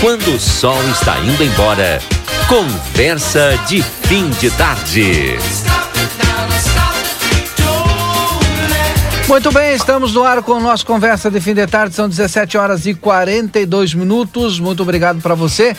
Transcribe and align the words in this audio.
quando 0.00 0.34
o 0.34 0.38
sol 0.38 0.80
está 0.90 1.18
indo 1.18 1.42
embora. 1.42 2.00
Conversa 2.48 3.58
de 3.66 3.82
fim 3.82 4.30
de 4.30 4.50
tarde. 4.52 5.36
Muito 9.26 9.52
bem, 9.52 9.74
estamos 9.74 10.14
no 10.14 10.24
ar 10.24 10.42
com 10.42 10.52
o 10.52 10.60
nosso 10.60 10.86
Conversa 10.86 11.30
de 11.30 11.38
Fim 11.40 11.52
de 11.52 11.66
Tarde, 11.66 11.94
são 11.94 12.08
17 12.08 12.56
horas 12.56 12.86
e 12.86 12.94
42 12.94 13.92
minutos. 13.92 14.58
Muito 14.58 14.82
obrigado 14.82 15.20
para 15.20 15.34
você 15.34 15.76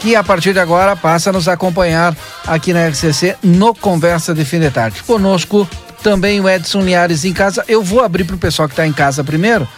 que 0.00 0.16
a 0.16 0.24
partir 0.24 0.52
de 0.52 0.58
agora 0.58 0.96
passa 0.96 1.30
a 1.30 1.32
nos 1.32 1.46
acompanhar 1.46 2.16
aqui 2.46 2.72
na 2.72 2.88
RCC 2.88 3.36
no 3.42 3.74
Conversa 3.74 4.34
de 4.34 4.44
Fim 4.44 4.58
de 4.58 4.70
Tarde. 4.70 5.02
Conosco 5.04 5.68
também 6.02 6.40
o 6.40 6.48
Edson 6.48 6.80
Liares 6.80 7.24
em 7.24 7.32
casa. 7.32 7.64
Eu 7.68 7.82
vou 7.82 8.02
abrir 8.02 8.24
para 8.24 8.34
o 8.34 8.38
pessoal 8.38 8.66
que 8.66 8.72
está 8.72 8.86
em 8.86 8.92
casa 8.92 9.22
primeiro, 9.22 9.68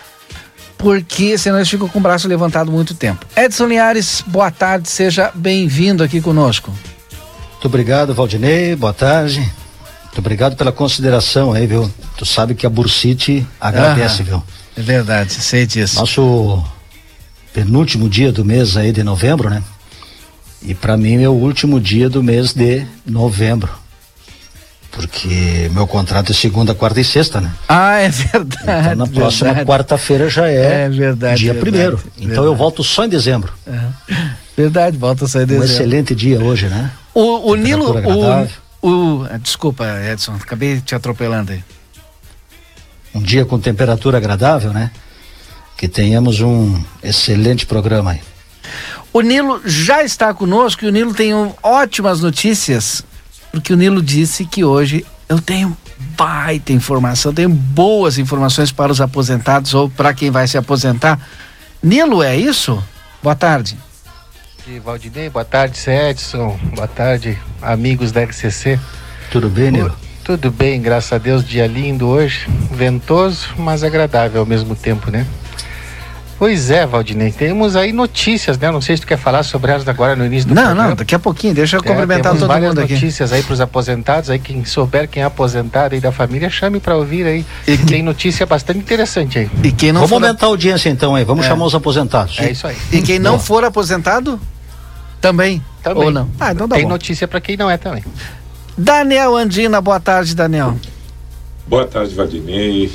porque 0.81 1.37
senão 1.37 1.59
eles 1.59 1.69
ficam 1.69 1.89
com 1.89 1.99
o 1.99 2.03
braço 2.03 2.27
levantado 2.27 2.73
muito 2.73 2.95
tempo. 2.95 3.27
Edson 3.37 3.67
Liares, 3.67 4.25
boa 4.27 4.51
tarde, 4.51 4.89
seja 4.89 5.30
bem-vindo 5.34 6.03
aqui 6.03 6.20
conosco. 6.20 6.73
Muito 7.53 7.66
obrigado, 7.66 8.15
Valdinei, 8.15 8.75
boa 8.75 8.95
tarde. 8.95 9.41
Muito 9.41 10.19
obrigado 10.19 10.56
pela 10.56 10.73
consideração 10.73 11.53
aí, 11.53 11.66
viu? 11.66 11.93
Tu 12.16 12.25
sabe 12.25 12.55
que 12.55 12.66
a 12.66 12.70
Bursite 12.70 13.47
agradece, 13.61 14.23
viu? 14.23 14.43
É 14.77 14.80
verdade, 14.80 15.33
sei 15.34 15.66
disso. 15.66 15.97
Nosso 15.97 16.65
penúltimo 17.53 18.09
dia 18.09 18.33
do 18.33 18.45
mês 18.45 18.77
aí 18.77 18.92
de 18.92 19.05
novembro, 19.05 19.51
né? 19.51 19.62
E 20.62 20.75
para 20.75 20.97
mim 20.97 21.23
é 21.23 21.28
o 21.28 21.33
último 21.33 21.78
dia 21.78 22.09
do 22.09 22.23
mês 22.23 22.53
de 22.55 22.87
novembro. 23.06 23.70
Porque 24.93 25.71
meu 25.73 25.87
contrato 25.87 26.33
é 26.33 26.35
segunda, 26.35 26.75
quarta 26.75 27.01
e 27.01 27.05
sexta, 27.05 27.41
né? 27.41 27.53
Ah, 27.69 27.98
é 28.01 28.09
verdade. 28.09 28.62
Então 28.89 28.95
na 28.97 29.07
próxima 29.07 29.55
quarta-feira 29.65 30.29
já 30.29 30.48
é, 30.48 30.85
É 30.85 30.89
verdade, 30.89 31.39
dia 31.41 31.53
verdade, 31.53 31.59
primeiro. 31.71 32.01
Então 32.17 32.27
verdade. 32.27 32.47
eu 32.47 32.57
volto 32.57 32.83
só 32.83 33.05
em 33.05 33.09
dezembro. 33.09 33.53
Verdade, 34.57 34.97
volta 34.98 35.27
sair 35.29 35.45
Um 35.45 35.47
dezembro. 35.47 35.67
excelente 35.73 36.15
dia 36.15 36.41
hoje, 36.43 36.67
né? 36.67 36.91
O, 37.15 37.51
o 37.51 37.55
Nilo, 37.55 37.92
o, 38.83 38.89
o, 38.89 39.25
ah, 39.31 39.39
desculpa, 39.39 39.84
Edson, 40.12 40.34
acabei 40.34 40.81
te 40.81 40.95
atropelando 40.95 41.53
aí. 41.53 41.62
Um 43.14 43.20
dia 43.23 43.45
com 43.45 43.59
temperatura 43.59 44.19
agradável, 44.19 44.73
né? 44.73 44.91
Que 45.77 45.89
tenhamos 45.89 46.41
um 46.41 46.81
excelente 47.03 47.64
programa 47.64 48.11
aí. 48.12 48.20
O 49.12 49.20
Nilo 49.23 49.61
já 49.64 50.03
está 50.05 50.33
conosco 50.34 50.84
e 50.84 50.89
o 50.89 50.92
Nilo 50.92 51.14
tem 51.14 51.34
um- 51.34 51.53
ótimas 51.62 52.20
notícias, 52.20 53.05
porque 53.51 53.73
o 53.73 53.77
Nilo 53.77 54.03
disse 54.03 54.45
que 54.45 54.65
hoje 54.65 55.05
eu 55.29 55.41
tenho 55.41 55.77
baita 56.17 56.73
informação, 56.73 57.33
tenho 57.33 57.48
boas 57.48 58.19
informações 58.19 58.73
para 58.73 58.91
os 58.91 59.01
aposentados 59.01 59.75
ou 59.75 59.89
para 59.89 60.15
quem 60.15 60.31
vai 60.31 60.47
se 60.47 60.57
aposentar. 60.57 61.19
Nilo, 61.83 62.23
é 62.23 62.37
isso? 62.37 62.83
Boa 63.23 63.34
tarde. 63.34 63.77
E 64.67 64.79
Valdinei, 64.79 65.29
boa 65.29 65.45
tarde, 65.45 65.79
Edson. 65.89 66.59
Boa 66.75 66.87
tarde, 66.87 67.39
amigos 67.61 68.12
da 68.12 68.23
RCC. 68.23 68.79
Tudo 69.31 69.48
bem, 69.48 69.70
Nilo? 69.70 69.97
Tudo 70.23 70.51
bem, 70.51 70.81
graças 70.81 71.12
a 71.12 71.19
Deus, 71.19 71.45
dia 71.45 71.67
lindo 71.67 72.07
hoje, 72.07 72.47
ventoso, 72.70 73.48
mas 73.57 73.83
agradável 73.83 74.41
ao 74.41 74.47
mesmo 74.47 74.77
tempo, 74.77 75.11
né? 75.11 75.27
Pois 76.41 76.70
é, 76.70 76.86
Valdinei, 76.86 77.30
temos 77.30 77.77
aí 77.77 77.92
notícias, 77.92 78.56
né? 78.56 78.70
Não 78.70 78.80
sei 78.80 78.96
se 78.96 79.02
tu 79.02 79.06
quer 79.06 79.19
falar 79.19 79.42
sobre 79.42 79.72
elas 79.72 79.86
agora 79.86 80.16
no 80.16 80.24
início 80.24 80.48
do 80.48 80.55
Não, 80.55 80.62
programa. 80.62 80.88
não, 80.88 80.96
daqui 80.96 81.14
a 81.14 81.19
pouquinho, 81.19 81.52
deixa 81.52 81.77
eu 81.77 81.80
É, 81.80 81.86
cumprimentar 81.86 82.33
todo 82.33 82.46
várias 82.48 82.70
mundo 82.70 82.80
aqui. 82.80 82.94
notícias 82.94 83.30
aí 83.30 83.42
para 83.42 83.52
os 83.52 83.60
aposentados, 83.60 84.30
aí 84.30 84.38
quem 84.38 84.64
souber 84.64 85.06
quem 85.06 85.22
é 85.22 85.27
aposentado 85.27 85.94
aí 85.94 86.00
da 86.00 86.11
família, 86.11 86.48
chame 86.48 86.80
para 86.80 86.96
ouvir 86.96 87.27
aí. 87.27 87.44
E 87.68 87.77
que- 87.77 87.84
Tem 87.84 88.02
notícia 88.02 88.46
bastante 88.46 88.78
interessante 88.78 89.38
aí. 89.38 89.50
E 89.62 89.70
quem 89.70 89.92
não 89.92 90.00
Vamos 90.00 90.08
for, 90.08 90.24
aumentar 90.24 90.46
a 90.46 90.48
audiência 90.48 90.88
então 90.88 91.14
aí, 91.14 91.24
vamos 91.24 91.44
É. 91.44 91.48
chamar 91.48 91.66
os 91.66 91.74
aposentados. 91.74 92.38
É 92.41 92.50
isso 92.50 92.66
aí. 92.66 92.77
e 92.91 93.02
quem 93.02 93.18
não 93.18 93.33
Boa. 93.33 93.42
for 93.42 93.62
aposentado 93.62 94.41
também, 95.20 95.62
Também. 95.83 96.05
ou 96.05 96.11
não? 96.11 96.27
Ah, 96.41 96.52
então 96.52 96.66
tá 96.66 96.74
Tem 96.77 96.84
bom. 96.84 96.91
notícia 96.91 97.28
para 97.28 97.38
quem 97.42 97.55
não 97.58 97.68
é 97.70 97.77
também. 97.77 98.02
Daniel 98.78 99.36
Andina, 99.36 99.78
boa 99.78 100.00
tarde, 100.00 100.34
Daniel. 100.34 100.74
Boa 101.67 101.86
tarde, 101.86 102.14
Valdinei. 102.14 102.90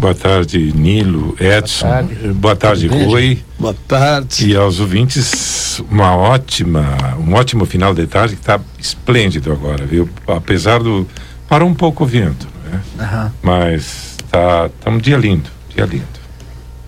Boa 0.00 0.14
tarde, 0.14 0.72
Nilo, 0.74 1.36
Edson. 1.38 1.86
Boa 1.86 2.32
Boa 2.34 2.56
tarde. 2.56 2.88
tarde, 2.88 2.88
Beijo. 2.88 3.10
Rui. 3.10 3.38
Boa 3.58 3.76
tarde. 3.86 4.48
E 4.48 4.56
aos 4.56 4.80
ouvintes, 4.80 5.78
uma 5.90 6.16
ótima, 6.16 6.96
um 7.18 7.34
ótimo 7.34 7.66
final 7.66 7.94
de 7.94 8.06
tarde 8.06 8.34
que 8.34 8.40
está 8.40 8.58
esplêndido 8.78 9.52
agora, 9.52 9.84
viu? 9.84 10.08
Apesar 10.26 10.82
do. 10.82 11.06
Parou 11.46 11.68
um 11.68 11.74
pouco 11.74 12.04
o 12.04 12.06
vento, 12.06 12.48
né? 12.64 12.80
Aham. 12.98 13.32
Mas 13.42 14.16
tá, 14.30 14.70
tá 14.82 14.90
um 14.90 14.96
dia 14.96 15.18
lindo, 15.18 15.50
dia 15.74 15.84
lindo. 15.84 16.06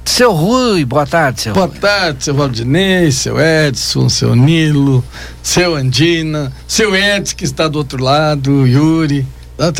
Seu 0.06 0.32
Rui, 0.32 0.82
boa 0.86 1.06
tarde, 1.06 1.42
seu 1.42 1.52
Boa 1.52 1.66
Rui. 1.66 1.78
tarde, 1.78 2.24
seu 2.24 2.34
Valdinei, 2.34 3.10
seu 3.12 3.36
Edson, 3.38 4.08
seu 4.08 4.34
Nilo, 4.34 5.04
seu 5.42 5.74
Andina, 5.74 6.50
seu 6.66 6.96
Edson 6.96 7.36
que 7.36 7.44
está 7.44 7.68
do 7.68 7.76
outro 7.76 8.02
lado, 8.02 8.66
Yuri. 8.66 9.26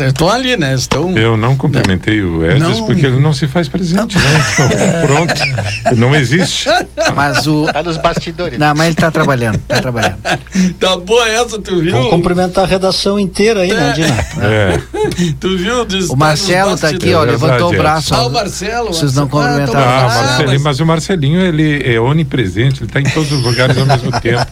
Estão 0.07 0.29
ali, 0.29 0.55
né? 0.55 0.73
Estão. 0.75 1.17
Eu 1.17 1.35
não 1.35 1.55
cumprimentei 1.57 2.21
o 2.21 2.45
Edson 2.45 2.69
Não. 2.69 2.85
porque 2.85 3.05
ele 3.05 3.19
não 3.19 3.33
se 3.33 3.47
faz 3.47 3.67
presente, 3.67 4.17
né? 4.17 4.23
Então, 4.53 4.69
pronto, 5.07 5.97
não 5.97 6.15
existe. 6.15 6.69
Mas 7.15 7.45
o. 7.47 7.65
Tá 7.65 7.83
nos 7.83 7.97
bastidores. 7.97 8.57
Não, 8.59 8.73
mas 8.75 8.87
ele 8.87 8.95
tá 8.95 9.09
trabalhando, 9.11 9.57
tá 9.67 9.81
trabalhando. 9.81 10.17
Tá 10.79 10.95
boa 10.97 11.27
essa, 11.27 11.59
tu 11.59 11.79
viu? 11.81 11.91
Vamos 11.91 12.09
cumprimentar 12.09 12.63
a 12.63 12.67
redação 12.67 13.19
inteira 13.19 13.61
aí, 13.61 13.73
né, 13.73 13.89
Andina? 13.91 14.25
É, 14.41 14.79
Tu 15.39 15.57
viu? 15.57 15.85
Diz- 15.85 16.09
O 16.09 16.15
Marcelo 16.15 16.77
tá 16.77 16.89
aqui, 16.89 17.13
ó, 17.13 17.23
É 17.23 17.31
levantou 17.31 17.67
o 17.67 17.71
verdade, 17.71 17.77
braço. 17.77 18.13
Ah, 18.15 18.25
o 18.27 18.29
Marcelo. 18.31 18.87
Vocês 18.93 19.13
não 19.15 19.27
Marcelo. 19.27 19.67
cumprimentaram. 19.67 19.79
Ah, 19.79 19.95
Ah, 19.95 19.99
tá 19.99 20.05
Ah, 20.05 20.09
bom. 20.09 20.23
Marcelinho, 20.27 20.49
mas- 20.53 20.61
mas 20.63 20.79
o 20.79 20.85
Marcelinho, 20.85 21.41
ele 21.41 21.81
é 21.93 21.99
onipresente, 21.99 22.79
ele 22.81 22.85
está 22.85 22.99
em 23.01 23.03
todos 23.05 23.31
os 23.31 23.41
lugares 23.43 23.77
ao 23.77 23.85
mesmo 23.85 24.11
tempo. 24.21 24.45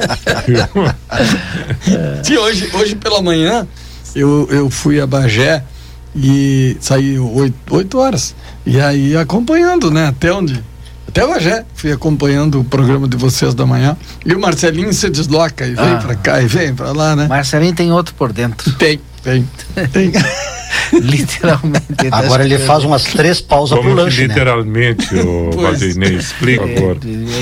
Sim, 2.24 2.38
hoje, 2.38 2.70
hoje 2.74 2.96
pela 2.96 3.22
manhã 3.22 3.68
eu, 4.16 4.48
eu 4.52 4.70
fui 4.70 5.00
a 5.00 5.08
Bagé 5.08 5.64
e 6.16 6.76
saí 6.80 7.18
oito, 7.20 7.56
oito 7.76 7.98
horas. 7.98 8.36
E 8.66 8.80
aí 8.80 9.16
acompanhando, 9.16 9.90
né? 9.92 10.08
Até 10.08 10.32
onde? 10.32 10.62
Até 11.08 11.26
Bagé. 11.28 11.66
Fui 11.74 11.92
acompanhando 11.92 12.60
o 12.60 12.64
programa 12.64 13.08
de 13.08 13.18
vocês 13.18 13.54
da 13.54 13.66
manhã. 13.66 13.98
E 14.26 14.34
o 14.34 14.40
Marcelinho 14.40 14.94
se 14.94 15.10
desloca 15.10 15.66
e 15.66 15.74
vem 15.76 15.86
Ah. 15.94 15.98
pra 15.98 16.16
cá 16.16 16.42
e 16.42 16.48
vem 16.48 16.74
pra 16.74 16.92
lá, 16.92 17.16
né? 17.16 17.28
Marcelinho 17.28 17.74
tem 17.74 17.92
outro 17.92 18.14
por 18.16 18.32
dentro. 18.32 18.72
Tem, 18.74 19.00
tem, 19.24 19.48
tem. 19.92 20.12
Literalmente. 20.94 21.86
Agora 22.12 22.44
ele 22.44 22.58
faz 22.59 22.84
umas 22.84 23.04
três 23.04 23.40
pausas 23.40 23.78
pro 23.80 23.88
Como 23.88 23.96
que 23.96 24.04
lanche, 24.04 24.22
né? 24.22 24.28
literalmente, 24.28 25.16
o 25.16 25.50
Pois. 25.56 25.80
Valdinei, 25.80 26.16
explica 26.16 26.64
agora. 26.66 26.98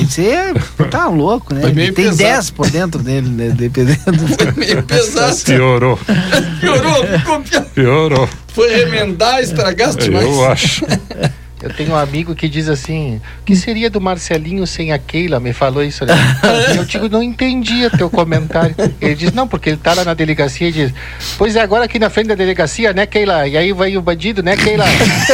Você 0.08 0.54
tá 0.90 1.08
louco, 1.08 1.54
né? 1.54 1.62
Tem 1.72 1.92
pesado. 1.94 2.18
10 2.18 2.50
por 2.52 2.70
dentro 2.70 3.02
dele, 3.02 3.30
né? 3.30 3.50
Dependendo. 3.56 4.28
Foi 4.38 4.52
meio 4.56 4.84
pesado. 4.84 5.36
Piorou, 5.44 6.00
Piorou, 6.60 7.06
ficou 7.08 7.40
pior. 7.42 7.66
piorou. 7.74 8.30
Foi 8.54 8.70
remendar, 8.70 9.42
estragaste 9.42 10.10
mais. 10.12 10.26
Eu 10.26 10.52
acho. 10.52 10.86
Eu 11.62 11.74
tenho 11.74 11.92
um 11.92 11.96
amigo 11.96 12.34
que 12.34 12.48
diz 12.48 12.70
assim: 12.70 13.22
o 13.42 13.44
que 13.44 13.56
seria 13.56 13.90
do 13.90 14.00
Marcelinho 14.00 14.66
sem 14.66 14.92
a 14.92 14.98
Keila? 14.98 15.40
Me 15.40 15.52
falou 15.52 15.84
isso, 15.84 16.06
né? 16.06 16.14
E 16.74 16.78
eu 16.78 16.86
digo, 16.86 17.10
não 17.10 17.22
entendia 17.22 17.90
teu 17.90 18.10
comentário. 18.10 18.76
Ele 19.02 19.16
diz, 19.16 19.34
não, 19.34 19.48
porque 19.48 19.70
ele 19.70 19.78
tá 19.78 19.94
lá 19.94 20.06
na 20.06 20.14
delegacia 20.14 20.70
e 20.70 20.72
diz, 20.72 20.94
pois 21.38 21.56
é, 21.56 21.62
agora 21.62 21.86
aqui 21.86 22.00
na 22.00 22.10
frente 22.10 22.28
da 22.28 22.36
delegacia, 22.36 22.94
né, 22.94 23.06
Keila? 23.06 23.48
E 23.48 23.58
aí 23.58 23.74
vai 23.74 23.98
o 23.98 24.02
bandido, 24.02 24.42
né, 24.42 24.56
Keila? 24.56 24.86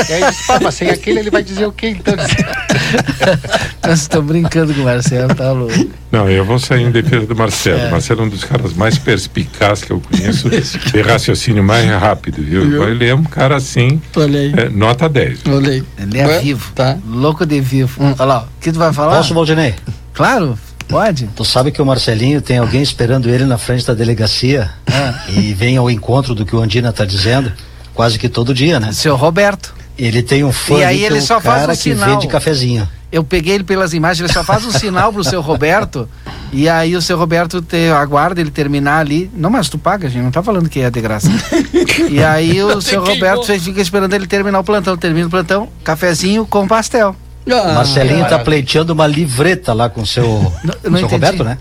E 0.10 0.14
aí 0.14 0.32
diz, 0.32 0.48
pá, 0.48 0.60
mas 0.62 0.76
sem 0.76 0.90
a 0.90 0.98
Keila 0.98 1.20
ele 1.20 1.30
vai 1.30 1.44
dizer 1.44 1.66
o 1.66 1.72
quê 1.72 1.90
então? 1.90 2.16
Nós 3.86 4.00
estamos 4.02 4.28
brincando 4.28 4.74
com 4.74 4.82
o 4.82 4.86
Marcelo, 4.86 5.34
tá 5.36 5.52
louco. 5.52 5.74
Não, 6.12 6.30
eu 6.30 6.46
vou 6.46 6.58
sair 6.58 6.84
em 6.84 6.92
defesa 6.92 7.26
do 7.28 7.36
Marcelo. 7.36 7.82
É. 7.82 7.92
Marcelo 7.92 8.22
é 8.22 8.26
um 8.26 8.30
dos 8.30 8.44
caras 8.44 8.74
mais 8.74 8.98
perspicazes 8.98 9.84
que 9.84 9.92
eu 9.92 10.02
conheço, 10.02 10.50
de 10.50 11.02
raciocínio 11.02 11.64
mais 11.64 11.88
rápido, 11.90 12.42
viu? 12.42 12.68
Viu? 12.68 12.90
Ele 12.90 13.06
é 13.06 13.14
um 13.14 13.24
cara 13.24 13.58
assim, 13.58 14.02
Olha 14.16 14.40
aí. 14.40 14.54
é, 14.56 14.70
nota 14.70 15.10
10. 15.10 15.42
viu? 15.44 15.56
Olha 15.56 15.72
aí. 15.72 15.84
Ele 16.16 16.24
é 16.24 16.28
Ué, 16.28 16.40
vivo. 16.40 16.72
Tá. 16.74 16.98
Louco 17.06 17.46
de 17.46 17.60
vivo. 17.60 18.02
Olha 18.02 18.26
lá, 18.26 18.40
o 18.44 18.62
que 18.62 18.72
tu 18.72 18.80
vai 18.80 18.94
falar? 18.94 19.18
Posso, 19.18 19.34
Valdinei? 19.34 19.76
Claro, 20.14 20.58
pode. 20.88 21.28
Tu 21.36 21.44
sabe 21.44 21.72
que 21.72 21.82
o 21.82 21.86
Marcelinho 21.86 22.42
tem 22.42 22.58
alguém 22.58 22.82
esperando 22.82 23.30
ele 23.30 23.44
na 23.44 23.58
frente 23.58 23.86
da 23.86 23.94
delegacia 23.94 24.70
Ah. 24.88 25.14
e 25.28 25.54
vem 25.54 25.76
ao 25.78 25.90
encontro 25.92 26.34
do 26.34 26.46
que 26.46 26.56
o 26.56 26.62
Andina 26.62 26.94
tá 26.94 27.04
dizendo 27.06 27.52
quase 27.94 28.18
que 28.18 28.30
todo 28.30 28.54
dia, 28.54 28.80
né? 28.80 28.92
Seu 28.94 29.16
Roberto. 29.16 29.74
Ele 29.98 30.22
tem 30.22 30.44
um 30.44 30.52
fã 30.52 30.76
E 30.80 30.84
aí 30.84 31.00
que 31.00 31.04
ele 31.06 31.16
é 31.18 31.20
o 31.20 31.22
só 31.22 31.40
faz 31.40 31.62
cara 31.62 31.72
um 31.74 31.76
que 31.76 31.82
sinal. 31.82 32.10
vende 32.10 32.28
cafezinho. 32.28 32.88
Eu 33.16 33.24
peguei 33.24 33.54
ele 33.56 33.64
pelas 33.64 33.94
imagens, 33.94 34.26
ele 34.26 34.34
só 34.34 34.44
faz 34.44 34.66
um 34.66 34.72
sinal 34.72 35.14
pro 35.14 35.24
seu 35.24 35.40
Roberto. 35.40 36.10
E 36.52 36.68
aí 36.68 36.98
o 36.98 37.02
seu 37.02 37.18
Roberto 37.18 37.62
te, 37.62 37.88
aguarda 37.88 38.42
ele 38.42 38.52
terminar 38.52 38.98
ali. 39.00 39.32
Não, 39.34 39.50
mas 39.50 39.70
tu 39.70 39.78
paga, 39.78 40.10
gente. 40.10 40.22
Não 40.22 40.32
tá 40.32 40.44
falando 40.44 40.68
que 40.68 40.82
é 40.82 40.92
de 40.92 41.00
graça. 41.00 41.30
e 42.12 42.22
aí 42.22 42.62
o 42.62 42.82
seu 42.82 43.02
queimou. 43.02 43.16
Roberto 43.16 43.46
você 43.46 43.58
fica 43.58 43.80
esperando 43.80 44.14
ele 44.14 44.28
terminar 44.28 44.60
o 44.60 44.66
plantão. 44.66 44.98
Termina 44.98 45.28
o 45.28 45.30
plantão, 45.30 45.70
cafezinho 45.82 46.46
com 46.46 46.68
pastel. 46.68 47.16
Ah, 47.50 47.74
Marcelinho 47.76 48.16
tá 48.18 48.24
maravilha. 48.24 48.44
pleiteando 48.44 48.92
uma 48.92 49.08
livreta 49.08 49.72
lá 49.72 49.88
com 49.88 50.02
o 50.02 50.06
seu, 50.06 50.28
Não- 50.62 50.74
com 50.74 50.90
não 50.90 50.98
seu 51.00 51.08
entendi. 51.08 51.14
Roberto, 51.14 51.44
né? 51.46 51.58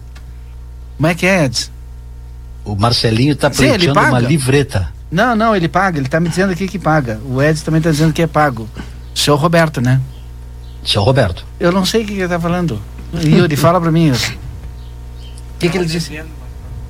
Como 0.97 1.07
é 1.07 1.15
que 1.15 1.25
é, 1.25 1.45
Edson? 1.45 1.71
O 2.65 2.75
Marcelinho 2.75 3.37
tá 3.37 3.49
Sim, 3.53 3.69
pleiteando 3.69 4.01
uma 4.01 4.11
paga. 4.11 4.27
livreta. 4.27 4.89
Não, 5.09 5.37
não, 5.37 5.55
ele 5.55 5.69
paga. 5.69 6.01
Ele 6.01 6.09
tá 6.09 6.19
me 6.19 6.29
dizendo 6.29 6.51
aqui 6.51 6.67
que 6.67 6.81
paga. 6.81 7.21
O 7.25 7.41
Edson 7.41 7.65
também 7.65 7.81
tá 7.81 7.93
dizendo 7.93 8.13
que 8.13 8.23
é 8.23 8.27
pago. 8.27 8.69
Seu 9.15 9.37
Roberto, 9.37 9.81
né? 9.81 10.01
Seu 10.85 11.03
Roberto. 11.03 11.45
Eu 11.59 11.73
não 11.73 11.85
sei 11.85 12.03
o 12.03 12.07
que 12.07 12.13
ele 12.15 12.29
tá 12.29 12.39
falando. 12.39 12.81
Yuri, 13.15 13.57
fala 13.57 13.81
pra 13.81 13.91
mim. 13.91 14.11
O 14.11 15.59
que, 15.59 15.69
que 15.69 15.79
ele 15.79 15.87
disse? 15.87 16.21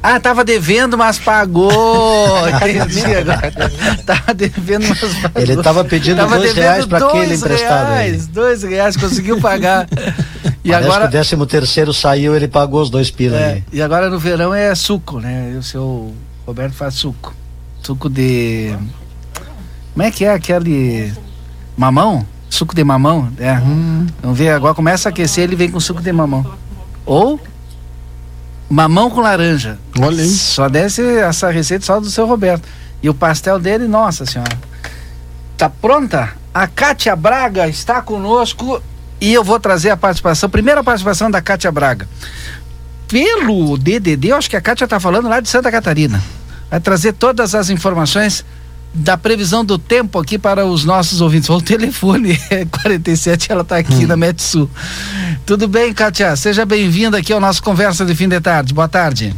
Ah, 0.02 0.20
tava 0.20 0.44
devendo, 0.44 0.99
mas 0.99 1.19
pagou. 1.19 1.70
Entendi 2.69 3.14
agora. 3.17 3.52
tava 4.05 4.35
devendo, 4.35 4.87
mas 4.88 5.14
pagou. 5.14 5.43
Ele 5.43 5.62
tava 5.62 5.85
pedindo 5.85 6.17
Tava 6.17 6.37
dois 6.37 6.52
reais 6.55 6.85
para 6.87 7.06
aquele 7.06 7.35
emprestado. 7.35 7.93
aí. 7.93 8.08
Reais, 8.11 8.26
dois 8.26 8.62
reais, 8.62 8.96
conseguiu 8.96 9.41
pagar. 9.41 9.87
E 10.64 10.70
Parece 10.70 10.88
agora, 10.88 11.02
que 11.02 11.08
o 11.08 11.12
décimo 11.19 11.44
terceiro 11.46 11.93
saiu, 11.93 12.35
ele 12.35 12.49
pagou 12.49 12.81
os 12.81 12.88
dois 12.88 13.11
pila 13.11 13.37
é, 13.37 13.52
aí. 13.52 13.64
e 13.70 13.82
agora 13.82 14.08
no 14.08 14.19
verão 14.19 14.55
é 14.55 14.75
suco, 14.75 15.20
né? 15.20 15.55
O 15.58 15.62
seu 15.62 16.14
Roberto 16.46 16.73
faz 16.73 16.94
suco. 16.94 17.35
Suco 17.82 18.08
de. 18.08 18.75
Como 19.93 20.02
é 20.02 20.11
que 20.11 20.25
é 20.25 20.32
aquele. 20.32 21.12
Mamão? 21.76 22.26
Suco 22.55 22.73
de 22.73 22.85
mamão? 22.85 23.33
É. 23.37 23.61
Vamos 24.23 24.39
ver, 24.39 24.51
agora 24.51 24.73
começa 24.75 25.09
a 25.09 25.11
aquecer, 25.11 25.43
ele 25.43 25.56
vem 25.56 25.69
com 25.69 25.81
suco 25.81 26.01
de 26.01 26.12
mamão. 26.12 26.55
Ou 27.05 27.41
mamão 28.71 29.11
com 29.11 29.21
laranja. 29.21 29.77
Olha 29.99 30.23
aí. 30.23 30.29
Só 30.29 30.69
desce 30.69 31.03
essa 31.19 31.51
receita 31.51 31.85
só 31.85 31.99
do 31.99 32.09
seu 32.09 32.27
Roberto. 32.27 32.69
E 33.03 33.11
o 33.11 33.15
pastel 33.15 33.59
dele, 33.59 33.89
nossa 33.89 34.25
senhora. 34.25 34.56
Tá 35.59 35.69
pronta? 35.69 36.33
A 36.55 36.69
Kátia 36.69 37.17
Braga 37.17 37.67
está 37.67 38.01
conosco 38.01 38.81
e 39.21 39.33
eu 39.33 39.43
vou 39.43 39.59
trazer 39.59 39.91
a 39.91 39.97
participação, 39.97 40.49
primeira 40.49 40.85
participação 40.85 41.29
da 41.29 41.43
Kátia 41.43 41.73
Braga. 41.73 42.09
Pelo 43.09 43.77
DDD, 43.77 44.29
eu 44.29 44.37
acho 44.37 44.49
que 44.49 44.56
a 44.56 44.61
Kátia 44.61 44.85
está 44.85 45.01
falando 45.01 45.29
lá 45.29 45.41
de 45.41 45.49
Santa 45.49 45.73
Catarina. 45.73 46.23
Vai 46.71 46.79
trazer 46.79 47.15
todas 47.15 47.53
as 47.53 47.69
informações 47.69 48.45
da 48.94 49.17
previsão 49.17 49.64
do 49.64 49.76
tempo 49.76 50.20
aqui 50.20 50.38
para 50.38 50.64
os 50.64 50.85
nossos 50.85 51.20
ouvintes. 51.20 51.50
O 51.50 51.61
telefone 51.61 52.38
é 52.49 52.64
47, 52.64 53.50
ela 53.50 53.62
está 53.62 53.76
aqui 53.76 54.06
na 54.06 54.17
Metsul. 54.17 54.70
Tudo 55.44 55.67
bem, 55.67 55.93
Kátia? 55.93 56.37
Seja 56.37 56.64
bem-vinda 56.64 57.19
aqui 57.19 57.32
ao 57.32 57.41
nosso 57.41 57.62
Conversa 57.62 58.05
de 58.05 58.14
Fim 58.14 58.29
de 58.29 58.41
Tarde. 58.41 58.73
Boa 58.73 58.88
tarde. 58.88 59.35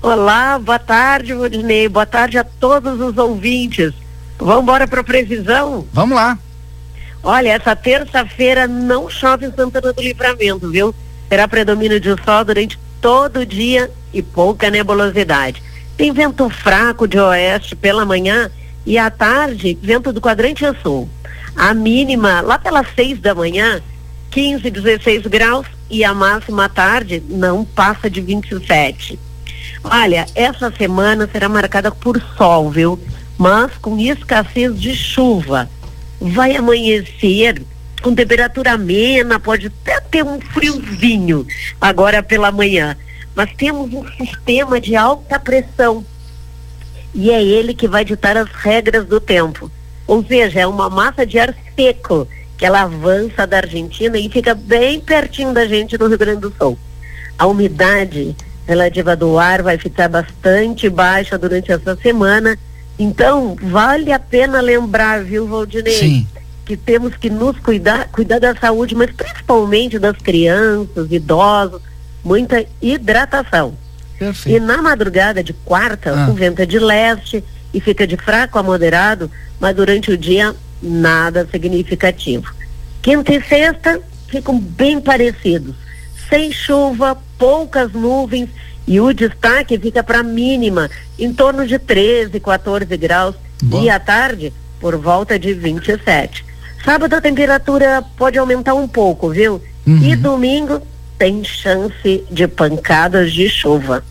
Olá, 0.00 0.58
boa 0.58 0.78
tarde, 0.78 1.32
Rodinei. 1.32 1.88
Boa 1.88 2.06
tarde 2.06 2.38
a 2.38 2.44
todos 2.44 3.00
os 3.00 3.18
ouvintes. 3.18 3.92
Vamos 4.38 4.62
embora 4.62 4.86
para 4.86 5.00
a 5.00 5.04
previsão? 5.04 5.84
Vamos 5.92 6.16
lá. 6.16 6.38
Olha, 7.22 7.50
essa 7.50 7.76
terça-feira 7.76 8.66
não 8.66 9.10
chove 9.10 9.44
em 9.44 9.52
Santana 9.52 9.92
do 9.92 10.00
Livramento, 10.00 10.70
viu? 10.70 10.94
Terá 11.28 11.46
predomínio 11.46 12.00
de 12.00 12.16
sol 12.24 12.44
durante 12.44 12.78
todo 13.00 13.40
o 13.40 13.46
dia 13.46 13.90
e 14.14 14.22
pouca 14.22 14.70
nebulosidade. 14.70 15.62
Tem 15.96 16.12
vento 16.12 16.48
fraco 16.48 17.06
de 17.06 17.18
oeste 17.18 17.76
pela 17.76 18.06
manhã 18.06 18.50
e 18.86 18.98
à 18.98 19.10
tarde, 19.10 19.78
vento 19.80 20.12
do 20.12 20.20
quadrante 20.20 20.64
sul. 20.82 21.08
A 21.56 21.74
mínima, 21.74 22.40
lá 22.40 22.58
pelas 22.58 22.86
seis 22.94 23.18
da 23.18 23.34
manhã, 23.34 23.82
15, 24.30 24.70
16 24.70 25.26
graus 25.26 25.66
e 25.90 26.04
a 26.04 26.14
máxima 26.14 26.66
à 26.66 26.68
tarde 26.68 27.22
não 27.28 27.64
passa 27.64 28.08
de 28.08 28.20
27. 28.20 29.18
Olha, 29.82 30.26
essa 30.34 30.70
semana 30.70 31.28
será 31.30 31.48
marcada 31.48 31.90
por 31.90 32.20
sol, 32.36 32.70
viu? 32.70 32.98
Mas 33.36 33.72
com 33.78 33.98
escassez 33.98 34.78
de 34.78 34.94
chuva. 34.94 35.68
Vai 36.20 36.54
amanhecer 36.54 37.62
com 38.02 38.14
temperatura 38.14 38.72
amena, 38.72 39.38
pode 39.38 39.66
até 39.66 40.00
ter 40.00 40.24
um 40.24 40.40
friozinho 40.40 41.46
agora 41.80 42.22
pela 42.22 42.52
manhã. 42.52 42.96
Mas 43.34 43.52
temos 43.54 43.92
um 43.92 44.06
sistema 44.16 44.80
de 44.80 44.96
alta 44.96 45.38
pressão 45.38 46.04
e 47.14 47.30
é 47.30 47.42
ele 47.42 47.74
que 47.74 47.88
vai 47.88 48.04
ditar 48.04 48.36
as 48.36 48.50
regras 48.50 49.06
do 49.06 49.20
tempo. 49.20 49.70
Ou 50.06 50.24
seja, 50.24 50.60
é 50.60 50.66
uma 50.66 50.90
massa 50.90 51.24
de 51.24 51.38
ar 51.38 51.54
seco 51.76 52.26
que 52.56 52.66
ela 52.66 52.82
avança 52.82 53.46
da 53.46 53.58
Argentina 53.58 54.18
e 54.18 54.28
fica 54.28 54.54
bem 54.54 55.00
pertinho 55.00 55.52
da 55.52 55.66
gente 55.66 55.96
no 55.96 56.08
Rio 56.08 56.18
Grande 56.18 56.42
do 56.42 56.54
Sul. 56.58 56.78
A 57.38 57.46
umidade 57.46 58.36
relativa 58.66 59.16
do 59.16 59.38
ar 59.38 59.62
vai 59.62 59.78
ficar 59.78 60.08
bastante 60.08 60.88
baixa 60.88 61.38
durante 61.38 61.72
essa 61.72 61.96
semana. 61.96 62.58
Então, 62.98 63.56
vale 63.60 64.12
a 64.12 64.18
pena 64.18 64.60
lembrar, 64.60 65.24
viu, 65.24 65.46
Valdinei? 65.46 65.94
Sim. 65.94 66.26
Que 66.64 66.76
temos 66.76 67.16
que 67.16 67.30
nos 67.30 67.58
cuidar, 67.58 68.08
cuidar 68.08 68.38
da 68.38 68.54
saúde, 68.54 68.94
mas 68.94 69.10
principalmente 69.10 69.98
das 69.98 70.16
crianças, 70.18 71.10
idosos, 71.10 71.80
muita 72.22 72.64
hidratação. 72.80 73.74
Perfeito. 74.20 74.56
E 74.56 74.60
na 74.60 74.82
madrugada 74.82 75.42
de 75.42 75.54
quarta, 75.54 76.12
Ah. 76.14 76.30
o 76.30 76.34
vento 76.34 76.60
é 76.60 76.66
de 76.66 76.78
leste 76.78 77.42
e 77.72 77.80
fica 77.80 78.06
de 78.06 78.18
fraco 78.18 78.58
a 78.58 78.62
moderado, 78.62 79.30
mas 79.58 79.74
durante 79.74 80.10
o 80.12 80.18
dia 80.18 80.54
nada 80.82 81.48
significativo. 81.50 82.52
Quinta 83.00 83.32
e 83.34 83.42
sexta 83.42 83.98
ficam 84.28 84.58
bem 84.60 85.00
parecidos. 85.00 85.74
Sem 86.28 86.52
chuva, 86.52 87.16
poucas 87.38 87.92
nuvens 87.92 88.50
e 88.86 89.00
o 89.00 89.12
destaque 89.14 89.78
fica 89.78 90.02
para 90.02 90.22
mínima, 90.22 90.90
em 91.18 91.32
torno 91.32 91.66
de 91.66 91.78
13, 91.78 92.38
14 92.38 92.94
graus. 92.98 93.34
Bom. 93.62 93.82
E 93.82 93.88
à 93.88 93.98
tarde, 93.98 94.52
por 94.78 94.96
volta 94.96 95.38
de 95.38 95.54
27. 95.54 96.44
Sábado 96.84 97.14
a 97.14 97.20
temperatura 97.22 98.02
pode 98.18 98.38
aumentar 98.38 98.74
um 98.74 98.86
pouco, 98.86 99.30
viu? 99.30 99.62
E 99.86 100.14
domingo 100.14 100.80
tem 101.20 101.44
chance 101.44 102.24
de 102.30 102.48
pancadas 102.48 103.30
de 103.30 103.46
chuva. 103.46 104.02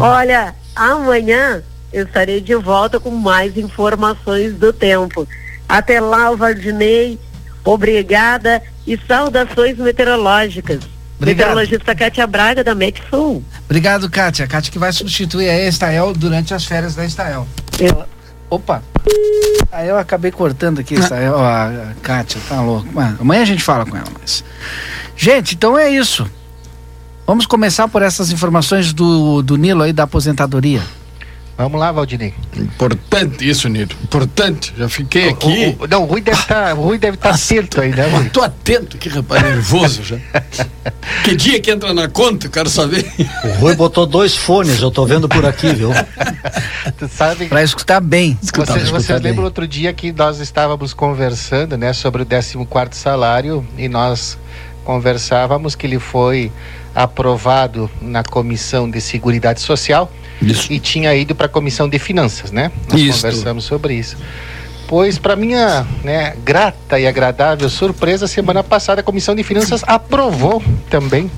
Olha, 0.00 0.52
amanhã 0.74 1.62
eu 1.92 2.04
estarei 2.04 2.40
de 2.40 2.56
volta 2.56 2.98
com 2.98 3.10
mais 3.12 3.56
informações 3.56 4.52
do 4.54 4.72
tempo. 4.72 5.26
Até 5.68 6.00
lá, 6.00 6.34
Valdinei, 6.34 7.16
obrigada 7.64 8.60
e 8.84 8.98
saudações 9.06 9.78
meteorológicas. 9.78 10.80
Obrigado. 11.16 11.54
Meteorologista 11.54 11.94
Cátia 11.94 12.26
Braga, 12.26 12.64
da 12.64 12.74
Sul. 13.08 13.44
Obrigado, 13.66 14.10
Kátia. 14.10 14.44
Kátia 14.48 14.72
que 14.72 14.78
vai 14.80 14.92
substituir 14.92 15.48
a 15.48 15.68
Estael 15.68 16.12
durante 16.12 16.52
as 16.52 16.64
férias 16.64 16.96
da 16.96 17.04
Estael. 17.04 17.46
Eu- 17.78 18.04
Opa! 18.50 18.82
Aí 19.70 19.88
eu 19.88 19.96
acabei 19.96 20.30
cortando 20.30 20.80
aqui 20.80 20.94
Estael, 20.94 21.34
ó, 21.36 21.42
a 21.42 21.66
a 21.68 21.94
Kátia, 22.02 22.38
tá 22.48 22.60
louco. 22.60 22.88
Amanhã 23.20 23.42
a 23.42 23.46
gente 23.46 23.62
fala 23.62 23.86
com 23.86 23.96
ela, 23.96 24.08
mas. 24.20 24.44
Gente, 25.22 25.54
então 25.54 25.78
é 25.78 25.88
isso. 25.88 26.28
Vamos 27.24 27.46
começar 27.46 27.86
por 27.86 28.02
essas 28.02 28.32
informações 28.32 28.92
do, 28.92 29.40
do 29.40 29.54
Nilo 29.56 29.82
aí 29.82 29.92
da 29.92 30.02
aposentadoria. 30.02 30.82
Vamos 31.56 31.78
lá, 31.78 31.92
Valdinei. 31.92 32.34
Importante 32.56 33.48
isso, 33.48 33.68
Niro. 33.68 33.94
Importante. 34.02 34.74
Já 34.76 34.88
fiquei 34.88 35.28
aqui. 35.28 35.76
O- 35.78 35.84
o- 35.84 35.86
não, 35.86 36.02
o 36.02 36.06
Rui 36.06 36.20
deve 36.20 36.40
estar 36.40 36.72
Rui 36.72 36.98
deve 36.98 37.16
tá 37.18 37.30
atento 37.30 37.78
aí, 37.80 37.90
né, 37.94 38.08
Rui? 38.08 38.30
Tô 38.30 38.42
atento 38.42 38.96
aqui, 38.96 39.08
rapaz, 39.08 39.40
nervoso 39.42 40.02
já. 40.02 40.16
que 41.22 41.36
dia 41.36 41.60
que 41.60 41.70
entra 41.70 41.94
na 41.94 42.08
conta, 42.08 42.46
eu 42.48 42.50
quero 42.50 42.68
saber. 42.68 43.06
O 43.44 43.60
Rui 43.60 43.76
botou 43.76 44.04
dois 44.06 44.34
fones, 44.36 44.80
eu 44.82 44.90
tô 44.90 45.06
vendo 45.06 45.28
por 45.28 45.46
aqui, 45.46 45.72
viu? 45.72 45.90
Tu 46.98 47.06
sabe 47.06 47.46
Pra 47.46 47.62
escutar 47.62 48.00
bem. 48.00 48.36
Escutar, 48.42 48.72
Vocês, 48.72 48.84
escutar 48.86 49.00
vocês 49.04 49.20
bem. 49.20 49.30
lembram 49.30 49.44
outro 49.44 49.68
dia 49.68 49.92
que 49.92 50.10
nós 50.10 50.40
estávamos 50.40 50.92
conversando, 50.92 51.76
né, 51.76 51.92
sobre 51.92 52.22
o 52.22 52.26
14 52.26 52.96
salário 52.98 53.64
e 53.78 53.88
nós 53.88 54.36
conversávamos 54.84 55.74
que 55.74 55.86
ele 55.86 55.98
foi 55.98 56.50
aprovado 56.94 57.90
na 58.00 58.22
Comissão 58.22 58.90
de 58.90 59.00
Seguridade 59.00 59.60
Social 59.60 60.10
Isso. 60.40 60.72
e 60.72 60.78
tinha 60.78 61.14
ido 61.14 61.34
para 61.34 61.46
a 61.46 61.48
Comissão 61.48 61.88
de 61.88 61.98
Finanças, 61.98 62.50
né? 62.50 62.70
Nós 62.90 63.00
Isto. 63.00 63.22
conversamos 63.22 63.64
sobre 63.64 63.94
isso. 63.94 64.16
Pois, 64.86 65.18
para 65.18 65.34
minha 65.34 65.86
né, 66.04 66.36
grata 66.44 67.00
e 67.00 67.06
agradável 67.06 67.68
surpresa, 67.70 68.26
semana 68.26 68.62
passada 68.62 69.00
a 69.00 69.04
Comissão 69.04 69.34
de 69.34 69.42
Finanças 69.42 69.82
aprovou 69.86 70.62
também 70.90 71.30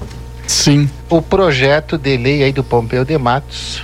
Sim. 0.46 0.90
o 1.08 1.22
projeto 1.22 1.96
de 1.96 2.16
lei 2.16 2.42
aí 2.42 2.52
do 2.52 2.64
Pompeu 2.64 3.04
de 3.04 3.16
Matos 3.16 3.82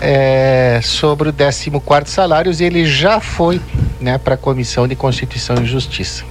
é, 0.00 0.80
sobre 0.82 1.28
o 1.28 1.32
14 1.32 2.10
salários 2.10 2.60
e 2.60 2.64
ele 2.64 2.84
já 2.84 3.20
foi 3.20 3.60
né, 4.00 4.18
para 4.18 4.34
a 4.34 4.38
Comissão 4.38 4.88
de 4.88 4.96
Constituição 4.96 5.56
e 5.62 5.66
Justiça. 5.66 6.24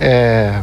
É, 0.00 0.60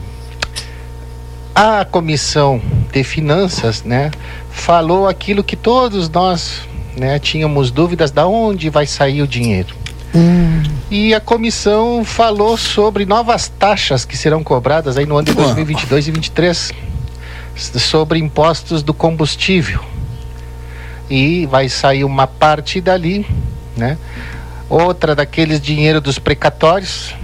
a 1.55 1.85
Comissão 1.85 2.61
de 2.91 3.03
Finanças 3.03 3.83
né, 3.83 4.11
falou 4.49 5.07
aquilo 5.07 5.43
que 5.43 5.55
todos 5.55 6.09
nós 6.09 6.61
né, 6.97 7.19
tínhamos 7.19 7.71
dúvidas 7.71 8.11
da 8.11 8.27
onde 8.27 8.69
vai 8.69 8.85
sair 8.85 9.21
o 9.21 9.27
dinheiro. 9.27 9.75
E 10.91 11.13
a 11.13 11.19
comissão 11.19 12.03
falou 12.05 12.55
sobre 12.55 13.05
novas 13.05 13.47
taxas 13.47 14.05
que 14.05 14.15
serão 14.15 14.43
cobradas 14.43 14.95
aí 14.95 15.05
no 15.05 15.17
ano 15.17 15.25
de 15.25 15.33
2022 15.33 16.07
e 16.07 16.11
2023 16.11 16.71
sobre 17.55 18.19
impostos 18.19 18.83
do 18.83 18.93
combustível. 18.93 19.83
E 21.09 21.47
vai 21.47 21.67
sair 21.67 22.03
uma 22.03 22.27
parte 22.27 22.79
dali, 22.79 23.25
né? 23.75 23.97
Outra 24.69 25.15
daqueles 25.15 25.59
dinheiro 25.59 25.99
dos 25.99 26.19
precatórios. 26.19 27.15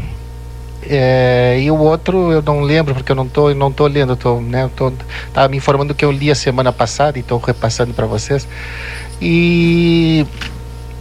É, 0.91 1.60
e 1.62 1.69
o 1.69 1.77
outro 1.77 2.31
eu 2.31 2.41
não 2.41 2.62
lembro 2.62 2.96
porque 2.96 3.12
eu 3.12 3.15
não 3.15 3.27
tô, 3.27 3.53
não 3.53 3.72
tô 3.72 3.86
lendo, 3.86 4.15
tô, 4.15 4.41
né, 4.41 4.67
tô, 4.75 4.91
tava 5.31 5.48
me 5.48 5.55
informando 5.55 5.93
que 5.93 6.03
eu 6.03 6.12
li 6.12 6.31
a 6.31 6.36
semana 6.36 6.74
passada 6.74 7.19
e 7.19 7.22
estou 7.22 7.38
repassando 7.38 7.93
para 7.93 8.08
vocês. 8.08 8.48
E 9.22 10.25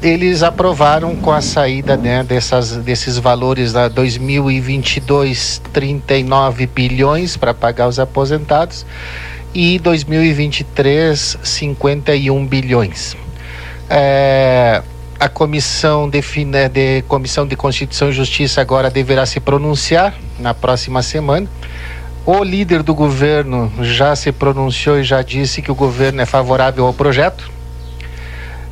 eles 0.02 0.42
aprovaram 0.42 1.16
com 1.16 1.32
a 1.32 1.40
saída 1.40 1.96
né, 1.96 2.22
dessas, 2.22 2.76
desses 2.76 3.18
valores 3.18 3.72
da 3.72 3.88
2022 3.88 5.62
39 5.72 6.66
bilhões 6.66 7.36
para 7.36 7.54
pagar 7.54 7.88
os 7.88 7.98
aposentados 7.98 8.84
e 9.54 9.78
2023 9.78 11.38
51 11.42 12.46
bilhões. 12.46 13.16
É, 13.88 14.82
a 15.18 15.28
comissão 15.28 16.08
de, 16.08 16.20
de 16.72 17.02
comissão 17.08 17.46
de 17.46 17.56
Constituição 17.56 18.08
e 18.08 18.12
Justiça 18.12 18.60
agora 18.60 18.88
deverá 18.88 19.26
se 19.26 19.40
pronunciar 19.40 20.14
na 20.38 20.54
próxima 20.54 21.02
semana. 21.02 21.48
O 22.24 22.44
líder 22.44 22.82
do 22.82 22.94
governo 22.94 23.72
já 23.80 24.14
se 24.14 24.30
pronunciou 24.30 24.98
e 24.98 25.02
já 25.02 25.22
disse 25.22 25.60
que 25.60 25.72
o 25.72 25.74
governo 25.74 26.20
é 26.20 26.26
favorável 26.26 26.86
ao 26.86 26.92
projeto. 26.92 27.50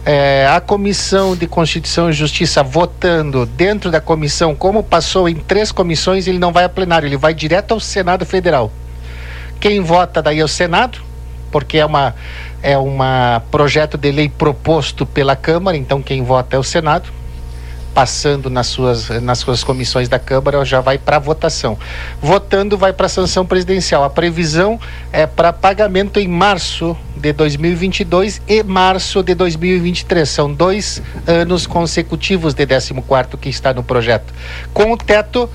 É, 0.04 0.46
a 0.46 0.60
Comissão 0.60 1.34
de 1.34 1.48
Constituição 1.48 2.08
e 2.08 2.12
Justiça 2.12 2.62
votando 2.62 3.44
dentro 3.44 3.90
da 3.90 4.00
comissão, 4.00 4.54
como 4.54 4.84
passou 4.84 5.28
em 5.28 5.34
três 5.34 5.72
comissões, 5.72 6.28
ele 6.28 6.38
não 6.38 6.52
vai 6.52 6.62
a 6.62 6.68
plenário, 6.68 7.08
ele 7.08 7.16
vai 7.16 7.34
direto 7.34 7.72
ao 7.72 7.80
Senado 7.80 8.24
Federal. 8.24 8.70
Quem 9.58 9.80
vota 9.80 10.22
daí 10.22 10.38
é 10.38 10.44
o 10.44 10.48
Senado, 10.48 11.00
porque 11.50 11.78
é 11.78 11.86
uma 11.86 12.14
é 12.62 12.76
um 12.76 12.98
projeto 13.50 13.96
de 13.96 14.10
lei 14.10 14.28
proposto 14.28 15.06
pela 15.06 15.36
Câmara, 15.36 15.76
então 15.76 16.02
quem 16.02 16.22
vota 16.22 16.56
é 16.56 16.58
o 16.58 16.64
Senado. 16.64 17.14
Passando 17.94 18.50
nas 18.50 18.66
suas, 18.66 19.08
nas 19.22 19.38
suas 19.38 19.64
comissões 19.64 20.06
da 20.06 20.18
Câmara, 20.18 20.62
já 20.66 20.82
vai 20.82 20.98
para 20.98 21.18
votação. 21.18 21.78
Votando, 22.20 22.76
vai 22.76 22.92
para 22.92 23.08
sanção 23.08 23.46
presidencial. 23.46 24.04
A 24.04 24.10
previsão 24.10 24.78
é 25.10 25.26
para 25.26 25.50
pagamento 25.50 26.20
em 26.20 26.28
março 26.28 26.94
de 27.16 27.32
2022 27.32 28.42
e 28.46 28.62
março 28.62 29.22
de 29.22 29.34
2023. 29.34 30.28
São 30.28 30.52
dois 30.52 31.00
anos 31.26 31.66
consecutivos 31.66 32.52
de 32.52 32.66
14 32.66 32.92
que 33.40 33.48
está 33.48 33.72
no 33.72 33.82
projeto, 33.82 34.34
com 34.74 34.92
o 34.92 34.96
teto 34.98 35.48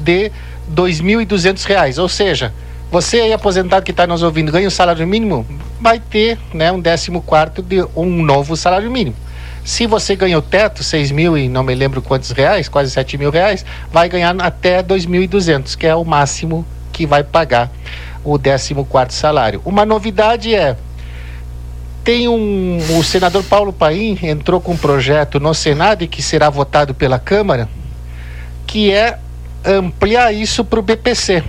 de 0.00 0.24
R$ 0.24 0.32
2.200, 0.74 2.02
ou 2.02 2.08
seja, 2.08 2.52
você 2.90 3.20
aí 3.20 3.32
aposentado 3.32 3.84
que 3.84 3.90
está 3.90 4.06
nos 4.06 4.22
ouvindo 4.22 4.52
ganha 4.52 4.68
o 4.68 4.70
salário 4.70 5.06
mínimo, 5.06 5.46
vai 5.80 6.00
ter 6.00 6.38
né, 6.54 6.70
um 6.70 6.80
décimo 6.80 7.20
quarto 7.20 7.62
de 7.62 7.82
um 7.94 8.22
novo 8.22 8.56
salário 8.56 8.90
mínimo. 8.90 9.16
Se 9.64 9.86
você 9.86 10.14
ganha 10.14 10.38
o 10.38 10.42
teto, 10.42 10.84
6 10.84 11.10
mil 11.10 11.36
e 11.36 11.48
não 11.48 11.64
me 11.64 11.74
lembro 11.74 12.00
quantos 12.00 12.30
reais, 12.30 12.68
quase 12.68 12.90
7 12.92 13.18
mil 13.18 13.30
reais, 13.30 13.64
vai 13.90 14.08
ganhar 14.08 14.34
até 14.40 14.80
2.200, 14.82 15.76
que 15.76 15.86
é 15.86 15.94
o 15.94 16.04
máximo 16.04 16.64
que 16.92 17.04
vai 17.04 17.24
pagar 17.24 17.70
o 18.24 18.38
14 18.38 18.74
quarto 18.88 19.12
salário. 19.12 19.60
Uma 19.64 19.84
novidade 19.84 20.54
é, 20.54 20.76
tem 22.04 22.28
um, 22.28 22.78
o 22.96 23.02
senador 23.02 23.42
Paulo 23.42 23.72
Paim 23.72 24.16
entrou 24.22 24.60
com 24.60 24.74
um 24.74 24.76
projeto 24.76 25.40
no 25.40 25.52
Senado 25.52 26.04
e 26.04 26.06
que 26.06 26.22
será 26.22 26.48
votado 26.48 26.94
pela 26.94 27.18
Câmara, 27.18 27.68
que 28.64 28.92
é 28.92 29.18
ampliar 29.64 30.32
isso 30.32 30.64
para 30.64 30.78
o 30.78 30.82
BPC. 30.82 31.42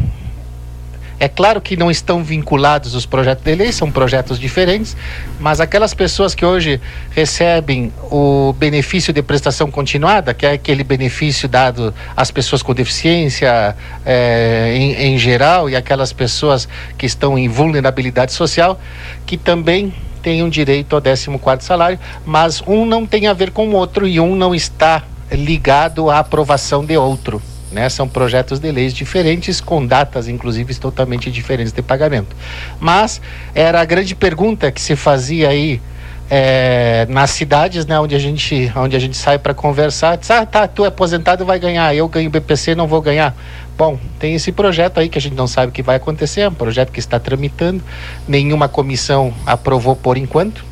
É 1.19 1.27
claro 1.27 1.59
que 1.59 1.75
não 1.75 1.89
estão 1.89 2.23
vinculados 2.23 2.93
os 2.93 3.05
projetos 3.05 3.43
de 3.43 3.55
lei, 3.55 3.71
são 3.71 3.91
projetos 3.91 4.39
diferentes, 4.39 4.95
mas 5.39 5.59
aquelas 5.59 5.91
pessoas 5.93 6.35
que 6.35 6.45
hoje 6.45 6.79
recebem 7.09 7.91
o 8.11 8.53
benefício 8.53 9.11
de 9.11 9.23
prestação 9.23 9.71
continuada, 9.71 10.31
que 10.33 10.45
é 10.45 10.51
aquele 10.51 10.83
benefício 10.83 11.49
dado 11.49 11.91
às 12.15 12.29
pessoas 12.29 12.61
com 12.61 12.71
deficiência 12.71 13.75
é, 14.05 14.73
em, 14.75 14.93
em 14.93 15.17
geral 15.17 15.67
e 15.67 15.75
aquelas 15.75 16.13
pessoas 16.13 16.69
que 16.97 17.07
estão 17.07 17.35
em 17.35 17.47
vulnerabilidade 17.47 18.31
social, 18.31 18.79
que 19.25 19.37
também 19.37 19.91
têm 20.21 20.43
um 20.43 20.49
direito 20.49 20.95
ao 20.95 21.01
14 21.01 21.65
salário, 21.65 21.99
mas 22.25 22.61
um 22.67 22.85
não 22.85 23.07
tem 23.07 23.25
a 23.25 23.33
ver 23.33 23.49
com 23.49 23.67
o 23.69 23.73
outro 23.73 24.07
e 24.07 24.19
um 24.19 24.35
não 24.35 24.53
está 24.53 25.03
ligado 25.31 26.11
à 26.11 26.19
aprovação 26.19 26.85
de 26.85 26.95
outro. 26.95 27.41
Né? 27.77 27.87
São 27.89 28.07
projetos 28.07 28.59
de 28.59 28.71
leis 28.71 28.91
diferentes, 28.91 29.61
com 29.61 29.85
datas, 29.85 30.27
inclusive, 30.27 30.73
totalmente 30.73 31.29
diferentes 31.29 31.71
de 31.71 31.83
pagamento. 31.83 32.35
Mas 32.79 33.21
era 33.53 33.79
a 33.79 33.85
grande 33.85 34.15
pergunta 34.15 34.71
que 34.71 34.81
se 34.81 34.95
fazia 34.95 35.49
aí 35.49 35.79
é, 36.27 37.05
nas 37.07 37.29
cidades, 37.29 37.85
né, 37.85 37.99
onde 37.99 38.15
a 38.15 38.19
gente, 38.19 38.71
onde 38.75 38.95
a 38.95 38.99
gente 38.99 39.15
sai 39.15 39.37
para 39.37 39.53
conversar, 39.53 40.17
diz, 40.17 40.31
ah, 40.31 40.43
tá, 40.43 40.67
tu 40.67 40.85
é 40.85 40.87
aposentado 40.87 41.45
vai 41.45 41.59
ganhar, 41.59 41.95
eu 41.95 42.07
ganho 42.07 42.31
BPC, 42.31 42.73
não 42.73 42.87
vou 42.87 42.99
ganhar. 42.99 43.35
Bom, 43.77 43.99
tem 44.17 44.33
esse 44.33 44.51
projeto 44.51 44.99
aí 44.99 45.07
que 45.07 45.19
a 45.19 45.21
gente 45.21 45.35
não 45.35 45.45
sabe 45.45 45.69
o 45.69 45.71
que 45.71 45.83
vai 45.83 45.97
acontecer, 45.97 46.41
é 46.41 46.49
um 46.49 46.53
projeto 46.55 46.91
que 46.91 46.99
está 46.99 47.19
tramitando, 47.19 47.83
nenhuma 48.27 48.67
comissão 48.67 49.31
aprovou 49.45 49.95
por 49.95 50.17
enquanto, 50.17 50.65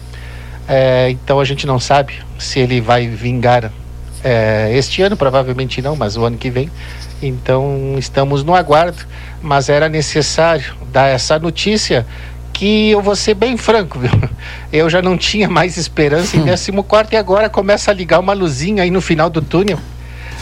é, 0.68 1.12
então 1.12 1.40
a 1.40 1.46
gente 1.46 1.68
não 1.68 1.80
sabe 1.80 2.16
se 2.40 2.60
ele 2.60 2.82
vai 2.82 3.08
vingar 3.08 3.72
é, 4.26 4.72
este 4.76 5.04
ano, 5.04 5.16
provavelmente 5.16 5.84
não, 5.84 5.96
mas 5.96 6.18
o 6.18 6.26
ano 6.26 6.36
que 6.36 6.50
vem. 6.50 6.72
Então 7.22 7.96
estamos 7.98 8.44
no 8.44 8.56
aguardo, 8.56 9.06
mas 9.40 9.70
era 9.70 9.88
necessário 9.88 10.74
dar 10.92 11.08
essa 11.08 11.38
notícia 11.38 12.06
que 12.52 12.90
eu 12.90 13.02
vou 13.02 13.16
ser 13.16 13.36
bem 13.36 13.56
franco, 13.56 14.00
viu? 14.00 14.10
Eu 14.74 14.90
já 14.90 15.02
não 15.02 15.18
tinha 15.18 15.48
mais 15.48 15.78
esperança 15.78 16.36
em 16.38 16.44
14 16.44 16.72
e 17.12 17.18
agora 17.18 17.50
começa 17.50 17.92
a 17.92 17.94
ligar 17.94 18.20
uma 18.20 18.34
luzinha 18.34 18.84
aí 18.84 18.90
no 18.90 19.02
final 19.02 19.30
do 19.30 19.42
túnel 19.42 19.78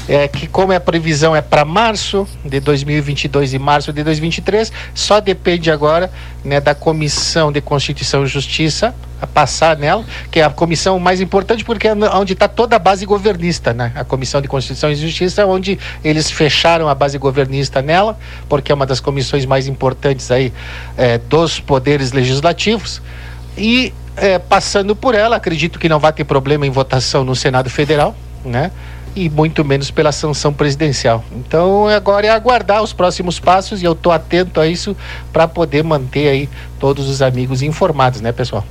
é, 0.07 0.27
que 0.27 0.47
como 0.47 0.73
a 0.73 0.79
previsão 0.79 1.35
é 1.35 1.41
para 1.41 1.63
março 1.63 2.27
de 2.43 2.59
2022 2.59 3.53
e 3.53 3.59
março 3.59 3.93
de 3.93 4.03
2023, 4.03 4.71
só 4.93 5.19
depende 5.19 5.71
agora 5.71 6.11
né, 6.43 6.59
da 6.59 6.75
Comissão 6.75 7.51
de 7.51 7.61
Constituição 7.61 8.23
e 8.23 8.27
Justiça 8.27 8.93
a 9.21 9.27
passar 9.27 9.77
nela, 9.77 10.03
que 10.29 10.41
é 10.41 10.43
a 10.43 10.49
comissão 10.49 10.99
mais 10.99 11.21
importante 11.21 11.63
porque 11.63 11.87
é 11.87 11.93
onde 11.93 12.33
está 12.33 12.45
toda 12.45 12.75
a 12.75 12.79
base 12.79 13.05
governista, 13.05 13.73
né? 13.73 13.93
A 13.95 14.03
Comissão 14.03 14.41
de 14.41 14.49
Constituição 14.49 14.91
e 14.91 14.95
Justiça, 14.95 15.45
onde 15.45 15.79
eles 16.03 16.29
fecharam 16.29 16.89
a 16.89 16.95
base 16.95 17.17
governista 17.17 17.81
nela, 17.81 18.19
porque 18.49 18.69
é 18.69 18.75
uma 18.75 18.85
das 18.85 18.99
comissões 18.99 19.45
mais 19.45 19.65
importantes 19.65 20.29
aí 20.29 20.51
é, 20.97 21.17
dos 21.17 21.57
poderes 21.57 22.11
legislativos. 22.11 23.01
E 23.57 23.93
é, 24.17 24.37
passando 24.37 24.93
por 24.93 25.15
ela, 25.15 25.37
acredito 25.37 25.79
que 25.79 25.87
não 25.87 25.99
vai 25.99 26.11
ter 26.11 26.25
problema 26.25 26.67
em 26.67 26.69
votação 26.69 27.23
no 27.23 27.33
Senado 27.33 27.69
Federal, 27.69 28.13
né? 28.43 28.71
E 29.15 29.29
muito 29.29 29.63
menos 29.63 29.91
pela 29.91 30.11
sanção 30.11 30.53
presidencial. 30.53 31.23
Então 31.35 31.87
agora 31.87 32.27
é 32.27 32.29
aguardar 32.29 32.81
os 32.81 32.93
próximos 32.93 33.39
passos 33.39 33.81
e 33.81 33.85
eu 33.85 33.93
estou 33.93 34.11
atento 34.11 34.59
a 34.59 34.67
isso 34.67 34.95
para 35.31 35.47
poder 35.47 35.83
manter 35.83 36.27
aí 36.27 36.49
todos 36.79 37.09
os 37.09 37.21
amigos 37.21 37.61
informados, 37.61 38.21
né, 38.21 38.31
pessoal? 38.31 38.65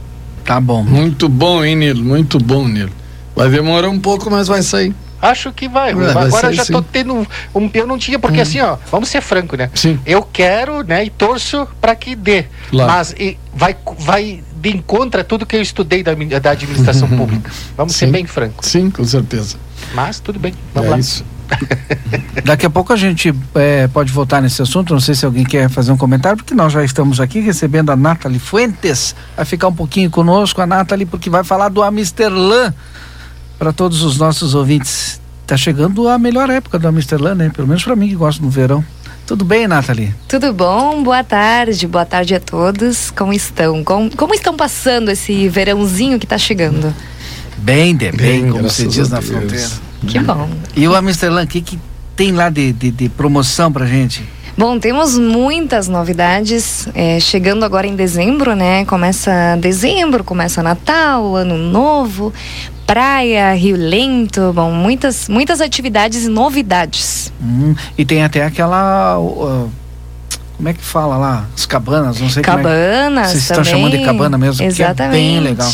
Tá 0.44 0.60
bom. 0.60 0.82
Muito 0.82 1.28
bom, 1.28 1.64
hein, 1.64 1.76
Nilo? 1.76 2.04
Muito 2.04 2.38
bom, 2.38 2.66
Nilo. 2.66 2.92
Vai 3.34 3.48
demorar 3.48 3.88
um 3.88 3.98
pouco, 3.98 4.30
mas 4.30 4.48
vai 4.48 4.62
sair. 4.62 4.94
Acho 5.20 5.52
que 5.52 5.68
vai. 5.68 5.90
É, 5.90 5.92
Agora 5.92 6.28
vai 6.28 6.52
já 6.52 6.62
estou 6.62 6.82
tendo 6.82 7.14
um, 7.14 7.26
um, 7.54 7.70
Eu 7.72 7.86
não 7.86 7.96
tinha, 7.96 8.18
porque 8.18 8.40
hum. 8.40 8.42
assim, 8.42 8.60
ó, 8.60 8.76
vamos 8.90 9.08
ser 9.08 9.20
franco, 9.20 9.56
né? 9.56 9.70
Sim. 9.72 10.00
Eu 10.04 10.22
quero, 10.22 10.82
né, 10.82 11.04
e 11.04 11.10
torço 11.10 11.66
para 11.80 11.94
que 11.94 12.16
dê. 12.16 12.46
Claro. 12.70 12.90
Mas 12.90 13.14
e, 13.16 13.38
vai, 13.54 13.76
vai 14.00 14.42
de 14.62 14.70
encontro 14.70 15.20
a 15.20 15.24
tudo 15.24 15.44
que 15.44 15.56
eu 15.56 15.60
estudei 15.60 16.04
da, 16.04 16.14
da 16.14 16.50
administração 16.52 17.08
pública. 17.08 17.50
Vamos 17.76 17.94
Sim. 17.94 18.06
ser 18.06 18.12
bem 18.12 18.24
francos. 18.24 18.68
Sim, 18.68 18.90
com 18.90 19.04
certeza. 19.04 19.56
Mas 19.92 20.20
tudo 20.20 20.38
bem, 20.38 20.54
vamos 20.72 20.86
é 20.86 20.90
lá. 20.90 20.98
Isso. 20.98 21.24
Daqui 22.44 22.64
a 22.64 22.70
pouco 22.70 22.92
a 22.92 22.96
gente 22.96 23.34
é, 23.56 23.88
pode 23.88 24.12
voltar 24.12 24.40
nesse 24.40 24.62
assunto. 24.62 24.92
Não 24.92 25.00
sei 25.00 25.16
se 25.16 25.26
alguém 25.26 25.44
quer 25.44 25.68
fazer 25.68 25.90
um 25.90 25.96
comentário, 25.96 26.36
porque 26.36 26.54
nós 26.54 26.72
já 26.72 26.84
estamos 26.84 27.18
aqui 27.18 27.40
recebendo 27.40 27.90
a 27.90 27.96
Nathalie 27.96 28.38
Fuentes. 28.38 29.16
Vai 29.36 29.44
ficar 29.44 29.66
um 29.66 29.74
pouquinho 29.74 30.08
conosco, 30.08 30.62
a 30.62 30.66
Nathalie, 30.66 31.06
porque 31.06 31.28
vai 31.28 31.42
falar 31.42 31.68
do 31.68 31.82
Amsterlan 31.82 32.72
para 33.58 33.72
todos 33.72 34.02
os 34.02 34.16
nossos 34.16 34.54
ouvintes. 34.54 35.20
Tá 35.44 35.56
chegando 35.56 36.08
a 36.08 36.16
melhor 36.18 36.48
época 36.48 36.78
do 36.78 36.86
Amsterlan, 36.86 37.34
né? 37.34 37.50
Pelo 37.50 37.66
menos 37.66 37.82
para 37.82 37.96
mim 37.96 38.08
que 38.08 38.14
gosto 38.14 38.40
do 38.40 38.48
verão. 38.48 38.84
Tudo 39.32 39.46
bem, 39.46 39.66
Nathalie? 39.66 40.14
Tudo 40.28 40.52
bom? 40.52 41.02
Boa 41.02 41.24
tarde, 41.24 41.86
boa 41.86 42.04
tarde 42.04 42.34
a 42.34 42.38
todos. 42.38 43.10
Como 43.10 43.32
estão? 43.32 43.82
Como, 43.82 44.14
como 44.14 44.34
estão 44.34 44.54
passando 44.54 45.10
esse 45.10 45.48
verãozinho 45.48 46.18
que 46.18 46.26
está 46.26 46.36
chegando? 46.36 46.94
Bem, 47.56 47.96
de 47.96 48.12
bem, 48.12 48.50
como 48.50 48.68
se 48.68 48.86
diz 48.86 49.08
na 49.08 49.22
fronteira. 49.22 49.70
Que 50.06 50.18
bom. 50.18 50.50
E 50.76 50.86
o 50.86 50.94
Amsterdã, 50.94 51.44
o 51.44 51.46
que, 51.46 51.62
que 51.62 51.78
tem 52.14 52.32
lá 52.32 52.50
de, 52.50 52.74
de, 52.74 52.90
de 52.90 53.08
promoção 53.08 53.72
pra 53.72 53.86
gente? 53.86 54.22
Bom, 54.54 54.78
temos 54.78 55.16
muitas 55.16 55.88
novidades. 55.88 56.86
É, 56.94 57.18
chegando 57.18 57.64
agora 57.64 57.86
em 57.86 57.96
dezembro, 57.96 58.54
né? 58.54 58.84
Começa 58.84 59.56
dezembro, 59.58 60.22
começa 60.22 60.62
Natal, 60.62 61.34
Ano 61.34 61.56
Novo, 61.56 62.34
praia, 62.86 63.54
Rio 63.54 63.76
Lento, 63.76 64.52
bom, 64.52 64.70
muitas, 64.70 65.28
muitas 65.28 65.60
atividades 65.60 66.24
e 66.24 66.28
novidades. 66.28 67.32
Hum, 67.42 67.74
e 67.96 68.04
tem 68.04 68.22
até 68.22 68.44
aquela. 68.44 69.18
Uh, 69.18 69.70
como 70.56 70.68
é 70.68 70.74
que 70.74 70.82
fala 70.82 71.16
lá? 71.16 71.46
As 71.56 71.66
cabanas, 71.66 72.20
não 72.20 72.30
sei 72.30 72.42
cabanas 72.42 73.08
como 73.08 73.18
é. 73.18 73.24
Vocês 73.26 73.42
estão 73.42 73.64
chamando 73.64 73.98
de 73.98 74.04
cabana 74.04 74.38
mesmo, 74.38 74.64
Exatamente. 74.64 74.96
que 74.96 75.02
é 75.02 75.08
bem 75.08 75.40
legal. 75.40 75.70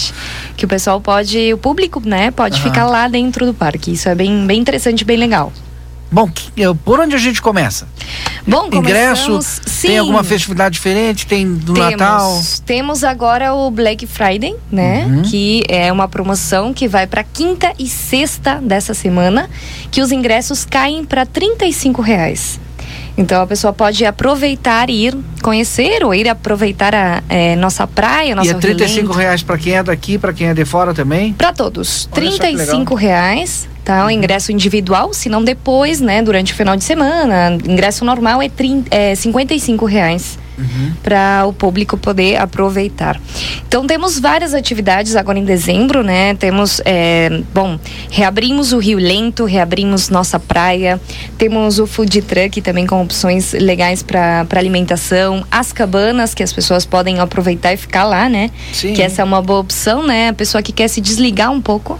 Que 0.57 0.65
o 0.65 0.69
pessoal 0.69 0.99
pode, 1.00 1.53
o 1.53 1.59
público, 1.59 2.00
né, 2.05 2.31
pode 2.31 2.61
ficar 2.62 2.87
lá 2.87 3.07
dentro 3.07 3.45
do 3.45 3.53
parque. 3.53 3.93
Isso 3.93 4.09
é 4.09 4.15
bem, 4.15 4.47
bem 4.47 4.59
interessante, 4.59 5.05
bem 5.05 5.19
legal. 5.19 5.53
Bom, 6.11 6.31
por 6.85 7.00
onde 7.00 7.15
a 7.15 7.19
gente 7.19 7.43
começa? 7.43 7.87
Bom, 8.47 8.69
Ingresso, 8.73 9.41
sim. 9.43 9.88
tem 9.88 9.99
alguma 9.99 10.25
festividade 10.25 10.73
diferente? 10.75 11.27
Tem 11.27 11.55
do 11.55 11.75
temos, 11.75 11.91
Natal? 11.91 12.43
Temos 12.65 13.05
agora 13.05 13.53
o 13.55 13.71
Black 13.71 14.07
Friday, 14.07 14.57
né? 14.73 15.05
Uhum. 15.05 15.23
Que 15.23 15.65
é 15.69 15.93
uma 15.93 16.09
promoção 16.09 16.73
que 16.73 16.88
vai 16.88 17.07
para 17.07 17.23
quinta 17.23 17.75
e 17.79 17.87
sexta 17.87 18.55
dessa 18.57 18.95
semana, 18.95 19.50
que 19.91 20.00
os 20.00 20.11
ingressos 20.11 20.65
caem 20.65 21.05
para 21.05 21.25
R$ 21.25 22.03
reais. 22.03 22.59
Então 23.19 23.43
a 23.43 23.47
pessoa 23.49 23.73
pode 23.73 24.05
aproveitar 24.07 24.89
e 24.89 25.07
ir 25.07 25.19
conhecer 25.43 26.05
ou 26.05 26.15
ir 26.15 26.29
aproveitar 26.29 26.95
a 26.95 27.21
é, 27.29 27.57
nossa 27.57 27.85
praia, 27.85 28.33
nossa 28.37 28.49
E 28.49 28.53
é 28.53 28.55
35 28.55 29.13
reais 29.13 29.43
para 29.43 29.59
quem 29.59 29.75
é 29.75 29.83
daqui, 29.83 30.17
para 30.17 30.33
quem 30.33 30.47
é 30.47 30.55
de 30.55 30.65
fora 30.65 30.95
também? 30.95 31.33
Para 31.33 31.53
todos. 31.53 32.09
Olha 32.13 32.31
só 32.31 32.37
que 32.37 32.39
35 32.39 32.95
reais, 32.95 33.69
tá? 33.85 34.07
O 34.07 34.11
ingresso 34.11 34.53
individual, 34.53 35.13
se 35.13 35.29
não 35.29 35.43
depois, 35.43 36.01
né? 36.01 36.23
Durante 36.23 36.53
o 36.53 36.57
final 36.57 36.77
de 36.77 36.85
semana. 36.85 37.59
Ingresso 37.67 38.05
normal 38.05 38.41
é, 38.41 38.49
30, 38.49 38.95
é 38.95 39.15
55 39.17 39.85
reais. 39.85 40.39
Para 41.03 41.45
o 41.47 41.53
público 41.53 41.97
poder 41.97 42.37
aproveitar. 42.37 43.21
Então 43.67 43.87
temos 43.87 44.19
várias 44.19 44.55
atividades 44.55 45.17
agora 45.17 45.38
em 45.38 45.45
dezembro, 45.45 46.03
né? 46.03 46.35
Temos, 46.35 46.81
é, 46.85 47.43
bom, 47.55 47.79
reabrimos 48.11 48.73
o 48.73 48.79
Rio 48.79 48.99
Lento, 48.99 49.45
reabrimos 49.45 50.09
nossa 50.09 50.38
praia, 50.38 51.00
temos 51.37 51.79
o 51.79 51.87
food 51.87 52.23
truck 52.23 52.61
também 52.61 52.87
com 52.87 53.03
opções 53.03 53.53
legais 53.53 54.03
para 54.03 54.47
alimentação, 54.57 55.45
as 55.50 55.73
cabanas 55.73 56.35
que 56.35 56.43
as 56.43 56.53
pessoas 56.53 56.85
podem 56.85 57.21
aproveitar 57.21 57.73
e 57.73 57.77
ficar 57.77 58.05
lá, 58.05 58.29
né? 58.29 58.50
Sim. 58.73 58.95
Que 58.95 59.03
essa 59.03 59.23
é 59.23 59.25
uma 59.25 59.41
boa 59.43 59.61
opção, 59.61 60.07
né? 60.07 60.29
A 60.29 60.33
pessoa 60.33 60.62
que 60.62 60.73
quer 60.73 60.88
se 60.88 61.00
desligar 61.00 61.50
um 61.50 61.61
pouco. 61.61 61.99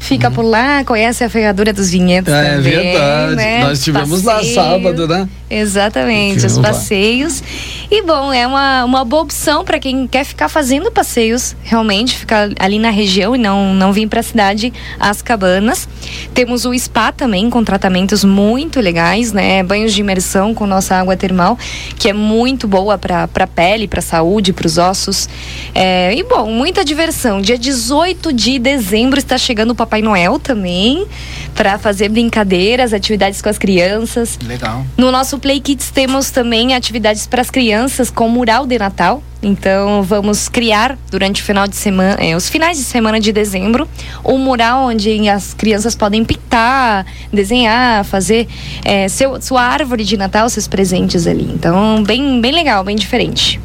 Fica 0.00 0.30
por 0.30 0.42
lá, 0.44 0.84
conhece 0.84 1.24
a 1.24 1.28
ferradura 1.28 1.72
dos 1.72 1.90
vinhedos 1.90 2.32
É 2.32 2.54
também, 2.54 2.72
verdade. 2.72 3.34
né? 3.34 3.64
Nós 3.64 3.82
tivemos 3.82 4.22
lá 4.22 4.40
sábado, 4.44 5.08
né? 5.08 5.28
Exatamente, 5.50 6.46
os 6.46 6.56
passeios. 6.56 7.42
E 7.90 8.02
bom, 8.02 8.30
é 8.30 8.46
uma, 8.46 8.84
uma 8.84 9.02
boa 9.02 9.22
opção 9.22 9.64
para 9.64 9.78
quem 9.78 10.06
quer 10.06 10.22
ficar 10.22 10.50
fazendo 10.50 10.92
passeios, 10.92 11.56
realmente, 11.62 12.14
ficar 12.14 12.50
ali 12.58 12.78
na 12.78 12.90
região 12.90 13.34
e 13.34 13.38
não, 13.38 13.72
não 13.72 13.94
vir 13.94 14.06
para 14.06 14.20
a 14.20 14.22
cidade, 14.22 14.70
as 15.00 15.22
cabanas. 15.22 15.88
Temos 16.34 16.66
o 16.66 16.78
spa 16.78 17.12
também, 17.12 17.48
com 17.48 17.64
tratamentos 17.64 18.24
muito 18.24 18.78
legais, 18.78 19.32
né? 19.32 19.62
Banhos 19.62 19.94
de 19.94 20.02
imersão 20.02 20.52
com 20.52 20.66
nossa 20.66 20.96
água 20.96 21.16
termal, 21.16 21.58
que 21.98 22.10
é 22.10 22.12
muito 22.12 22.68
boa 22.68 22.98
para 22.98 23.22
a 23.22 23.46
pele, 23.46 23.88
para 23.88 24.00
a 24.00 24.02
saúde, 24.02 24.52
para 24.52 24.66
os 24.66 24.76
ossos. 24.76 25.26
É, 25.74 26.14
e 26.14 26.22
bom, 26.22 26.50
muita 26.50 26.84
diversão. 26.84 27.40
Dia 27.40 27.56
18 27.56 28.34
de 28.34 28.58
dezembro 28.58 29.18
está 29.18 29.38
chegando 29.38 29.70
o 29.70 29.74
Papai 29.74 30.02
Noel 30.02 30.38
também, 30.38 31.06
para 31.54 31.78
fazer 31.78 32.10
brincadeiras, 32.10 32.92
atividades 32.92 33.40
com 33.40 33.48
as 33.48 33.56
crianças. 33.56 34.38
Legal. 34.46 34.84
No 34.94 35.10
nosso 35.10 35.38
Play 35.38 35.58
Kids 35.58 35.90
temos 35.90 36.30
também 36.30 36.74
atividades 36.74 37.26
para 37.26 37.40
as 37.40 37.50
crianças 37.50 37.77
com 38.14 38.28
mural 38.28 38.66
de 38.66 38.78
Natal. 38.78 39.22
Então 39.40 40.02
vamos 40.02 40.48
criar 40.48 40.98
durante 41.10 41.40
o 41.42 41.44
final 41.44 41.68
de 41.68 41.76
semana, 41.76 42.16
eh, 42.20 42.34
os 42.34 42.48
finais 42.48 42.76
de 42.76 42.82
semana 42.82 43.20
de 43.20 43.30
dezembro, 43.30 43.86
um 44.24 44.36
mural 44.36 44.88
onde 44.88 45.28
as 45.28 45.54
crianças 45.54 45.94
podem 45.94 46.24
pintar, 46.24 47.06
desenhar, 47.32 48.04
fazer 48.04 48.48
eh, 48.84 49.08
seu, 49.08 49.40
sua 49.40 49.62
árvore 49.62 50.02
de 50.02 50.16
Natal, 50.16 50.48
seus 50.48 50.66
presentes 50.66 51.26
ali. 51.26 51.48
Então 51.54 52.02
bem, 52.02 52.40
bem 52.40 52.50
legal, 52.50 52.82
bem 52.82 52.96
diferente. 52.96 53.60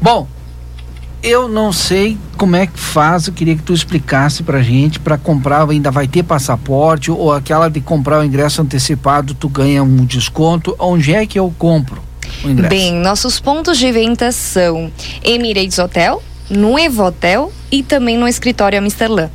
Bom, 0.00 0.28
eu 1.20 1.48
não 1.48 1.72
sei 1.72 2.16
como 2.36 2.54
é 2.54 2.66
que 2.66 2.78
faz, 2.78 3.26
eu 3.26 3.32
queria 3.32 3.56
que 3.56 3.62
tu 3.62 3.72
explicasse 3.72 4.44
pra 4.44 4.62
gente, 4.62 5.00
pra 5.00 5.18
comprar 5.18 5.68
ainda 5.68 5.90
vai 5.90 6.06
ter 6.06 6.22
passaporte 6.22 7.10
ou 7.10 7.32
aquela 7.32 7.68
de 7.68 7.80
comprar 7.80 8.20
o 8.20 8.24
ingresso 8.24 8.62
antecipado, 8.62 9.34
tu 9.34 9.48
ganha 9.48 9.82
um 9.82 10.04
desconto, 10.04 10.76
onde 10.78 11.12
é 11.12 11.26
que 11.26 11.38
eu 11.38 11.52
compro 11.58 12.03
o 12.44 12.50
ingresso? 12.50 12.70
Bem, 12.70 12.94
nossos 12.94 13.40
pontos 13.40 13.78
de 13.78 13.90
venda 13.90 14.30
são 14.32 14.90
Emirates 15.22 15.78
Hotel, 15.78 16.22
no 16.50 16.78
Evotel 16.78 17.52
e 17.70 17.82
também 17.82 18.16
no 18.18 18.28
escritório 18.28 18.78
Amsterdã. 18.78 19.28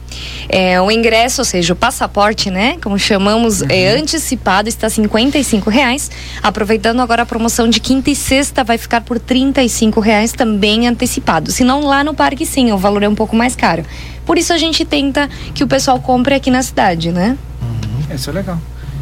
É, 0.47 0.79
o 0.79 0.91
ingresso, 0.91 1.41
ou 1.41 1.45
seja, 1.45 1.73
o 1.73 1.75
passaporte, 1.75 2.49
né, 2.49 2.77
como 2.81 2.97
chamamos, 2.97 3.61
é 3.63 3.95
antecipado, 3.97 4.69
está 4.69 4.89
55 4.89 5.69
reais. 5.69 6.09
Aproveitando 6.41 7.01
agora 7.01 7.23
a 7.23 7.25
promoção 7.25 7.67
de 7.69 7.79
quinta 7.79 8.09
e 8.09 8.15
sexta, 8.15 8.63
vai 8.63 8.77
ficar 8.77 9.01
por 9.01 9.19
35 9.19 9.99
reais 9.99 10.31
também 10.31 10.87
antecipado. 10.87 11.51
Se 11.51 11.63
não, 11.63 11.81
lá 11.81 12.03
no 12.03 12.13
parque 12.13 12.45
sim, 12.45 12.71
o 12.71 12.77
valor 12.77 13.03
é 13.03 13.09
um 13.09 13.15
pouco 13.15 13.35
mais 13.35 13.55
caro. 13.55 13.83
Por 14.25 14.37
isso 14.37 14.53
a 14.53 14.57
gente 14.57 14.85
tenta 14.85 15.27
que 15.53 15.63
o 15.63 15.67
pessoal 15.67 15.99
compre 15.99 16.35
aqui 16.35 16.51
na 16.51 16.61
cidade, 16.61 17.11
né? 17.11 17.37
Isso 18.13 18.29
é 18.29 18.33
legal. 18.33 18.59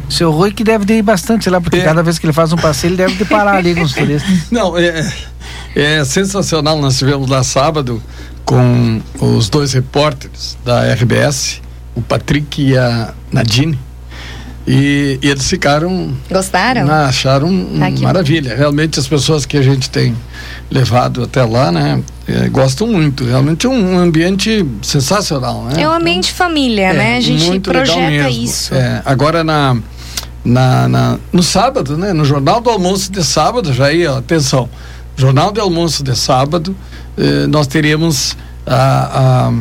Seu 0.08 0.30
Rui 0.30 0.52
que 0.52 0.64
deve 0.64 0.92
ir 0.94 1.02
bastante 1.02 1.48
lá, 1.50 1.60
porque 1.60 1.78
É. 1.78 1.84
cada 1.84 2.02
vez 2.02 2.18
que 2.18 2.26
ele 2.26 2.32
faz 2.32 2.52
um 2.52 2.56
passeio, 2.56 2.90
ele 2.90 2.96
deve 2.96 3.14
de 3.14 3.24
parar 3.24 3.56
ali 3.56 3.74
com 3.74 3.82
os 3.82 3.92
turistas. 3.94 4.30
Não, 4.50 4.76
é, 4.76 5.06
é 5.76 6.04
sensacional. 6.04 6.78
Nós 6.80 6.98
tivemos 6.98 7.28
lá 7.28 7.42
sábado 7.44 8.02
com 8.44 9.00
os 9.20 9.48
dois 9.50 9.72
repórteres 9.74 10.56
da 10.64 10.82
RBS, 10.94 11.60
o 11.94 12.00
Patrick 12.00 12.62
e 12.62 12.76
a 12.76 13.12
Nadine. 13.30 13.78
E, 14.66 15.18
e 15.22 15.28
eles 15.30 15.48
ficaram. 15.48 16.14
Gostaram? 16.30 16.84
na- 16.84 17.06
acharam 17.06 17.48
um- 17.48 17.78
Ah, 17.82 17.90
maravilha. 18.02 18.54
Realmente 18.54 18.98
as 19.00 19.08
pessoas 19.08 19.46
que 19.46 19.56
a 19.56 19.62
gente 19.62 19.88
tem 19.88 20.14
levado 20.70 21.22
até 21.22 21.42
lá, 21.42 21.72
né, 21.72 22.02
é, 22.26 22.50
gostam 22.50 22.86
muito. 22.86 23.24
Realmente 23.24 23.66
é 23.66 23.68
um 23.70 23.98
ambiente 23.98 24.66
sensacional, 24.82 25.64
né? 25.64 25.80
É 25.82 25.88
um 25.88 25.92
ambiente 25.92 26.30
família, 26.34 26.92
né? 26.92 27.16
A 27.16 27.20
gente 27.20 27.44
muito 27.46 27.68
legal 27.72 27.86
projeta 27.96 28.10
mesmo. 28.24 28.44
isso. 28.44 28.74
É, 28.74 29.00
agora 29.06 29.42
na, 29.42 29.74
na, 30.48 30.88
na- 30.88 31.18
no 31.32 31.42
sábado, 31.42 31.96
né? 31.96 32.12
No 32.12 32.24
Jornal 32.24 32.60
do 32.60 32.70
Almoço 32.70 33.12
de 33.12 33.22
sábado, 33.22 33.72
já 33.72 33.86
aí, 33.86 34.06
ó, 34.06 34.18
atenção. 34.18 34.68
Jornal 35.16 35.52
do 35.52 35.60
Almoço 35.60 36.02
de 36.02 36.16
sábado, 36.16 36.74
eh, 37.16 37.46
nós 37.48 37.66
teremos 37.66 38.36
a, 38.66 39.48
a- 39.48 39.52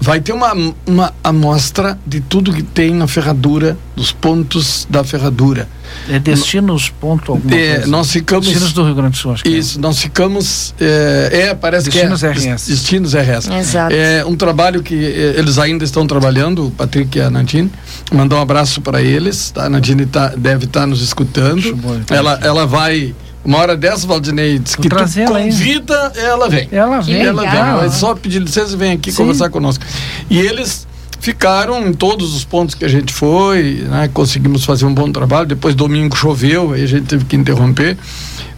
vai 0.00 0.20
ter 0.20 0.32
uma, 0.32 0.52
uma 0.86 1.12
amostra 1.22 1.98
de 2.06 2.20
tudo 2.20 2.52
que 2.52 2.62
tem 2.62 2.92
na 2.94 3.06
ferradura, 3.06 3.76
dos 3.94 4.10
pontos 4.12 4.86
da 4.88 5.04
ferradura. 5.04 5.68
É 6.08 6.18
destinos 6.18 6.88
ponto 6.88 7.32
alguma 7.32 7.54
É, 7.54 7.74
coisa. 7.74 7.86
nós 7.88 8.10
ficamos 8.12 8.46
Destinos 8.46 8.72
do 8.72 8.84
Rio 8.84 8.94
Grande 8.94 9.10
do 9.10 9.16
Sul, 9.16 9.32
acho 9.32 9.42
que 9.42 9.48
é. 9.48 9.58
isso, 9.58 9.80
nós 9.80 9.98
ficamos. 9.98 10.72
É, 10.80 11.48
é, 11.50 11.54
parece 11.54 11.90
Destinos 11.90 12.20
que 12.20 12.26
é. 12.26 12.30
RS. 12.30 12.66
Destinos 12.68 13.12
RS. 13.14 13.48
Exato. 13.50 13.94
É 13.94 14.24
um 14.24 14.36
trabalho 14.36 14.82
que 14.82 14.94
eh, 14.94 15.34
eles 15.36 15.58
ainda 15.58 15.84
estão 15.84 16.06
trabalhando, 16.06 16.68
o 16.68 16.70
Patrick 16.70 17.18
e 17.18 17.20
a 17.20 17.28
Nadine. 17.28 17.70
Mandar 18.12 18.36
um 18.36 18.40
abraço 18.40 18.80
para 18.80 19.02
eles. 19.02 19.50
Tá? 19.50 19.64
A 19.64 19.68
Nadine 19.68 20.06
tá, 20.06 20.28
deve 20.28 20.64
estar 20.66 20.86
nos 20.86 21.02
escutando. 21.02 21.58
Acho 21.58 21.76
bom, 21.76 21.96
então. 21.96 22.16
Ela, 22.16 22.38
ela 22.42 22.66
vai. 22.66 23.14
Uma 23.44 23.58
hora 23.58 23.76
dessa, 23.76 24.06
Valdinei 24.06 24.58
Vou 24.58 24.82
que 24.82 24.88
tu 24.88 24.96
ela 24.96 25.38
aí. 25.38 25.50
convida, 25.50 26.12
ela 26.16 26.48
vem. 26.48 26.68
Ela 26.70 27.00
vem. 27.00 27.22
Ela 27.22 27.42
vem, 27.42 27.50
legal. 27.50 27.78
vai 27.78 27.88
só 27.88 28.14
pedir 28.14 28.38
licença 28.40 28.74
e 28.74 28.76
vem 28.76 28.92
aqui 28.92 29.10
Sim. 29.10 29.18
conversar 29.18 29.48
conosco. 29.50 29.84
E 30.28 30.38
eles 30.38 30.86
ficaram 31.20 31.86
em 31.86 31.92
todos 31.92 32.34
os 32.34 32.44
pontos 32.44 32.74
que 32.74 32.84
a 32.84 32.88
gente 32.88 33.12
foi, 33.12 33.84
né? 33.88 34.08
conseguimos 34.12 34.64
fazer 34.64 34.86
um 34.86 34.94
bom 34.94 35.12
trabalho. 35.12 35.46
Depois 35.46 35.74
domingo 35.74 36.16
choveu, 36.16 36.72
aí 36.72 36.82
a 36.82 36.86
gente 36.86 37.04
teve 37.06 37.24
que 37.24 37.36
interromper. 37.36 37.96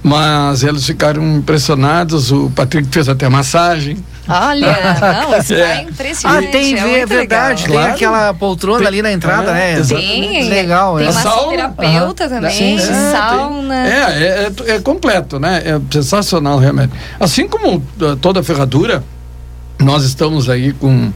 Mas 0.02 0.64
eles 0.64 0.84
ficaram 0.84 1.22
impressionados. 1.36 2.32
O 2.32 2.50
Patrick 2.50 2.88
fez 2.90 3.08
até 3.08 3.28
massagem. 3.28 3.98
Olha, 4.28 4.76
não, 5.30 5.38
isso 5.38 5.52
É. 5.54 5.78
é 5.78 5.82
impressionante. 5.82 6.46
Ah, 6.48 6.50
tem, 6.50 6.74
é 6.74 6.78
é, 6.78 6.86
muito 6.86 7.08
verdade, 7.08 7.62
legal. 7.62 7.66
tem 7.66 7.72
Claro. 7.72 7.92
aquela 7.94 8.34
poltrona 8.34 8.78
Tem- 8.78 8.86
ali 8.88 9.02
na 9.02 9.12
entrada, 9.12 9.50
é, 9.50 9.54
né? 9.54 9.72
exatamente. 9.80 10.20
Tem, 10.20 10.48
Legal, 10.48 10.96
tem 10.98 11.06
é. 11.06 11.12
massoterapeuta 11.12 12.24
Aham. 12.24 12.34
também, 12.34 12.78
Sim. 12.78 12.90
É, 12.92 13.12
sauna. 13.12 13.74
tem- 13.84 13.92
É, 13.92 13.96
é, 13.96 14.52
é, 14.72 14.74
é 14.76 14.80
completo, 14.80 15.38
né? 15.38 15.62
É 15.64 15.80
sensacional, 15.92 16.58
realmente. 16.58 16.92
Assim 17.18 17.46
como 17.48 17.76
uh, 18.00 18.16
toda 18.20 18.40
a 18.40 18.42
ferradura, 18.42 19.04
nós 19.80 20.04
estamos 20.04 20.48
aí 20.48 20.72
com 20.72 21.12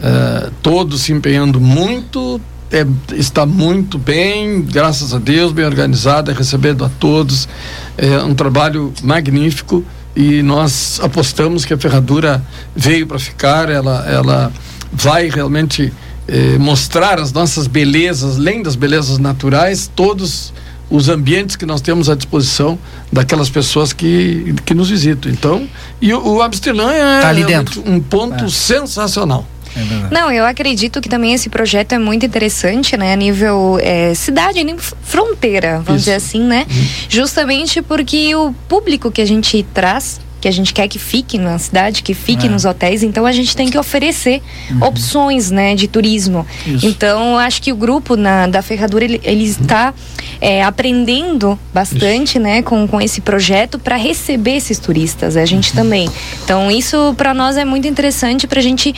uh, 0.00 0.50
todos 0.62 1.02
se 1.02 1.12
empenhando 1.12 1.60
muito. 1.60 2.40
é, 2.72 2.86
está 3.16 3.44
muito 3.44 3.98
bem, 3.98 4.62
graças 4.62 5.12
a 5.12 5.18
Deus, 5.18 5.52
bem 5.52 5.64
organizada, 5.64 6.32
recebendo 6.32 6.84
a 6.84 6.88
todos. 6.88 7.48
É 7.98 8.18
um 8.22 8.34
trabalho 8.34 8.92
magnífico 9.02 9.84
e 10.14 10.42
nós 10.42 11.00
apostamos 11.02 11.64
que 11.64 11.74
a 11.74 11.78
ferradura 11.78 12.42
veio 12.74 13.06
para 13.06 13.18
ficar, 13.18 13.68
ela, 13.68 14.04
ela 14.08 14.52
vai 14.92 15.28
realmente 15.28 15.92
eh, 16.28 16.58
mostrar 16.58 17.18
as 17.20 17.32
nossas 17.32 17.66
belezas, 17.66 18.36
além 18.36 18.62
das 18.62 18.74
belezas 18.76 19.18
naturais, 19.18 19.90
todos 19.94 20.52
os 20.88 21.08
ambientes 21.08 21.54
que 21.56 21.64
nós 21.66 21.80
temos 21.80 22.08
à 22.08 22.14
disposição 22.16 22.76
daquelas 23.12 23.48
pessoas 23.50 23.92
que, 23.92 24.54
que 24.64 24.74
nos 24.74 24.90
visitam. 24.90 25.30
Então, 25.30 25.68
e 26.00 26.12
o, 26.12 26.36
o 26.36 26.42
Amsterdã 26.42 26.90
é 26.90 27.20
Tá 27.20 27.32
dentro. 27.32 27.82
um 27.86 28.00
ponto 28.00 28.44
É. 28.44 28.48
sensacional. 28.48 29.46
É. 29.76 30.14
Não, 30.14 30.30
eu 30.30 30.44
acredito 30.44 31.00
que 31.00 31.08
também 31.08 31.32
esse 31.32 31.48
projeto 31.48 31.92
é 31.92 31.98
muito 31.98 32.26
interessante, 32.26 32.96
né? 32.96 33.12
A 33.12 33.16
nível 33.16 33.78
é, 33.80 34.14
cidade, 34.14 34.62
nível 34.62 34.82
fronteira, 35.02 35.80
vamos 35.84 36.02
Isso. 36.02 36.10
dizer 36.10 36.14
assim, 36.14 36.42
né? 36.42 36.66
Justamente 37.08 37.82
porque 37.82 38.34
o 38.34 38.52
público 38.68 39.10
que 39.10 39.20
a 39.20 39.26
gente 39.26 39.62
traz, 39.74 40.20
que 40.40 40.48
a 40.48 40.50
gente 40.50 40.72
quer 40.72 40.88
que 40.88 40.98
fique 40.98 41.38
na 41.38 41.58
cidade, 41.58 42.02
que 42.02 42.14
fique 42.14 42.46
É. 42.46 42.50
nos 42.50 42.64
hotéis, 42.64 43.02
então 43.02 43.26
a 43.26 43.32
gente 43.32 43.54
tem 43.54 43.68
que 43.68 43.76
oferecer 43.78 44.42
opções, 44.80 45.50
né, 45.50 45.74
de 45.74 45.86
turismo. 45.86 46.46
Isso. 46.66 46.86
Então, 46.86 47.38
acho 47.38 47.60
que 47.62 47.72
o 47.72 47.76
grupo 47.76 48.16
na, 48.16 48.46
da 48.46 48.62
Ferradura, 48.62 49.04
ele, 49.04 49.20
ele 49.22 49.44
está 49.44 49.92
é, 50.40 50.62
aprendendo 50.62 51.58
bastante, 51.74 52.38
né, 52.38 52.62
com, 52.62 52.86
com 52.88 53.00
esse 53.00 53.20
projeto 53.20 53.78
para 53.78 53.96
receber 53.96 54.56
esses 54.56 54.78
turistas, 54.78 55.36
a 55.36 55.44
gente 55.44 55.72
também. 55.72 56.08
Então, 56.44 56.70
isso 56.70 57.14
para 57.16 57.34
nós 57.34 57.56
é 57.56 57.64
muito 57.64 57.86
interessante 57.86 58.46
para 58.46 58.60
a 58.60 58.62
gente 58.62 58.94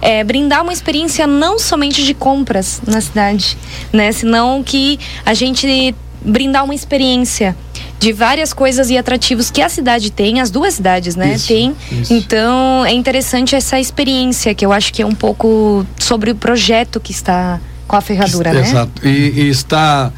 é, 0.00 0.22
brindar 0.22 0.62
uma 0.62 0.72
experiência 0.72 1.26
não 1.26 1.58
somente 1.58 2.04
de 2.04 2.12
compras 2.14 2.82
na 2.86 3.00
cidade, 3.00 3.56
né, 3.92 4.12
senão 4.12 4.62
que 4.62 4.98
a 5.24 5.32
gente 5.32 5.94
brindar 6.24 6.64
uma 6.64 6.74
experiência 6.74 7.56
de 8.02 8.12
várias 8.12 8.52
coisas 8.52 8.90
e 8.90 8.98
atrativos 8.98 9.48
que 9.48 9.62
a 9.62 9.68
cidade 9.68 10.10
tem, 10.10 10.40
as 10.40 10.50
duas 10.50 10.74
cidades, 10.74 11.14
né? 11.14 11.34
Isso, 11.34 11.46
tem. 11.46 11.76
isso. 11.92 12.12
Então 12.12 12.84
é 12.84 12.92
interessante 12.92 13.54
essa 13.54 13.78
experiência, 13.78 14.52
que 14.56 14.66
eu 14.66 14.72
acho 14.72 14.92
que 14.92 15.02
é 15.02 15.06
um 15.06 15.14
pouco 15.14 15.86
sobre 15.96 16.32
o 16.32 16.34
projeto 16.34 16.98
que 16.98 17.12
está 17.12 17.60
com 17.86 17.94
a 17.94 18.00
ferradura, 18.00 18.52
né? 18.52 18.60
Exato. 18.62 19.06
E, 19.06 19.42
e 19.42 19.48
está, 19.48 20.12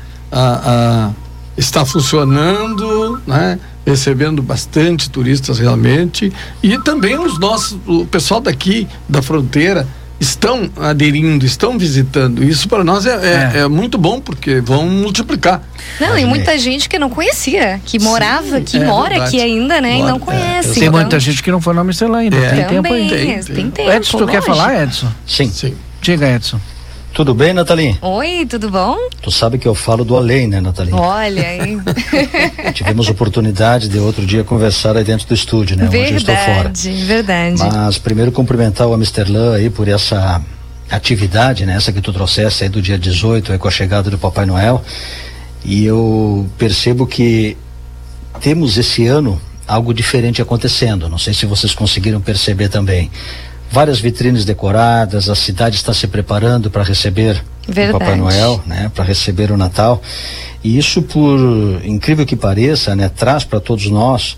está 1.59 1.85
funcionando, 1.85 3.21
né? 3.27 3.59
recebendo 3.87 4.43
bastante 4.43 5.11
turistas 5.11 5.59
realmente. 5.59 6.33
E 6.63 6.79
também 6.79 7.19
os 7.19 7.39
nossos, 7.39 7.79
o 7.87 8.07
pessoal 8.07 8.41
daqui 8.41 8.89
da 9.07 9.21
fronteira 9.21 9.87
estão 10.21 10.71
aderindo, 10.81 11.45
estão 11.45 11.77
visitando. 11.79 12.43
Isso 12.43 12.69
para 12.69 12.83
nós 12.85 13.07
é, 13.07 13.11
é- 13.15 13.53
É. 13.55 13.61
é 13.61 13.69
muito 13.69 13.99
bom, 13.99 14.21
porque 14.21 14.61
vão 14.61 14.87
multiplicar. 14.89 15.63
Não, 16.01 16.17
e 16.19 16.25
muita 16.25 16.57
gente 16.59 16.89
que 16.89 16.99
não 16.99 17.11
conhecia, 17.11 17.81
que 17.85 17.99
morava, 17.99 18.61
que 18.61 18.77
é 18.79 18.85
mora 18.85 19.11
verdade. 19.11 19.37
aqui 19.37 19.41
ainda, 19.45 19.81
né? 19.81 19.95
e 19.95 19.99
Mora, 19.99 20.09
não 20.11 20.17
é. 20.17 20.21
conhece. 20.21 20.75
Tem 20.75 20.83
então, 20.89 20.93
muita 21.01 21.21
gente 21.21 21.43
que 21.43 21.51
não 21.51 21.61
foi 21.61 21.75
no 21.75 21.81
Amsterdã 21.81 22.19
ainda. 22.19 22.37
É. 22.37 22.49
Tem 22.51 22.65
tempo 22.65 22.89
também, 22.89 23.03
ainda. 23.03 23.17
Tem, 23.17 23.27
tem, 23.27 23.55
tem. 23.55 23.71
tempo. 23.71 23.91
Edson, 23.91 24.19
tu 24.19 24.27
quer 24.27 24.41
lógico. 24.41 24.57
falar, 24.57 24.83
Edson? 24.83 25.09
Sim. 25.27 25.51
Sim. 25.51 25.75
Diga, 26.01 26.29
Edson. 26.31 26.61
Tudo 27.15 27.33
bem, 27.33 27.53
Nathalie? 27.53 27.97
Oi, 28.03 28.45
tudo 28.45 28.69
bom? 28.69 28.97
Tu 29.23 29.31
sabe 29.31 29.57
que 29.57 29.69
eu 29.69 29.75
falo 29.75 30.05
do 30.05 30.17
além, 30.17 30.49
né, 30.49 30.61
Nathalie? 30.61 30.93
Olha 30.93 31.47
aí. 31.47 31.79
Tivemos 32.75 33.09
oportunidade 33.09 33.89
de 33.89 34.01
outro 34.01 34.27
dia 34.27 34.43
conversar 34.43 34.97
aí 34.97 35.05
dentro 35.05 35.25
do 35.29 35.33
estúdio, 35.33 35.77
né? 35.77 35.85
Onde 35.87 35.97
eu 35.97 36.17
estou 36.17 36.35
fora. 36.35 36.73
verdade, 36.73 37.05
verdade. 37.05 37.59
Mas 37.59 37.99
primeiro 37.99 38.33
cumprimentar 38.33 38.89
o 38.89 38.95
Amsterlan 38.95 39.55
aí 39.55 39.71
por 39.71 39.87
essa 39.87 40.43
atividade, 40.91 41.65
né? 41.65 41.77
Essa 41.77 41.93
que 41.93 42.01
tu 42.01 42.13
trouxeste 42.13 42.65
aí 42.65 42.69
do 42.69 42.83
dia 42.83 42.99
18, 42.99 43.53
aí 43.53 43.59
com 43.59 43.69
a 43.69 43.71
chegada 43.71 44.11
do 44.11 44.19
Papai 44.19 44.45
Noel. 44.45 44.83
E 45.65 45.85
eu 45.85 46.51
percebo 46.59 47.07
que 47.07 47.57
temos 48.41 48.77
esse 48.77 49.07
ano 49.07 49.41
algo 49.69 49.95
diferente 49.95 50.43
acontecendo. 50.43 51.09
Não 51.09 51.19
sei 51.19 51.33
se 51.33 51.47
vocês 51.47 51.73
conseguiram 51.75 52.21
perceber 52.21 52.69
também. 52.69 53.09
Várias 53.75 53.99
vitrines 53.99 54.45
decoradas, 54.45 55.29
a 55.29 55.35
cidade 55.35 55.75
está 55.75 55.93
se 55.93 56.07
preparando 56.07 56.71
para 56.71 56.85
receber 56.85 57.45
Verdade. 57.67 57.97
o 57.97 57.99
Papai 57.99 58.17
Noel, 58.17 58.63
né? 58.65 58.89
Para 58.95 59.03
receber 59.03 59.51
o 59.51 59.57
Natal. 59.57 60.01
E 60.63 60.79
isso, 60.79 61.03
por 61.03 61.41
incrível 61.85 62.25
que 62.25 62.37
pareça, 62.37 62.95
né, 62.95 63.09
traz 63.09 63.43
para 63.43 63.59
todos 63.59 63.91
nós 63.91 64.37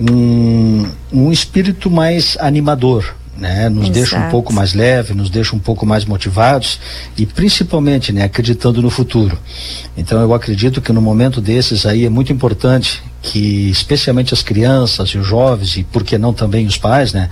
um, 0.00 0.86
um 1.12 1.32
espírito 1.32 1.90
mais 1.90 2.36
animador, 2.38 3.16
né? 3.38 3.68
Nos 3.68 3.88
deixa 3.90 4.16
um 4.16 4.18
Exato. 4.18 4.30
pouco 4.30 4.52
mais 4.52 4.74
leve, 4.74 5.14
nos 5.14 5.30
deixa 5.30 5.54
um 5.54 5.58
pouco 5.58 5.84
mais 5.86 6.04
motivados 6.04 6.80
e 7.16 7.26
principalmente, 7.26 8.12
né, 8.12 8.24
acreditando 8.24 8.80
no 8.82 8.90
futuro. 8.90 9.38
Então 9.96 10.20
eu 10.20 10.32
acredito 10.34 10.80
que 10.80 10.92
no 10.92 11.00
momento 11.00 11.40
desses 11.40 11.86
aí 11.86 12.04
é 12.04 12.08
muito 12.10 12.32
importante 12.32 13.02
que 13.22 13.68
especialmente 13.70 14.32
as 14.32 14.42
crianças 14.42 15.10
e 15.10 15.18
os 15.18 15.26
jovens 15.26 15.76
e 15.76 15.82
por 15.84 16.04
que 16.04 16.16
não 16.16 16.32
também 16.32 16.66
os 16.66 16.76
pais, 16.76 17.12
né, 17.12 17.28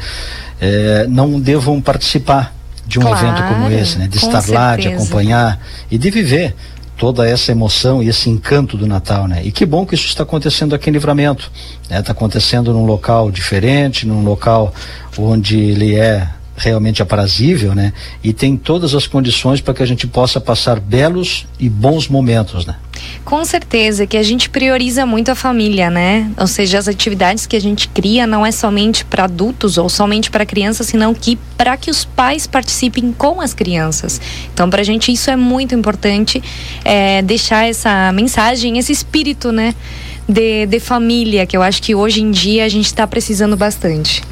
eh, 0.60 1.06
não 1.08 1.40
devam 1.40 1.80
participar 1.80 2.54
de 2.86 2.98
um 2.98 3.02
Claro, 3.02 3.26
evento 3.26 3.42
como 3.48 3.70
esse, 3.70 3.98
né, 3.98 4.06
de 4.06 4.16
estar 4.18 4.46
lá, 4.50 4.76
de 4.76 4.82
certeza. 4.82 5.02
acompanhar 5.02 5.58
e 5.90 5.96
de 5.96 6.10
viver 6.10 6.54
toda 6.96 7.28
essa 7.28 7.52
emoção 7.52 8.02
e 8.02 8.08
esse 8.08 8.30
encanto 8.30 8.76
do 8.76 8.86
Natal, 8.86 9.26
né? 9.26 9.42
E 9.44 9.50
que 9.50 9.66
bom 9.66 9.84
que 9.84 9.94
isso 9.94 10.06
está 10.06 10.22
acontecendo 10.22 10.74
aqui 10.74 10.90
em 10.90 10.92
Livramento, 10.92 11.50
né? 11.88 12.00
Está 12.00 12.12
acontecendo 12.12 12.72
num 12.72 12.86
local 12.86 13.30
diferente, 13.30 14.06
num 14.06 14.24
local 14.24 14.72
onde 15.18 15.58
ele 15.58 15.96
é 15.96 16.28
realmente 16.56 17.02
aprazível, 17.02 17.74
né? 17.74 17.92
E 18.22 18.32
tem 18.32 18.56
todas 18.56 18.94
as 18.94 19.06
condições 19.06 19.60
para 19.60 19.74
que 19.74 19.82
a 19.82 19.86
gente 19.86 20.06
possa 20.06 20.40
passar 20.40 20.78
belos 20.78 21.46
e 21.58 21.68
bons 21.68 22.08
momentos, 22.08 22.64
né? 22.64 22.76
Com 23.24 23.44
certeza 23.44 24.06
que 24.06 24.16
a 24.16 24.22
gente 24.22 24.48
prioriza 24.48 25.04
muito 25.04 25.30
a 25.30 25.34
família, 25.34 25.90
né? 25.90 26.30
Ou 26.38 26.46
seja, 26.46 26.78
as 26.78 26.86
atividades 26.86 27.44
que 27.46 27.56
a 27.56 27.60
gente 27.60 27.88
cria 27.88 28.26
não 28.26 28.46
é 28.46 28.52
somente 28.52 29.04
para 29.04 29.24
adultos 29.24 29.78
ou 29.78 29.88
somente 29.88 30.30
para 30.30 30.46
crianças, 30.46 30.86
senão 30.86 31.12
que 31.12 31.36
para 31.56 31.76
que 31.76 31.90
os 31.90 32.04
pais 32.04 32.46
participem 32.46 33.12
com 33.12 33.40
as 33.40 33.52
crianças. 33.52 34.20
Então, 34.52 34.70
para 34.70 34.80
a 34.80 34.84
gente 34.84 35.12
isso 35.12 35.30
é 35.30 35.36
muito 35.36 35.74
importante 35.74 36.42
é, 36.84 37.20
deixar 37.22 37.68
essa 37.68 38.12
mensagem, 38.12 38.78
esse 38.78 38.92
espírito, 38.92 39.50
né? 39.50 39.74
De, 40.26 40.64
de 40.66 40.80
família, 40.80 41.44
que 41.44 41.54
eu 41.54 41.62
acho 41.62 41.82
que 41.82 41.94
hoje 41.94 42.22
em 42.22 42.30
dia 42.30 42.64
a 42.64 42.68
gente 42.68 42.86
está 42.86 43.06
precisando 43.06 43.56
bastante. 43.56 44.22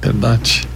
Verdade. 0.00 0.66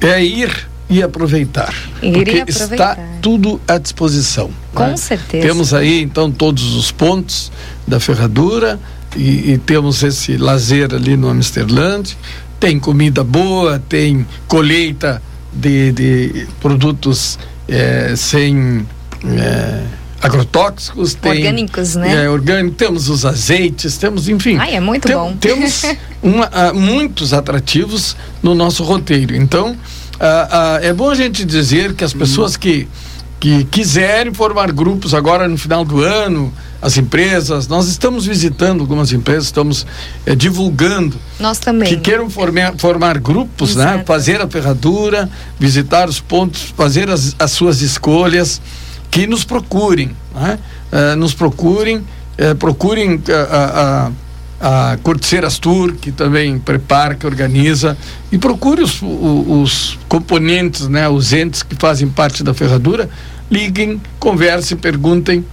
É 0.00 0.22
ir 0.22 0.68
e 0.88 1.02
aproveitar. 1.02 1.74
Ir 2.02 2.08
e 2.08 2.12
porque 2.12 2.40
aproveitar. 2.40 2.92
está 2.92 2.96
tudo 3.20 3.60
à 3.68 3.78
disposição. 3.78 4.50
Com 4.74 4.86
né? 4.86 4.96
certeza. 4.96 5.46
Temos 5.46 5.74
aí 5.74 6.02
então 6.02 6.30
todos 6.30 6.74
os 6.74 6.90
pontos 6.90 7.52
da 7.86 8.00
ferradura 8.00 8.80
e, 9.16 9.52
e 9.52 9.58
temos 9.58 10.02
esse 10.02 10.36
lazer 10.36 10.94
ali 10.94 11.16
no 11.16 11.28
Amsterland. 11.28 12.16
Tem 12.58 12.78
comida 12.78 13.22
boa, 13.22 13.82
tem 13.88 14.26
colheita 14.46 15.22
de, 15.52 15.92
de 15.92 16.46
produtos 16.60 17.38
eh, 17.68 18.14
sem 18.16 18.86
eh, 19.24 19.84
agrotóxicos, 20.20 21.14
tem 21.14 21.32
Orgânicos, 21.32 21.94
né? 21.96 22.24
É, 22.24 22.28
orgânico, 22.28 22.74
temos 22.76 23.08
os 23.08 23.24
azeites, 23.24 23.96
temos, 23.96 24.28
enfim. 24.28 24.56
Ai, 24.58 24.74
é 24.74 24.80
muito 24.80 25.06
tem- 25.06 25.16
bom. 25.16 25.34
Temos 25.38 25.82
uma- 26.22 26.48
ah, 26.52 26.72
muitos 26.72 27.32
atrativos 27.32 28.16
no 28.42 28.54
nosso 28.54 28.82
roteiro. 28.82 29.34
Então, 29.36 29.76
ah, 30.20 30.48
ah, 30.50 30.78
é 30.82 30.92
bom 30.92 31.10
a 31.10 31.14
gente 31.14 31.44
dizer 31.44 31.94
que 31.94 32.02
as 32.04 32.12
pessoas 32.12 32.56
que, 32.56 32.88
que 33.38 33.64
quiserem 33.64 34.34
formar 34.34 34.72
grupos 34.72 35.14
agora 35.14 35.46
no 35.46 35.56
final 35.56 35.84
do 35.84 36.02
ano, 36.02 36.52
as 36.82 36.96
empresas, 36.96 37.66
nós 37.68 37.88
estamos 37.88 38.26
visitando 38.26 38.80
algumas 38.80 39.12
empresas, 39.12 39.44
estamos 39.46 39.84
eh, 40.26 40.34
divulgando 40.34 41.16
Nós 41.40 41.58
também. 41.58 41.88
que 41.88 41.96
queiram 41.96 42.28
formar, 42.30 42.74
formar 42.76 43.18
grupos, 43.18 43.74
né? 43.76 43.84
Exato. 43.94 44.04
Fazer 44.06 44.40
a 44.40 44.48
ferradura, 44.48 45.28
visitar 45.58 46.08
os 46.08 46.20
pontos, 46.20 46.72
fazer 46.76 47.10
as, 47.10 47.34
as 47.38 47.50
suas 47.50 47.82
escolhas, 47.82 48.60
que 49.10 49.26
nos 49.26 49.44
procurem, 49.44 50.10
né? 50.34 50.58
Eh, 50.90 51.14
nos 51.16 51.34
procurem, 51.34 52.04
eh, 52.36 52.54
procurem 52.54 53.20
a, 53.50 54.10
a, 54.60 54.92
a 54.92 54.96
Corteceiras 54.98 55.58
Tour, 55.58 55.94
que 55.94 56.10
também 56.10 56.58
prepara, 56.58 57.14
que 57.14 57.26
organiza, 57.26 57.96
e 58.32 58.38
procure 58.38 58.82
os, 58.82 59.00
os 59.02 59.98
componentes, 60.08 60.88
né? 60.88 61.08
Os 61.08 61.32
entes 61.32 61.62
que 61.62 61.74
fazem 61.76 62.08
parte 62.08 62.42
da 62.42 62.54
ferradura, 62.54 63.08
liguem, 63.50 64.00
conversem, 64.18 64.76
perguntem, 64.76 65.44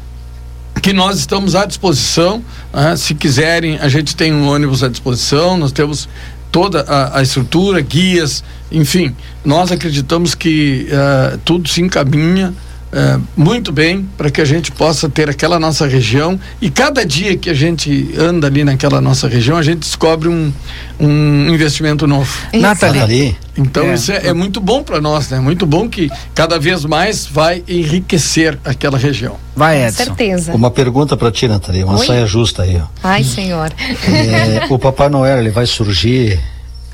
que 0.82 0.94
nós 0.94 1.18
estamos 1.18 1.56
à 1.56 1.65
disposição. 1.65 2.44
né? 2.74 2.96
se 2.96 3.15
quiserem, 3.15 3.78
a 3.80 3.88
gente 3.88 4.15
tem 4.15 4.34
um 4.34 4.48
ônibus 4.48 4.84
à 4.84 4.89
disposição, 4.89 5.58
nós 5.58 5.72
temos 5.72 6.08
toda 6.52 6.82
a, 6.82 7.20
a 7.20 7.22
estrutura, 7.22 7.82
guias, 7.82 8.44
enfim. 8.72 9.15
Nós 9.44 9.72
acreditamos 9.72 10.34
que 10.34 10.88
eh, 10.89 11.38
tudo 11.44 11.68
se 11.68 11.82
encaminha 11.82 12.54
eh, 12.96 13.20
muito 13.36 13.72
bem 13.74 14.08
para 14.18 14.30
que 14.32 14.40
a 14.40 14.46
gente 14.46 14.72
possa 14.72 15.10
ter 15.10 15.30
aquela 15.30 15.60
nossa 15.60 15.86
região 15.86 16.40
e 16.62 16.70
cada 16.70 17.06
dia 17.06 17.36
que 17.38 17.50
a 17.50 17.54
gente 17.54 18.16
anda 18.18 18.48
ali 18.48 18.64
naquela 18.64 19.02
nossa 19.02 19.28
região, 19.28 19.58
a 19.58 19.62
gente 19.62 19.80
descobre 19.80 20.30
um, 20.30 20.52
um 21.00 21.50
investimento 21.54 22.08
novo. 22.08 22.32
Nathalie. 22.54 23.36
Então 23.58 23.84
É. 23.86 23.94
isso 23.94 24.12
é, 24.12 24.28
é 24.28 24.34
muito 24.34 24.60
bom 24.60 24.82
para 24.84 25.00
nós, 25.02 25.30
né? 25.30 25.40
Muito 25.40 25.66
bom 25.66 25.88
que 25.90 26.10
cada 26.34 26.58
vez 26.58 26.84
mais 26.86 27.26
vai 27.26 27.64
enriquecer 27.68 28.58
aquela 28.66 28.98
região. 28.98 29.36
Vai, 29.56 29.80
Com 29.80 29.86
Edson. 29.88 30.04
certeza. 30.06 30.54
uma 30.56 30.72
pergunta 30.72 31.16
para 31.18 31.32
ti, 31.32 31.48
Nathalie, 31.48 31.84
uma 31.84 31.98
Oi? 32.00 32.06
saia 32.06 32.26
justa 32.26 32.64
aí, 32.64 32.78
ó. 32.82 32.88
Ai, 33.04 33.24
senhor. 33.24 33.72
É, 34.08 34.66
o 34.70 34.80
Papai 34.80 35.10
Noel 35.10 35.40
ele 35.40 35.50
vai 35.50 35.66
surgir 35.66 36.40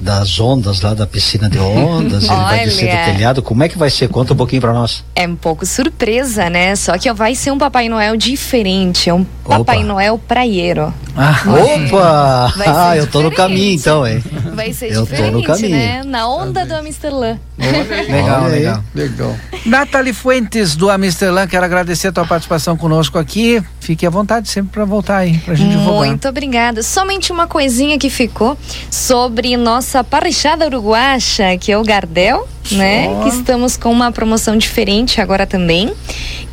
das 0.01 0.39
ondas 0.39 0.81
lá 0.81 0.93
da 0.93 1.05
piscina 1.05 1.49
de 1.49 1.59
ondas, 1.59 2.23
ele 2.25 2.35
vai 2.35 2.65
descer 2.65 2.89
Olha. 2.89 3.05
do 3.05 3.13
telhado. 3.13 3.41
Como 3.43 3.63
é 3.63 3.69
que 3.69 3.77
vai 3.77 3.89
ser? 3.89 4.07
Conta 4.09 4.33
um 4.33 4.37
pouquinho 4.37 4.61
para 4.61 4.73
nós. 4.73 5.03
É 5.15 5.27
um 5.27 5.35
pouco 5.35 5.65
surpresa, 5.65 6.49
né? 6.49 6.75
Só 6.75 6.97
que 6.97 7.11
vai 7.13 7.35
ser 7.35 7.51
um 7.51 7.57
Papai 7.57 7.87
Noel 7.87 8.17
diferente. 8.17 9.09
É 9.09 9.13
um 9.13 9.23
Papai 9.43 9.77
Opa. 9.77 9.85
Noel 9.85 10.17
praieiro. 10.17 10.93
Ah, 11.15 11.41
Opa! 11.45 12.53
Vai 12.57 12.67
Ah, 12.71 12.97
eu 12.97 13.05
tô 13.07 13.21
no 13.21 13.29
diferente. 13.29 13.35
caminho 13.49 13.73
então, 13.75 14.07
hein? 14.07 14.23
Vai 14.55 14.73
ser 14.73 14.91
Eu 14.91 15.05
tô 15.05 15.11
no 15.15 15.41
diferente, 15.41 15.45
caminho. 15.45 15.69
né? 15.77 16.03
Na 16.05 16.27
onda 16.27 16.65
do 16.65 16.73
Amsterdã. 16.73 17.37
legal, 17.59 18.43
Olha 18.43 18.47
legal. 18.55 18.83
Legal. 18.95 19.35
Nathalie 19.65 20.13
Fuentes 20.13 20.75
do 20.75 20.89
Amsterdã, 20.89 21.45
quero 21.47 21.65
agradecer 21.65 22.07
a 22.07 22.11
tua 22.11 22.25
participação 22.25 22.75
conosco 22.77 23.17
aqui. 23.19 23.61
Fique 23.79 24.05
à 24.05 24.09
vontade 24.09 24.47
sempre 24.49 24.71
para 24.71 24.85
voltar 24.85 25.17
aí, 25.17 25.37
pra 25.39 25.53
gente 25.53 25.71
divulgar. 25.71 26.07
Muito 26.07 26.27
obrigada. 26.27 26.81
Somente 26.81 27.31
uma 27.31 27.45
coisinha 27.45 27.97
que 27.99 28.09
ficou 28.09 28.57
sobre 28.89 29.55
nossa 29.57 29.90
parrichada 30.03 30.65
uruguacha, 30.65 31.57
que 31.57 31.71
é 31.71 31.77
o 31.77 31.83
Gardel, 31.83 32.47
né? 32.71 33.21
Que 33.23 33.29
estamos 33.29 33.75
com 33.75 33.91
uma 33.91 34.11
promoção 34.11 34.57
diferente 34.57 35.19
agora 35.19 35.45
também. 35.45 35.91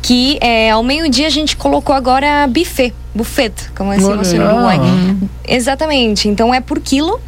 Que 0.01 0.37
é, 0.41 0.71
ao 0.71 0.83
meio-dia 0.83 1.27
a 1.27 1.29
gente 1.29 1.55
colocou 1.57 1.95
agora 1.95 2.47
buffet. 2.47 2.93
buffet, 3.13 3.53
como 3.75 3.91
assim 3.91 4.05
Olha 4.05 4.17
você 4.17 4.37
no. 4.37 4.45
Uruguai. 4.45 4.79
Exatamente. 5.47 6.27
Então 6.27 6.53
é 6.53 6.61
por 6.61 6.79
quilo, 6.79 7.19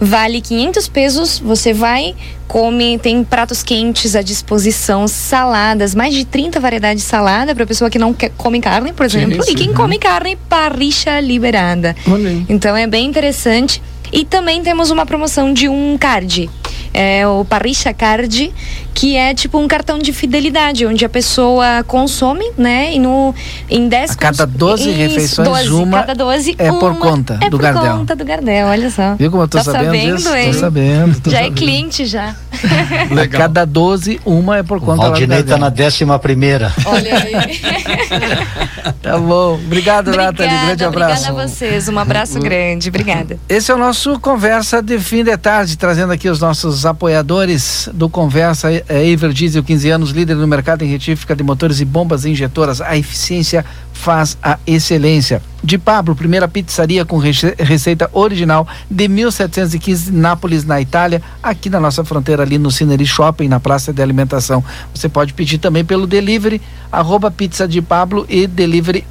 vale 0.00 0.40
500 0.40 0.88
pesos. 0.88 1.38
Você 1.38 1.72
vai, 1.72 2.14
come, 2.46 2.98
tem 2.98 3.22
pratos 3.24 3.62
quentes 3.62 4.14
à 4.16 4.22
disposição, 4.22 5.06
saladas, 5.08 5.94
mais 5.94 6.14
de 6.14 6.24
30 6.24 6.60
variedades 6.60 7.02
de 7.02 7.08
salada 7.08 7.54
para 7.54 7.64
pessoa 7.66 7.88
que 7.88 7.98
não 7.98 8.12
quer, 8.12 8.30
come 8.36 8.60
carne, 8.60 8.92
por 8.92 9.08
Sim, 9.08 9.18
exemplo. 9.18 9.42
sim. 9.44 9.52
E 9.52 9.54
quem 9.54 9.72
come 9.72 9.98
carne, 9.98 10.36
parricha 10.48 11.18
liberada. 11.20 11.94
Aí. 12.06 12.44
Então 12.48 12.76
é 12.76 12.86
bem 12.86 13.06
interessante. 13.06 13.82
E 14.12 14.24
também 14.24 14.62
temos 14.62 14.90
uma 14.90 15.04
promoção 15.04 15.52
de 15.52 15.68
um 15.68 15.96
card. 15.98 16.48
É 16.92 17.26
o 17.26 17.44
Parricha 17.44 17.92
Card, 17.92 18.52
que 18.98 19.14
é 19.16 19.32
tipo 19.32 19.56
um 19.60 19.68
cartão 19.68 19.96
de 19.96 20.12
fidelidade, 20.12 20.84
onde 20.84 21.04
a 21.04 21.08
pessoa 21.08 21.84
consome, 21.86 22.50
né? 22.58 22.92
E 22.92 22.98
no, 22.98 23.32
em 23.70 23.88
10 23.88 24.10
A 24.10 24.14
cada 24.16 24.44
cons- 24.44 24.56
12 24.56 24.88
Isso, 24.90 24.98
refeições, 24.98 25.48
12, 25.68 25.70
uma 25.70 26.02
cada 26.02 26.14
12, 26.16 26.56
é 26.58 26.68
por 26.72 26.90
uma 26.90 26.96
conta 27.00 27.38
é 27.40 27.48
do 27.48 27.56
por 27.58 27.62
Gardel. 27.62 27.96
conta 27.98 28.16
do 28.16 28.24
Gardel, 28.24 28.66
olha 28.66 28.90
só. 28.90 29.14
Viu 29.14 29.30
como 29.30 29.44
eu 29.44 29.48
tô 29.48 29.58
Tá 29.58 29.64
sabendo, 29.64 29.84
sabendo, 29.86 30.16
disso? 30.16 30.34
hein? 30.34 30.52
Tô 30.52 30.58
sabendo. 30.58 31.20
tô 31.20 31.30
Já 31.30 31.36
é 31.38 31.42
sabendo. 31.42 31.56
cliente 31.58 32.06
já. 32.06 32.34
A 33.08 33.14
Legal. 33.14 33.40
cada 33.42 33.64
12, 33.64 34.20
uma 34.26 34.56
é 34.58 34.62
por 34.64 34.78
O 34.78 34.80
conta 34.80 35.02
do 35.04 35.08
Valdinei 35.10 35.44
tá 35.44 35.56
na 35.56 35.68
décima 35.68 36.18
primeira. 36.18 36.72
Olha 36.84 37.14
aí. 37.14 37.60
Tá 39.02 39.16
bom. 39.18 39.54
Obrigado, 39.54 40.10
Nathalie. 40.14 40.50
Grande 40.66 40.84
abraço. 40.84 41.22
Obrigada 41.22 41.42
a 41.42 41.46
vocês. 41.48 41.88
Um 41.88 41.98
abraço 41.98 42.38
grande. 42.40 42.88
Obrigada. 42.88 43.38
Esse 43.48 43.70
é 43.70 43.74
o 43.74 43.78
nosso 43.78 44.18
Conversa 44.18 44.82
de 44.82 44.98
Fim 44.98 45.22
de 45.22 45.36
Tarde, 45.36 45.76
trazendo 45.78 46.12
aqui 46.12 46.28
os 46.28 46.40
nossos 46.40 46.84
apoiadores 46.84 47.88
do 47.92 48.08
Conversa. 48.08 48.68
É 48.88 49.06
Ever 49.06 49.32
Diesel, 49.32 49.62
15 49.62 49.90
anos, 49.90 50.10
líder 50.10 50.34
no 50.34 50.46
mercado 50.46 50.82
em 50.82 50.88
retífica 50.88 51.36
de 51.36 51.42
motores 51.42 51.80
e 51.80 51.84
bombas 51.84 52.24
injetoras. 52.24 52.80
A 52.80 52.96
eficiência 52.96 53.64
faz 53.92 54.38
a 54.42 54.58
excelência. 54.66 55.42
De 55.62 55.76
Pablo, 55.76 56.14
primeira 56.14 56.48
pizzaria 56.48 57.04
com 57.04 57.18
rece- 57.18 57.54
receita 57.58 58.08
original 58.12 58.66
de 58.90 59.06
1715, 59.08 60.10
Nápoles, 60.12 60.64
na 60.64 60.80
Itália, 60.80 61.20
aqui 61.42 61.68
na 61.68 61.78
nossa 61.80 62.02
fronteira, 62.04 62.42
ali 62.44 62.56
no 62.58 62.70
Cineri 62.70 63.04
Shopping, 63.04 63.48
na 63.48 63.60
Praça 63.60 63.92
de 63.92 64.00
Alimentação. 64.00 64.64
Você 64.94 65.08
pode 65.08 65.34
pedir 65.34 65.58
também 65.58 65.84
pelo 65.84 66.06
delivery, 66.06 66.60
arroba 66.90 67.30
pizza 67.30 67.68
de 67.68 67.82
Pablo 67.82 68.24
e 68.28 68.46
delivery. 68.46 69.04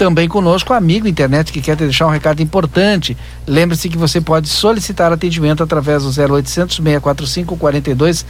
Também 0.00 0.26
conosco, 0.26 0.72
amigo 0.72 1.06
internet 1.06 1.52
que 1.52 1.60
quer 1.60 1.76
deixar 1.76 2.06
um 2.06 2.10
recado 2.10 2.40
importante. 2.40 3.14
Lembre-se 3.46 3.86
que 3.86 3.98
você 3.98 4.18
pode 4.18 4.48
solicitar 4.48 5.12
atendimento 5.12 5.62
através 5.62 6.04
do 6.04 6.08
0800 6.08 6.76
645 6.76 7.54
4200. 7.54 8.24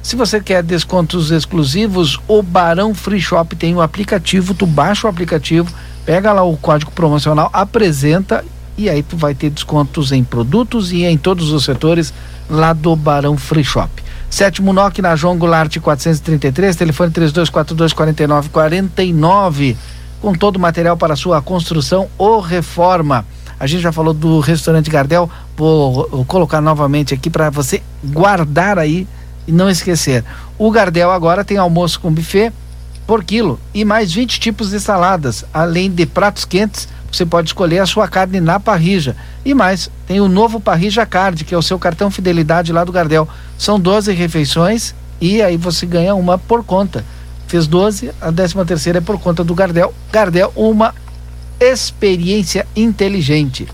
Se 0.00 0.14
você 0.14 0.40
quer 0.40 0.62
descontos 0.62 1.32
exclusivos, 1.32 2.20
o 2.28 2.40
Barão 2.40 2.94
Free 2.94 3.20
Shop 3.20 3.56
tem 3.56 3.74
o 3.74 3.80
aplicativo. 3.80 4.54
Tu 4.54 4.64
baixa 4.64 5.08
o 5.08 5.10
aplicativo, 5.10 5.74
pega 6.06 6.32
lá 6.32 6.44
o 6.44 6.56
código 6.56 6.92
promocional, 6.92 7.50
apresenta 7.52 8.44
e 8.76 8.88
aí 8.88 9.02
tu 9.02 9.16
vai 9.16 9.34
ter 9.34 9.50
descontos 9.50 10.12
em 10.12 10.22
produtos 10.22 10.92
e 10.92 11.02
em 11.02 11.18
todos 11.18 11.50
os 11.50 11.64
setores 11.64 12.14
lá 12.48 12.72
do 12.72 12.94
Barão 12.94 13.36
Free 13.36 13.64
Shop. 13.64 13.90
Sétimo 14.30 14.72
NOC 14.72 15.02
na 15.02 15.16
João 15.16 15.36
Goulart 15.36 15.76
433, 15.80 16.76
telefone 16.76 17.10
3242 17.10 17.92
4949 17.92 19.76
com 20.20 20.32
todo 20.32 20.56
o 20.56 20.60
material 20.60 20.96
para 20.96 21.16
sua 21.16 21.40
construção 21.40 22.08
ou 22.16 22.40
reforma. 22.40 23.24
A 23.58 23.66
gente 23.66 23.82
já 23.82 23.92
falou 23.92 24.14
do 24.14 24.40
restaurante 24.40 24.90
Gardel, 24.90 25.28
vou 25.56 26.08
vou 26.08 26.24
colocar 26.24 26.60
novamente 26.60 27.12
aqui 27.14 27.28
para 27.28 27.50
você 27.50 27.82
guardar 28.04 28.78
aí 28.78 29.06
e 29.46 29.52
não 29.52 29.68
esquecer. 29.68 30.24
O 30.56 30.70
Gardel 30.70 31.10
agora 31.10 31.44
tem 31.44 31.56
almoço 31.56 31.98
com 32.00 32.12
buffet 32.12 32.52
por 33.06 33.24
quilo 33.24 33.58
e 33.72 33.84
mais 33.84 34.12
20 34.12 34.38
tipos 34.38 34.70
de 34.70 34.78
saladas, 34.78 35.44
além 35.52 35.90
de 35.90 36.04
pratos 36.06 36.44
quentes. 36.44 36.88
Você 37.10 37.24
pode 37.24 37.48
escolher 37.48 37.78
a 37.78 37.86
sua 37.86 38.06
carne 38.06 38.38
na 38.38 38.60
parrija. 38.60 39.16
E 39.44 39.54
mais, 39.54 39.90
tem 40.06 40.20
o 40.20 40.28
novo 40.28 40.60
Parrija 40.60 41.06
Card, 41.06 41.42
que 41.42 41.54
é 41.54 41.58
o 41.58 41.62
seu 41.62 41.78
cartão 41.78 42.10
fidelidade 42.10 42.70
lá 42.70 42.84
do 42.84 42.92
Gardel. 42.92 43.26
São 43.56 43.80
12 43.80 44.12
refeições 44.12 44.94
e 45.18 45.40
aí 45.40 45.56
você 45.56 45.86
ganha 45.86 46.14
uma 46.14 46.36
por 46.36 46.62
conta. 46.62 47.02
Fez 47.48 47.66
12, 47.66 48.12
a 48.20 48.30
13 48.30 48.64
terceira 48.66 48.98
é 48.98 49.00
por 49.00 49.18
conta 49.18 49.42
do 49.42 49.54
Gardel. 49.54 49.92
Gardel, 50.12 50.52
uma 50.54 50.94
experiência 51.58 52.66
inteligente. 52.76 53.66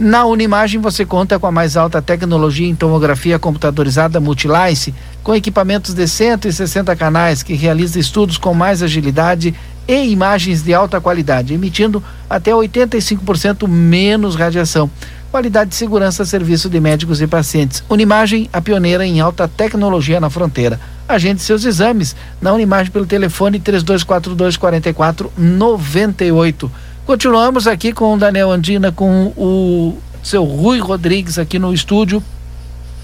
Na 0.00 0.24
Unimagem 0.24 0.80
você 0.80 1.04
conta 1.04 1.38
com 1.38 1.46
a 1.46 1.52
mais 1.52 1.76
alta 1.76 2.02
tecnologia 2.02 2.66
em 2.66 2.74
tomografia 2.74 3.38
computadorizada 3.38 4.18
Multilice, 4.18 4.92
com 5.22 5.34
equipamentos 5.34 5.94
de 5.94 6.08
160 6.08 6.96
canais 6.96 7.42
que 7.42 7.54
realiza 7.54 8.00
estudos 8.00 8.36
com 8.36 8.52
mais 8.52 8.82
agilidade 8.82 9.54
e 9.86 10.10
imagens 10.10 10.62
de 10.62 10.74
alta 10.74 11.00
qualidade, 11.00 11.54
emitindo 11.54 12.02
até 12.28 12.50
85% 12.50 13.68
menos 13.68 14.34
radiação. 14.34 14.90
Qualidade 15.30 15.70
de 15.70 15.76
segurança, 15.76 16.24
serviço 16.24 16.68
de 16.68 16.80
médicos 16.80 17.20
e 17.20 17.26
pacientes. 17.28 17.84
Unimagem, 17.88 18.50
a 18.52 18.60
pioneira 18.60 19.06
em 19.06 19.20
alta 19.20 19.46
tecnologia 19.46 20.18
na 20.18 20.28
fronteira. 20.28 20.80
Agende 21.10 21.42
seus 21.42 21.64
exames 21.64 22.14
na 22.40 22.52
Unimagem 22.52 22.92
pelo 22.92 23.06
telefone 23.06 23.58
3242 23.58 24.56
4498. 24.56 26.70
Continuamos 27.06 27.66
aqui 27.66 27.92
com 27.92 28.14
o 28.14 28.18
Daniel 28.18 28.50
Andina, 28.52 28.92
com 28.92 29.32
o 29.36 29.98
seu 30.22 30.44
Rui 30.44 30.78
Rodrigues 30.78 31.38
aqui 31.38 31.58
no 31.58 31.72
estúdio, 31.74 32.22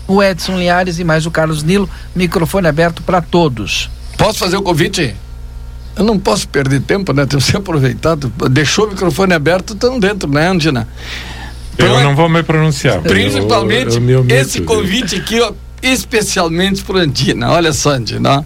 o 0.07 0.23
Edson 0.23 0.57
Linhares 0.59 0.99
e 0.99 1.05
mais 1.05 1.27
o 1.27 1.31
Carlos 1.31 1.63
Nilo. 1.65 1.89
Microfone 2.15 2.69
aberto 2.69 3.03
para 3.03 3.21
todos. 3.21 3.91
Posso 4.17 4.39
fazer 4.39 4.57
o 4.57 4.63
convite? 4.63 5.15
Eu 5.97 6.05
não 6.05 6.19
posso 6.19 6.47
perder 6.49 6.81
tempo, 6.83 7.13
né? 7.13 7.27
Temos 7.27 7.51
que 7.51 7.57
aproveitar. 7.57 8.17
Deixou 8.51 8.87
o 8.87 8.91
microfone 8.91 9.35
aberto, 9.35 9.73
estão 9.73 9.99
dentro, 9.99 10.31
né, 10.31 10.49
Andina? 10.49 10.87
Eu 11.79 12.01
não 12.01 12.15
vou 12.15 12.29
me 12.29 12.43
pronunciar. 12.43 13.01
Principalmente 13.01 13.89
Eu- 13.89 13.95
eu 13.97 14.01
me 14.01 14.17
omito, 14.17 14.35
esse 14.35 14.61
convite 14.63 15.17
aqui, 15.17 15.41
ó, 15.41 15.53
especialmente 15.83 16.83
pro 16.83 16.99
Andina. 16.99 17.51
Olha 17.51 17.73
só, 17.73 17.91
Andina, 17.91 18.45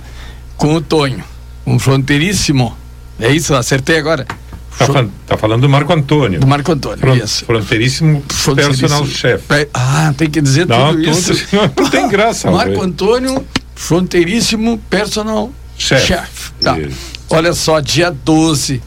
com 0.56 0.74
o 0.74 0.80
Tonho, 0.80 1.22
um 1.66 1.78
fronteiríssimo. 1.78 2.76
É 3.18 3.30
isso, 3.30 3.54
acertei 3.54 3.98
agora. 3.98 4.26
Tá, 4.78 4.86
fa- 4.86 5.06
tá 5.26 5.36
falando 5.36 5.60
do 5.62 5.68
Marco 5.68 5.92
Antônio. 5.92 6.40
Do 6.40 6.46
Marco 6.46 6.72
Antônio, 6.72 6.98
Fron- 6.98 7.14
isso. 7.16 7.44
Fronteiríssimo 7.44 8.22
Fronteiríssimo. 8.28 8.88
personal 8.88 9.06
chef. 9.06 9.44
É, 9.52 9.68
Ah, 9.74 10.14
tem 10.16 10.30
que 10.30 10.40
dizer 10.40 10.66
Não, 10.66 10.92
tudo 10.92 11.04
tudo- 11.04 11.10
isso. 11.18 11.46
não 11.76 11.90
tem 11.90 12.08
graça, 12.08 12.48
Marco 12.52 12.70
velho. 12.70 12.82
Antônio, 12.82 13.46
fronteiríssimo 13.74 14.78
personal 14.88 15.52
Chef. 15.76 16.06
chef. 16.06 16.52
Tá. 16.62 16.78
Olha 17.28 17.52
só, 17.52 17.78
dia 17.80 18.10
12, 18.10 18.82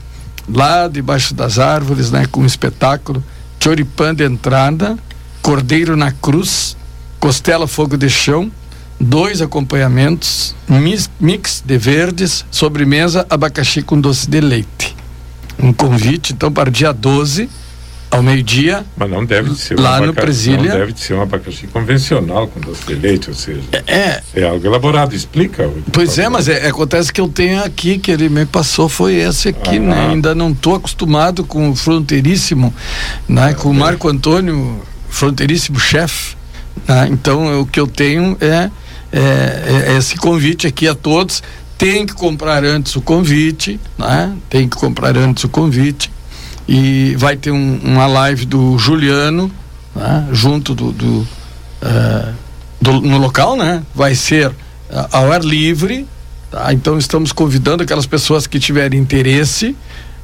lá 0.51 0.87
debaixo 0.87 1.33
das 1.35 1.59
árvores, 1.59 2.09
né, 2.11 2.25
com 2.31 2.41
um 2.41 2.45
espetáculo, 2.45 3.23
choripã 3.59 4.15
de 4.15 4.23
entrada, 4.23 4.97
cordeiro 5.43 5.95
na 5.95 6.11
cruz, 6.11 6.75
costela 7.23 7.67
fogo 7.67 7.95
de 7.95 8.09
chão, 8.09 8.51
dois 8.99 9.41
acompanhamentos, 9.41 10.53
mix 11.21 11.63
de 11.65 11.77
verdes, 11.77 12.45
sobremesa, 12.51 13.25
abacaxi 13.29 13.81
com 13.81 13.97
doce 13.97 14.29
de 14.29 14.41
leite. 14.41 14.93
Um 15.57 15.71
convite, 15.71 16.33
então, 16.33 16.51
para 16.51 16.69
dia 16.69 16.91
12, 16.91 17.49
ao 18.11 18.21
meio-dia, 18.21 18.85
Mas 18.97 19.09
não 19.09 19.23
deve 19.23 19.51
de 19.51 19.55
ser 19.57 19.79
Lá 19.79 19.91
um 19.91 19.97
no 19.99 20.03
abacaxi, 20.09 20.21
Presília. 20.21 20.71
Não 20.71 20.79
deve 20.79 20.91
de 20.91 20.99
ser 20.99 21.13
um 21.13 21.21
abacaxi 21.21 21.65
convencional 21.67 22.45
com 22.49 22.59
doce 22.59 22.85
de 22.85 22.95
leite, 22.95 23.29
ou 23.29 23.35
seja, 23.37 23.61
é, 23.87 24.21
é 24.35 24.43
algo 24.43 24.67
elaborado. 24.67 25.15
Explica. 25.15 25.71
Pois 25.93 26.19
é, 26.19 26.27
mas 26.27 26.49
é, 26.49 26.67
acontece 26.67 27.13
que 27.13 27.21
eu 27.21 27.29
tenho 27.29 27.63
aqui, 27.63 27.99
que 27.99 28.11
ele 28.11 28.27
me 28.27 28.45
passou, 28.45 28.89
foi 28.89 29.15
esse 29.15 29.47
aqui, 29.47 29.77
Ah. 29.77 29.79
né? 29.79 30.07
Ainda 30.09 30.35
não 30.35 30.51
estou 30.51 30.75
acostumado 30.75 31.45
com 31.45 31.69
o 31.69 31.75
fronteiríssimo, 31.75 32.73
né? 33.29 33.53
Com 33.53 33.69
o 33.69 33.73
Marco 33.73 34.09
Antônio, 34.09 34.81
fronteiríssimo 35.09 35.79
chefe. 35.79 36.42
Né? 36.87 37.07
Então, 37.11 37.61
o 37.61 37.65
que 37.65 37.79
eu 37.79 37.87
tenho 37.87 38.35
é, 38.41 38.69
é- 39.11 39.85
é 39.93 39.97
esse 39.97 40.15
convite 40.15 40.67
aqui 40.67 40.87
a 40.87 40.95
todos. 40.95 41.43
Tem 41.77 42.05
que 42.05 42.13
comprar 42.13 42.63
antes 42.63 42.95
o 42.95 43.01
convite, 43.01 43.79
né? 43.97 44.31
Tem 44.49 44.67
que 44.69 44.77
comprar 44.77 45.17
antes 45.17 45.43
o 45.43 45.49
convite. 45.49 46.11
E 46.67 47.15
vai 47.17 47.35
ter 47.35 47.51
um- 47.51 47.79
uma 47.83 48.05
live 48.07 48.45
do 48.45 48.77
Juliano, 48.77 49.51
né? 49.95 50.27
junto 50.31 50.73
do, 50.73 50.91
do, 50.91 51.27
eh, 51.81 52.29
do- 52.81 53.01
no 53.01 53.17
local, 53.17 53.55
né? 53.57 53.83
Vai 53.93 54.15
ser 54.15 54.51
ah, 54.91 55.07
ao 55.11 55.31
ar 55.31 55.43
livre, 55.43 56.07
tá? 56.51 56.71
Então 56.71 56.97
estamos 56.97 57.31
convidando 57.31 57.83
aquelas 57.83 58.05
pessoas 58.05 58.47
que 58.47 58.59
tiverem 58.59 58.99
interesse, 58.99 59.75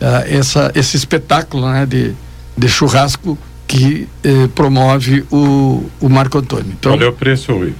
ah, 0.01 0.25
essa, 0.27 0.71
esse 0.75 0.97
espetáculo 0.97 1.71
né, 1.71 1.85
de, 1.85 2.13
de 2.57 2.67
churrasco 2.67 3.37
que 3.67 4.07
eh, 4.23 4.47
promove 4.55 5.25
o, 5.29 5.83
o 5.99 6.09
Marco 6.09 6.37
Antônio. 6.37 6.73
Então, 6.79 6.93
Qual 6.93 7.03
é 7.03 7.09
o 7.09 7.13
preço, 7.13 7.53
Rui? 7.53 7.73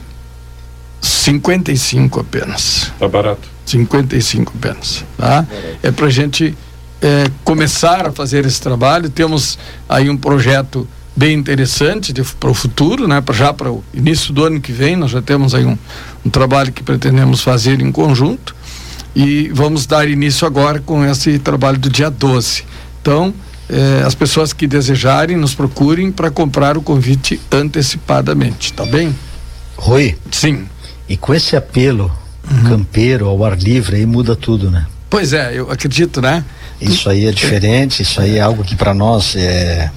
55 1.02 2.20
apenas. 2.20 2.92
Tá 3.00 3.08
barato. 3.08 3.48
55 3.66 4.54
apenas. 4.58 5.06
Tá? 5.18 5.46
É 5.82 5.92
para 5.92 6.08
a 6.08 6.10
gente 6.10 6.56
é, 7.02 7.26
começar 7.44 8.08
a 8.08 8.12
fazer 8.12 8.46
esse 8.46 8.62
trabalho. 8.62 9.10
Temos 9.10 9.58
aí 9.88 10.10
um 10.10 10.18
projeto 10.18 10.88
bem 11.16 11.38
interessante 11.38 12.14
para 12.40 12.50
o 12.50 12.54
futuro, 12.54 13.08
né? 13.08 13.22
Pra, 13.22 13.34
já 13.34 13.54
para 13.54 13.72
o 13.72 13.84
início 13.94 14.34
do 14.34 14.44
ano 14.44 14.60
que 14.60 14.72
vem, 14.72 14.96
nós 14.96 15.12
já 15.12 15.22
temos 15.22 15.56
aí 15.56 15.66
um, 15.66 15.78
um 16.26 16.30
trabalho 16.30 16.72
que 16.72 16.84
pretendemos 16.84 17.42
fazer 17.42 17.82
em 17.82 17.92
conjunto 17.92 18.56
e 19.16 19.50
vamos 19.54 19.86
dar 19.88 20.08
início 20.08 20.46
agora 20.46 20.80
com 20.80 21.04
esse 21.04 21.40
trabalho 21.40 21.78
do 21.80 21.90
dia 21.90 22.10
12. 22.10 22.64
Então, 23.02 23.34
eh, 23.70 24.04
as 24.06 24.16
pessoas 24.16 24.54
que 24.54 24.68
desejarem 24.68 25.38
nos 25.38 25.54
procurem 25.56 26.12
para 26.12 26.30
comprar 26.32 26.78
o 26.78 26.82
convite 26.82 27.40
antecipadamente, 27.52 28.74
tá 28.74 28.86
bem? 28.86 29.16
Rui, 29.76 30.18
Sim. 30.32 30.66
e 31.08 31.16
com 31.18 31.34
esse 31.34 31.56
apelo 31.56 32.12
campeiro 32.68 33.28
ao 33.28 33.44
ar 33.44 33.58
livre 33.58 33.98
aí 33.98 34.06
muda 34.06 34.36
tudo, 34.36 34.72
né? 34.72 34.86
Pois 35.10 35.34
é, 35.34 35.52
eu 35.54 35.70
acredito, 35.72 36.22
né? 36.22 36.44
Isso 36.80 37.10
aí 37.10 37.26
é 37.26 37.32
diferente, 37.32 38.02
isso 38.02 38.22
aí 38.22 38.38
é 38.38 38.42
algo 38.42 38.64
que 38.64 38.76
para 38.76 38.94
nós 38.94 39.36
é 39.36 39.90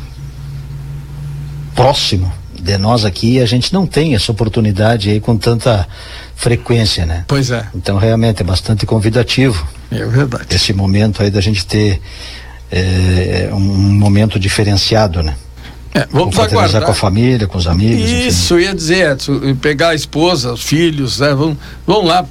próximo 1.75 2.33
de 2.61 2.77
nós 2.77 3.05
aqui, 3.05 3.41
a 3.41 3.47
gente 3.47 3.73
não 3.73 3.87
tem 3.87 4.15
essa 4.15 4.31
oportunidade 4.31 5.09
aí 5.09 5.19
com 5.21 5.37
tanta 5.37 5.87
frequência, 6.37 7.07
né? 7.07 7.25
Pois 7.27 7.51
é, 7.51 7.67
Então 7.75 7.97
realmente 7.97 8.43
é 8.43 8.45
bastante 8.45 8.85
convidativo 8.85 9.67
é 9.91 10.05
verdade. 10.05 10.45
esse 10.55 10.73
momento 10.73 11.23
aí 11.23 11.31
da 11.31 11.41
gente 11.41 11.65
ter 11.65 12.01
é, 12.71 13.51
um 13.53 13.59
momento 13.59 14.39
diferenciado, 14.39 15.23
né? 15.23 15.35
É, 15.93 16.07
vamos 16.11 16.39
aguardar. 16.39 16.83
com 16.83 16.93
a 16.93 16.95
família, 16.95 17.49
com 17.49 17.59
os 17.59 17.67
amigos, 17.67 18.09
enfim. 18.09 18.29
Isso, 18.29 18.55
eu 18.55 18.61
ia 18.61 18.75
dizer, 18.75 19.13
Edson, 19.13 19.41
e 19.43 19.55
pegar 19.55 19.89
a 19.89 19.95
esposa, 19.95 20.53
os 20.53 20.63
filhos, 20.63 21.19
né, 21.19 21.35
vão, 21.35 21.59
vão 21.85 22.05
lá, 22.05 22.25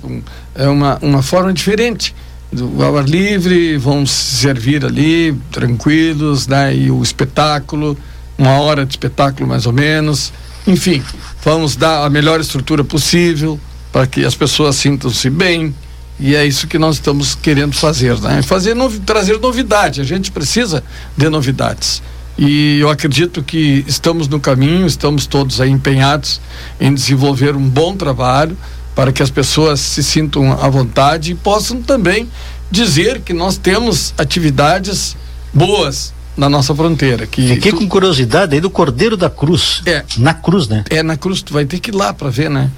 é 0.56 0.68
uma, 0.68 0.98
uma 1.02 1.22
forma 1.22 1.52
diferente. 1.52 2.16
Do, 2.52 2.84
ao 2.84 2.98
ar 2.98 3.08
livre, 3.08 3.78
vão 3.78 4.06
se 4.06 4.38
servir 4.38 4.86
ali, 4.86 5.38
tranquilos, 5.52 6.48
né, 6.48 6.74
e 6.74 6.90
o 6.90 7.04
espetáculo, 7.04 7.98
uma 8.38 8.60
hora 8.60 8.86
de 8.86 8.94
espetáculo 8.94 9.48
mais 9.48 9.66
ou 9.66 9.74
menos. 9.74 10.32
Enfim, 10.66 11.04
vamos 11.44 11.76
dar 11.76 12.06
a 12.06 12.10
melhor 12.10 12.40
estrutura 12.40 12.84
possível 12.84 13.60
para 13.92 14.08
que 14.08 14.24
as 14.24 14.36
pessoas 14.36 14.78
sintam-se 14.78 15.30
bem. 15.30 15.76
E 16.20 16.36
é 16.36 16.46
isso 16.46 16.68
que 16.68 16.78
nós 16.78 16.96
estamos 16.96 17.34
querendo 17.36 17.74
fazer, 17.74 18.20
né? 18.20 18.42
Fazer 18.42 18.74
novi 18.74 19.00
trazer 19.00 19.40
novidade. 19.40 20.02
A 20.02 20.04
gente 20.04 20.32
precisa 20.32 20.84
de 21.16 21.30
novidades. 21.30 22.02
E 22.38 22.80
eu 22.80 22.90
acredito 22.90 23.42
que 23.44 23.84
estamos 23.88 24.28
no 24.28 24.40
caminho, 24.40 24.86
estamos 24.86 25.26
todos 25.26 25.60
aí 25.62 25.70
empenhados 25.70 26.40
em 26.80 26.94
desenvolver 26.94 27.56
um 27.56 27.68
bom 27.70 27.96
trabalho 27.96 28.58
para 28.96 29.12
que 29.14 29.24
as 29.24 29.30
pessoas 29.30 29.80
se 29.80 30.04
sintam 30.04 30.52
à 30.54 30.68
vontade 30.70 31.32
e 31.32 31.36
possam 31.36 31.82
também 31.82 32.28
dizer 32.72 33.22
que 33.22 33.34
nós 33.34 33.58
temos 33.58 34.14
atividades 34.18 35.16
boas 35.54 36.14
na 36.38 36.50
nossa 36.50 36.74
fronteira. 36.76 37.26
Que 37.28 37.48
Fiquei 37.56 37.72
tu- 37.72 37.78
com 37.80 37.88
curiosidade 37.88 38.56
aí 38.56 38.62
do 38.62 38.70
Cordeiro 38.70 39.18
da 39.18 39.30
Cruz. 39.30 39.82
É. 39.86 40.04
Na 40.18 40.34
cruz, 40.34 40.68
né? 40.68 40.84
é 40.90 41.02
na 41.04 41.18
cruz, 41.18 41.42
tu 41.42 41.54
vai 41.54 41.66
ter 41.66 41.80
que 41.80 41.92
ir 41.92 41.96
lá 41.96 42.14
para 42.14 42.30
ver, 42.30 42.50
né? 42.50 42.70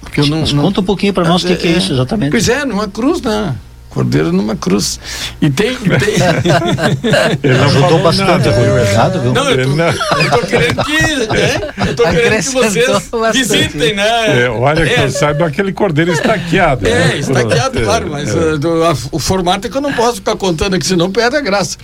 Porque 0.00 0.20
eu 0.20 0.26
não, 0.26 0.40
não- 0.44 0.62
conta 0.62 0.80
um 0.80 0.84
pouquinho 0.84 1.12
para 1.12 1.28
nós 1.28 1.42
o 1.42 1.46
que, 1.46 1.56
que 1.56 1.68
é 1.68 1.72
isso 1.72 1.92
exatamente. 1.92 2.30
Pois 2.30 2.48
é, 2.48 2.64
numa 2.64 2.88
cruz, 2.88 3.20
né? 3.20 3.54
Cordeiro 3.98 4.32
numa 4.32 4.54
cruz. 4.54 5.00
E 5.42 5.50
tem. 5.50 5.74
tem... 5.82 5.90
Ele 7.42 7.58
não 7.58 7.64
Ajudou 7.64 7.98
bastante, 7.98 8.48
Rui. 8.48 8.64
viu? 8.64 8.76
Obrigado, 8.80 9.20
viu? 9.20 9.32
Não, 9.32 9.50
eu 9.50 9.56
tô, 9.66 9.82
eu 10.22 10.30
tô 10.30 10.46
querendo 10.46 10.84
que. 10.84 11.02
Né? 11.02 11.60
Eu 11.88 11.96
tô 11.96 12.02
querendo 12.04 12.36
que 12.44 12.48
vocês 12.50 12.86
bastante. 13.10 13.38
visitem, 13.38 13.94
né? 13.96 14.42
É, 14.44 14.48
olha 14.50 14.86
que 14.86 14.94
É. 14.94 15.04
eu 15.04 15.10
saiba 15.10 15.46
aquele 15.48 15.72
cordeiro 15.72 16.12
estaqueado. 16.12 16.86
É, 16.86 16.90
né? 17.08 17.16
estaqueado, 17.18 17.76
É, 17.80 17.82
claro, 17.82 18.08
mas 18.08 18.28
é. 18.28 18.38
uh, 18.38 18.58
do- 18.58 18.84
a- 18.84 18.94
o 19.10 19.18
formato 19.18 19.66
é 19.66 19.70
que 19.70 19.76
eu 19.76 19.80
não 19.80 19.92
posso 19.92 20.16
ficar 20.16 20.36
contando 20.36 20.74
aqui, 20.74 20.86
senão 20.86 21.10
perde 21.10 21.36
a 21.36 21.40
graça. 21.40 21.76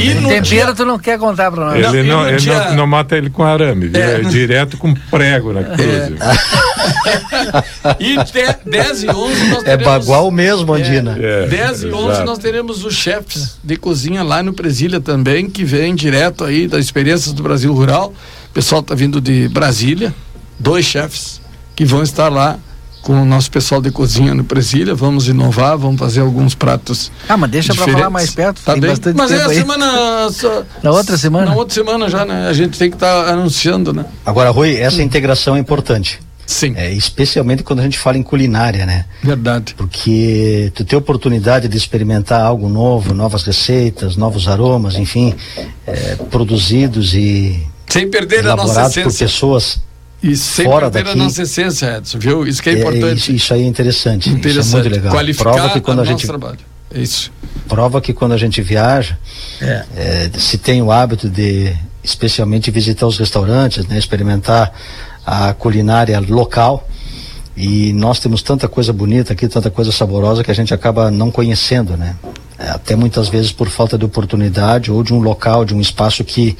e 0.00 0.08
no 0.14 0.22
Tempero 0.28 0.42
dia, 0.42 0.74
tu 0.74 0.84
não 0.84 0.98
quer 0.98 1.20
contar 1.20 1.52
pra 1.52 1.66
nós. 1.66 1.80
Não, 1.80 1.94
Ele, 1.94 2.08
não, 2.08 2.26
ele 2.28 2.36
dia- 2.38 2.64
não, 2.70 2.74
não 2.78 2.86
mata 2.88 3.16
ele 3.16 3.30
com 3.30 3.44
arame, 3.44 3.86
viu? 3.86 4.02
É. 4.02 4.16
é 4.16 4.20
direto 4.24 4.76
com 4.76 4.92
prego 4.92 5.52
na 5.52 5.62
cruz. 5.62 6.08
viu? 6.08 6.18
e 8.00 8.16
de, 8.24 8.70
10 8.70 9.04
e 9.04 9.08
11 9.10 9.46
nós 9.50 9.58
É 9.62 9.76
teremos... 9.76 9.84
bagual 9.84 10.30
mesmo, 10.32 10.72
Andina. 10.74 11.16
É, 11.20 11.43
10 11.44 11.82
e 11.84 11.86
11 11.92 12.08
exato. 12.10 12.24
nós 12.26 12.38
teremos 12.38 12.84
os 12.84 12.94
chefes 12.94 13.58
de 13.62 13.76
cozinha 13.76 14.22
lá 14.22 14.42
no 14.42 14.52
Presília 14.52 15.00
também, 15.00 15.48
que 15.48 15.64
vem 15.64 15.94
direto 15.94 16.44
aí 16.44 16.66
das 16.68 16.84
experiências 16.84 17.32
do 17.32 17.42
Brasil 17.42 17.72
Rural. 17.72 18.12
O 18.50 18.52
pessoal 18.54 18.82
tá 18.82 18.94
vindo 18.94 19.20
de 19.20 19.48
Brasília, 19.48 20.14
dois 20.58 20.84
chefes 20.84 21.40
que 21.76 21.84
vão 21.84 22.02
estar 22.02 22.28
lá 22.28 22.58
com 23.02 23.20
o 23.20 23.24
nosso 23.26 23.50
pessoal 23.50 23.82
de 23.82 23.90
cozinha 23.90 24.32
no 24.32 24.44
Presília. 24.44 24.94
Vamos 24.94 25.28
inovar, 25.28 25.76
vamos 25.76 25.98
fazer 25.98 26.20
alguns 26.20 26.54
pratos. 26.54 27.12
Ah, 27.28 27.36
mas 27.36 27.50
deixa 27.50 27.72
diferentes. 27.72 27.98
falar 28.00 28.10
mais 28.10 28.30
perto. 28.30 28.62
Tá 28.64 28.72
tem 28.72 28.80
bem? 28.80 28.90
bastante 28.90 29.16
Mas 29.16 29.30
é 29.30 29.36
tempo 29.36 29.48
a 29.48 29.50
aí. 29.52 29.58
semana. 29.58 30.30
só- 30.30 30.62
Na 30.82 30.90
outra 30.90 31.18
semana? 31.18 31.46
Na 31.46 31.54
outra 31.54 31.74
semana 31.74 32.08
já, 32.08 32.24
né? 32.24 32.48
A 32.48 32.52
gente 32.54 32.78
tem 32.78 32.88
que 32.88 32.96
estar 32.96 33.28
anunciando, 33.28 33.92
né? 33.92 34.06
Agora, 34.24 34.48
Rui, 34.48 34.74
essa 34.76 35.02
integração 35.02 35.54
é 35.54 35.58
importante. 35.58 36.18
Sim, 36.46 36.74
É, 36.76 36.90
especialmente 36.92 37.62
quando 37.62 37.80
a 37.80 37.82
gente 37.82 37.98
fala 37.98 38.18
em 38.18 38.22
culinária, 38.22 38.84
né? 38.84 39.06
verdade. 39.22 39.74
Porque 39.76 40.70
tu 40.74 40.84
ter 40.84 40.96
oportunidade 40.96 41.68
de 41.68 41.76
experimentar 41.76 42.40
algo 42.42 42.68
novo, 42.68 43.14
novas 43.14 43.42
receitas, 43.44 44.16
novos 44.16 44.46
aromas, 44.48 44.96
enfim, 44.96 45.34
é, 45.86 46.16
produzidos 46.30 47.14
e 47.14 47.66
Sem 47.88 48.10
perder 48.10 48.40
a 48.46 48.56
nossa 48.56 48.62
elaborados 48.72 48.94
por 48.94 49.00
essência. 49.00 49.26
pessoas. 49.26 49.80
E 50.22 50.36
sem 50.36 50.64
fora 50.64 50.90
perder 50.90 51.10
daqui. 51.10 51.20
a 51.20 51.22
nossa 51.24 51.42
essência, 51.42 51.96
Edson, 51.98 52.18
viu? 52.18 52.46
Isso 52.46 52.62
que 52.62 52.70
é, 52.70 52.72
É, 52.74 52.78
importante. 52.78 53.16
isso, 53.18 53.32
isso 53.32 53.52
aí 53.54 53.62
é 53.62 53.66
interessante. 53.66 54.26
Isso 54.28 54.36
é 54.36 54.38
Interessante. 54.38 54.82
muito 54.84 54.94
legal. 54.94 55.12
Qualificar 55.12 55.52
Prova 55.52 55.68
que 55.70 55.80
quando 55.80 56.00
a 56.00 56.04
gente 56.04 56.26
trabalho. 56.26 56.58
É 56.94 57.00
Isso. 57.00 57.30
prova 57.68 58.00
que 58.00 58.12
quando 58.14 58.32
a 58.32 58.36
gente 58.38 58.62
viaja, 58.62 59.18
É. 59.60 59.84
é, 59.96 60.30
se 60.38 60.56
tem 60.58 60.80
o 60.80 60.90
hábito 60.92 61.28
de, 61.28 61.74
especialmente, 62.02 62.70
visitar 62.70 63.06
os 63.06 63.18
restaurantes, 63.18 63.86
né, 63.86 63.98
experimentar 63.98 64.72
a 65.24 65.52
culinária 65.54 66.20
local. 66.20 66.88
E 67.56 67.92
nós 67.92 68.18
temos 68.18 68.42
tanta 68.42 68.66
coisa 68.66 68.92
bonita 68.92 69.32
aqui, 69.32 69.46
tanta 69.46 69.70
coisa 69.70 69.92
saborosa 69.92 70.42
que 70.42 70.50
a 70.50 70.54
gente 70.54 70.74
acaba 70.74 71.10
não 71.10 71.30
conhecendo, 71.30 71.96
né? 71.96 72.16
É, 72.58 72.70
Até 72.70 72.96
muitas 72.96 73.28
vezes 73.28 73.52
por 73.52 73.68
falta 73.68 73.96
de 73.96 74.04
oportunidade 74.04 74.90
ou 74.90 75.02
de 75.02 75.14
um 75.14 75.20
local, 75.20 75.64
de 75.64 75.74
um 75.74 75.80
espaço 75.80 76.24
que 76.24 76.56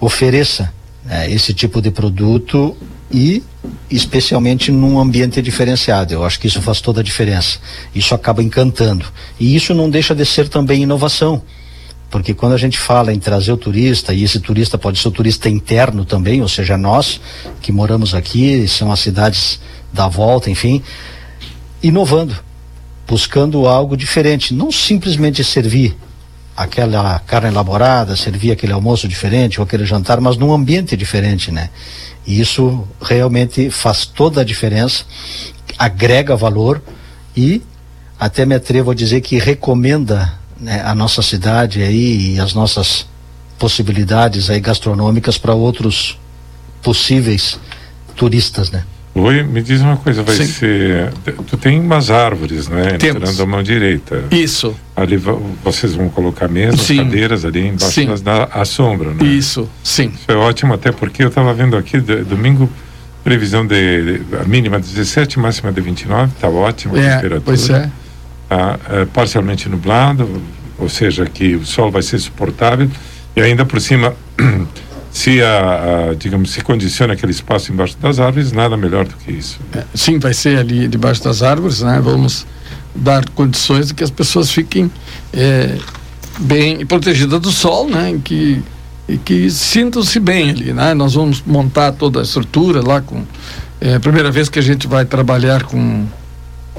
ofereça 0.00 0.72
né, 1.04 1.30
esse 1.30 1.52
tipo 1.52 1.80
de 1.82 1.90
produto 1.90 2.76
e 3.10 3.42
especialmente 3.90 4.72
num 4.72 4.98
ambiente 4.98 5.40
diferenciado. 5.42 6.14
Eu 6.14 6.24
acho 6.24 6.40
que 6.40 6.46
isso 6.46 6.62
faz 6.62 6.80
toda 6.80 7.00
a 7.00 7.04
diferença. 7.04 7.58
Isso 7.94 8.14
acaba 8.14 8.42
encantando. 8.42 9.04
E 9.38 9.54
isso 9.54 9.74
não 9.74 9.90
deixa 9.90 10.14
de 10.14 10.24
ser 10.24 10.48
também 10.48 10.82
inovação. 10.82 11.42
Porque 12.12 12.34
quando 12.34 12.52
a 12.52 12.58
gente 12.58 12.78
fala 12.78 13.10
em 13.10 13.18
trazer 13.18 13.52
o 13.52 13.56
turista, 13.56 14.12
e 14.12 14.22
esse 14.22 14.38
turista 14.38 14.76
pode 14.76 14.98
ser 14.98 15.08
o 15.08 15.10
turista 15.10 15.48
interno 15.48 16.04
também, 16.04 16.42
ou 16.42 16.48
seja, 16.48 16.76
nós 16.76 17.18
que 17.62 17.72
moramos 17.72 18.14
aqui, 18.14 18.68
são 18.68 18.92
as 18.92 19.00
cidades 19.00 19.58
da 19.90 20.08
volta, 20.08 20.50
enfim, 20.50 20.82
inovando, 21.82 22.36
buscando 23.08 23.66
algo 23.66 23.96
diferente, 23.96 24.52
não 24.52 24.70
simplesmente 24.70 25.42
servir 25.42 25.96
aquela 26.54 27.18
carne 27.20 27.48
elaborada, 27.48 28.14
servir 28.14 28.52
aquele 28.52 28.74
almoço 28.74 29.08
diferente 29.08 29.58
ou 29.58 29.64
aquele 29.64 29.86
jantar, 29.86 30.20
mas 30.20 30.36
num 30.36 30.52
ambiente 30.52 30.94
diferente, 30.94 31.50
né? 31.50 31.70
E 32.26 32.38
isso 32.38 32.86
realmente 33.00 33.70
faz 33.70 34.04
toda 34.04 34.42
a 34.42 34.44
diferença, 34.44 35.06
agrega 35.78 36.36
valor 36.36 36.82
e 37.34 37.62
até 38.20 38.44
me 38.44 38.54
atrevo 38.54 38.90
a 38.90 38.94
dizer 38.94 39.22
que 39.22 39.38
recomenda 39.38 40.41
né, 40.62 40.80
a 40.84 40.94
nossa 40.94 41.20
cidade 41.20 41.82
aí 41.82 42.34
e 42.36 42.40
as 42.40 42.54
nossas 42.54 43.06
possibilidades 43.58 44.48
aí 44.48 44.60
gastronômicas 44.60 45.36
para 45.36 45.52
outros 45.54 46.18
possíveis 46.82 47.58
turistas, 48.16 48.70
né? 48.70 48.84
Oi, 49.14 49.42
me 49.42 49.60
diz 49.62 49.82
uma 49.82 49.98
coisa, 49.98 50.22
vai 50.22 50.34
Sim. 50.36 50.46
ser. 50.46 51.12
Tu 51.46 51.56
tem 51.58 51.78
umas 51.78 52.10
árvores, 52.10 52.66
né? 52.68 52.92
Temos. 52.96 53.22
Entrando 53.28 53.42
à 53.42 53.46
mão 53.46 53.62
direita. 53.62 54.24
Isso, 54.30 54.74
Ali 54.96 55.18
vocês 55.62 55.94
vão 55.94 56.08
colocar 56.08 56.48
mesas, 56.48 56.80
Sim. 56.80 56.96
cadeiras 56.98 57.44
ali 57.44 57.66
embaixo 57.68 57.92
Sim. 57.92 58.06
das, 58.06 58.22
da 58.22 58.44
à 58.44 58.64
sombra, 58.64 59.10
né? 59.12 59.24
isso, 59.26 59.68
sim. 59.84 60.12
Isso 60.14 60.24
é 60.30 60.34
ótimo, 60.34 60.72
até 60.74 60.92
porque 60.92 61.22
eu 61.24 61.28
estava 61.28 61.52
vendo 61.52 61.76
aqui, 61.76 61.98
domingo, 62.00 62.70
previsão 63.22 63.66
de, 63.66 64.18
de- 64.18 64.36
a 64.36 64.44
mínima 64.44 64.78
17, 64.80 65.38
máxima 65.38 65.70
de 65.72 65.80
29, 65.82 66.32
tá 66.40 66.48
ótimo 66.48 66.94
a 66.96 66.98
É, 66.98 67.14
temperatura. 67.16 67.40
pois 67.44 67.68
é. 67.70 67.90
É, 68.90 69.04
parcialmente 69.06 69.68
nublado, 69.68 70.42
ou 70.78 70.88
seja, 70.88 71.26
que 71.26 71.54
o 71.54 71.64
sol 71.64 71.90
vai 71.90 72.02
ser 72.02 72.18
suportável 72.18 72.88
e 73.34 73.40
ainda 73.40 73.64
por 73.64 73.80
cima, 73.80 74.14
se 75.10 75.42
a, 75.42 76.10
a, 76.10 76.14
digamos, 76.14 76.50
se 76.50 76.60
condiciona 76.60 77.14
aquele 77.14 77.32
espaço 77.32 77.72
embaixo 77.72 77.96
das 77.98 78.18
árvores, 78.18 78.52
nada 78.52 78.76
melhor 78.76 79.06
do 79.06 79.14
que 79.16 79.32
isso. 79.32 79.58
É, 79.74 79.84
Sim, 79.94 80.18
vai 80.18 80.34
ser 80.34 80.58
ali 80.58 80.86
debaixo 80.88 81.22
das 81.24 81.42
árvores, 81.42 81.80
né? 81.80 82.00
Vamos 82.02 82.46
dar 82.94 83.26
condições 83.30 83.88
de 83.88 83.94
que 83.94 84.04
as 84.04 84.10
pessoas 84.10 84.50
fiquem 84.50 84.90
é, 85.32 85.78
bem 86.40 86.84
protegida 86.84 87.38
do 87.38 87.50
sol, 87.50 87.88
né? 87.88 88.18
Que 88.22 88.62
e 89.08 89.18
que 89.18 89.50
sintam-se 89.50 90.20
bem 90.20 90.50
ali, 90.50 90.72
né? 90.72 90.94
Nós 90.94 91.14
vamos 91.14 91.42
montar 91.44 91.92
toda 91.92 92.20
a 92.20 92.22
estrutura 92.22 92.80
lá 92.80 93.00
com 93.00 93.24
é 93.80 93.96
a 93.96 94.00
primeira 94.00 94.30
vez 94.30 94.48
que 94.48 94.60
a 94.60 94.62
gente 94.62 94.86
vai 94.86 95.04
trabalhar 95.04 95.64
com 95.64 96.06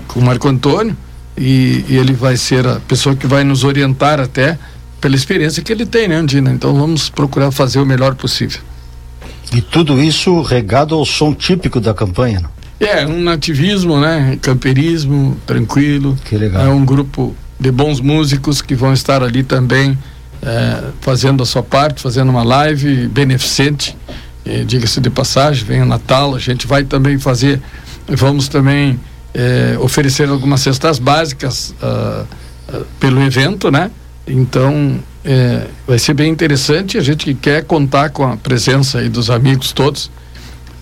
com 0.07 0.19
o 0.19 0.23
Marco 0.23 0.47
Antônio 0.47 0.95
e, 1.37 1.85
e 1.89 1.97
ele 1.97 2.13
vai 2.13 2.37
ser 2.37 2.65
a 2.67 2.79
pessoa 2.79 3.15
que 3.15 3.27
vai 3.27 3.43
nos 3.43 3.63
orientar 3.63 4.19
até 4.19 4.57
pela 5.01 5.15
experiência 5.15 5.61
que 5.61 5.71
ele 5.71 5.85
tem, 5.85 6.07
né, 6.07 6.15
Andina? 6.15 6.51
Então 6.51 6.73
vamos 6.73 7.09
procurar 7.09 7.51
fazer 7.51 7.79
o 7.79 7.85
melhor 7.85 8.15
possível. 8.15 8.61
E 9.53 9.61
tudo 9.61 10.01
isso 10.01 10.41
regado 10.41 10.95
ao 10.95 11.05
som 11.05 11.33
típico 11.33 11.79
da 11.79 11.93
campanha, 11.93 12.39
não? 12.39 12.49
É, 12.79 13.05
um 13.05 13.21
nativismo, 13.21 13.99
né? 13.99 14.37
Camperismo, 14.41 15.37
tranquilo. 15.45 16.17
Que 16.25 16.35
legal. 16.37 16.65
É 16.65 16.69
um 16.69 16.83
grupo 16.83 17.35
de 17.59 17.71
bons 17.71 17.99
músicos 17.99 18.61
que 18.61 18.75
vão 18.75 18.93
estar 18.93 19.23
ali 19.23 19.43
também 19.43 19.97
é, 20.41 20.83
fazendo 20.99 21.43
a 21.43 21.45
sua 21.45 21.63
parte, 21.63 22.01
fazendo 22.01 22.29
uma 22.29 22.43
live 22.43 23.07
beneficente. 23.07 23.95
Diga-se 24.67 24.99
de 24.99 25.09
passagem, 25.09 25.63
vem 25.63 25.81
o 25.81 25.85
Natal, 25.85 26.35
a 26.35 26.39
gente 26.39 26.67
vai 26.67 26.83
também 26.83 27.17
fazer, 27.17 27.61
vamos 28.09 28.49
também 28.49 28.99
é, 29.33 29.77
oferecer 29.79 30.29
algumas 30.29 30.61
cestas 30.61 30.99
básicas 30.99 31.73
uh, 31.81 32.25
uh, 32.75 32.85
pelo 32.99 33.21
evento, 33.21 33.71
né? 33.71 33.89
Então 34.27 34.99
é, 35.25 35.67
vai 35.87 35.99
ser 35.99 36.13
bem 36.13 36.31
interessante. 36.31 36.97
A 36.97 37.01
gente 37.01 37.33
quer 37.33 37.63
contar 37.63 38.09
com 38.09 38.25
a 38.25 38.37
presença 38.37 38.99
aí 38.99 39.09
dos 39.09 39.29
amigos 39.29 39.71
todos 39.71 40.11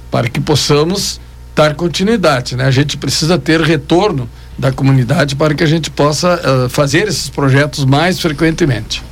para 0.10 0.30
que 0.30 0.40
possamos 0.40 1.20
dar 1.56 1.76
continuidade, 1.76 2.56
né? 2.56 2.66
A 2.66 2.72
gente 2.72 2.98
precisa 2.98 3.38
ter 3.38 3.62
retorno 3.62 4.30
da 4.58 4.72
comunidade 4.72 5.36
para 5.36 5.54
que 5.54 5.64
a 5.64 5.68
gente 5.68 5.90
possa 5.90 6.36
uh, 6.36 6.70
fazer 6.70 7.08
esses 7.08 7.30
projetos 7.30 7.86
mais 7.86 8.20
frequentemente. 8.20 9.04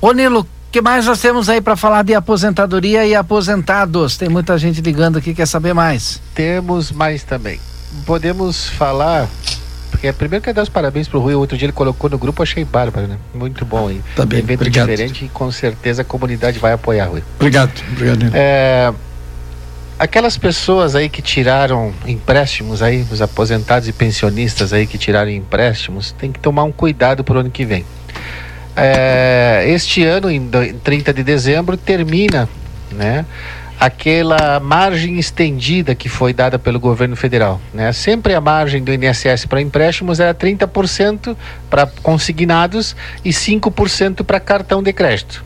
Ô 0.00 0.12
Nilo, 0.12 0.46
que 0.72 0.80
mais 0.80 1.06
nós 1.06 1.20
temos 1.20 1.48
aí 1.48 1.60
para 1.60 1.76
falar 1.76 2.02
de 2.02 2.14
aposentadoria 2.14 3.06
e 3.06 3.14
aposentados? 3.14 4.16
Tem 4.16 4.28
muita 4.28 4.56
gente 4.56 4.80
ligando 4.80 5.18
aqui 5.18 5.34
quer 5.34 5.46
saber 5.46 5.74
mais. 5.74 6.20
Temos 6.34 6.90
mais 6.90 7.22
também. 7.22 7.60
Podemos 8.06 8.68
falar 8.68 9.28
porque 9.90 10.12
primeiro 10.12 10.42
quero 10.42 10.56
dar 10.56 10.62
os 10.62 10.68
parabéns 10.68 11.08
pro 11.08 11.20
Rui. 11.20 11.34
Outro 11.34 11.58
dia 11.58 11.66
ele 11.66 11.72
colocou 11.72 12.08
no 12.08 12.16
grupo, 12.16 12.42
achei 12.42 12.64
bárbaro, 12.64 13.06
né? 13.06 13.18
Muito 13.34 13.64
bom 13.66 13.88
aí. 13.88 14.00
Tá 14.16 14.24
bem, 14.24 14.38
Evento 14.38 14.60
obrigado. 14.60 14.88
diferente 14.88 15.24
e 15.26 15.28
com 15.28 15.50
certeza 15.52 16.02
a 16.02 16.04
comunidade 16.04 16.58
vai 16.58 16.72
apoiar, 16.72 17.06
Rui. 17.06 17.22
Obrigado, 17.36 17.72
obrigado. 17.92 18.30
É, 18.32 18.92
aquelas 19.98 20.38
pessoas 20.38 20.94
aí 20.94 21.10
que 21.10 21.20
tiraram 21.20 21.92
empréstimos 22.06 22.80
aí, 22.82 23.04
os 23.12 23.20
aposentados 23.20 23.88
e 23.88 23.92
pensionistas 23.92 24.72
aí 24.72 24.86
que 24.86 24.96
tiraram 24.96 25.30
empréstimos, 25.30 26.12
tem 26.12 26.32
que 26.32 26.38
tomar 26.38 26.64
um 26.64 26.72
cuidado 26.72 27.22
pro 27.22 27.38
ano 27.40 27.50
que 27.50 27.66
vem. 27.66 27.84
É, 28.74 29.64
este 29.66 30.02
ano, 30.04 30.30
em 30.30 30.48
30 30.82 31.12
de 31.12 31.22
dezembro, 31.22 31.76
termina, 31.76 32.48
né? 32.90 33.26
Aquela 33.80 34.60
margem 34.60 35.18
estendida 35.18 35.94
que 35.94 36.08
foi 36.08 36.34
dada 36.34 36.58
pelo 36.58 36.78
governo 36.78 37.16
federal. 37.16 37.58
Né? 37.72 37.90
Sempre 37.92 38.34
a 38.34 38.40
margem 38.40 38.84
do 38.84 38.92
INSS 38.92 39.46
para 39.46 39.60
empréstimos 39.60 40.20
era 40.20 40.34
30% 40.34 41.34
para 41.70 41.86
consignados 42.02 42.94
e 43.24 43.30
5% 43.30 44.22
para 44.22 44.38
cartão 44.38 44.82
de 44.82 44.92
crédito. 44.92 45.42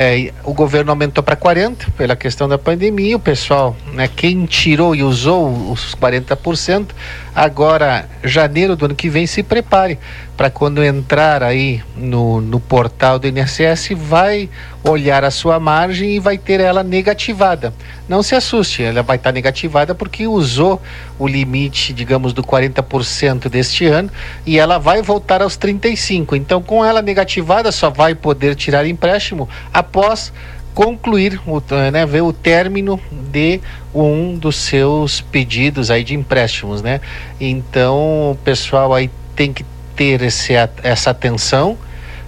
É, 0.00 0.32
o 0.44 0.54
governo 0.54 0.92
aumentou 0.92 1.24
para 1.24 1.34
40 1.34 1.90
pela 1.96 2.14
questão 2.14 2.48
da 2.48 2.56
pandemia. 2.56 3.16
O 3.16 3.20
pessoal, 3.20 3.76
né, 3.92 4.06
quem 4.06 4.46
tirou 4.46 4.94
e 4.94 5.02
usou 5.02 5.72
os 5.72 5.92
40%, 5.96 6.90
agora 7.38 8.08
janeiro 8.24 8.74
do 8.74 8.86
ano 8.86 8.96
que 8.96 9.08
vem 9.08 9.24
se 9.24 9.44
prepare 9.44 9.96
para 10.36 10.50
quando 10.50 10.82
entrar 10.82 11.40
aí 11.40 11.80
no, 11.96 12.40
no 12.40 12.58
portal 12.58 13.16
do 13.16 13.28
INSS 13.28 13.90
vai 13.94 14.50
olhar 14.82 15.22
a 15.22 15.30
sua 15.30 15.60
margem 15.60 16.16
e 16.16 16.18
vai 16.18 16.36
ter 16.36 16.58
ela 16.58 16.82
negativada. 16.82 17.72
Não 18.08 18.24
se 18.24 18.34
assuste, 18.34 18.82
ela 18.82 19.04
vai 19.04 19.16
estar 19.16 19.30
negativada 19.30 19.94
porque 19.94 20.26
usou 20.26 20.82
o 21.16 21.28
limite, 21.28 21.92
digamos, 21.92 22.32
do 22.32 22.42
40% 22.42 23.48
deste 23.48 23.86
ano 23.86 24.10
e 24.44 24.58
ela 24.58 24.78
vai 24.78 25.00
voltar 25.00 25.40
aos 25.40 25.56
35. 25.56 26.34
Então, 26.34 26.60
com 26.60 26.84
ela 26.84 27.00
negativada, 27.00 27.70
só 27.70 27.88
vai 27.88 28.16
poder 28.16 28.56
tirar 28.56 28.84
empréstimo 28.84 29.48
após 29.72 30.32
concluir, 30.78 31.40
o, 31.44 31.60
né, 31.90 32.06
ver 32.06 32.20
o 32.20 32.32
término 32.32 33.00
de 33.10 33.60
um 33.92 34.38
dos 34.38 34.54
seus 34.54 35.20
pedidos 35.20 35.90
aí 35.90 36.04
de 36.04 36.14
empréstimos, 36.14 36.82
né? 36.82 37.00
Então, 37.40 38.30
o 38.30 38.38
pessoal 38.44 38.94
aí 38.94 39.10
tem 39.34 39.52
que 39.52 39.64
ter 39.96 40.22
esse, 40.22 40.52
essa 40.84 41.10
atenção, 41.10 41.76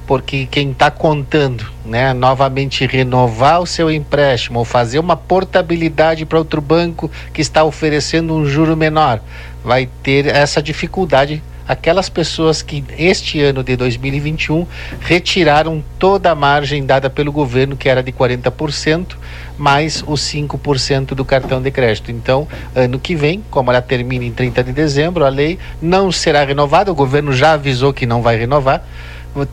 porque 0.04 0.48
quem 0.50 0.72
está 0.72 0.90
contando, 0.90 1.64
né, 1.84 2.12
novamente 2.12 2.84
renovar 2.84 3.60
o 3.60 3.66
seu 3.68 3.88
empréstimo 3.88 4.58
ou 4.58 4.64
fazer 4.64 4.98
uma 4.98 5.16
portabilidade 5.16 6.26
para 6.26 6.36
outro 6.36 6.60
banco 6.60 7.08
que 7.32 7.40
está 7.40 7.62
oferecendo 7.62 8.34
um 8.34 8.44
juro 8.44 8.76
menor, 8.76 9.20
vai 9.62 9.88
ter 10.02 10.26
essa 10.26 10.60
dificuldade. 10.60 11.40
Aquelas 11.66 12.08
pessoas 12.08 12.62
que 12.62 12.84
este 12.98 13.40
ano 13.40 13.62
de 13.62 13.76
2021 13.76 14.66
retiraram 15.00 15.82
toda 15.98 16.30
a 16.30 16.34
margem 16.34 16.84
dada 16.84 17.08
pelo 17.08 17.30
governo, 17.30 17.76
que 17.76 17.88
era 17.88 18.02
de 18.02 18.12
40%, 18.12 19.16
mais 19.56 20.02
os 20.06 20.20
5% 20.22 21.14
do 21.14 21.24
cartão 21.24 21.62
de 21.62 21.70
crédito. 21.70 22.10
Então, 22.10 22.48
ano 22.74 22.98
que 22.98 23.14
vem, 23.14 23.42
como 23.50 23.70
ela 23.70 23.82
termina 23.82 24.24
em 24.24 24.32
30 24.32 24.64
de 24.64 24.72
dezembro, 24.72 25.24
a 25.24 25.28
lei 25.28 25.58
não 25.80 26.10
será 26.10 26.44
renovada, 26.44 26.90
o 26.90 26.94
governo 26.94 27.32
já 27.32 27.52
avisou 27.52 27.92
que 27.92 28.06
não 28.06 28.22
vai 28.22 28.36
renovar 28.36 28.84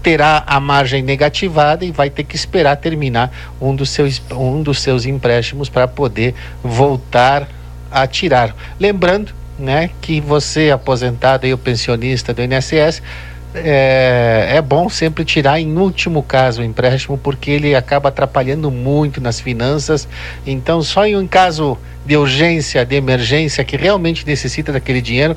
terá 0.01 0.43
a 0.47 0.60
margem 0.60 1.03
negativada 1.03 1.86
e 1.86 1.91
vai 1.91 2.10
ter 2.10 2.24
que 2.24 2.36
esperar 2.36 2.76
terminar 2.78 3.32
um 3.62 3.76
dos 3.76 3.89
seus, 3.89 4.22
um 4.32 4.62
dos 4.64 4.82
seus 4.82 5.05
empréstimos 5.05 5.70
para 5.70 5.88
poder 5.88 6.34
voltar 6.64 7.47
a 7.91 8.08
tirar. 8.08 8.55
Lembrando 8.80 9.34
né, 9.58 9.89
que 10.01 10.22
você, 10.22 10.72
aposentado 10.72 11.45
e 11.45 11.53
o 11.53 11.58
pensionista 11.58 12.34
do 12.34 12.41
INSS, 12.43 13.01
é, 13.55 14.53
é 14.55 14.62
bom 14.62 14.89
sempre 14.89 15.26
tirar 15.26 15.60
em 15.60 15.78
último 15.78 16.22
caso 16.22 16.62
o 16.62 16.64
empréstimo 16.64 17.18
porque 17.18 17.51
ele 17.51 17.76
acaba 17.76 18.10
atrapalhando 18.10 18.70
muito 18.70 19.22
nas 19.22 19.39
finanças. 19.39 20.08
Então, 20.45 20.82
só 20.82 21.05
em 21.05 21.16
um 21.16 21.28
caso 21.28 21.78
de 22.05 22.16
urgência, 22.16 22.86
de 22.86 22.95
emergência, 22.95 23.64
que 23.64 23.76
realmente 23.76 24.26
necessita 24.26 24.72
daquele 24.72 25.01
dinheiro, 25.01 25.36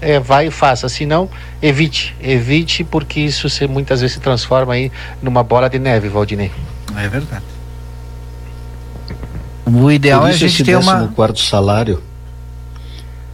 é, 0.00 0.18
vai 0.18 0.48
e 0.48 0.50
faça. 0.50 0.88
Se 0.88 1.06
não, 1.06 1.30
evite. 1.62 2.14
Evite 2.20 2.84
porque 2.84 3.20
isso 3.20 3.48
se, 3.48 3.66
muitas 3.66 4.00
vezes 4.00 4.14
se 4.14 4.20
transforma 4.20 4.74
aí 4.74 4.90
numa 5.22 5.42
bola 5.42 5.70
de 5.70 5.78
neve, 5.78 6.08
Valdinei. 6.08 6.50
É 6.96 7.08
verdade. 7.08 7.44
O 9.64 9.90
ideal 9.90 10.22
Por 10.22 10.26
é 10.26 10.30
a 10.30 10.34
isso 10.34 10.40
gente 10.40 10.54
esse 10.54 10.64
ter 10.64 10.76
uma. 10.76 11.08
quarto 11.08 11.40
salário 11.40 12.02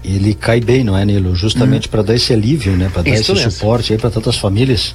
ele 0.05 0.35
cai 0.35 0.61
bem, 0.61 0.85
não 0.85 0.97
é, 0.97 1.05
Nilo? 1.05 1.35
Justamente 1.35 1.89
para 1.89 2.03
dar 2.03 2.15
esse 2.15 2.33
alívio, 2.33 2.77
né? 2.77 2.91
Para 2.93 3.03
dar 3.03 3.11
Isso 3.11 3.33
esse 3.33 3.51
suporte 3.51 3.93
aí 3.93 3.99
para 3.99 4.11
tantas 4.11 4.37
famílias 4.37 4.95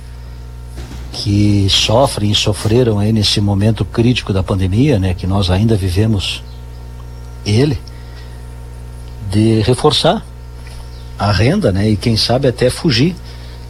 que 1.11 1.67
sofrem 1.69 2.31
e 2.31 2.35
sofreram 2.35 2.97
aí 2.99 3.11
nesse 3.11 3.39
momento 3.39 3.85
crítico 3.85 4.33
da 4.33 4.41
pandemia, 4.41 4.97
né? 4.97 5.13
Que 5.13 5.27
nós 5.27 5.49
ainda 5.49 5.75
vivemos 5.75 6.43
ele, 7.45 7.77
de 9.29 9.61
reforçar 9.61 10.25
a 11.19 11.31
renda, 11.31 11.71
né? 11.71 11.89
E 11.89 11.95
quem 11.95 12.17
sabe 12.17 12.47
até 12.47 12.69
fugir 12.69 13.15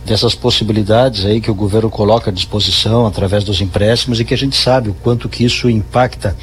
dessas 0.06 0.36
possibilidades 0.36 1.26
aí 1.26 1.40
que 1.40 1.50
o 1.50 1.56
governo 1.56 1.90
coloca 1.90 2.30
à 2.30 2.34
disposição 2.34 3.06
através 3.06 3.44
dos 3.44 3.62
empréstimos 3.62 4.20
e 4.20 4.26
que 4.26 4.34
a 4.34 4.38
gente 4.38 4.56
sabe 4.56 4.90
o 4.90 4.94
quanto 4.94 5.30
que 5.30 5.44
isso 5.44 5.70
impacta 5.70 6.36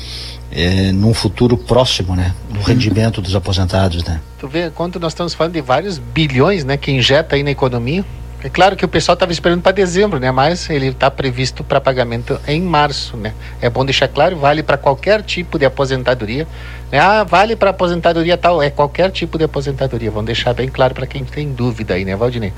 eh, 0.53 0.93
num 0.93 1.15
futuro 1.15 1.57
próximo, 1.57 2.17
né? 2.17 2.35
No 2.53 2.61
rendimento 2.63 3.21
dos 3.21 3.35
aposentados, 3.37 4.03
né? 4.05 4.21
Tu 4.39 4.49
vê 4.49 4.71
quanto 4.71 4.99
nós 4.99 5.13
estamos 5.13 5.35
falando 5.35 5.53
de 5.53 5.61
vários 5.61 5.99
bilhões, 5.99 6.65
né, 6.65 6.77
que 6.77 6.91
injeta 6.91 7.37
aí 7.37 7.43
na 7.43 7.51
economia. 7.51 8.05
É 8.43 8.49
claro 8.49 8.75
que 8.75 8.85
o 8.85 8.89
pessoal 8.89 9.13
estava 9.13 9.31
esperando 9.33 9.61
para 9.61 9.73
dezembro, 9.73 10.19
né, 10.19 10.31
mas 10.31 10.71
ele 10.71 10.87
está 10.87 11.11
previsto 11.11 11.63
para 11.63 11.79
pagamento 11.79 12.41
em 12.49 12.63
março, 12.63 13.17
né. 13.17 13.35
É 13.61 13.69
bom 13.69 13.85
deixar 13.85 14.09
claro, 14.09 14.37
vale 14.37 14.63
para 14.63 14.79
qualquer 14.79 15.23
tipo 15.23 15.59
de 15.59 15.67
aposentadoria. 15.67 16.49
Né? 16.91 16.99
Ah, 16.99 17.23
vale 17.23 17.55
para 17.55 17.71
aposentadoria 17.71 18.39
tal, 18.39 18.63
é 18.63 18.71
qualquer 18.71 19.11
tipo 19.11 19.37
de 19.37 19.45
aposentadoria. 19.45 20.11
Vamos 20.11 20.27
deixar 20.27 20.55
bem 20.55 20.69
claro 20.69 20.95
para 20.95 21.07
quem 21.07 21.23
tem 21.23 21.53
dúvida 21.53 21.95
aí, 21.95 22.05
né, 22.05 22.17
Valdinei? 22.17 22.53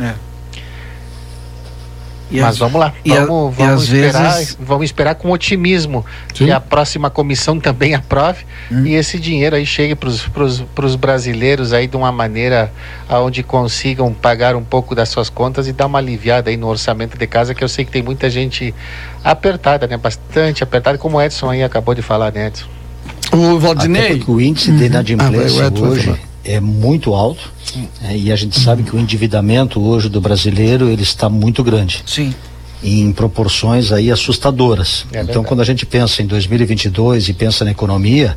E 2.33 2.41
Mas 2.41 2.51
as- 2.53 2.59
vamos 2.59 2.81
lá, 2.81 2.95
e 3.05 3.13
a- 3.13 3.27
vamos, 3.27 3.53
e 3.53 3.57
vamos 3.59 3.75
às 3.75 3.83
esperar, 3.93 4.33
vezes- 4.33 4.59
vamos 4.59 4.85
esperar 4.87 5.15
com 5.17 5.31
otimismo 5.31 6.03
Sim. 6.35 6.47
que 6.47 6.51
a 6.51 6.59
próxima 6.59 7.11
comissão 7.11 7.61
também 7.61 7.95
aprove 7.95 8.45
Hum. 8.71 8.87
e 8.87 8.95
esse 8.95 9.19
dinheiro 9.21 9.55
aí 9.55 9.67
chegue 9.67 9.95
para 9.95 10.09
os 10.09 10.97
brasileiros 10.97 11.75
aí 11.75 11.87
de 11.87 11.95
uma 11.97 12.11
maneira 12.11 12.73
aonde 13.07 13.43
consigam 13.43 14.13
pagar 14.15 14.57
um 14.57 14.65
pouco 14.65 14.95
das 14.95 15.11
suas 15.11 15.29
contas 15.29 15.69
e 15.69 15.73
dar 15.75 15.85
uma 15.87 15.99
aliviada 15.99 16.49
aí 16.49 16.57
no 16.57 16.69
orçamento 16.69 17.19
de 17.19 17.27
casa, 17.27 17.55
que 17.55 17.63
eu 17.63 17.69
sei 17.69 17.85
que 17.85 17.91
tem 17.91 18.03
muita 18.03 18.31
gente 18.31 18.75
apertada, 19.23 19.87
né? 19.87 19.99
Bastante 19.99 20.63
apertada, 20.63 20.97
como 20.97 21.19
o 21.19 21.23
Edson 21.23 21.51
aí 21.51 21.63
acabou 21.63 21.95
de 21.95 22.01
falar, 22.03 22.33
né, 22.33 22.47
Edson? 22.47 22.67
O 23.33 23.59
Valdinei, 23.59 24.23
o 24.27 24.41
índice 24.41 24.71
de 24.73 24.77
Ah, 24.77 24.79
vai, 24.79 24.87
inadimplência 24.87 25.71
vai 25.71 25.83
hoje 25.83 26.05
falar. 26.07 26.19
É 26.45 26.61
muito 26.61 27.15
alto 27.15 27.53
né, 28.01 28.17
e 28.17 28.33
a 28.33 28.37
gente 28.37 28.59
sabe 28.59 28.83
que 28.83 28.95
o 28.95 28.99
endividamento 28.99 29.81
hoje 29.81 30.09
do 30.09 30.21
brasileiro 30.21 30.89
ele 30.89 31.03
está 31.03 31.29
muito 31.29 31.63
grande. 31.63 32.03
Sim. 32.07 32.35
em 32.83 33.13
proporções 33.13 33.93
aí 33.93 34.11
assustadoras. 34.11 35.07
É 35.13 35.21
então, 35.21 35.27
verdade. 35.27 35.47
quando 35.47 35.61
a 35.61 35.65
gente 35.65 35.87
pensa 35.87 36.21
em 36.21 36.27
2022 36.27 37.29
e 37.29 37.33
pensa 37.33 37.65
na 37.65 37.71
economia, 37.71 38.37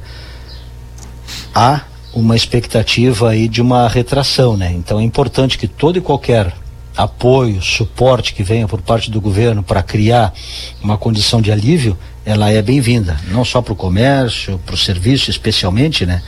há 1.54 1.82
uma 2.14 2.36
expectativa 2.36 3.32
aí 3.32 3.48
de 3.48 3.62
uma 3.62 3.88
retração, 3.88 4.56
né? 4.56 4.72
Então 4.72 5.00
é 5.00 5.04
importante 5.04 5.58
que 5.58 5.68
todo 5.68 5.98
e 5.98 6.02
qualquer 6.02 6.54
apoio, 6.96 7.62
suporte 7.62 8.34
que 8.34 8.42
venha 8.42 8.68
por 8.68 8.82
parte 8.82 9.12
do 9.12 9.20
governo 9.20 9.62
para 9.62 9.84
criar 9.84 10.34
uma 10.82 10.98
condição 10.98 11.42
de 11.42 11.52
alívio, 11.52 11.98
ela 12.26 12.50
é 12.50 12.62
bem-vinda, 12.62 13.20
não 13.30 13.44
só 13.44 13.62
para 13.62 13.74
o 13.74 13.76
comércio, 13.76 14.60
para 14.66 14.76
o 14.76 14.78
serviço 14.78 15.30
especialmente, 15.30 16.06
né? 16.06 16.22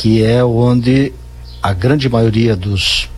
Que 0.00 0.24
é 0.24 0.44
onde 0.44 1.12
a 1.60 1.72
grande 1.72 2.08
maioria 2.08 2.54
dos 2.54 3.10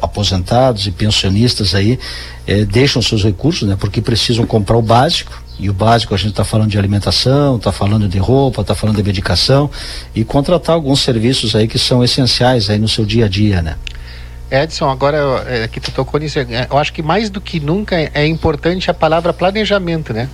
aposentados 0.00 0.86
e 0.86 0.92
pensionistas 0.92 1.74
aí 1.74 1.98
eh, 2.46 2.64
deixam 2.64 3.02
seus 3.02 3.24
recursos, 3.24 3.68
né? 3.68 3.76
Porque 3.78 4.00
precisam 4.00 4.46
comprar 4.46 4.76
o 4.76 4.82
básico 4.82 5.42
e 5.58 5.68
o 5.68 5.72
básico 5.72 6.14
a 6.14 6.16
gente 6.16 6.30
está 6.30 6.44
falando 6.44 6.70
de 6.70 6.78
alimentação, 6.78 7.56
está 7.56 7.72
falando 7.72 8.06
de 8.08 8.18
roupa, 8.18 8.60
está 8.60 8.72
falando 8.72 8.96
de 8.96 9.02
medicação 9.02 9.68
e 10.14 10.22
contratar 10.22 10.76
alguns 10.76 11.00
serviços 11.00 11.56
aí 11.56 11.66
que 11.66 11.78
são 11.78 12.04
essenciais 12.04 12.70
aí 12.70 12.78
no 12.78 12.88
seu 12.88 13.04
dia 13.04 13.24
a 13.24 13.28
dia, 13.28 13.60
né? 13.60 13.76
Edson, 14.48 14.88
agora 14.88 15.44
é, 15.48 15.66
que 15.66 15.80
tu 15.80 15.90
tocou 15.90 16.20
nisso, 16.20 16.38
é, 16.38 16.68
eu 16.70 16.78
acho 16.78 16.92
que 16.92 17.02
mais 17.02 17.28
do 17.28 17.40
que 17.40 17.58
nunca 17.58 17.96
é, 17.96 18.12
é 18.14 18.26
importante 18.26 18.88
a 18.88 18.94
palavra 18.94 19.32
planejamento, 19.32 20.12
né? 20.12 20.28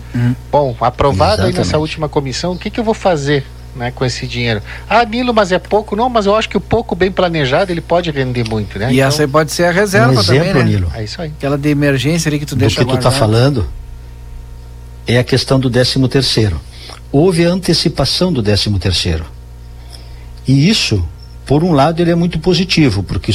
Bom, 0.50 0.76
aprovado 0.82 1.42
aí 1.42 1.48
nessa 1.48 1.62
Exatamente. 1.62 1.80
última 1.80 2.08
comissão, 2.10 2.52
o 2.52 2.58
que, 2.58 2.68
que 2.68 2.78
eu 2.78 2.84
vou 2.84 2.92
fazer 2.92 3.42
né, 3.74 3.90
com 3.90 4.04
esse 4.04 4.26
dinheiro? 4.26 4.62
Ah, 4.88 5.04
Nilo, 5.04 5.32
mas 5.32 5.52
é 5.52 5.58
pouco? 5.58 5.96
Não, 5.96 6.08
mas 6.08 6.26
eu 6.26 6.34
acho 6.34 6.48
que 6.48 6.56
o 6.56 6.60
pouco 6.60 6.94
bem 6.94 7.10
planejado 7.10 7.72
ele 7.72 7.80
pode 7.80 8.10
render 8.10 8.48
muito, 8.48 8.78
né? 8.78 8.92
E 8.92 9.00
essa 9.00 9.22
aí 9.22 9.28
pode 9.28 9.52
ser 9.52 9.64
a 9.64 9.70
reserva 9.70 10.12
um 10.12 10.20
exemplo, 10.20 10.48
também, 10.48 10.64
né? 10.64 10.70
Nilo, 10.70 10.92
É 10.94 11.04
isso 11.04 11.20
aí. 11.20 11.32
Aquela 11.36 11.56
de 11.58 11.68
emergência 11.68 12.28
ali 12.28 12.38
que 12.38 12.46
tu 12.46 12.54
do 12.54 12.60
deixa 12.60 12.76
que 12.76 12.84
tu 12.84 12.94
está 12.94 13.10
guardado. 13.10 13.18
falando 13.18 13.68
é 15.06 15.18
a 15.18 15.24
questão 15.24 15.58
do 15.58 15.70
13 15.70 16.08
terceiro. 16.08 16.60
Houve 17.10 17.44
a 17.44 17.50
antecipação 17.50 18.32
do 18.32 18.42
13 18.42 18.70
terceiro. 18.78 19.24
E 20.46 20.68
isso, 20.68 21.06
por 21.46 21.62
um 21.62 21.72
lado, 21.72 22.00
ele 22.00 22.10
é 22.10 22.14
muito 22.14 22.38
positivo, 22.38 23.02
porque 23.02 23.32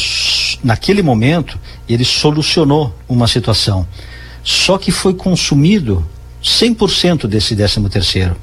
naquele 0.63 1.01
momento 1.01 1.59
ele 1.87 2.03
solucionou 2.03 2.93
uma 3.07 3.27
situação. 3.27 3.87
Só 4.43 4.77
que 4.77 4.91
foi 4.91 5.13
consumido 5.13 6.05
100% 6.43 7.27
desse 7.27 7.55
13 7.55 7.81
terceiro. 7.89 8.35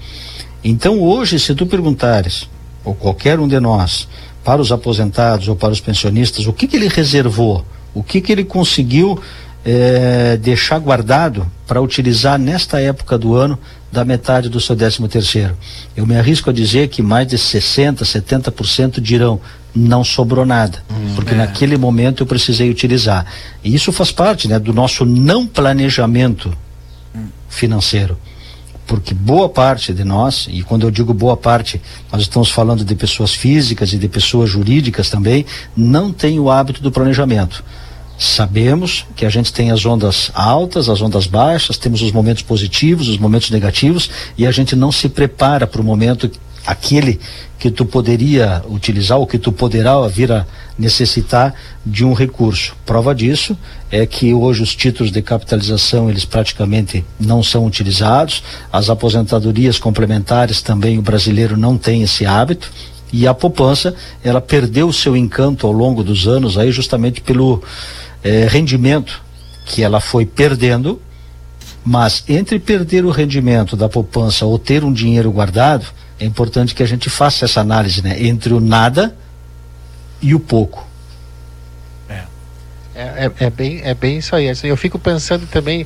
Então 0.64 0.98
hoje, 1.00 1.38
se 1.38 1.54
tu 1.54 1.66
perguntares, 1.66 2.48
ou 2.82 2.94
qualquer 2.94 3.38
um 3.38 3.46
de 3.46 3.60
nós, 3.60 4.08
para 4.42 4.62
os 4.62 4.72
aposentados 4.72 5.46
ou 5.46 5.54
para 5.54 5.72
os 5.72 5.80
pensionistas, 5.80 6.46
o 6.46 6.52
que, 6.52 6.66
que 6.66 6.76
ele 6.76 6.88
reservou, 6.88 7.64
o 7.92 8.02
que, 8.02 8.20
que 8.20 8.32
ele 8.32 8.44
conseguiu 8.44 9.20
eh, 9.64 10.38
deixar 10.42 10.78
guardado 10.78 11.46
para 11.66 11.80
utilizar 11.80 12.38
nesta 12.38 12.80
época 12.80 13.18
do 13.18 13.34
ano 13.34 13.58
da 13.92 14.04
metade 14.04 14.48
do 14.48 14.60
seu 14.60 14.74
13 14.74 15.06
terceiro. 15.08 15.56
Eu 15.96 16.06
me 16.06 16.16
arrisco 16.16 16.50
a 16.50 16.52
dizer 16.52 16.88
que 16.88 17.02
mais 17.02 17.28
de 17.28 17.36
60%, 17.36 17.98
70% 18.02 19.00
dirão 19.00 19.40
não 19.74 20.04
sobrou 20.04 20.46
nada, 20.46 20.82
porque 21.14 21.34
naquele 21.34 21.76
momento 21.76 22.22
eu 22.22 22.26
precisei 22.26 22.70
utilizar. 22.70 23.26
E 23.62 23.74
isso 23.74 23.92
faz 23.92 24.12
parte 24.12 24.46
né, 24.46 24.58
do 24.58 24.72
nosso 24.72 25.04
não 25.04 25.46
planejamento 25.46 26.56
financeiro 27.48 28.16
porque 28.86 29.14
boa 29.14 29.48
parte 29.48 29.92
de 29.92 30.04
nós, 30.04 30.46
e 30.50 30.62
quando 30.62 30.86
eu 30.86 30.90
digo 30.90 31.14
boa 31.14 31.36
parte, 31.36 31.80
nós 32.12 32.22
estamos 32.22 32.50
falando 32.50 32.84
de 32.84 32.94
pessoas 32.94 33.32
físicas 33.32 33.92
e 33.92 33.98
de 33.98 34.08
pessoas 34.08 34.50
jurídicas 34.50 35.10
também, 35.10 35.46
não 35.76 36.12
tem 36.12 36.38
o 36.38 36.50
hábito 36.50 36.82
do 36.82 36.92
planejamento. 36.92 37.64
Sabemos 38.16 39.04
que 39.16 39.26
a 39.26 39.30
gente 39.30 39.52
tem 39.52 39.72
as 39.72 39.84
ondas 39.84 40.30
altas, 40.34 40.88
as 40.88 41.02
ondas 41.02 41.26
baixas, 41.26 41.76
temos 41.76 42.00
os 42.00 42.12
momentos 42.12 42.42
positivos, 42.42 43.08
os 43.08 43.18
momentos 43.18 43.50
negativos, 43.50 44.08
e 44.38 44.46
a 44.46 44.52
gente 44.52 44.76
não 44.76 44.92
se 44.92 45.08
prepara 45.08 45.66
para 45.66 45.80
o 45.80 45.84
momento 45.84 46.30
aquele 46.66 47.20
que 47.58 47.70
tu 47.70 47.84
poderia 47.84 48.62
utilizar 48.68 49.18
ou 49.18 49.26
que 49.26 49.38
tu 49.38 49.50
poderá 49.50 50.06
vir 50.06 50.30
a 50.32 50.46
necessitar 50.78 51.54
de 51.84 52.04
um 52.04 52.12
recurso. 52.12 52.76
Prova 52.84 53.14
disso 53.14 53.56
é 53.90 54.04
que 54.04 54.34
hoje 54.34 54.62
os 54.62 54.74
títulos 54.74 55.12
de 55.12 55.22
capitalização 55.22 56.10
eles 56.10 56.24
praticamente 56.24 57.04
não 57.18 57.42
são 57.42 57.64
utilizados, 57.64 58.42
as 58.72 58.90
aposentadorias 58.90 59.78
complementares 59.78 60.60
também 60.60 60.98
o 60.98 61.02
brasileiro 61.02 61.56
não 61.56 61.78
tem 61.78 62.02
esse 62.02 62.26
hábito. 62.26 62.70
E 63.12 63.28
a 63.28 63.32
poupança 63.32 63.94
ela 64.24 64.40
perdeu 64.40 64.88
o 64.88 64.92
seu 64.92 65.16
encanto 65.16 65.66
ao 65.66 65.72
longo 65.72 66.02
dos 66.02 66.26
anos 66.26 66.58
aí 66.58 66.72
justamente 66.72 67.20
pelo 67.20 67.62
eh, 68.24 68.48
rendimento 68.50 69.22
que 69.64 69.82
ela 69.82 70.00
foi 70.00 70.26
perdendo. 70.26 71.00
Mas 71.84 72.24
entre 72.28 72.58
perder 72.58 73.04
o 73.04 73.10
rendimento 73.10 73.76
da 73.76 73.88
poupança 73.88 74.44
ou 74.44 74.58
ter 74.58 74.82
um 74.82 74.92
dinheiro 74.92 75.30
guardado, 75.30 75.86
é 76.18 76.24
importante 76.24 76.74
que 76.74 76.82
a 76.82 76.86
gente 76.86 77.10
faça 77.10 77.44
essa 77.44 77.60
análise, 77.60 78.02
né? 78.02 78.22
Entre 78.22 78.52
o 78.54 78.60
nada 78.60 79.14
e 80.22 80.34
o 80.34 80.40
pouco. 80.40 80.86
É, 82.08 82.22
é, 83.26 83.30
é 83.40 83.50
bem, 83.50 83.80
é 83.82 83.92
bem 83.94 84.18
isso 84.18 84.36
aí. 84.36 84.46
Eu 84.62 84.76
fico 84.76 84.98
pensando 84.98 85.46
também, 85.48 85.84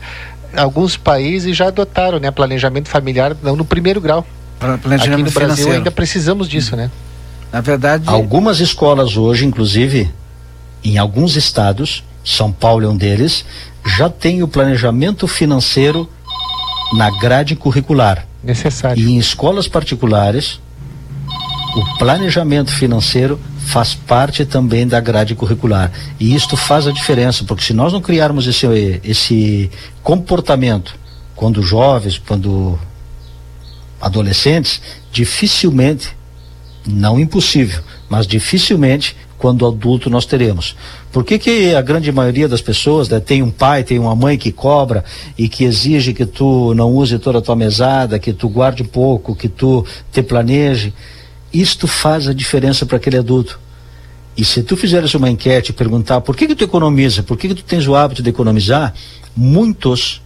alguns 0.55 0.97
países 0.97 1.57
já 1.57 1.69
adotaram 1.69 2.19
né, 2.21 2.31
planejamento 2.31 2.89
familiar 2.89 3.35
não 3.43 3.57
no 3.57 3.65
primeiro 3.65 4.01
grau. 4.01 4.27
Pra- 4.59 4.75
Aqui 4.75 4.83
Planejamento 4.83 5.19
no 5.27 5.31
Brasil 5.31 5.41
financeiro. 5.57 5.73
ainda 5.79 5.91
precisamos 5.91 6.49
disso, 6.49 6.77
né? 6.77 6.91
Na 7.51 7.63
verdade, 7.63 8.05
Algumas 8.07 8.61
escolas 8.61 9.17
hoje, 9.17 9.47
inclusive, 9.47 10.13
em 10.85 10.99
alguns 10.99 11.35
estados, 11.35 12.05
São 12.23 12.53
Paulo 12.53 12.85
é 12.85 12.89
um 12.89 12.97
deles, 12.97 13.43
já 13.87 14.11
tem 14.11 14.43
o 14.43 14.49
planejamento 14.49 15.27
financeiro 15.27 16.07
na 16.93 17.09
grade 17.19 17.57
curricular. 17.57 18.27
Necessário. 18.43 19.03
E 19.03 19.11
em 19.11 19.19
escolas 19.19 19.69
particulares, 19.69 20.61
o 21.77 21.99
planejamento 21.99 22.73
financeiro 22.73 23.39
faz 23.59 23.95
parte 23.95 24.45
também 24.45 24.87
da 24.87 25.01
grade 25.01 25.35
curricular. 25.35 25.93
E 26.19 26.35
isto 26.35 26.57
faz 26.57 26.87
a 26.87 26.93
diferença, 26.93 27.45
porque 27.45 27.63
se 27.63 27.75
nós 27.75 27.93
não 27.93 28.01
criarmos 28.01 28.47
esse, 28.47 28.67
esse 29.05 29.71
comportamento 30.03 30.97
quando 31.37 31.63
jovens, 31.63 32.19
quando 32.19 32.79
adolescentes, 34.01 34.81
dificilmente, 35.13 36.17
não 36.87 37.21
impossível, 37.21 37.83
mas 38.09 38.27
dificilmente 38.27 39.15
quando 39.39 39.67
adulto 39.67 40.11
nós 40.11 40.27
teremos. 40.27 40.77
Por 41.13 41.25
que, 41.25 41.39
que 41.39 41.75
a 41.75 41.81
grande 41.81 42.11
maioria 42.11 42.49
das 42.49 42.61
pessoas 42.61 43.09
né, 43.09 43.21
tem 43.21 43.43
um 43.43 43.51
pai, 43.51 43.85
tem 43.85 43.99
uma 43.99 44.15
mãe 44.15 44.37
que 44.37 44.51
cobra 44.51 45.05
e 45.39 45.49
que 45.49 45.65
exige 45.65 46.13
que 46.13 46.27
tu 46.27 46.75
não 46.75 46.93
use 46.93 47.19
toda 47.19 47.39
a 47.39 47.43
tua 47.43 47.57
mesada, 47.57 48.19
que 48.19 48.33
tu 48.33 48.49
guarde 48.49 48.83
pouco, 48.85 49.35
que 49.35 49.49
tu 49.49 49.87
te 50.13 50.23
planeje? 50.23 50.93
Isto 51.53 51.87
faz 51.87 52.29
a 52.29 52.35
diferença 52.35 52.85
para 52.85 52.97
aquele 52.97 53.17
adulto. 53.17 53.59
E 54.37 54.45
se 54.45 54.63
tu 54.63 54.77
fizeres 54.77 55.15
uma 55.15 55.31
enquete 55.31 55.71
e 55.71 55.75
perguntar 55.75 56.21
por 56.21 56.37
que, 56.37 56.47
que 56.47 56.55
tu 56.55 56.65
economiza, 56.65 57.23
por 57.23 57.37
que, 57.37 57.49
que 57.49 57.55
tu 57.55 57.65
tens 57.65 57.87
o 57.89 57.95
hábito 57.95 58.23
de 58.23 58.31
economizar, 58.31 58.93
muitos 59.37 60.21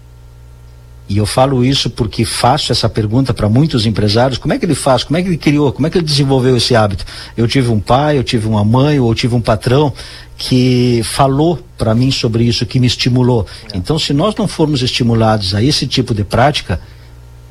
e 1.12 1.18
eu 1.18 1.26
falo 1.26 1.62
isso 1.62 1.90
porque 1.90 2.24
faço 2.24 2.72
essa 2.72 2.88
pergunta 2.88 3.34
para 3.34 3.46
muitos 3.46 3.84
empresários: 3.84 4.38
como 4.38 4.54
é 4.54 4.58
que 4.58 4.64
ele 4.64 4.74
faz? 4.74 5.04
Como 5.04 5.18
é 5.18 5.22
que 5.22 5.28
ele 5.28 5.36
criou? 5.36 5.70
Como 5.70 5.86
é 5.86 5.90
que 5.90 5.98
ele 5.98 6.06
desenvolveu 6.06 6.56
esse 6.56 6.74
hábito? 6.74 7.04
Eu 7.36 7.46
tive 7.46 7.68
um 7.68 7.78
pai, 7.78 8.16
eu 8.16 8.24
tive 8.24 8.48
uma 8.48 8.64
mãe, 8.64 8.98
ou 8.98 9.10
eu 9.10 9.14
tive 9.14 9.34
um 9.34 9.40
patrão 9.40 9.92
que 10.38 11.02
falou 11.04 11.58
para 11.76 11.94
mim 11.94 12.10
sobre 12.10 12.44
isso, 12.44 12.64
que 12.64 12.80
me 12.80 12.86
estimulou. 12.86 13.46
Então, 13.74 13.98
se 13.98 14.14
nós 14.14 14.34
não 14.36 14.48
formos 14.48 14.80
estimulados 14.80 15.54
a 15.54 15.62
esse 15.62 15.86
tipo 15.86 16.14
de 16.14 16.24
prática, 16.24 16.80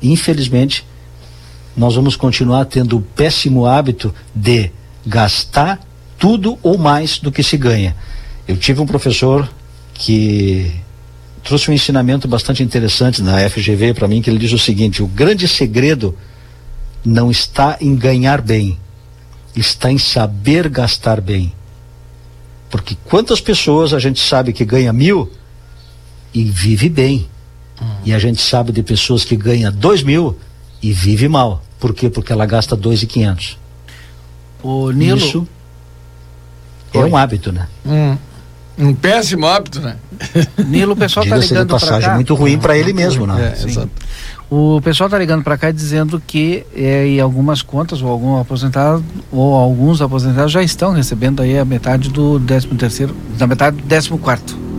infelizmente, 0.02 0.84
nós 1.76 1.94
vamos 1.94 2.16
continuar 2.16 2.64
tendo 2.64 2.96
o 2.96 3.00
péssimo 3.00 3.64
hábito 3.64 4.12
de 4.34 4.72
gastar 5.06 5.78
tudo 6.18 6.58
ou 6.64 6.76
mais 6.76 7.20
do 7.20 7.30
que 7.30 7.44
se 7.44 7.56
ganha. 7.56 7.94
Eu 8.48 8.56
tive 8.56 8.80
um 8.80 8.86
professor 8.86 9.48
que 9.94 10.72
trouxe 11.42 11.70
um 11.70 11.74
ensinamento 11.74 12.28
bastante 12.28 12.62
interessante 12.62 13.22
na 13.22 13.38
FGV 13.48 13.94
para 13.94 14.08
mim, 14.08 14.22
que 14.22 14.30
ele 14.30 14.38
diz 14.38 14.52
o 14.52 14.58
seguinte: 14.58 15.02
o 15.02 15.06
grande 15.06 15.46
segredo 15.48 16.16
não 17.04 17.30
está 17.30 17.76
em 17.80 17.94
ganhar 17.94 18.40
bem, 18.40 18.78
está 19.54 19.90
em 19.90 19.98
saber 19.98 20.68
gastar 20.68 21.20
bem. 21.20 21.52
Porque 22.70 22.96
quantas 23.04 23.40
pessoas 23.40 23.92
a 23.92 23.98
gente 23.98 24.20
sabe 24.20 24.52
que 24.52 24.64
ganha 24.64 24.92
mil 24.92 25.30
e 26.32 26.44
vive 26.44 26.88
bem, 26.88 27.28
e 28.04 28.12
a 28.12 28.18
gente 28.18 28.40
sabe 28.40 28.72
de 28.72 28.82
pessoas 28.82 29.24
que 29.24 29.36
ganha 29.36 29.70
dois 29.70 30.02
mil 30.02 30.38
e 30.82 30.92
vive 30.92 31.28
mal. 31.28 31.62
Por 31.78 31.92
quê? 31.92 32.08
Porque 32.08 32.32
ela 32.32 32.46
gasta 32.46 32.76
dois 32.76 33.02
e 33.02 33.06
quinhentos. 33.06 33.58
o 34.62 34.90
Nilo, 34.90 35.18
Isso 35.18 35.46
é 36.94 37.04
um 37.04 37.16
hábito, 37.16 37.52
né? 37.52 37.68
Um, 37.84 38.16
um 38.82 38.94
péssimo 38.94 39.46
hábito, 39.46 39.80
né? 39.80 39.96
Nilo, 40.66 40.92
o 40.92 40.96
pessoal 40.96 41.24
tá 41.24 41.36
Diga-se 41.36 41.48
de 41.48 41.54
ligando 41.54 41.68
para 41.68 41.80
passagem, 41.80 42.08
cá. 42.08 42.14
muito 42.14 42.34
ruim 42.34 42.58
para 42.58 42.76
ele 42.76 42.92
mesmo, 42.92 43.26
né? 43.26 43.54
É, 43.56 43.68
exato. 43.68 43.90
O 44.50 44.80
pessoal 44.82 45.08
tá 45.08 45.18
ligando 45.18 45.42
para 45.42 45.56
cá 45.56 45.70
dizendo 45.70 46.22
que 46.26 46.64
é, 46.76 47.06
em 47.06 47.20
algumas 47.20 47.62
contas 47.62 48.02
ou 48.02 48.10
algum 48.10 48.38
aposentado 48.38 49.02
ou 49.30 49.54
alguns 49.54 50.02
aposentados 50.02 50.52
já 50.52 50.62
estão 50.62 50.92
recebendo 50.92 51.40
aí 51.40 51.58
a 51.58 51.64
metade 51.64 52.10
do 52.10 52.38
13 52.38 52.66
terceiro, 52.68 53.16
da 53.38 53.46
metade 53.46 53.76
do 53.76 53.82
14 53.82 54.10
quarto. 54.18 54.71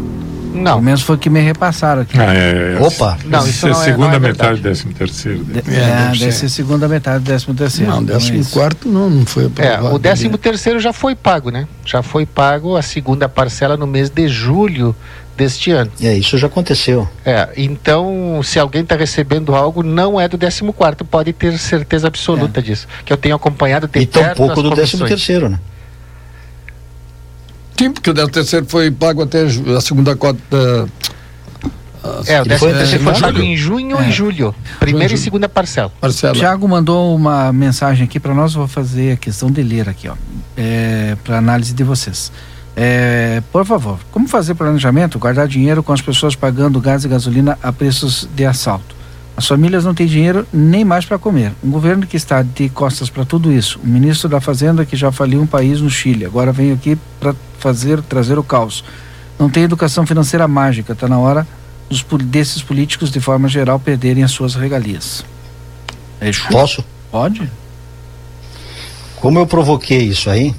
Não. 0.54 0.74
Pelo 0.74 0.82
menos 0.84 1.02
foi 1.02 1.16
o 1.16 1.20
que 1.20 1.30
me 1.30 1.40
repassaram 1.42 2.04
aqui. 2.04 2.18
Ah, 2.20 2.34
é, 2.34 2.78
Opa. 2.80 3.18
Não, 3.26 3.46
isso 3.48 3.68
é 3.68 3.72
é- 3.72 3.74
segunda 3.74 4.16
é 4.16 4.20
metade, 4.20 4.62
décimo 4.62 4.94
terceiro. 4.94 5.44
De- 5.44 5.60
É, 5.72 5.80
é, 5.80 6.12
deve 6.18 6.32
ser. 6.32 6.50
segunda 6.50 6.88
metade, 6.88 7.24
décimo 7.24 7.54
terceiro. 7.54 7.92
Não, 7.92 8.02
Então 8.02 8.16
é 8.16 8.20
décimo 8.20 8.40
isso. 8.40 8.52
quarto 8.52 8.88
não, 8.88 9.10
não 9.10 9.26
foi 9.26 9.44
É, 9.44 9.48
aprovado. 9.48 9.96
o 9.96 10.00
décimo 10.00 10.38
terceiro 10.38 10.80
já 10.80 10.94
foi 10.94 11.16
pago, 11.16 11.50
né? 11.50 11.68
Já 11.86 12.02
foi 12.04 12.26
pago 12.26 12.78
a 12.78 12.82
segunda 12.82 13.28
parcela 13.28 13.76
no 13.76 13.88
mês 13.88 14.10
de 14.10 14.28
julho 14.28 14.96
deste 15.36 15.72
ano. 15.72 15.90
É, 16.02 16.16
isso 16.16 16.38
já 16.38 16.46
aconteceu. 16.48 17.10
É, 17.26 17.50
então, 17.58 18.40
se 18.44 18.60
alguém 18.60 18.84
está 18.84 18.96
recebendo 18.96 19.56
algo, 19.56 19.82
não 19.82 20.22
é 20.22 20.28
do 20.28 20.38
14 20.38 21.04
pode 21.04 21.34
ter 21.34 21.58
certeza 21.58 22.08
absoluta 22.08 22.62
disso. 22.62 22.88
Que 23.04 23.12
eu 23.12 23.18
tenho 23.18 23.36
acompanhado 23.36 23.88
de 23.88 24.00
E 24.00 24.06
tão 24.06 24.22
perto 24.24 24.38
pouco 24.38 24.54
as 24.54 24.58
do 24.64 24.70
décimo 24.70 25.00
comissões. 25.00 25.10
terceiro, 25.10 25.50
né? 25.50 25.60
Sim, 27.78 27.92
porque 27.92 28.10
o 28.10 28.14
décimo 28.14 28.32
terceiro 28.34 28.66
foi 28.68 28.92
pago 28.92 29.22
até 29.24 29.44
a 29.44 29.82
segunda 29.82 30.16
cota. 30.16 30.40
É, 32.28 32.42
o 32.42 32.46
Ele 32.46 32.58
foi 32.58 32.70
13 32.74 32.78
terceiro 32.80 33.04
foi 33.04 33.14
em 33.14 33.20
pago 33.22 33.40
em 33.40 33.56
junho 33.56 33.98
É. 34.00 34.10
e 34.10 34.12
julho. 34.12 34.54
Primeira 34.80 35.08
Junho. 35.10 35.20
e 35.20 35.24
segunda 35.24 35.48
parcela. 35.50 35.92
Parcela. 36.02 36.34
Tiago 36.34 36.68
mandou 36.68 37.16
uma 37.16 37.52
mensagem 37.54 38.04
aqui 38.06 38.20
para 38.20 38.34
nós, 38.34 38.54
vou 38.54 38.68
fazer 38.68 39.14
a 39.14 39.18
questão 39.18 39.50
de 39.50 39.64
ler 39.64 39.88
aqui, 39.88 40.08
ó, 40.10 40.16
é, 40.58 41.16
para 41.24 41.38
análise 41.38 41.74
de 41.74 41.84
vocês. 41.84 42.32
É, 42.76 43.42
por 43.52 43.66
favor, 43.66 44.00
como 44.12 44.28
fazer 44.28 44.54
planejamento, 44.56 45.18
guardar 45.20 45.48
dinheiro 45.48 45.82
com 45.84 45.94
as 45.94 46.02
pessoas 46.02 46.36
pagando 46.36 46.80
gás 46.82 47.06
e 47.06 47.08
gasolina 47.08 47.58
a 47.64 47.72
preços 47.72 48.28
de 48.36 48.46
assalto? 48.46 48.96
As 49.36 49.48
famílias 49.48 49.84
não 49.84 49.96
têm 49.96 50.06
dinheiro 50.06 50.46
nem 50.54 50.86
mais 50.86 51.06
para 51.06 51.18
comer. 51.18 51.54
Um 51.64 51.72
governo 51.72 52.06
que 52.06 52.16
está 52.16 52.44
de 52.44 52.70
costas 52.70 53.10
para 53.10 53.26
tudo 53.26 53.52
isso. 53.52 53.80
O 53.84 53.88
ministro 53.88 54.30
da 54.30 54.40
Fazenda 54.40 54.86
que 54.86 54.96
já 54.96 55.12
faliu 55.12 55.42
um 55.42 55.48
país 55.48 55.82
no 55.82 55.90
Chile, 55.90 56.24
agora 56.26 56.52
vem 56.52 56.72
aqui 56.72 56.98
para 57.20 57.34
fazer 57.58 58.02
trazer 58.04 58.38
o 58.38 58.44
caos. 58.44 58.84
Não 59.40 59.50
tem 59.50 59.64
educação 59.64 60.06
financeira 60.06 60.48
mágica. 60.48 60.94
Está 60.94 61.08
na 61.08 61.18
hora 61.18 61.48
dos, 61.90 62.06
desses 62.26 62.62
políticos 62.62 63.10
de 63.10 63.20
forma 63.20 63.48
geral 63.48 63.80
perderem 63.80 64.24
as 64.24 64.32
suas 64.32 64.54
regalias. 64.54 65.26
É 66.22 66.32
chu- 66.32 66.48
Posso? 66.50 66.86
Pode? 67.12 67.50
Como 69.20 69.40
eu 69.40 69.48
provoquei 69.48 70.04
isso 70.04 70.30
aí, 70.30 70.54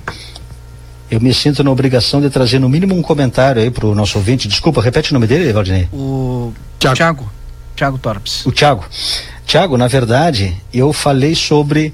eu 1.11 1.21
me 1.21 1.33
sinto 1.33 1.63
na 1.63 1.71
obrigação 1.71 2.21
de 2.21 2.29
trazer 2.31 2.59
no 2.59 2.69
mínimo 2.69 2.95
um 2.97 3.03
comentário 3.03 3.63
aí 3.63 3.71
pro 3.71 3.95
nosso 3.95 4.19
ouvinte. 4.19 4.49
Desculpa, 4.49 4.81
repete 4.83 5.11
o 5.13 5.15
nome 5.15 5.27
dele, 5.27 5.53
Valdinei. 5.53 5.89
O 5.93 6.53
Thiago. 6.81 7.31
Thiago 7.77 7.99
Torpes. 7.99 8.45
O 8.47 8.53
Thiago. 8.53 8.85
Thiago, 9.47 9.77
na 9.77 9.89
verdade, 9.89 10.57
eu 10.73 10.93
falei 10.93 11.35
sobre 11.35 11.93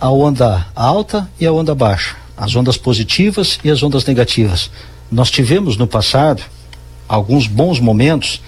a 0.00 0.10
onda 0.10 0.66
alta 0.74 1.28
e 1.40 1.46
a 1.46 1.52
onda 1.52 1.74
baixa, 1.74 2.16
as 2.36 2.54
ondas 2.54 2.76
positivas 2.76 3.58
e 3.64 3.70
as 3.70 3.82
ondas 3.82 4.04
negativas. 4.04 4.70
Nós 5.10 5.30
tivemos 5.30 5.76
no 5.76 5.86
passado 5.86 6.42
alguns 7.08 7.46
bons 7.46 7.80
momentos 7.80 8.42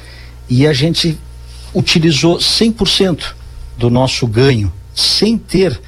e 0.49 0.66
a 0.66 0.73
gente 0.73 1.19
utilizou 1.75 2.39
100% 2.39 3.35
do 3.77 3.91
nosso 3.91 4.27
ganho, 4.27 4.73
sem 4.95 5.39
ter 5.39 5.81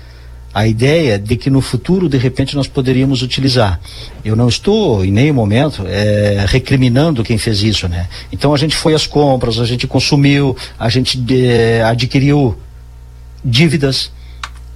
a 0.53 0.66
ideia 0.66 1.18
de 1.18 1.36
que 1.36 1.48
no 1.48 1.61
futuro, 1.61 2.09
de 2.09 2.18
repente, 2.18 2.57
nós 2.57 2.66
poderíamos 2.66 3.22
utilizar. 3.22 3.80
Eu 4.24 4.34
não 4.34 4.48
estou, 4.48 5.05
em 5.05 5.11
nenhum 5.11 5.34
momento, 5.34 5.84
eh, 5.86 6.44
recriminando 6.48 7.22
quem 7.22 7.38
fez 7.38 7.62
isso, 7.62 7.88
né? 7.88 8.09
Então 8.32 8.53
a 8.53 8.59
gente 8.59 8.74
foi 8.74 8.92
às 8.94 9.07
compras, 9.07 9.61
a 9.61 9.64
gente 9.64 9.86
consumiu, 9.86 10.57
a 10.78 10.88
gente 10.88 11.22
eh, 11.30 11.82
adquiriu 11.84 12.57
dívidas. 13.44 14.11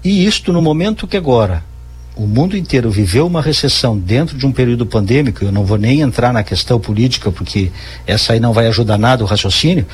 E 0.05 0.25
isto 0.25 0.53
no 0.53 0.63
momento 0.63 1.09
que 1.09 1.17
agora 1.17 1.65
o 2.17 2.27
mundo 2.27 2.57
inteiro 2.57 2.91
viveu 2.91 3.27
uma 3.27 3.43
recessão 3.43 3.99
dentro 3.99 4.39
de 4.39 4.47
um 4.47 4.53
período 4.53 4.87
pandêmico, 4.87 5.45
eu 5.45 5.51
não 5.51 5.65
vou 5.65 5.77
nem 5.77 6.01
entrar 6.01 6.33
na 6.33 6.45
questão 6.45 6.79
política, 6.79 7.33
porque 7.33 7.73
essa 8.07 8.33
aí 8.33 8.39
não 8.39 8.53
vai 8.53 8.69
ajudar 8.69 8.97
nada 8.97 9.25
o 9.25 9.27
raciocínio, 9.27 9.85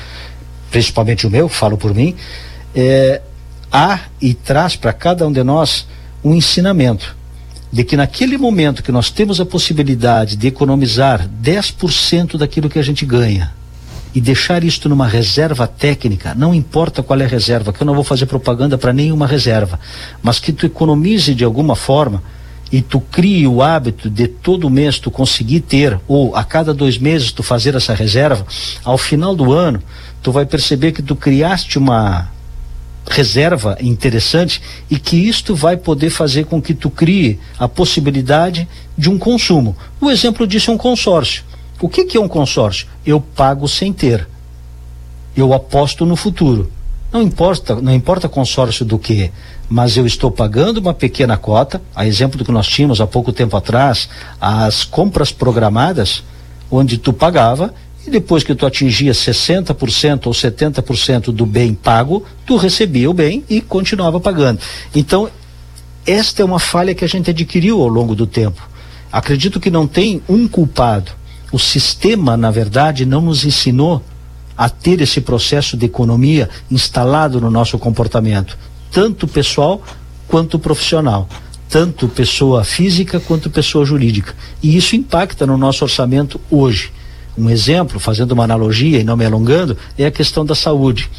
principalmente 0.69 1.25
o 1.25 1.29
meu, 1.31 1.49
falo 1.49 1.77
por 1.77 1.95
mim, 1.95 2.15
é, 2.75 3.21
há 3.71 3.99
e 4.21 4.33
traz 4.33 4.75
para 4.75 4.91
cada 4.91 5.27
um 5.27 5.31
de 5.31 5.43
nós 5.43 5.87
um 6.23 6.35
ensinamento 6.35 7.15
de 7.71 7.83
que 7.83 7.95
naquele 7.95 8.37
momento 8.37 8.83
que 8.83 8.91
nós 8.91 9.09
temos 9.09 9.39
a 9.39 9.45
possibilidade 9.45 10.35
de 10.35 10.47
economizar 10.47 11.27
10% 11.41 12.37
daquilo 12.37 12.69
que 12.69 12.77
a 12.77 12.83
gente 12.83 13.05
ganha 13.05 13.53
e 14.13 14.19
deixar 14.19 14.61
isto 14.63 14.89
numa 14.89 15.07
reserva 15.07 15.65
técnica, 15.65 16.35
não 16.35 16.53
importa 16.53 17.01
qual 17.01 17.19
é 17.21 17.23
a 17.23 17.27
reserva, 17.27 17.71
que 17.71 17.81
eu 17.81 17.87
não 17.87 17.95
vou 17.95 18.03
fazer 18.03 18.25
propaganda 18.25 18.77
para 18.77 18.91
nenhuma 18.91 19.25
reserva, 19.25 19.79
mas 20.21 20.37
que 20.37 20.51
tu 20.51 20.65
economize 20.65 21.33
de 21.33 21.45
alguma 21.45 21.77
forma 21.77 22.21
e 22.69 22.81
tu 22.81 22.99
crie 22.99 23.47
o 23.47 23.61
hábito 23.61 24.09
de 24.09 24.27
todo 24.27 24.69
mês 24.69 24.99
tu 24.99 25.09
conseguir 25.09 25.61
ter, 25.61 25.97
ou 26.09 26.35
a 26.35 26.43
cada 26.43 26.73
dois 26.73 26.97
meses 26.97 27.31
tu 27.31 27.41
fazer 27.41 27.73
essa 27.75 27.93
reserva, 27.93 28.45
ao 28.83 28.97
final 28.97 29.33
do 29.33 29.53
ano, 29.53 29.81
tu 30.21 30.31
vai 30.31 30.45
perceber 30.45 30.91
que 30.91 31.01
tu 31.01 31.15
criaste 31.15 31.77
uma 31.77 32.29
reserva 33.09 33.77
interessante 33.81 34.61
e 34.89 34.97
que 34.97 35.17
isto 35.17 35.55
vai 35.55 35.75
poder 35.75 36.09
fazer 36.09 36.45
com 36.45 36.61
que 36.61 36.73
tu 36.73 36.89
crie 36.89 37.39
a 37.57 37.67
possibilidade 37.67 38.67
de 38.97 39.09
um 39.09 39.17
consumo. 39.17 39.75
O 39.99 40.09
exemplo 40.09 40.45
disso 40.45 40.71
é 40.71 40.73
um 40.73 40.77
consórcio. 40.77 41.43
O 41.81 41.89
que, 41.89 42.05
que 42.05 42.17
é 42.17 42.21
um 42.21 42.27
consórcio? 42.27 42.87
Eu 43.05 43.19
pago 43.19 43.67
sem 43.67 43.91
ter. 43.91 44.27
Eu 45.35 45.53
aposto 45.53 46.05
no 46.05 46.15
futuro. 46.15 46.71
Não 47.11 47.21
importa, 47.21 47.75
não 47.75 47.93
importa 47.93 48.29
consórcio 48.29 48.85
do 48.85 48.97
que, 48.97 49.31
mas 49.67 49.97
eu 49.97 50.05
estou 50.05 50.31
pagando 50.31 50.77
uma 50.77 50.93
pequena 50.93 51.35
cota, 51.35 51.81
a 51.93 52.07
exemplo 52.07 52.37
do 52.37 52.45
que 52.45 52.51
nós 52.51 52.67
tínhamos 52.67 53.01
há 53.01 53.07
pouco 53.07 53.33
tempo 53.33 53.57
atrás, 53.57 54.07
as 54.39 54.85
compras 54.85 55.31
programadas, 55.31 56.23
onde 56.69 56.97
tu 56.97 57.11
pagava 57.11 57.73
e 58.05 58.09
depois 58.09 58.43
que 58.43 58.55
tu 58.55 58.65
atingia 58.65 59.11
60% 59.11 60.27
ou 60.27 60.33
70% 60.33 61.31
do 61.31 61.45
bem 61.45 61.73
pago, 61.73 62.25
tu 62.45 62.57
recebia 62.57 63.09
o 63.09 63.13
bem 63.13 63.43
e 63.49 63.61
continuava 63.61 64.19
pagando. 64.19 64.59
Então, 64.95 65.29
esta 66.05 66.41
é 66.41 66.45
uma 66.45 66.59
falha 66.59 66.95
que 66.95 67.05
a 67.05 67.07
gente 67.07 67.29
adquiriu 67.29 67.81
ao 67.81 67.87
longo 67.87 68.15
do 68.15 68.25
tempo. 68.25 68.67
Acredito 69.11 69.59
que 69.59 69.69
não 69.69 69.85
tem 69.85 70.21
um 70.27 70.47
culpado. 70.47 71.11
O 71.51 71.59
sistema, 71.59 72.35
na 72.35 72.49
verdade, 72.49 73.05
não 73.05 73.21
nos 73.21 73.45
ensinou 73.45 74.01
a 74.57 74.69
ter 74.69 75.01
esse 75.01 75.21
processo 75.21 75.75
de 75.77 75.85
economia 75.85 76.49
instalado 76.69 77.39
no 77.39 77.51
nosso 77.51 77.77
comportamento, 77.77 78.57
tanto 78.91 79.27
pessoal 79.27 79.81
quanto 80.27 80.57
profissional, 80.57 81.27
tanto 81.69 82.07
pessoa 82.07 82.63
física 82.63 83.19
quanto 83.19 83.49
pessoa 83.49 83.85
jurídica. 83.85 84.33
E 84.63 84.75
isso 84.75 84.95
impacta 84.95 85.45
no 85.45 85.57
nosso 85.57 85.83
orçamento 85.83 86.39
hoje. 86.49 86.91
Um 87.41 87.49
exemplo, 87.49 87.99
fazendo 87.99 88.33
uma 88.33 88.43
analogia 88.43 88.99
e 88.99 89.03
não 89.03 89.17
me 89.17 89.25
alongando, 89.25 89.75
é 89.97 90.05
a 90.05 90.11
questão 90.11 90.45
da 90.45 90.53
saúde. 90.53 91.09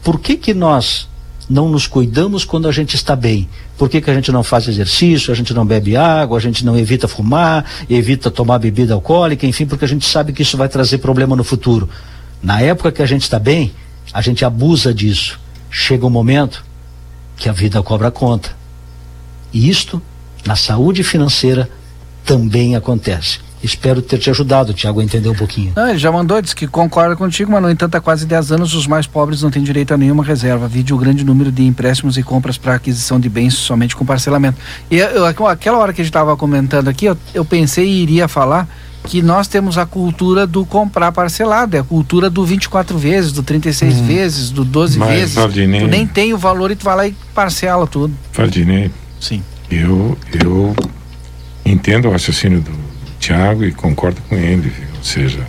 Por 0.00 0.20
que 0.20 0.36
que 0.36 0.54
nós 0.54 1.08
não 1.50 1.68
nos 1.68 1.88
cuidamos 1.88 2.44
quando 2.44 2.68
a 2.68 2.72
gente 2.72 2.94
está 2.94 3.16
bem? 3.16 3.48
Por 3.76 3.88
que, 3.88 4.00
que 4.00 4.08
a 4.08 4.14
gente 4.14 4.30
não 4.30 4.44
faz 4.44 4.68
exercício, 4.68 5.32
a 5.32 5.34
gente 5.34 5.52
não 5.52 5.66
bebe 5.66 5.96
água, 5.96 6.38
a 6.38 6.40
gente 6.40 6.64
não 6.64 6.78
evita 6.78 7.08
fumar, 7.08 7.64
evita 7.90 8.30
tomar 8.30 8.60
bebida 8.60 8.94
alcoólica, 8.94 9.44
enfim, 9.44 9.66
porque 9.66 9.84
a 9.84 9.88
gente 9.88 10.06
sabe 10.06 10.32
que 10.32 10.42
isso 10.42 10.56
vai 10.56 10.68
trazer 10.68 10.98
problema 10.98 11.34
no 11.34 11.42
futuro. 11.42 11.88
Na 12.40 12.60
época 12.60 12.92
que 12.92 13.02
a 13.02 13.06
gente 13.06 13.22
está 13.22 13.40
bem, 13.40 13.72
a 14.12 14.22
gente 14.22 14.44
abusa 14.44 14.94
disso. 14.94 15.40
Chega 15.68 16.06
um 16.06 16.10
momento 16.10 16.64
que 17.36 17.48
a 17.48 17.52
vida 17.52 17.82
cobra 17.82 18.12
conta. 18.12 18.50
E 19.52 19.68
isto, 19.68 20.00
na 20.44 20.54
saúde 20.54 21.02
financeira, 21.02 21.68
também 22.24 22.76
acontece. 22.76 23.45
Espero 23.66 24.00
ter 24.00 24.18
te 24.18 24.30
ajudado, 24.30 24.72
Tiago, 24.72 25.00
a 25.00 25.04
entender 25.04 25.28
um 25.28 25.34
pouquinho. 25.34 25.72
Não, 25.74 25.88
ele 25.88 25.98
já 25.98 26.10
mandou, 26.12 26.40
disse 26.40 26.54
que 26.54 26.66
concorda 26.68 27.16
contigo, 27.16 27.50
mas 27.50 27.60
no 27.60 27.68
entanto 27.70 27.96
há 27.96 28.00
quase 28.00 28.24
10 28.24 28.52
anos 28.52 28.74
os 28.74 28.86
mais 28.86 29.06
pobres 29.06 29.42
não 29.42 29.50
têm 29.50 29.62
direito 29.62 29.92
a 29.92 29.96
nenhuma 29.96 30.22
reserva. 30.22 30.68
Vide 30.68 30.94
o 30.94 30.96
grande 30.96 31.24
número 31.24 31.50
de 31.50 31.64
empréstimos 31.66 32.16
e 32.16 32.22
compras 32.22 32.56
para 32.56 32.76
aquisição 32.76 33.18
de 33.18 33.28
bens 33.28 33.54
somente 33.54 33.96
com 33.96 34.06
parcelamento. 34.06 34.56
E 34.90 34.96
eu, 34.98 35.26
aquela 35.26 35.78
hora 35.78 35.92
que 35.92 36.00
a 36.00 36.04
gente 36.04 36.10
estava 36.10 36.36
comentando 36.36 36.86
aqui, 36.88 37.06
eu, 37.06 37.18
eu 37.34 37.44
pensei 37.44 37.86
e 37.86 38.02
iria 38.02 38.28
falar 38.28 38.68
que 39.02 39.20
nós 39.22 39.46
temos 39.48 39.78
a 39.78 39.84
cultura 39.86 40.46
do 40.46 40.64
comprar 40.64 41.10
parcelado, 41.12 41.76
é 41.76 41.80
a 41.80 41.84
cultura 41.84 42.28
do 42.30 42.44
24 42.44 42.96
vezes, 42.98 43.30
do 43.32 43.42
36 43.42 44.00
vezes, 44.00 44.50
do 44.50 44.64
12 44.64 44.98
Mas, 44.98 45.08
vezes. 45.10 45.34
Valdinei- 45.34 45.80
Tu 45.80 45.86
nem 45.88 46.06
tem 46.06 46.32
o 46.34 46.38
valor 46.38 46.70
e 46.70 46.76
tu 46.76 46.84
vai 46.84 46.96
lá 46.96 47.06
e 47.06 47.14
parcela 47.34 47.86
tudo. 47.86 48.12
Valdinei, 48.32 48.90
Sim. 49.20 49.42
eu, 49.70 50.16
eu 50.44 50.74
entendo 51.64 52.08
o 52.08 52.10
raciocínio 52.12 52.60
do 52.60 52.85
Tiago 53.26 53.64
e 53.64 53.72
concordo 53.72 54.20
com 54.28 54.36
ele. 54.36 54.68
viu? 54.68 54.86
Ou 54.96 55.02
seja, 55.04 55.40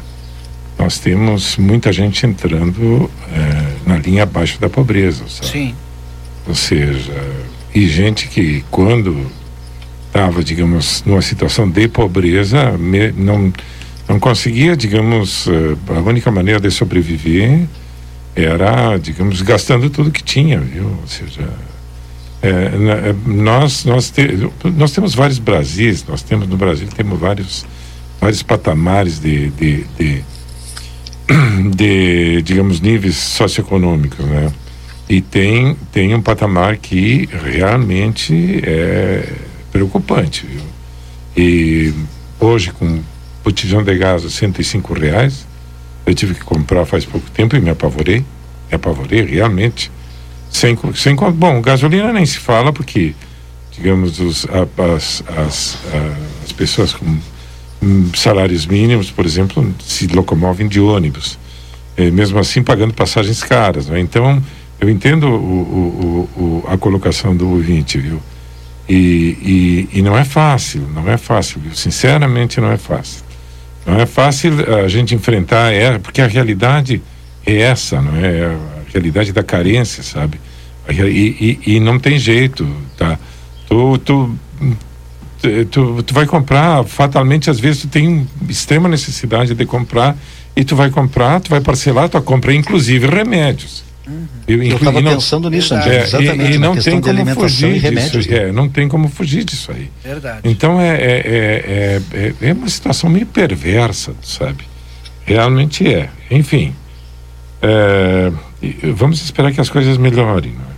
nós 0.80 0.97
temos 0.99 1.57
muita 1.57 1.91
gente 1.93 2.25
entrando 2.25 3.09
eh, 3.32 3.73
na 3.86 3.97
linha 3.97 4.23
abaixo 4.23 4.59
da 4.59 4.67
pobreza. 4.69 5.23
Sabe? 5.28 5.47
Sim. 5.51 5.75
Ou 6.47 6.55
seja, 6.55 7.13
e 7.75 7.88
gente 7.88 8.28
que 8.28 8.63
quando 8.71 9.28
estava, 10.07 10.43
digamos, 10.43 11.03
numa 11.05 11.21
situação 11.21 11.69
de 11.69 11.88
pobreza, 11.88 12.71
me- 12.78 13.11
não, 13.11 13.53
não 14.09 14.19
conseguia, 14.19 14.75
digamos, 14.75 15.47
eh, 15.47 15.75
a 15.95 15.99
única 15.99 16.32
maneira 16.32 16.59
de 16.59 16.71
sobreviver 16.71 17.67
era, 18.36 18.97
digamos, 18.97 19.41
gastando 19.41 19.89
tudo 19.89 20.09
que 20.11 20.23
tinha, 20.23 20.59
viu? 20.59 20.86
Ou 21.01 21.07
seja, 21.07 21.47
é, 22.41 22.49
é, 22.49 23.15
nós, 23.25 23.85
nós, 23.85 24.09
te- 24.11 24.49
nós 24.75 24.91
temos 24.91 25.15
vários 25.15 25.39
Brasis, 25.39 26.05
nós 26.07 26.21
temos 26.21 26.47
no 26.47 26.55
Brasil 26.57 26.88
temos 26.95 27.19
vários, 27.19 27.65
vários 28.21 28.43
patamares 28.43 29.19
de, 29.19 29.49
de, 29.49 29.85
de, 29.97 30.23
de, 31.75 32.41
digamos, 32.43 32.79
níveis 32.79 33.15
socioeconômicos, 33.15 34.23
né? 34.25 34.51
E 35.09 35.21
tem, 35.21 35.75
tem 35.91 36.13
um 36.13 36.21
patamar 36.21 36.77
que 36.77 37.29
realmente 37.45 38.59
é 38.63 39.33
preocupante, 39.71 40.45
viu? 40.45 40.61
E 41.35 41.93
hoje, 42.39 42.71
com 42.71 43.01
botijão 43.43 43.83
de 43.83 43.95
gás 43.97 44.25
a 44.25 44.29
105 44.29 44.93
reais, 44.93 45.47
eu 46.05 46.13
tive 46.13 46.33
que 46.33 46.41
comprar 46.43 46.85
faz 46.85 47.05
pouco 47.05 47.29
tempo 47.31 47.55
e 47.55 47.61
me 47.61 47.69
apavorei, 47.69 48.19
me 48.19 48.75
apavorei 48.75 49.23
realmente. 49.25 49.89
Sem, 50.57 50.75
sem, 50.95 51.15
bom, 51.15 51.61
gasolina 51.61 52.11
nem 52.11 52.25
se 52.25 52.39
fala 52.39 52.73
porque, 52.73 53.13
digamos, 53.71 54.19
os, 54.19 54.47
as, 54.49 55.23
as, 55.37 55.77
as 56.43 56.51
pessoas 56.51 56.93
com 56.93 57.05
hum, 57.83 58.09
salários 58.15 58.65
mínimos, 58.65 59.11
por 59.11 59.23
exemplo, 59.23 59.71
se 59.85 60.07
locomovem 60.07 60.67
de 60.67 60.79
ônibus, 60.79 61.37
é, 61.95 62.09
mesmo 62.09 62.39
assim 62.39 62.63
pagando 62.63 62.91
passagens 62.91 63.43
caras. 63.43 63.85
Né? 63.85 63.99
Então, 63.99 64.41
eu 64.81 64.89
entendo 64.89 65.27
o, 65.27 65.29
o, 66.35 66.41
o, 66.41 66.65
a 66.69 66.75
colocação 66.75 67.37
do 67.37 67.47
ouvinte, 67.51 67.99
viu? 67.99 68.19
E, 68.89 69.87
e, 69.93 69.99
e, 69.99 70.01
não 70.01 70.17
é 70.17 70.25
fácil, 70.25 70.89
não 70.91 71.07
é 71.07 71.17
fácil, 71.17 71.61
viu? 71.61 71.75
Sinceramente, 71.75 72.59
não 72.59 72.71
é 72.71 72.77
fácil. 72.77 73.23
Não 73.85 73.99
é 73.99 74.07
fácil 74.07 74.53
a 74.83 74.87
gente 74.87 75.13
enfrentar, 75.13 75.71
é, 75.71 75.99
porque 75.99 76.19
a 76.19 76.25
realidade 76.25 76.99
é 77.45 77.59
essa, 77.59 78.01
não 78.01 78.15
é? 78.15 78.45
A 78.45 78.91
realidade 78.91 79.31
da 79.31 79.43
carência, 79.43 80.01
sabe? 80.01 80.39
E, 80.89 81.59
e, 81.65 81.75
e 81.75 81.79
não 81.79 81.99
tem 81.99 82.17
jeito, 82.17 82.67
tá? 82.97 83.19
Tu, 83.67 83.97
tu, 83.99 84.35
tu, 85.69 86.03
tu 86.03 86.13
vai 86.13 86.25
comprar, 86.25 86.83
fatalmente, 86.85 87.49
às 87.49 87.59
vezes 87.59 87.81
tu 87.81 87.88
tem 87.88 88.27
extrema 88.47 88.88
necessidade 88.88 89.53
de 89.53 89.65
comprar 89.65 90.17
e 90.55 90.63
tu 90.63 90.75
vai 90.75 90.89
comprar, 90.89 91.39
tu 91.39 91.49
vai 91.49 91.61
parcelar 91.61 92.09
tua 92.09 92.21
compra, 92.21 92.53
inclusive 92.53 93.05
remédios. 93.07 93.83
Uhum. 94.07 94.25
Eu 94.47 94.63
estava 94.63 95.03
pensando 95.03 95.49
nisso, 95.49 95.75
André, 95.75 95.97
é, 95.97 96.03
exatamente. 96.03 96.51
E, 96.51 96.55
e 96.55 96.57
não 96.57 96.75
tem 96.77 97.01
como 97.01 97.35
fugir 97.35 97.79
disso. 97.81 98.17
Né? 98.17 98.38
É, 98.38 98.51
não 98.51 98.69
tem 98.69 98.88
como 98.88 99.09
fugir 99.09 99.43
disso 99.43 99.71
aí. 99.71 99.89
Verdade. 100.03 100.39
Então 100.45 100.79
é, 100.79 100.95
é, 100.95 101.01
é, 101.03 102.01
é, 102.13 102.33
é 102.49 102.53
uma 102.53 102.69
situação 102.69 103.09
meio 103.09 103.25
perversa, 103.25 104.13
sabe? 104.23 104.63
Realmente 105.25 105.85
é. 105.85 106.09
Enfim, 106.31 106.73
é, 107.61 108.31
vamos 108.95 109.21
esperar 109.21 109.51
que 109.51 109.59
as 109.59 109.69
coisas 109.69 109.97
melhorem. 109.97 110.51
Né? 110.51 110.57
É, 110.59 110.76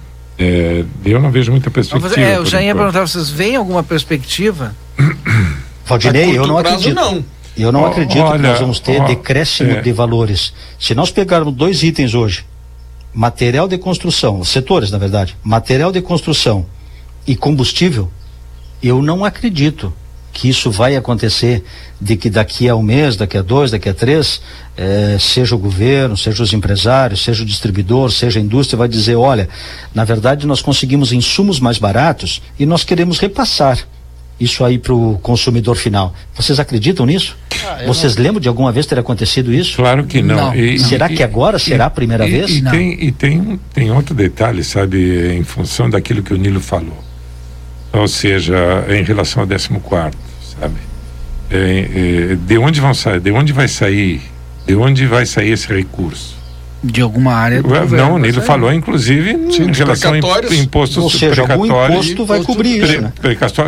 eu 1.05 1.19
não 1.19 1.31
vejo 1.31 1.51
muita 1.51 1.69
perspectiva. 1.69 2.19
É, 2.19 2.37
eu 2.37 2.45
já 2.45 2.61
ia 2.61 2.73
perguntar, 2.73 3.01
vocês 3.01 3.29
veem 3.29 3.57
alguma 3.57 3.83
perspectiva? 3.83 4.73
Valdinei, 5.85 6.37
eu 6.37 6.47
não 6.47 6.57
acredito. 6.57 6.95
Não. 6.95 7.23
Eu 7.57 7.73
não 7.73 7.85
acredito 7.85 8.21
olha, 8.21 8.39
que 8.39 8.47
nós 8.47 8.59
vamos 8.59 8.79
ter 8.79 9.03
decréscimo 9.03 9.71
é. 9.71 9.81
de 9.81 9.91
valores. 9.91 10.53
Se 10.79 10.95
nós 10.95 11.11
pegarmos 11.11 11.53
dois 11.53 11.83
itens 11.83 12.13
hoje, 12.13 12.45
material 13.13 13.67
de 13.67 13.77
construção, 13.77 14.43
setores, 14.45 14.91
na 14.91 14.97
verdade, 14.97 15.35
material 15.43 15.91
de 15.91 16.01
construção 16.01 16.65
e 17.27 17.35
combustível, 17.35 18.09
eu 18.81 19.01
não 19.01 19.25
acredito 19.25 19.91
que 20.31 20.49
isso 20.49 20.71
vai 20.71 20.95
acontecer 20.95 21.63
de 21.99 22.15
que 22.15 22.29
daqui 22.29 22.69
a 22.69 22.75
um 22.75 22.81
mês, 22.81 23.15
daqui 23.15 23.37
a 23.37 23.41
dois, 23.41 23.71
daqui 23.71 23.89
a 23.89 23.93
três, 23.93 24.41
eh, 24.77 25.17
seja 25.19 25.55
o 25.55 25.59
governo, 25.59 26.15
seja 26.15 26.41
os 26.41 26.53
empresários, 26.53 27.23
seja 27.23 27.43
o 27.43 27.45
distribuidor, 27.45 28.11
seja 28.11 28.39
a 28.39 28.41
indústria, 28.41 28.77
vai 28.77 28.87
dizer, 28.87 29.15
olha, 29.15 29.49
na 29.93 30.03
verdade 30.05 30.47
nós 30.47 30.61
conseguimos 30.61 31.11
insumos 31.11 31.59
mais 31.59 31.77
baratos 31.77 32.41
e 32.57 32.65
nós 32.65 32.83
queremos 32.83 33.19
repassar 33.19 33.79
isso 34.39 34.63
aí 34.63 34.77
para 34.77 34.93
o 34.93 35.19
consumidor 35.21 35.75
final. 35.75 36.13
Vocês 36.33 36.59
acreditam 36.59 37.05
nisso? 37.05 37.35
Ah, 37.65 37.83
Vocês 37.85 38.15
não... 38.15 38.23
lembram 38.23 38.39
de 38.39 38.47
alguma 38.47 38.71
vez 38.71 38.85
ter 38.85 38.97
acontecido 38.97 39.53
isso? 39.53 39.75
Claro 39.75 40.05
que 40.05 40.21
não. 40.21 40.35
não. 40.35 40.55
E, 40.55 40.79
será 40.79 41.11
e, 41.11 41.15
que 41.15 41.23
agora 41.23 41.57
e, 41.57 41.59
será 41.59 41.87
a 41.87 41.89
primeira 41.89 42.25
vez? 42.25 42.49
E, 42.49 42.61
tem, 42.61 43.03
e 43.03 43.11
tem, 43.11 43.59
tem 43.73 43.91
outro 43.91 44.15
detalhe, 44.15 44.63
sabe, 44.63 45.33
em 45.33 45.43
função 45.43 45.89
daquilo 45.89 46.23
que 46.23 46.33
o 46.33 46.37
Nilo 46.37 46.61
falou. 46.61 47.08
Ou 47.93 48.07
seja, 48.07 48.85
em 48.89 49.03
relação 49.03 49.43
ao 49.43 49.47
14 49.47 49.69
sabe? 50.59 50.75
É, 51.49 52.31
é, 52.31 52.35
de 52.35 52.57
onde 52.57 52.79
vão 52.79 52.93
sair? 52.93 53.19
De 53.19 53.31
onde 53.31 53.51
vai 53.51 53.67
sair? 53.67 54.21
De 54.67 54.75
onde 54.75 55.05
vai 55.07 55.25
sair 55.25 55.51
esse 55.51 55.67
recurso? 55.67 56.39
de 56.81 57.01
alguma 57.01 57.33
área 57.33 57.61
do 57.61 57.67
Não, 57.69 57.81
governo, 57.81 58.13
o 58.15 58.17
Nilo 58.17 58.41
falou, 58.41 58.71
inclusive, 58.71 59.51
Sim, 59.51 59.63
em 59.63 59.73
relação 59.73 60.13
a 60.13 60.17
impostos 60.17 60.97
Ou 60.97 61.09
seja, 61.09 61.41
algum 61.41 61.65
imposto 61.65 62.25
vai 62.25 62.41
cobrir 62.41 62.83
isso, 62.83 63.01
né? 63.01 63.13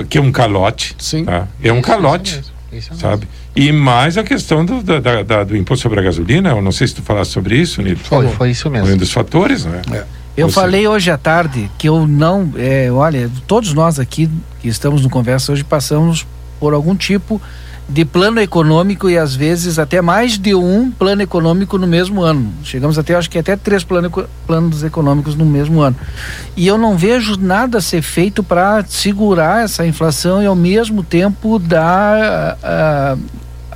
Que 0.10 0.18
é 0.18 0.22
um 0.22 0.32
calote. 0.32 0.96
Sim. 0.98 1.26
Tá? 1.26 1.48
É 1.62 1.74
um 1.74 1.82
calote, 1.82 2.42
isso 2.72 2.96
sabe? 2.96 3.28
E 3.54 3.72
mais 3.72 4.18
a 4.18 4.24
questão 4.24 4.64
do, 4.64 4.82
da, 4.82 5.24
da, 5.24 5.44
do 5.44 5.58
imposto 5.58 5.84
sobre 5.84 6.00
a 6.00 6.04
gasolina, 6.04 6.52
eu 6.52 6.62
não 6.62 6.72
sei 6.72 6.88
se 6.88 6.96
tu 6.96 7.02
falaste 7.02 7.32
sobre 7.32 7.58
isso, 7.58 7.82
Nilo. 7.82 8.00
Foi, 8.02 8.28
foi 8.30 8.52
isso 8.52 8.70
mesmo. 8.70 8.94
Um 8.94 8.98
dos 8.98 9.12
fatores, 9.12 9.66
né? 9.66 9.82
É. 9.92 10.04
Eu 10.36 10.50
Você... 10.50 10.56
falei 10.56 10.88
hoje 10.88 11.12
à 11.12 11.18
tarde 11.18 11.70
que 11.78 11.90
eu 11.90 12.08
não, 12.08 12.52
é, 12.56 12.90
olha, 12.92 13.30
todos 13.48 13.74
nós 13.74 14.00
aqui 14.00 14.30
que 14.62 14.68
estamos 14.68 15.02
no 15.02 15.10
Conversa 15.10 15.52
hoje 15.52 15.64
passamos 15.64 16.26
por 16.60 16.74
algum 16.74 16.96
tipo 16.96 17.42
de 17.90 18.06
plano 18.06 18.40
econômico 18.40 19.10
e 19.10 19.18
às 19.18 19.36
vezes 19.36 19.78
até 19.78 20.02
mais 20.02 20.38
de 20.38 20.56
um 20.56 20.90
plano 20.90 21.22
econômico 21.22 21.78
no 21.78 21.86
mesmo 21.86 22.22
ano. 22.22 22.54
Chegamos 22.64 22.98
até, 22.98 23.16
acho 23.16 23.30
que 23.30 23.38
até 23.38 23.58
três 23.58 23.84
plano, 23.84 24.10
planos 24.48 24.84
econômicos 24.84 25.36
no 25.36 25.46
mesmo 25.46 25.82
ano. 25.82 25.98
E 26.56 26.66
eu 26.66 26.78
não 26.78 26.96
vejo 26.96 27.36
nada 27.38 27.80
a 27.80 27.82
ser 27.82 28.02
feito 28.02 28.42
para 28.42 28.86
segurar 28.86 29.66
essa 29.66 29.86
inflação 29.86 30.42
e 30.42 30.46
ao 30.46 30.56
mesmo 30.56 31.04
tempo 31.04 31.60
dar. 31.60 32.58
Uh, 32.64 33.20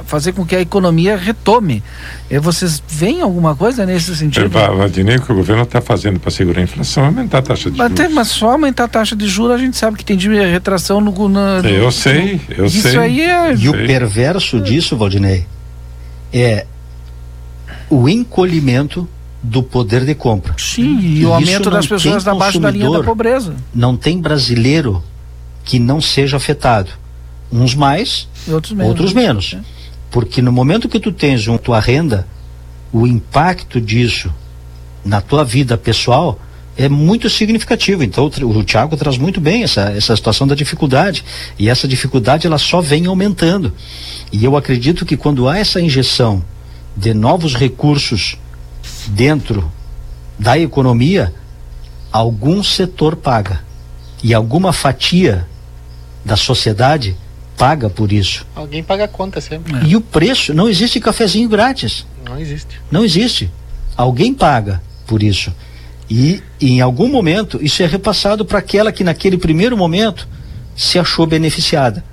fazer 0.05 0.33
com 0.33 0.45
que 0.45 0.55
a 0.55 0.61
economia 0.61 1.17
retome. 1.17 1.83
E 2.29 2.37
vocês 2.39 2.81
veem 2.87 3.21
alguma 3.21 3.55
coisa 3.55 3.85
nesse 3.85 4.15
sentido? 4.15 4.49
Valdinei, 4.49 5.17
o 5.17 5.21
que 5.21 5.31
o 5.31 5.35
governo 5.35 5.63
está 5.63 5.81
fazendo 5.81 6.19
para 6.19 6.31
segurar 6.31 6.59
a 6.59 6.63
inflação 6.63 7.03
é 7.03 7.07
aumentar 7.07 7.39
a 7.39 7.41
taxa 7.41 7.71
de 7.71 7.77
mas 7.77 7.89
juros. 7.89 8.05
Tem, 8.05 8.13
mas 8.13 8.27
só 8.29 8.51
aumentar 8.51 8.85
a 8.85 8.87
taxa 8.87 9.15
de 9.15 9.27
juros 9.27 9.55
a 9.55 9.57
gente 9.57 9.77
sabe 9.77 9.97
que 9.97 10.05
tem 10.05 10.17
de 10.17 10.29
retração 10.29 11.01
no. 11.01 11.11
no, 11.11 11.29
no 11.29 11.67
eu 11.67 11.91
sei, 11.91 12.39
eu 12.49 12.65
isso 12.65 12.81
sei. 12.81 12.91
Isso 12.91 12.99
aí 12.99 13.21
é. 13.21 13.55
E 13.55 13.69
o 13.69 13.73
perverso 13.73 14.59
disso, 14.61 14.95
Valdinei, 14.95 15.45
é 16.31 16.65
o 17.89 18.07
encolhimento 18.09 19.07
do 19.41 19.61
poder 19.61 20.05
de 20.05 20.15
compra. 20.15 20.55
Sim, 20.57 20.99
e, 20.99 21.19
e 21.19 21.25
o 21.25 21.33
aumento 21.33 21.69
das 21.69 21.85
pessoas 21.85 22.27
abaixo 22.27 22.59
da 22.59 22.71
linha 22.71 22.89
da 22.89 23.03
pobreza. 23.03 23.55
Não 23.73 23.95
tem 23.95 24.19
brasileiro 24.19 25.03
que 25.63 25.79
não 25.79 26.01
seja 26.01 26.37
afetado. 26.37 26.91
Uns 27.51 27.75
mais, 27.75 28.27
outros 28.47 28.73
menos. 28.73 28.89
Outros 28.89 29.13
menos. 29.13 29.55
É. 29.57 29.74
Porque 30.15 30.41
no 30.41 30.49
momento 30.49 30.87
que 30.87 30.97
tu 30.97 31.11
tens 31.11 31.45
uma 31.45 31.59
tua 31.59 31.77
renda, 31.77 32.25
o 32.89 33.05
impacto 33.05 33.81
disso 33.81 34.33
na 35.03 35.19
tua 35.19 35.43
vida 35.43 35.77
pessoal 35.77 36.39
é 36.77 36.87
muito 36.87 37.29
significativo. 37.29 38.01
Então 38.01 38.31
o, 38.41 38.59
o 38.59 38.63
Tiago 38.63 38.95
traz 38.95 39.17
muito 39.17 39.41
bem 39.41 39.63
essa, 39.63 39.91
essa 39.91 40.15
situação 40.15 40.47
da 40.47 40.55
dificuldade. 40.55 41.25
E 41.59 41.67
essa 41.67 41.85
dificuldade 41.85 42.47
ela 42.47 42.57
só 42.57 42.79
vem 42.79 43.07
aumentando. 43.07 43.73
E 44.31 44.45
eu 44.45 44.55
acredito 44.55 45.05
que 45.05 45.17
quando 45.17 45.49
há 45.49 45.57
essa 45.57 45.81
injeção 45.81 46.41
de 46.95 47.13
novos 47.13 47.53
recursos 47.53 48.37
dentro 49.07 49.69
da 50.39 50.57
economia, 50.57 51.33
algum 52.09 52.63
setor 52.63 53.17
paga. 53.17 53.65
E 54.23 54.33
alguma 54.33 54.71
fatia 54.71 55.45
da 56.23 56.37
sociedade 56.37 57.17
paga 57.57 57.89
por 57.89 58.11
isso. 58.11 58.45
Alguém 58.55 58.83
paga 58.83 59.05
a 59.05 59.07
conta 59.07 59.39
sempre. 59.41 59.75
É. 59.75 59.83
E 59.85 59.95
o 59.95 60.01
preço, 60.01 60.53
não 60.53 60.69
existe 60.69 60.99
cafezinho 60.99 61.47
grátis. 61.49 62.05
Não 62.25 62.39
existe. 62.39 62.81
Não 62.91 63.03
existe. 63.03 63.49
Alguém 63.95 64.33
paga 64.33 64.81
por 65.07 65.23
isso. 65.23 65.53
E, 66.09 66.41
e 66.59 66.71
em 66.71 66.81
algum 66.81 67.07
momento 67.07 67.59
isso 67.61 67.81
é 67.81 67.85
repassado 67.85 68.45
para 68.45 68.59
aquela 68.59 68.91
que 68.91 69.03
naquele 69.03 69.37
primeiro 69.37 69.75
momento 69.75 70.27
se 70.75 70.99
achou 70.99 71.25
beneficiada. 71.25 72.03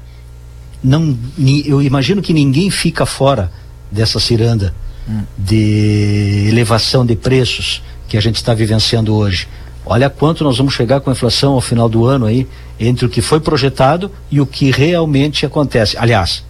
Não, 0.83 1.17
eu 1.65 1.83
imagino 1.83 2.23
que 2.23 2.33
ninguém 2.33 2.71
fica 2.71 3.05
fora 3.05 3.53
dessa 3.91 4.19
ciranda 4.19 4.75
hum. 5.09 5.23
de 5.37 6.47
elevação 6.49 7.05
de 7.05 7.15
preços 7.15 7.83
que 8.09 8.17
a 8.17 8.21
gente 8.21 8.37
está 8.37 8.55
vivenciando 8.55 9.15
hoje. 9.15 9.47
Olha 9.85 10.09
quanto 10.09 10.45
nós 10.45 10.57
vamos 10.57 10.75
chegar 10.75 11.01
com 11.01 11.11
a 11.11 11.13
inflação 11.13 11.55
ao 11.55 11.61
final 11.61 11.89
do 11.89 12.07
ano 12.07 12.27
aí, 12.27 12.47
entre 12.79 13.07
o 13.07 13.09
que 13.09 13.21
foi 13.21 13.41
projetado 13.41 14.11
e 14.31 14.41
o 14.41 14.47
que 14.47 14.71
realmente 14.71 15.45
acontece. 15.45 15.97
Aliás, 15.99 16.45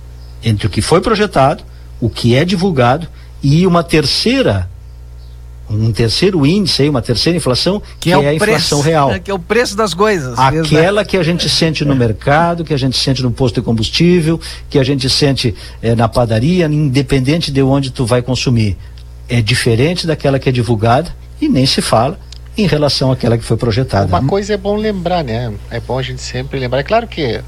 entre 0.44 0.66
o 0.66 0.70
que 0.70 0.82
foi 0.82 1.00
projetado, 1.00 1.64
o 2.00 2.10
que 2.10 2.34
é 2.34 2.44
divulgado 2.44 3.08
e 3.42 3.66
uma 3.66 3.82
terceira 3.82 4.68
um 5.70 5.90
terceiro 5.90 6.44
índice 6.44 6.82
aí, 6.82 6.88
uma 6.88 7.00
terceira 7.00 7.36
inflação, 7.36 7.80
que, 7.98 8.10
que 8.10 8.12
é, 8.12 8.22
é, 8.22 8.28
a 8.28 8.34
inflação 8.34 8.78
preço, 8.78 8.80
real. 8.80 9.20
Que 9.20 9.30
é 9.30 9.34
o 9.34 9.38
preço 9.38 9.74
das 9.74 9.94
coisas. 9.94 10.38
Aquela 10.38 11.02
que 11.04 11.16
a 11.16 11.22
gente 11.22 11.48
sente 11.48 11.82
no 11.84 11.96
mercado, 11.96 12.62
que 12.62 12.74
a 12.74 12.76
gente 12.76 12.96
sente 12.96 13.22
no 13.22 13.30
posto 13.30 13.54
de 13.54 13.62
combustível, 13.62 14.38
que 14.68 14.78
a 14.78 14.84
gente 14.84 15.08
sente 15.08 15.54
eh, 15.80 15.94
na 15.94 16.08
padaria, 16.08 16.66
independente 16.66 17.50
de 17.50 17.62
onde 17.62 17.90
tu 17.90 18.04
vai 18.04 18.20
consumir. 18.20 18.76
É 19.28 19.40
diferente 19.40 20.06
daquela 20.06 20.38
que 20.38 20.48
é 20.48 20.52
divulgada 20.52 21.14
e 21.40 21.48
nem 21.48 21.64
se 21.64 21.80
fala 21.80 22.18
em 22.56 22.66
relação 22.66 23.10
àquela 23.10 23.38
que 23.38 23.44
foi 23.44 23.56
projetada. 23.56 24.06
Uma 24.06 24.26
coisa 24.26 24.54
é 24.54 24.56
bom 24.56 24.76
lembrar, 24.76 25.24
né? 25.24 25.52
É 25.70 25.80
bom 25.80 25.98
a 25.98 26.02
gente 26.02 26.20
sempre 26.20 26.58
lembrar. 26.58 26.80
É 26.80 26.82
claro 26.82 27.06
que 27.06 27.40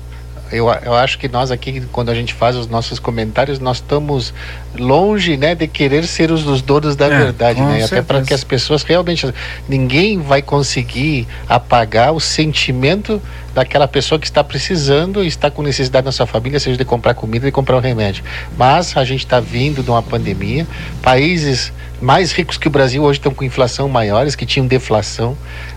eu, 0.52 0.68
eu 0.68 0.94
acho 0.94 1.18
que 1.18 1.26
nós 1.26 1.50
aqui, 1.50 1.82
quando 1.90 2.10
a 2.10 2.14
gente 2.14 2.32
faz 2.32 2.54
os 2.54 2.66
nossos 2.66 2.98
comentários, 2.98 3.58
nós 3.58 3.78
estamos 3.78 4.32
longe, 4.78 5.36
né, 5.36 5.54
de 5.54 5.66
querer 5.66 6.06
ser 6.06 6.30
os, 6.30 6.46
os 6.46 6.62
donos 6.62 6.94
da 6.94 7.06
É, 7.06 7.08
verdade, 7.08 7.60
né? 7.60 7.84
Até 7.84 8.02
para 8.02 8.22
que 8.22 8.32
as 8.32 8.44
pessoas 8.44 8.82
realmente 8.82 9.32
ninguém 9.68 10.20
vai 10.20 10.42
conseguir 10.42 11.26
apagar 11.48 12.12
o 12.12 12.20
sentimento 12.20 13.20
daquela 13.54 13.88
pessoa 13.88 14.18
que 14.18 14.26
está 14.26 14.44
precisando 14.44 15.24
e 15.24 15.26
está 15.26 15.50
com 15.50 15.62
necessidade 15.62 16.04
na 16.04 16.12
sua 16.12 16.26
família, 16.26 16.60
seja 16.60 16.76
de 16.76 16.84
comprar 16.84 17.14
comida, 17.14 17.46
de 17.46 17.52
comprar 17.52 17.76
um 17.76 17.80
remédio. 17.80 18.22
Mas 18.56 18.96
a 18.96 19.04
gente 19.04 19.24
está 19.24 19.40
vindo 19.40 19.82
de 19.82 19.90
uma 19.90 20.02
pandemia, 20.02 20.66
países 21.02 21.72
mais 22.04 22.32
ricos 22.32 22.58
que 22.58 22.68
o 22.68 22.70
Brasil 22.70 23.02
hoje 23.02 23.18
estão 23.18 23.32
com 23.32 23.42
inflação 23.42 23.88
maiores, 23.88 24.36
que 24.36 24.44
tinham 24.44 24.66
deflação, 24.66 25.36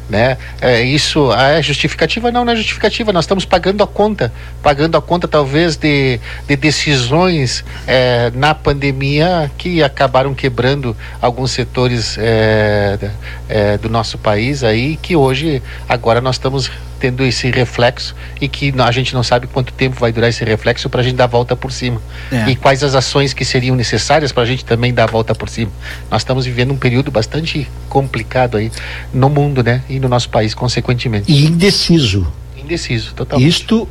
né? 0.09 0.37
É, 0.59 0.81
isso 0.81 1.31
ah, 1.31 1.51
é 1.51 1.61
justificativa? 1.61 2.31
Não, 2.31 2.43
não 2.43 2.51
é 2.51 2.55
justificativa. 2.55 3.13
Nós 3.13 3.23
estamos 3.23 3.45
pagando 3.45 3.81
a 3.81 3.87
conta, 3.87 4.31
pagando 4.61 4.97
a 4.97 5.01
conta 5.01 5.25
talvez 5.25 5.77
de, 5.77 6.19
de 6.45 6.55
decisões 6.57 7.63
é, 7.87 8.29
na 8.35 8.53
pandemia 8.53 9.49
que 9.57 9.81
acabaram 9.81 10.33
quebrando 10.33 10.95
alguns 11.21 11.51
setores 11.51 12.17
é, 12.19 13.09
é, 13.47 13.77
do 13.77 13.89
nosso 13.89 14.17
país 14.17 14.65
aí, 14.65 14.97
que 14.97 15.15
hoje 15.15 15.63
agora 15.87 16.19
nós 16.19 16.35
estamos 16.35 16.69
tendo 16.97 17.23
esse 17.23 17.49
reflexo 17.49 18.15
e 18.41 18.47
que 18.47 18.73
a 18.77 18.91
gente 18.91 19.13
não 19.13 19.23
sabe 19.23 19.47
quanto 19.47 19.71
tempo 19.73 19.99
vai 19.99 20.11
durar 20.11 20.29
esse 20.29 20.43
reflexo 20.43 20.89
para 20.89 21.01
a 21.01 21.03
gente 21.03 21.15
dar 21.15 21.25
a 21.25 21.27
volta 21.27 21.55
por 21.55 21.71
cima. 21.71 22.01
É. 22.31 22.49
E 22.49 22.55
quais 22.55 22.83
as 22.83 22.95
ações 22.95 23.33
que 23.33 23.45
seriam 23.45 23.75
necessárias 23.75 24.31
para 24.31 24.43
a 24.43 24.45
gente 24.45 24.65
também 24.65 24.93
dar 24.93 25.05
a 25.05 25.07
volta 25.07 25.33
por 25.33 25.49
cima. 25.49 25.71
Nós 26.09 26.21
estamos 26.21 26.45
vivendo 26.45 26.71
um 26.71 26.77
período 26.77 27.11
bastante 27.11 27.67
complicado 27.87 28.57
aí 28.57 28.71
no 29.13 29.29
mundo, 29.29 29.63
né? 29.63 29.83
E 29.89 29.99
no 29.99 30.09
nosso 30.09 30.29
país, 30.29 30.53
consequentemente. 30.53 31.31
E 31.31 31.45
indeciso. 31.45 32.31
Indeciso, 32.57 33.13
total. 33.13 33.39
Isto 33.39 33.87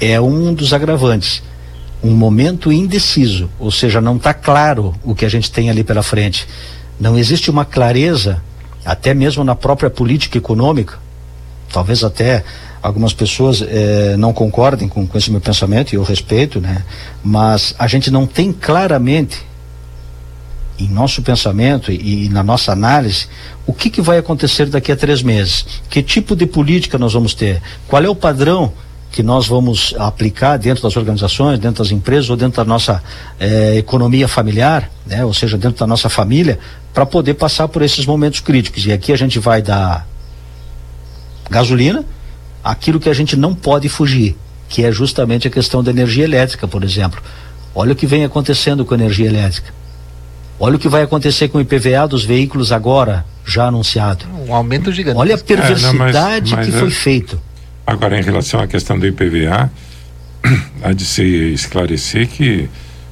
é 0.00 0.20
um 0.20 0.54
dos 0.54 0.72
agravantes. 0.72 1.42
Um 2.02 2.12
momento 2.12 2.72
indeciso, 2.72 3.50
ou 3.58 3.70
seja, 3.70 4.00
não 4.00 4.16
está 4.16 4.32
claro 4.32 4.94
o 5.04 5.14
que 5.14 5.24
a 5.24 5.28
gente 5.28 5.50
tem 5.50 5.68
ali 5.68 5.84
pela 5.84 6.02
frente. 6.02 6.46
Não 6.98 7.18
existe 7.18 7.50
uma 7.50 7.64
clareza, 7.64 8.42
até 8.84 9.12
mesmo 9.12 9.44
na 9.44 9.54
própria 9.54 9.90
política 9.90 10.38
econômica. 10.38 10.98
Talvez 11.72 12.02
até 12.02 12.44
algumas 12.82 13.12
pessoas 13.12 13.62
eh, 13.62 14.16
não 14.18 14.32
concordem 14.32 14.88
com, 14.88 15.06
com 15.06 15.18
esse 15.18 15.30
meu 15.30 15.40
pensamento, 15.40 15.92
e 15.92 15.96
eu 15.96 16.02
respeito, 16.02 16.60
né? 16.60 16.84
Mas 17.22 17.74
a 17.78 17.86
gente 17.86 18.10
não 18.10 18.26
tem 18.26 18.52
claramente 18.52 19.46
em 20.78 20.88
nosso 20.88 21.20
pensamento 21.22 21.92
e, 21.92 22.24
e 22.24 22.28
na 22.30 22.42
nossa 22.42 22.72
análise 22.72 23.28
o 23.66 23.72
que, 23.72 23.90
que 23.90 24.00
vai 24.00 24.18
acontecer 24.18 24.66
daqui 24.66 24.90
a 24.90 24.96
três 24.96 25.22
meses. 25.22 25.66
Que 25.88 26.02
tipo 26.02 26.34
de 26.34 26.46
política 26.46 26.98
nós 26.98 27.12
vamos 27.12 27.34
ter? 27.34 27.60
Qual 27.86 28.02
é 28.02 28.08
o 28.08 28.14
padrão 28.14 28.72
que 29.10 29.22
nós 29.22 29.46
vamos 29.46 29.94
aplicar 29.98 30.56
dentro 30.56 30.82
das 30.84 30.96
organizações, 30.96 31.58
dentro 31.58 31.82
das 31.82 31.92
empresas 31.92 32.30
ou 32.30 32.36
dentro 32.36 32.56
da 32.58 32.64
nossa 32.64 33.02
eh, 33.38 33.76
economia 33.76 34.28
familiar, 34.28 34.88
né? 35.04 35.24
ou 35.24 35.34
seja, 35.34 35.58
dentro 35.58 35.80
da 35.80 35.86
nossa 35.86 36.08
família, 36.08 36.58
para 36.94 37.04
poder 37.04 37.34
passar 37.34 37.66
por 37.68 37.82
esses 37.82 38.06
momentos 38.06 38.40
críticos. 38.40 38.86
E 38.86 38.92
aqui 38.92 39.12
a 39.12 39.16
gente 39.16 39.38
vai 39.38 39.60
dar 39.60 40.06
gasolina, 41.50 42.04
aquilo 42.62 43.00
que 43.00 43.08
a 43.08 43.14
gente 43.14 43.36
não 43.36 43.54
pode 43.54 43.88
fugir, 43.88 44.36
que 44.68 44.84
é 44.84 44.92
justamente 44.92 45.48
a 45.48 45.50
questão 45.50 45.82
da 45.82 45.90
energia 45.90 46.24
elétrica, 46.24 46.68
por 46.68 46.84
exemplo. 46.84 47.20
Olha 47.74 47.92
o 47.92 47.96
que 47.96 48.06
vem 48.06 48.24
acontecendo 48.24 48.84
com 48.84 48.94
a 48.94 48.96
energia 48.96 49.26
elétrica. 49.26 49.72
Olha 50.58 50.76
o 50.76 50.78
que 50.78 50.88
vai 50.88 51.02
acontecer 51.02 51.48
com 51.48 51.58
o 51.58 51.60
IPVA 51.60 52.06
dos 52.06 52.24
veículos 52.24 52.70
agora, 52.70 53.24
já 53.46 53.66
anunciado. 53.66 54.26
Um 54.46 54.54
aumento 54.54 54.92
gigante. 54.92 55.16
Olha 55.18 55.34
a 55.34 55.38
É, 55.38 55.40
não, 55.40 55.46
mas- 55.94 56.12
perversidade 56.12 56.54
mas 56.54 56.68
que 56.68 56.74
é- 56.74 56.78
foi 56.78 56.90
feito. 56.90 57.40
Agora, 57.86 58.18
em 58.18 58.22
relação 58.22 58.60
à 58.60 58.66
questão 58.66 58.98
do 58.98 59.06
IPVA, 59.06 59.70
há 60.82 60.92
de 60.92 61.04
se 61.04 61.22
esclarecer 61.52 62.28
que 62.28 62.68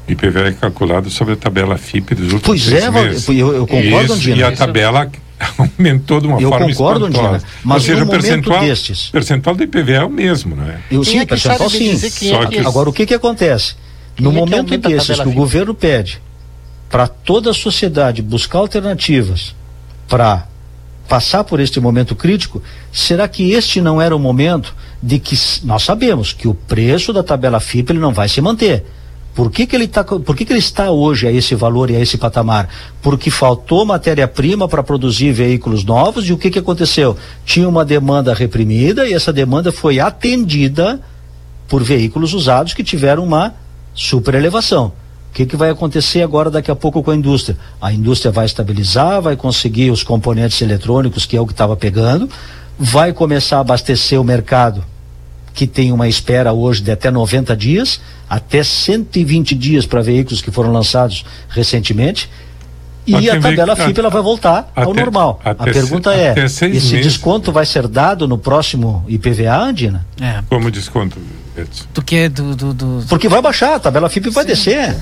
o 0.06 0.12
IPVA 0.12 0.48
é 0.48 0.52
calculado 0.52 1.08
sobre 1.10 1.34
a 1.34 1.36
tabela 1.36 1.76
FIP 1.78 2.14
dos 2.14 2.32
últimos 2.34 2.42
Pois 2.42 2.72
é, 2.72 2.90
meses. 2.90 3.26
eu- 3.28 3.54
eu 3.54 3.66
concordo, 3.66 4.04
Isso, 4.04 4.12
Andina. 4.14 4.36
E 4.36 4.42
a 4.44 4.48
Isso- 4.48 4.58
tabela 4.58 5.10
aumentou 5.78 6.20
de 6.20 6.26
uma 6.26 6.40
Eu 6.40 6.48
forma 6.50 6.66
concordo, 6.66 7.06
espantosa. 7.08 7.36
Andina, 7.36 7.50
mas 7.64 7.74
Ou 7.76 7.80
seja, 7.80 7.96
no 7.96 8.02
o 8.02 8.06
momento 8.06 8.22
percentual, 8.22 8.60
destes- 8.60 9.08
percentual 9.10 9.56
do 9.56 9.62
IPVA 9.62 9.92
é 9.92 10.04
o 10.04 10.10
mesmo, 10.10 10.56
não 10.56 10.64
é? 10.64 10.78
Eu 10.90 11.02
Quem 11.02 11.12
sim, 11.12 11.18
é 11.18 11.20
que 11.20 11.26
percentual 11.26 11.70
me 11.70 11.76
sim. 11.78 12.10
quem 12.10 12.30
Só 12.30 12.42
é 12.42 12.46
que- 12.46 12.60
que... 12.60 12.66
Agora, 12.66 12.88
o 12.88 12.92
que 12.92 13.06
que 13.06 13.14
acontece? 13.14 13.74
no 14.18 14.30
é 14.30 14.32
que 14.34 14.38
momento 14.40 14.74
a 14.74 14.76
desses 14.76 15.20
que 15.20 15.28
o 15.28 15.32
governo 15.32 15.74
pede 15.74 16.20
para 16.90 17.06
toda 17.06 17.50
a 17.50 17.54
sociedade 17.54 18.20
buscar 18.20 18.58
alternativas 18.58 19.54
para 20.08 20.46
passar 21.08 21.44
por 21.44 21.60
este 21.60 21.78
momento 21.80 22.14
crítico, 22.16 22.62
será 22.92 23.28
que 23.28 23.52
este 23.52 23.80
não 23.80 24.02
era 24.02 24.14
o 24.14 24.18
momento 24.18 24.74
de 25.02 25.18
que 25.18 25.36
nós 25.64 25.82
sabemos 25.84 26.32
que 26.32 26.48
o 26.48 26.54
preço 26.54 27.12
da 27.12 27.22
tabela 27.22 27.60
FIP 27.60 27.92
ele 27.92 27.98
não 28.00 28.12
vai 28.12 28.28
se 28.28 28.40
manter? 28.40 28.84
Por 29.38 29.52
que, 29.52 29.68
que 29.68 29.76
ele 29.76 29.86
tá, 29.86 30.02
por 30.02 30.34
que, 30.34 30.44
que 30.44 30.52
ele 30.52 30.58
está 30.58 30.90
hoje 30.90 31.24
a 31.24 31.30
esse 31.30 31.54
valor 31.54 31.92
e 31.92 31.94
a 31.94 32.00
esse 32.00 32.18
patamar? 32.18 32.68
Porque 33.00 33.30
faltou 33.30 33.86
matéria-prima 33.86 34.66
para 34.66 34.82
produzir 34.82 35.30
veículos 35.30 35.84
novos 35.84 36.28
e 36.28 36.32
o 36.32 36.36
que, 36.36 36.50
que 36.50 36.58
aconteceu? 36.58 37.16
Tinha 37.44 37.68
uma 37.68 37.84
demanda 37.84 38.34
reprimida 38.34 39.06
e 39.06 39.14
essa 39.14 39.32
demanda 39.32 39.70
foi 39.70 40.00
atendida 40.00 41.00
por 41.68 41.84
veículos 41.84 42.34
usados 42.34 42.74
que 42.74 42.82
tiveram 42.82 43.22
uma 43.22 43.54
super 43.94 44.34
elevação. 44.34 44.86
O 45.30 45.34
que, 45.34 45.46
que 45.46 45.56
vai 45.56 45.70
acontecer 45.70 46.20
agora 46.20 46.50
daqui 46.50 46.72
a 46.72 46.74
pouco 46.74 47.00
com 47.00 47.12
a 47.12 47.14
indústria? 47.14 47.56
A 47.80 47.92
indústria 47.92 48.32
vai 48.32 48.44
estabilizar, 48.44 49.22
vai 49.22 49.36
conseguir 49.36 49.92
os 49.92 50.02
componentes 50.02 50.60
eletrônicos, 50.62 51.24
que 51.24 51.36
é 51.36 51.40
o 51.40 51.46
que 51.46 51.52
estava 51.52 51.76
pegando, 51.76 52.28
vai 52.76 53.12
começar 53.12 53.58
a 53.58 53.60
abastecer 53.60 54.20
o 54.20 54.24
mercado, 54.24 54.82
que 55.58 55.66
tem 55.66 55.90
uma 55.90 56.06
espera 56.06 56.52
hoje 56.52 56.80
de 56.80 56.92
até 56.92 57.10
90 57.10 57.56
dias, 57.56 58.00
até 58.30 58.62
120 58.62 59.56
dias 59.56 59.84
para 59.86 60.00
veículos 60.00 60.40
que 60.40 60.52
foram 60.52 60.70
lançados 60.72 61.24
recentemente. 61.48 62.30
Mas 63.08 63.24
E 63.24 63.28
a 63.30 63.40
tabela 63.40 63.74
veículo- 63.74 63.88
FIP 63.88 63.98
ela 63.98 64.08
vai 64.10 64.22
voltar 64.22 64.70
ao 64.76 64.92
até- 64.92 65.00
normal. 65.00 65.40
A 65.44 65.52
pergunta 65.56 66.12
se- 66.12 66.20
é: 66.20 66.44
esse 66.44 66.64
meses. 66.68 66.90
desconto 67.02 67.50
vai 67.50 67.66
ser 67.66 67.88
dado 67.88 68.28
no 68.28 68.38
próximo 68.38 69.04
IPVA, 69.08 69.56
Andina? 69.60 70.06
É. 70.20 70.42
Como 70.48 70.70
desconto, 70.70 71.18
Edson? 71.56 71.86
Do 71.92 72.02
que? 72.02 72.28
Do, 72.28 72.54
do, 72.54 72.72
do- 72.72 73.04
Porque 73.08 73.28
vai 73.28 73.42
baixar, 73.42 73.74
a 73.74 73.80
tabela 73.80 74.08
FIP 74.08 74.30
vai 74.30 74.44
descer. 74.44 74.94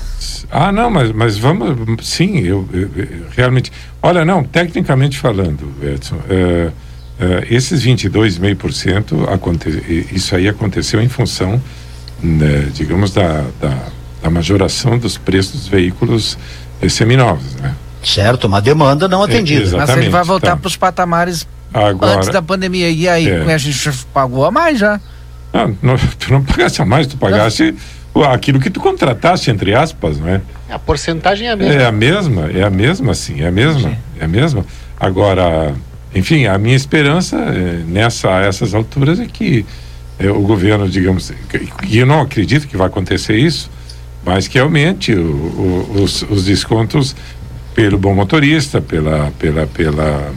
Ah, 0.49 0.71
não, 0.71 0.89
mas, 0.89 1.11
mas 1.11 1.37
vamos. 1.37 2.03
Sim, 2.07 2.39
eu, 2.39 2.67
eu- 2.73 2.89
eu- 2.95 3.25
realmente. 3.35 3.71
Olha, 4.01 4.25
não, 4.25 4.43
tecnicamente 4.43 5.19
falando, 5.19 5.71
Edson, 5.83 6.17
é, 6.27 6.71
é, 7.19 7.47
esses 7.49 7.83
22,5%, 7.83 9.27
aconte, 9.31 9.69
isso 10.11 10.35
aí 10.35 10.47
aconteceu 10.47 11.01
em 11.01 11.09
função, 11.09 11.61
né, 12.21 12.69
digamos, 12.73 13.11
da, 13.11 13.43
da, 13.59 13.77
da 14.21 14.29
majoração 14.29 14.97
dos 14.97 15.17
preços 15.17 15.53
dos 15.61 15.67
veículos 15.67 16.37
eh, 16.81 16.89
seminovos. 16.89 17.55
Né? 17.55 17.73
Certo, 18.03 18.45
uma 18.45 18.61
demanda 18.61 19.07
não 19.07 19.23
atendida. 19.23 19.61
exato. 19.61 19.87
Mas 19.87 19.97
ele 19.97 20.09
vai 20.09 20.23
voltar 20.23 20.51
tá. 20.51 20.57
para 20.57 20.67
os 20.67 20.75
patamares 20.77 21.47
Agora, 21.73 22.17
antes 22.17 22.29
da 22.29 22.41
pandemia. 22.41 22.89
E 22.89 23.07
aí, 23.07 23.29
É. 23.29 23.53
a 23.53 23.57
gente 23.57 23.91
pagou 24.13 24.45
a 24.45 24.51
mais 24.51 24.79
já. 24.79 24.99
não, 25.53 25.77
não, 25.81 25.95
tu 26.17 26.31
não 26.31 26.43
pagasse 26.43 26.81
a 26.81 26.85
mais, 26.85 27.07
tu 27.07 27.17
pagasse 27.17 27.75
o- 28.13 28.23
aquilo 28.23 28.59
que 28.59 28.69
tu 28.69 28.79
contratasse, 28.79 29.49
entre 29.51 29.73
aspas, 29.75 30.19
não 30.19 30.29
é? 30.29 30.41
A 30.69 30.79
porcentagem 30.79 31.47
é 31.47 31.51
a 31.51 31.55
mesma. 31.55 31.73
É 31.81 31.85
a 31.85 31.91
mesma, 31.91 32.51
é 32.51 32.63
a 32.63 32.69
mesma, 32.69 33.13
sim, 33.13 33.41
é 33.41 33.47
a 33.47 33.51
mesma, 33.51 33.97
é 34.19 34.25
a 34.25 34.27
mesma. 34.27 34.65
Agora, 34.99 35.73
enfim, 36.15 36.45
a 36.45 36.57
minha 36.57 36.75
esperança 36.75 37.35
eh, 37.37 37.83
nessa 37.87 38.29
a 38.29 38.41
essas 38.45 38.73
alturas 38.73 39.19
é 39.19 39.25
que 39.25 39.65
eh, 40.19 40.29
o 40.29 40.41
governo, 40.41 40.87
digamos, 40.89 41.31
que- 41.49 41.69
e 41.87 41.97
eu 41.99 42.05
não 42.05 42.21
acredito 42.21 42.67
que 42.67 42.75
vai 42.77 42.87
acontecer 42.87 43.35
isso, 43.37 43.69
mas 44.25 44.47
que 44.47 44.57
aumente 44.57 45.13
o- 45.13 45.21
o- 45.21 46.01
os, 46.03 46.23
os 46.23 46.45
descontos 46.45 47.15
pelo 47.75 47.97
bom 47.97 48.15
motorista, 48.15 48.81
pela, 48.81 49.31
pela, 49.37 49.67
pela, 49.67 50.31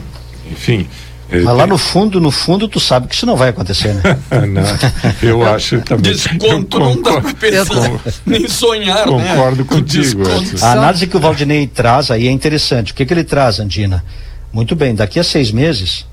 enfim. 0.51 0.87
eh, 1.31 1.39
Mas 1.39 1.55
lá 1.57 1.65
no 1.65 1.77
fundo, 1.77 2.21
no 2.21 2.29
fundo, 2.29 2.67
tu 2.67 2.79
sabe 2.79 3.07
que 3.07 3.15
isso 3.15 3.25
não 3.25 3.35
vai 3.35 3.49
acontecer, 3.49 3.93
né? 3.95 4.01
não, 4.47 5.27
eu 5.27 5.43
acho 5.47 5.81
também. 5.81 6.11
Desconto 6.11 6.77
eu 6.77 6.79
não 6.79 7.01
dá 7.01 7.19
pra 7.21 7.33
pensar, 7.33 7.99
nem 8.25 8.45
sonhar, 8.49 9.07
né? 9.09 9.29
concordo 9.33 9.65
Com 9.65 9.75
contigo, 9.77 10.23
desconto. 10.23 10.63
A 10.63 10.73
análise 10.73 11.07
que 11.07 11.17
o 11.17 11.19
Valdinei 11.19 11.65
traz 11.65 12.11
aí 12.11 12.27
é 12.27 12.31
interessante. 12.31 12.91
O 12.91 12.95
que, 12.95 13.03
que 13.05 13.13
ele 13.13 13.23
traz, 13.23 13.59
Andina? 13.59 14.03
Muito 14.51 14.75
bem, 14.75 14.93
daqui 14.93 15.19
a 15.19 15.23
seis 15.23 15.51
meses, 15.51 16.05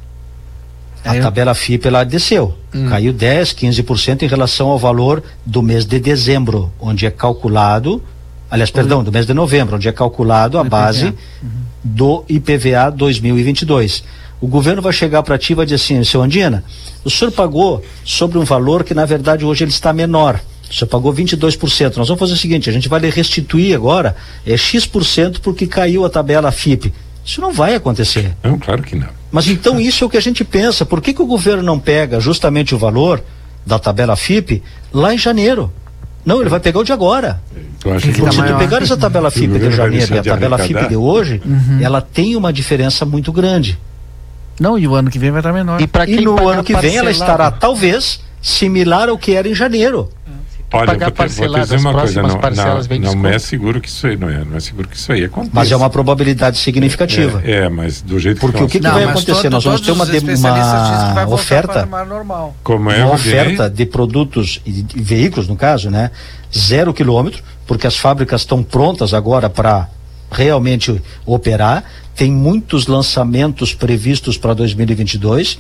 a 1.05 1.13
Aí 1.13 1.19
eu- 1.19 1.23
tabela 1.25 1.55
FIP 1.55 1.87
ela 1.89 2.05
desceu. 2.05 2.57
Caiu 2.89 3.13
10, 3.13 3.53
15% 3.53 4.23
em 4.23 4.29
relação 4.29 4.69
ao 4.69 4.79
valor 4.79 5.23
do 5.45 5.63
mês 5.63 5.85
de 5.85 5.99
dezembro, 5.99 6.73
onde 6.81 7.07
é 7.07 7.11
calculado, 7.11 8.03
aliás, 8.51 8.71
perdão, 8.71 9.03
do 9.03 9.11
mês 9.11 9.27
de 9.27 9.35
novembro, 9.35 9.77
onde 9.77 9.89
é 9.89 9.93
calculado 9.93 10.59
a 10.59 10.65
base 10.65 11.07
IPVA. 11.09 11.17
do 11.83 12.25
IPVA 12.29 12.91
2022. 12.91 14.05
O 14.41 14.47
governo 14.47 14.81
vai 14.81 14.93
chegar 14.93 15.23
para 15.25 15.37
ti 15.37 15.53
e 15.53 15.55
vai 15.57 15.67
dizer 15.67 15.77
assim, 15.77 16.05
seu 16.05 16.23
Andina, 16.23 16.63
o 17.05 17.11
senhor 17.11 17.33
pagou 17.33 17.83
sobre 18.05 18.39
um 18.39 18.45
valor 18.45 18.85
que 18.85 18.95
na 18.95 19.05
verdade 19.05 19.45
hoje 19.45 19.65
ele 19.65 19.73
está 19.73 19.93
menor. 19.93 20.41
O 20.71 20.75
senhor 20.75 20.89
pagou 20.89 21.13
22%. 21.13 21.97
Nós 21.97 22.07
vamos 22.07 22.21
fazer 22.21 22.35
o 22.35 22.37
seguinte, 22.37 22.69
a 22.71 22.73
gente 22.73 22.89
vai 22.89 23.01
lhe 23.01 23.11
restituir 23.11 23.75
agora 23.75 24.15
é 24.47 24.57
X% 24.57 25.41
porque 25.43 25.67
caiu 25.67 26.05
a 26.05 26.11
tabela 26.11 26.53
FIP. 26.53 26.93
Isso 27.29 27.41
não 27.43 27.53
vai 27.53 27.75
acontecer. 27.75 28.35
Não, 28.43 28.59
claro 28.59 28.83
que 28.83 28.97
não. 28.97 29.07
Mas 29.31 29.47
então 29.49 29.79
isso 29.79 30.03
é 30.03 30.07
o 30.07 30.11
que 30.11 30.17
a 30.17 30.21
gente 30.23 30.43
pensa. 30.43 30.87
Por 30.87 31.03
que, 31.03 31.13
que 31.13 31.21
o 31.21 31.27
governo 31.27 31.63
não 31.63 31.79
pega 31.79 32.19
justamente 32.19 32.75
o 32.75 32.79
valor 32.79 33.23
da 33.67 33.79
tabela 33.79 34.17
FIP 34.17 34.63
lá 34.91 35.13
em 35.13 35.19
janeiro. 35.19 35.71
Não, 36.25 36.41
ele 36.41 36.49
vai 36.49 36.59
pegar 36.59 36.79
o 36.81 36.85
de 36.85 36.91
agora. 36.93 37.41
Eu 37.85 37.93
acho 37.93 38.05
Tem 38.07 38.15
que 38.15 38.21
Porque 38.21 38.35
se 38.35 38.43
tu 38.43 38.57
pegar 38.57 38.83
essa 38.83 38.97
tabela 38.97 39.31
FIP 39.31 39.59
de 39.59 39.71
janeiro 39.71 40.15
e 40.15 40.19
a 40.19 40.23
tabela 40.23 40.57
arrecadar? 40.57 40.81
FIP 40.85 40.89
de 40.89 40.97
hoje, 40.97 41.43
Uhum. 41.45 41.79
ela 41.83 42.01
tem 42.01 42.35
uma 42.35 42.51
diferença 42.53 43.05
muito 43.05 43.31
grande. 43.31 43.79
Não, 44.59 44.79
e 44.79 44.89
o 44.89 44.95
ano 44.95 45.11
que 45.11 45.19
vem 45.19 45.31
vai 45.31 45.41
estar 45.41 45.53
menor. 45.53 45.81
E 45.83 45.87
para 45.87 46.05
E 46.05 46.17
quem 46.17 46.25
no 46.25 46.49
ano 46.49 46.65
que 46.65 46.75
vem 46.75 46.97
ela 46.97 47.05
parcelado? 47.05 47.11
estará, 47.33 47.51
talvez, 47.51 48.21
similar 48.41 49.09
ao 49.11 49.19
que 49.19 49.35
era 49.35 49.47
em 49.49 49.55
janeiro. 49.55 50.09
Olha, 50.71 50.87
pagar 50.87 51.11
vou, 51.13 51.27
te, 51.27 51.35
vou 51.35 51.49
uma 51.81 51.95
coisa, 51.95 52.23
não, 52.23 52.39
parcelas 52.39 52.85
não, 52.87 52.89
vem 52.91 52.99
não 52.99 53.13
desconto. 53.13 53.27
é 53.29 53.39
seguro 53.39 53.81
que 53.81 53.89
isso 53.89 54.07
aí, 54.07 54.17
não 54.19 54.29
é, 54.29 54.45
não 54.45 54.55
é 54.57 54.61
seguro 54.61 54.87
que 54.87 54.97
isso 54.97 55.11
aí 55.11 55.25
aconteça. 55.25 55.51
Mas 55.55 55.73
é 55.73 55.77
uma 55.77 55.89
probabilidade 55.89 56.59
significativa. 56.59 57.43
É, 57.43 57.65
é, 57.65 57.69
mas 57.71 58.03
do 58.03 58.19
jeito 58.19 58.39
Porque 58.39 58.59
que 58.59 58.65
o 58.65 58.69
que, 58.69 58.79
que 58.79 58.85
Não, 58.85 58.93
vai 58.93 59.05
acontecer? 59.05 59.43
todo- 59.45 59.53
Nós 59.53 59.65
vamos 59.65 59.81
ter 59.81 59.93
uma, 59.93 60.05
de- 60.05 60.19
uma 60.19 61.27
oferta 61.29 61.89
como 62.63 62.91
é 62.91 63.03
uma 63.03 63.15
oferta 63.15 63.71
de 63.71 63.87
produtos 63.87 64.61
e 64.67 64.83
de 64.83 65.01
veículos, 65.01 65.49
no 65.49 65.57
caso, 65.57 65.91
né? 65.91 66.11
Zero 66.55 66.93
quilômetro, 66.93 67.43
porque 67.67 67.87
as 67.87 67.97
fábricas 67.97 68.43
estão 68.43 68.63
prontas 68.63 69.15
agora 69.15 69.49
para 69.49 69.89
realmente 70.31 71.01
operar. 71.25 71.83
Tem 72.15 72.31
muitos 72.31 72.87
lançamentos 72.87 73.73
previstos 73.73 74.37
para 74.37 74.53
2022 74.53 75.59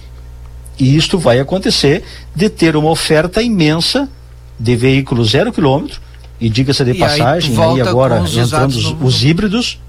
e 0.78 0.96
isto 0.96 1.18
vai 1.18 1.40
acontecer 1.40 2.04
de 2.34 2.50
ter 2.50 2.76
uma 2.76 2.90
oferta 2.90 3.40
imensa 3.40 4.06
de 4.58 4.76
veículos 4.76 5.30
zero 5.30 5.52
quilômetro 5.52 6.00
e 6.40 6.48
diga-se 6.48 6.84
de 6.84 6.90
E 6.90 6.94
aí 6.94 6.98
passagem, 6.98 7.50
aí, 7.50 7.56
volta 7.56 7.88
agora 7.90 8.22
os 8.22 8.36
entrando 8.36 8.70
os, 8.70 8.84
no- 8.92 9.04
os 9.06 9.24
híbridos 9.24 9.80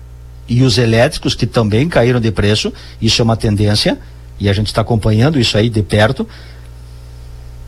e 0.48 0.64
os 0.64 0.78
elétricos 0.78 1.36
que 1.36 1.46
também 1.46 1.88
caíram 1.88 2.20
de 2.20 2.32
preço, 2.32 2.74
isso 3.02 3.22
é 3.22 3.24
uma 3.24 3.38
tendência 3.38 3.98
e 4.40 4.50
a 4.50 4.54
gente 4.54 4.68
está 4.68 4.82
acompanhando 4.82 5.40
isso 5.40 5.58
aí 5.58 5.70
de 5.70 5.82
perto. 5.84 6.28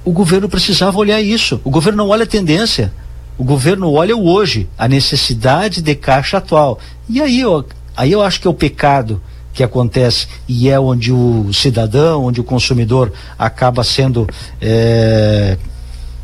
O 0.04 0.12
governo 0.12 0.50
precisava 0.50 0.98
olhar 0.98 1.22
isso. 1.22 1.62
O 1.64 1.70
governo 1.70 1.98
não 2.04 2.10
olha 2.10 2.24
a 2.24 2.28
tendência. 2.28 2.92
O 3.38 3.44
governo 3.44 3.92
olha 3.92 4.16
o 4.16 4.28
hoje, 4.28 4.68
a 4.78 4.88
necessidade 4.88 5.82
de 5.82 5.96
caixa 5.96 6.38
atual. 6.38 6.80
E 7.08 7.22
aí 7.22 7.40
eu, 7.42 7.66
aí 7.96 8.12
eu 8.12 8.22
acho 8.22 8.40
que 8.42 8.48
é 8.48 8.50
o 8.50 8.54
pecado 8.54 9.22
que 9.54 9.64
acontece 9.64 10.28
e 10.48 10.70
é 10.70 10.80
onde 10.80 11.12
o 11.12 11.52
cidadão, 11.54 12.24
onde 12.26 12.40
o 12.40 12.44
consumidor 12.44 13.12
acaba 13.38 13.84
sendo 13.84 14.28
eh, 14.62 15.58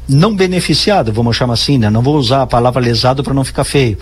não 0.08 0.36
beneficiado, 0.36 1.12
vamos 1.12 1.36
chamar 1.36 1.54
assim, 1.54 1.78
né? 1.78 1.90
Não 1.90 2.02
vou 2.02 2.16
usar 2.16 2.44
a 2.44 2.48
palavra 2.48 2.82
lesado 2.82 3.24
para 3.24 3.34
não 3.34 3.44
ficar 3.44 3.64
feio. 3.64 3.98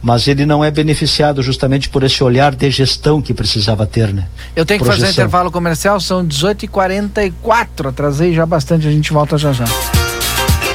Mas 0.00 0.28
ele 0.28 0.46
não 0.46 0.64
é 0.64 0.70
beneficiado 0.70 1.42
justamente 1.42 1.88
por 1.88 2.04
esse 2.04 2.22
olhar 2.22 2.54
de 2.54 2.70
gestão 2.70 3.20
que 3.20 3.34
precisava 3.34 3.84
ter, 3.84 4.12
né? 4.12 4.26
Eu 4.54 4.64
tenho 4.64 4.78
que 4.78 4.86
fazer 4.86 4.98
um 4.98 5.00
Projeção. 5.00 5.24
intervalo 5.24 5.50
comercial, 5.50 5.98
são 5.98 6.24
18h44. 6.24 7.88
Atrasei 7.88 8.32
já 8.32 8.46
bastante, 8.46 8.86
a 8.86 8.90
gente 8.90 9.12
volta 9.12 9.36
já 9.36 9.52
já. 9.52 9.64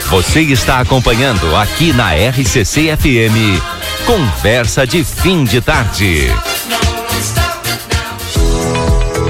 Você 0.10 0.42
está 0.42 0.80
acompanhando 0.80 1.56
aqui 1.56 1.94
na 1.94 2.12
RCC 2.14 2.96
FM. 2.98 3.62
Conversa 4.06 4.86
de 4.86 5.04
fim 5.04 5.46
de 5.46 5.62
tarde. 5.62 6.28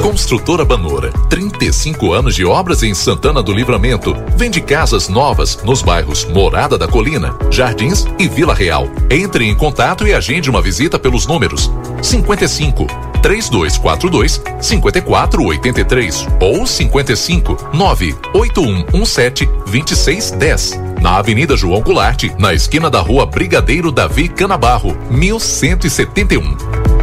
Construtora 0.02 0.66
Banora, 0.66 1.12
35 1.34 2.14
anos 2.14 2.36
de 2.36 2.46
obras 2.46 2.84
em 2.84 2.94
Santana 2.94 3.42
do 3.42 3.52
Livramento. 3.52 4.16
Vende 4.38 4.62
casas 4.62 5.10
novas 5.10 5.58
nos 5.64 5.82
bairros 5.82 6.26
Morada 6.26 6.78
da 6.78 6.88
Colina, 6.88 7.36
Jardins 7.50 8.06
e 8.20 8.28
Vila 8.28 8.54
Real. 8.54 8.88
Entre 9.10 9.50
em 9.50 9.56
contato 9.56 10.08
e 10.08 10.14
agende 10.14 10.48
uma 10.48 10.62
visita 10.62 11.00
pelos 11.00 11.26
números 11.26 11.72
55 12.04 12.86
3242 13.24 14.44
5483 14.62 16.28
ou 16.40 16.68
55 16.68 17.70
98117 17.74 19.48
2610. 19.66 20.80
Na 21.02 21.18
Avenida 21.18 21.58
João 21.58 21.82
Goulart, 21.82 22.26
na 22.38 22.54
esquina 22.54 22.92
da 22.92 23.02
Rua 23.02 23.26
Brigadeiro 23.26 23.92
Davi 23.92 24.30
Canabarro, 24.30 24.96
1171. 25.10 27.03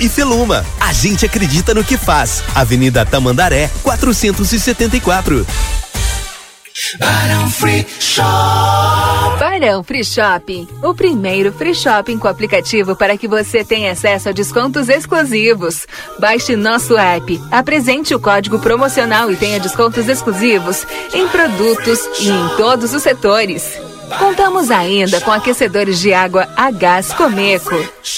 e 0.00 0.08
Feluma. 0.08 0.64
A 0.80 0.92
gente 0.92 1.24
acredita 1.26 1.74
no 1.74 1.84
que 1.84 1.96
faz. 1.96 2.42
Avenida 2.54 3.04
Tamandaré, 3.04 3.70
474. 3.82 5.46
Barão 6.98 7.50
Free 7.50 7.86
Shop. 7.98 9.38
Barão 9.38 9.82
Free 9.82 10.04
Shopping, 10.04 10.68
o 10.82 10.94
primeiro 10.94 11.52
free 11.52 11.74
shopping 11.74 12.18
com 12.18 12.28
aplicativo 12.28 12.94
para 12.94 13.16
que 13.16 13.28
você 13.28 13.64
tenha 13.64 13.92
acesso 13.92 14.28
a 14.28 14.32
descontos 14.32 14.88
exclusivos. 14.88 15.86
Baixe 16.18 16.56
nosso 16.56 16.96
app, 16.96 17.40
apresente 17.50 18.14
o 18.14 18.20
código 18.20 18.58
promocional 18.58 19.30
e 19.30 19.36
tenha 19.36 19.60
descontos 19.60 20.08
exclusivos 20.08 20.86
em 21.12 21.26
produtos 21.28 22.00
e 22.20 22.28
em 22.28 22.48
todos 22.56 22.94
os 22.94 23.02
setores. 23.02 23.89
Contamos 24.18 24.70
ainda 24.70 25.20
com 25.20 25.30
aquecedores 25.30 25.98
de 26.00 26.12
água 26.12 26.48
a 26.56 26.70
gás 26.70 27.12
Comeco, 27.12 27.76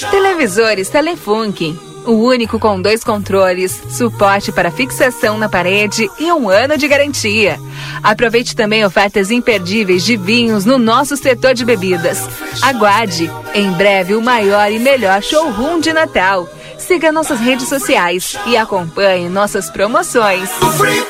televisores 0.09 0.89
Telefunken, 0.89 1.79
o 2.05 2.11
único 2.13 2.59
com 2.59 2.81
dois 2.81 3.03
controles, 3.03 3.81
suporte 3.89 4.51
para 4.51 4.71
fixação 4.71 5.37
na 5.37 5.47
parede 5.47 6.09
e 6.19 6.31
um 6.31 6.49
ano 6.49 6.77
de 6.77 6.87
garantia. 6.87 7.59
Aproveite 8.01 8.55
também 8.55 8.83
ofertas 8.83 9.31
imperdíveis 9.31 10.03
de 10.03 10.17
vinhos 10.17 10.65
no 10.65 10.77
nosso 10.77 11.15
setor 11.15 11.53
de 11.53 11.63
bebidas. 11.63 12.27
Aguarde, 12.61 13.31
em 13.53 13.71
breve 13.71 14.15
o 14.15 14.21
maior 14.21 14.71
e 14.71 14.79
melhor 14.79 15.21
showroom 15.21 15.79
de 15.79 15.93
Natal. 15.93 16.47
Siga 16.77 17.11
nossas 17.11 17.39
redes 17.39 17.69
sociais 17.69 18.37
e 18.45 18.57
acompanhe 18.57 19.29
nossas 19.29 19.69
promoções. 19.69 20.49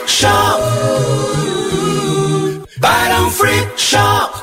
Shop. 0.05 0.61
Barão 2.77 3.31
Free 3.31 3.67
Shop. 3.75 4.42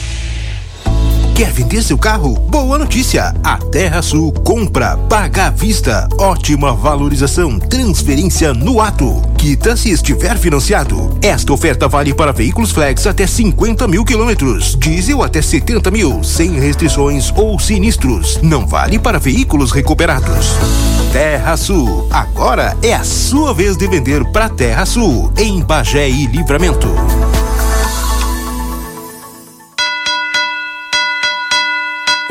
Quer 1.41 1.51
vender 1.53 1.81
seu 1.81 1.97
carro? 1.97 2.35
Boa 2.35 2.77
notícia! 2.77 3.33
A 3.43 3.57
Terra 3.57 4.03
Sul 4.03 4.31
compra, 4.31 4.95
paga 4.95 5.47
à 5.47 5.49
vista, 5.49 6.07
ótima 6.19 6.71
valorização, 6.71 7.57
transferência 7.57 8.53
no 8.53 8.79
ato. 8.79 9.19
Quita 9.39 9.75
se 9.75 9.89
estiver 9.89 10.37
financiado. 10.37 11.17
Esta 11.19 11.51
oferta 11.51 11.87
vale 11.87 12.13
para 12.13 12.31
veículos 12.31 12.69
flex 12.69 13.07
até 13.07 13.25
50 13.25 13.87
mil 13.87 14.05
quilômetros, 14.05 14.77
diesel 14.77 15.23
até 15.23 15.41
70 15.41 15.89
mil, 15.89 16.23
sem 16.23 16.59
restrições 16.59 17.33
ou 17.35 17.57
sinistros. 17.57 18.37
Não 18.43 18.67
vale 18.67 18.99
para 18.99 19.17
veículos 19.17 19.71
recuperados. 19.71 20.51
Terra 21.11 21.57
Sul, 21.57 22.07
agora 22.11 22.77
é 22.83 22.93
a 22.93 23.03
sua 23.03 23.51
vez 23.51 23.75
de 23.75 23.87
vender 23.87 24.23
para 24.25 24.47
Terra 24.47 24.85
Sul, 24.85 25.33
em 25.35 25.59
Bagé 25.59 26.07
e 26.07 26.27
Livramento. 26.27 26.87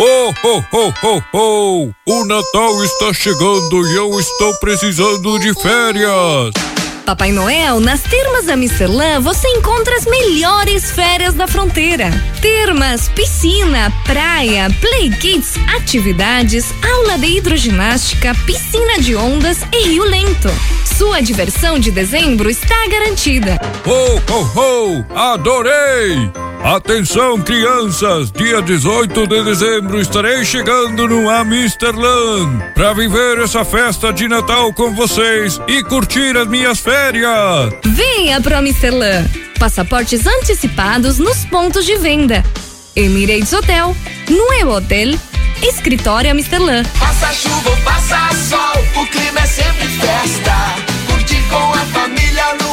Ho, 0.03 0.33
ho, 0.43 0.95
ho, 1.03 1.23
ho! 1.31 1.95
O 2.07 2.25
Natal 2.25 2.83
está 2.83 3.13
chegando 3.13 3.87
e 3.87 3.97
eu 3.97 4.19
estou 4.19 4.55
precisando 4.55 5.39
de 5.39 5.53
férias! 5.53 6.55
Papai 7.05 7.33
Noel, 7.33 7.81
nas 7.81 8.01
Termas 8.01 8.47
da 8.47 8.57
Miscelã 8.57 9.21
você 9.21 9.47
encontra 9.49 9.95
as 9.95 10.07
melhores 10.07 10.91
férias 10.91 11.35
da 11.35 11.47
fronteira. 11.47 12.09
Termas, 12.41 13.11
piscina, 13.11 13.93
praia, 14.07 14.75
play 14.81 15.11
kids, 15.11 15.57
atividades, 15.77 16.73
aula 16.83 17.19
de 17.19 17.37
hidroginástica, 17.37 18.35
piscina 18.47 18.99
de 19.01 19.15
ondas 19.15 19.59
e 19.71 19.89
rio 19.89 20.05
lento. 20.05 20.49
Sua 20.97 21.21
diversão 21.21 21.79
de 21.79 21.91
dezembro 21.91 22.49
está 22.49 22.89
garantida. 22.89 23.61
Ho, 23.85 24.33
ho, 24.33 24.51
ho! 24.57 25.05
Adorei! 25.15 26.50
Atenção, 26.63 27.41
crianças! 27.41 28.31
Dia 28.31 28.61
18 28.61 29.27
de 29.27 29.45
dezembro 29.45 29.99
estarei 29.99 30.45
chegando 30.45 31.09
no 31.09 31.29
Amsterland 31.29 32.75
para 32.75 32.93
viver 32.93 33.39
essa 33.39 33.65
festa 33.65 34.13
de 34.13 34.29
Natal 34.29 34.71
com 34.75 34.95
vocês 34.95 35.59
e 35.67 35.83
curtir 35.83 36.37
as 36.37 36.47
minhas 36.47 36.79
férias. 36.79 37.73
Venha 37.83 38.41
pro 38.43 38.59
Amsterland. 38.59 39.27
Passaportes 39.59 40.27
antecipados 40.27 41.19
nos 41.19 41.47
pontos 41.47 41.87
de 41.87 41.97
venda. 41.97 42.45
Emirates 42.95 43.53
Hotel, 43.55 43.97
Nuevo 44.29 44.77
Hotel, 44.77 45.19
Escritório 45.63 46.31
Amsterland. 46.31 46.87
Passa 46.99 47.33
chuva 47.33 47.71
ou 47.71 47.77
passa 47.79 48.29
sol, 48.49 49.03
o 49.03 49.07
clima 49.07 49.41
é 49.41 49.47
sempre 49.47 49.89
festa. 49.89 50.55
Curtir 51.07 51.43
com 51.49 51.73
a 51.73 51.87
família 51.87 52.55
no 52.61 52.70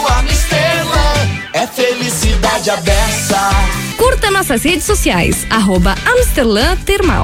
é 1.54 1.66
felicidade 1.68 2.70
à 2.70 2.78
beça. 2.78 3.50
Curta 3.98 4.32
nossas 4.32 4.64
redes 4.64 4.86
sociais, 4.86 5.46
arroba 5.50 5.96
Amsterland 6.06 6.84
Termal. 6.84 7.24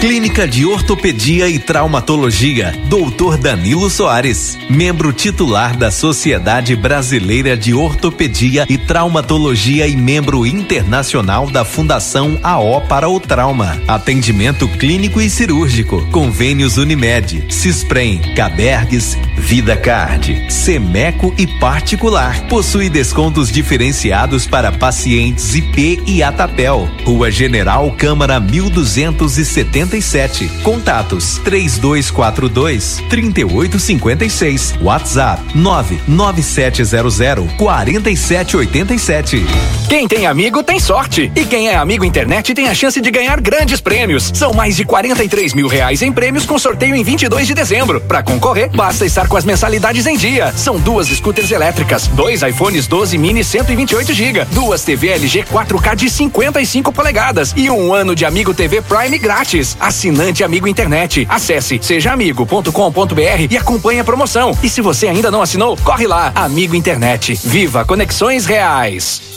Clínica 0.00 0.46
de 0.46 0.64
Ortopedia 0.64 1.48
e 1.48 1.58
Traumatologia, 1.58 2.72
Dr. 2.84 3.36
Danilo 3.36 3.90
Soares, 3.90 4.56
membro 4.70 5.12
titular 5.12 5.76
da 5.76 5.90
Sociedade 5.90 6.76
Brasileira 6.76 7.56
de 7.56 7.74
Ortopedia 7.74 8.64
e 8.68 8.78
Traumatologia 8.78 9.88
e 9.88 9.96
membro 9.96 10.46
internacional 10.46 11.50
da 11.50 11.64
Fundação 11.64 12.38
AO 12.44 12.80
para 12.82 13.08
o 13.08 13.18
Trauma. 13.18 13.82
Atendimento 13.88 14.68
clínico 14.68 15.20
e 15.20 15.28
cirúrgico. 15.28 16.06
Convênios 16.12 16.76
Unimed, 16.76 17.52
Cisprem, 17.52 18.20
Cabergues, 18.36 19.18
Vida 19.36 19.76
Card, 19.76 20.46
Semeco 20.48 21.34
e 21.36 21.44
particular. 21.58 22.46
Possui 22.46 22.88
descontos 22.88 23.50
diferenciados 23.50 24.46
para 24.46 24.70
pacientes 24.70 25.56
IP 25.56 26.00
e 26.06 26.22
Atapel. 26.22 26.88
Rua 27.04 27.32
General 27.32 27.90
Câmara 27.98 28.38
1270 28.38 29.87
57. 29.88 30.48
Contatos 30.62 31.38
3242 31.44 33.02
3856. 33.08 34.74
WhatsApp 34.82 35.42
99700 35.54 37.52
4787. 37.56 39.46
Quem 39.88 40.06
tem 40.06 40.26
amigo 40.26 40.62
tem 40.62 40.78
sorte. 40.78 41.32
E 41.34 41.44
quem 41.46 41.68
é 41.68 41.76
amigo 41.76 42.04
internet 42.04 42.52
tem 42.52 42.68
a 42.68 42.74
chance 42.74 43.00
de 43.00 43.10
ganhar 43.10 43.40
grandes 43.40 43.80
prêmios. 43.80 44.30
São 44.34 44.52
mais 44.52 44.76
de 44.76 44.84
43 44.84 45.54
mil 45.54 45.66
reais 45.66 46.02
em 46.02 46.12
prêmios 46.12 46.44
com 46.44 46.58
sorteio 46.58 46.94
em 46.94 47.02
22 47.02 47.46
de 47.46 47.54
dezembro. 47.54 47.98
Para 48.02 48.22
concorrer, 48.22 48.68
basta 48.68 49.06
estar 49.06 49.26
com 49.26 49.36
as 49.38 49.46
mensalidades 49.46 50.06
em 50.06 50.18
dia. 50.18 50.52
São 50.54 50.78
duas 50.78 51.06
scooters 51.08 51.50
elétricas, 51.50 52.06
dois 52.08 52.42
iPhones 52.42 52.86
12 52.86 53.16
mini 53.16 53.42
128 53.42 54.12
GB, 54.12 54.44
duas 54.52 54.82
TV 54.82 55.08
LG 55.08 55.44
4K 55.44 55.96
de 55.96 56.10
55 56.10 56.92
polegadas 56.92 57.54
e 57.56 57.70
um 57.70 57.94
ano 57.94 58.14
de 58.14 58.26
Amigo 58.26 58.52
TV 58.52 58.82
Prime 58.82 59.16
grátis. 59.16 59.77
Assinante 59.80 60.44
Amigo 60.44 60.66
Internet. 60.66 61.26
Acesse 61.28 61.78
sejaamigo.com.br 61.82 63.46
e 63.50 63.56
acompanhe 63.56 64.00
a 64.00 64.04
promoção. 64.04 64.56
E 64.62 64.68
se 64.68 64.80
você 64.80 65.08
ainda 65.08 65.30
não 65.30 65.42
assinou, 65.42 65.76
corre 65.78 66.06
lá. 66.06 66.32
Amigo 66.34 66.74
Internet. 66.74 67.38
Viva 67.44 67.84
conexões 67.84 68.46
reais. 68.46 69.28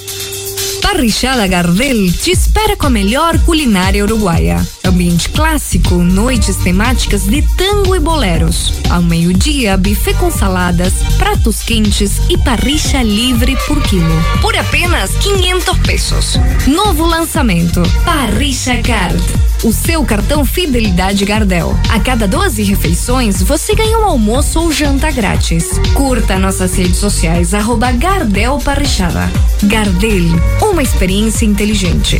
Parrichada 0.92 1.48
Gardel 1.48 2.12
te 2.12 2.32
espera 2.32 2.76
com 2.76 2.86
a 2.86 2.90
melhor 2.90 3.40
culinária 3.46 4.04
uruguaia. 4.04 4.66
Ambiente 4.84 5.30
clássico, 5.30 5.96
noites 5.96 6.58
temáticas 6.58 7.24
de 7.24 7.42
tango 7.56 7.96
e 7.96 8.00
boleros. 8.00 8.74
Ao 8.90 9.02
meio-dia, 9.02 9.78
buffet 9.78 10.16
com 10.16 10.30
saladas, 10.30 10.94
pratos 11.18 11.62
quentes 11.62 12.20
e 12.30 12.38
parricha 12.38 13.02
livre 13.02 13.56
por 13.68 13.82
quilo. 13.84 14.22
Por 14.42 14.58
apenas 14.58 15.12
500 15.12 15.78
pesos. 15.80 16.40
Novo 16.68 17.06
lançamento: 17.06 17.82
Parricha 18.04 18.76
Card. 18.82 19.24
O 19.64 19.72
seu 19.72 20.04
cartão 20.04 20.44
Fidelidade 20.44 21.24
Gardel. 21.24 21.76
A 21.88 22.00
cada 22.00 22.28
12 22.28 22.64
refeições, 22.64 23.44
você 23.44 23.76
ganha 23.76 24.00
um 24.00 24.06
almoço 24.06 24.60
ou 24.60 24.72
janta 24.72 25.12
grátis. 25.12 25.80
Curta 25.94 26.40
nossas 26.40 26.74
redes 26.74 26.98
sociais, 26.98 27.54
arroba 27.54 27.92
Gardel 27.92 28.58
Parrichada. 28.58 29.30
Gardel, 29.62 30.24
uma 30.64 30.82
experiência 30.82 31.46
inteligente. 31.46 32.20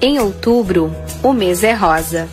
Em 0.00 0.18
outubro, 0.18 0.96
o 1.22 1.34
mês 1.34 1.62
é 1.62 1.74
rosa. 1.74 2.26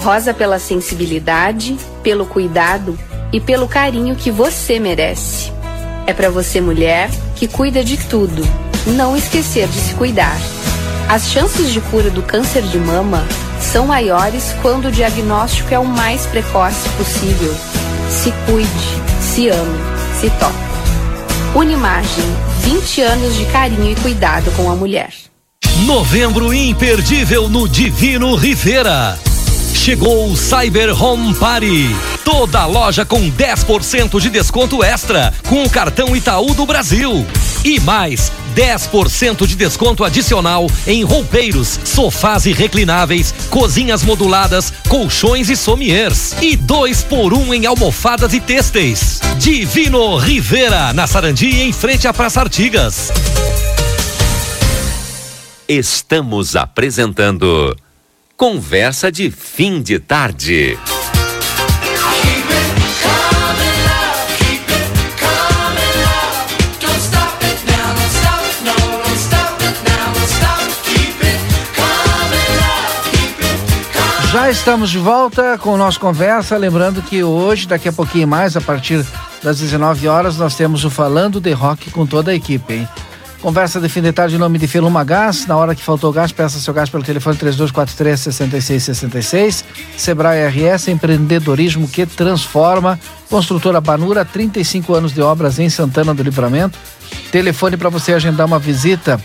Rosa 0.00 0.34
pela 0.34 0.58
sensibilidade, 0.58 1.76
pelo 2.02 2.26
cuidado 2.26 2.98
e 3.32 3.38
pelo 3.40 3.68
carinho 3.68 4.16
que 4.16 4.32
você 4.32 4.80
merece. 4.80 5.52
É 6.08 6.12
para 6.12 6.28
você, 6.28 6.60
mulher, 6.60 7.08
que 7.36 7.46
cuida 7.46 7.84
de 7.84 7.96
tudo, 7.96 8.42
não 8.84 9.16
esquecer 9.16 9.68
de 9.68 9.78
se 9.78 9.94
cuidar. 9.94 10.36
As 11.14 11.30
chances 11.30 11.72
de 11.72 11.80
cura 11.80 12.10
do 12.10 12.24
câncer 12.24 12.62
de 12.62 12.76
mama 12.76 13.24
são 13.60 13.86
maiores 13.86 14.52
quando 14.60 14.86
o 14.86 14.90
diagnóstico 14.90 15.72
é 15.72 15.78
o 15.78 15.84
mais 15.84 16.26
precoce 16.26 16.88
possível. 16.96 17.54
Se 18.10 18.34
cuide, 18.44 18.68
se 19.20 19.48
ame, 19.48 19.78
se 20.20 20.28
toque. 20.30 21.56
Unimagem, 21.56 22.24
20 22.62 23.02
anos 23.02 23.36
de 23.36 23.44
carinho 23.44 23.92
e 23.92 23.94
cuidado 23.94 24.50
com 24.56 24.68
a 24.68 24.74
mulher. 24.74 25.12
Novembro 25.86 26.52
imperdível 26.52 27.48
no 27.48 27.68
Divino 27.68 28.34
Rivera. 28.34 29.16
Chegou 29.72 30.32
o 30.32 30.36
Cyber 30.36 31.00
Home 31.00 31.32
Party. 31.34 31.94
Toda 32.24 32.66
loja 32.66 33.04
com 33.04 33.30
10% 33.30 34.20
de 34.20 34.30
desconto 34.30 34.82
extra 34.82 35.32
com 35.48 35.62
o 35.62 35.70
cartão 35.70 36.16
Itaú 36.16 36.54
do 36.54 36.66
Brasil. 36.66 37.24
E 37.64 37.78
mais 37.78 38.32
10% 38.54 39.46
de 39.46 39.56
desconto 39.56 40.04
adicional 40.04 40.66
em 40.86 41.02
roupeiros, 41.02 41.78
sofás 41.84 42.46
e 42.46 42.52
reclináveis, 42.52 43.34
cozinhas 43.50 44.02
moduladas, 44.02 44.72
colchões 44.88 45.50
e 45.50 45.56
sommiers. 45.56 46.34
E 46.40 46.56
dois 46.56 47.02
por 47.02 47.32
um 47.32 47.52
em 47.52 47.66
almofadas 47.66 48.32
e 48.32 48.40
têxteis. 48.40 49.20
Divino 49.38 50.16
Rivera, 50.16 50.92
na 50.92 51.06
Sarandi, 51.06 51.60
em 51.60 51.72
frente 51.72 52.06
à 52.06 52.12
Praça 52.12 52.40
Artigas. 52.40 53.10
Estamos 55.68 56.56
apresentando 56.56 57.74
Conversa 58.36 59.10
de 59.10 59.30
Fim 59.30 59.80
de 59.80 59.98
Tarde. 59.98 60.78
Já 74.34 74.50
estamos 74.50 74.90
de 74.90 74.98
volta 74.98 75.56
com 75.58 75.74
o 75.74 75.76
nosso 75.76 76.00
conversa, 76.00 76.56
lembrando 76.56 77.00
que 77.00 77.22
hoje, 77.22 77.68
daqui 77.68 77.88
a 77.88 77.92
pouquinho 77.92 78.26
mais, 78.26 78.56
a 78.56 78.60
partir 78.60 79.06
das 79.40 79.60
19 79.60 80.08
horas, 80.08 80.36
nós 80.36 80.56
temos 80.56 80.84
o 80.84 80.90
Falando 80.90 81.40
de 81.40 81.52
Rock 81.52 81.88
com 81.92 82.04
toda 82.04 82.32
a 82.32 82.34
equipe, 82.34 82.74
hein? 82.74 82.88
Conversa 83.40 83.80
de 83.80 83.88
fim 83.88 84.02
de 84.02 84.10
tarde 84.10 84.34
em 84.34 84.38
nome 84.38 84.58
de 84.58 84.66
Feluma 84.66 85.04
Gás. 85.04 85.46
Na 85.46 85.56
hora 85.56 85.72
que 85.72 85.84
faltou 85.84 86.12
gás, 86.12 86.32
peça 86.32 86.58
seu 86.58 86.74
gás 86.74 86.90
pelo 86.90 87.04
telefone 87.04 87.36
3243 87.36 88.34
6666. 88.34 89.64
Sebrae 89.96 90.48
RS, 90.48 90.88
empreendedorismo 90.88 91.86
que 91.86 92.04
transforma. 92.04 92.98
Construtora 93.30 93.80
Banura, 93.80 94.24
35 94.24 94.94
anos 94.94 95.12
de 95.12 95.22
obras 95.22 95.60
em 95.60 95.70
Santana 95.70 96.12
do 96.12 96.24
Livramento. 96.24 96.76
Telefone 97.30 97.76
para 97.76 97.88
você 97.88 98.12
agendar 98.12 98.48
uma 98.48 98.58
visita, 98.58 99.20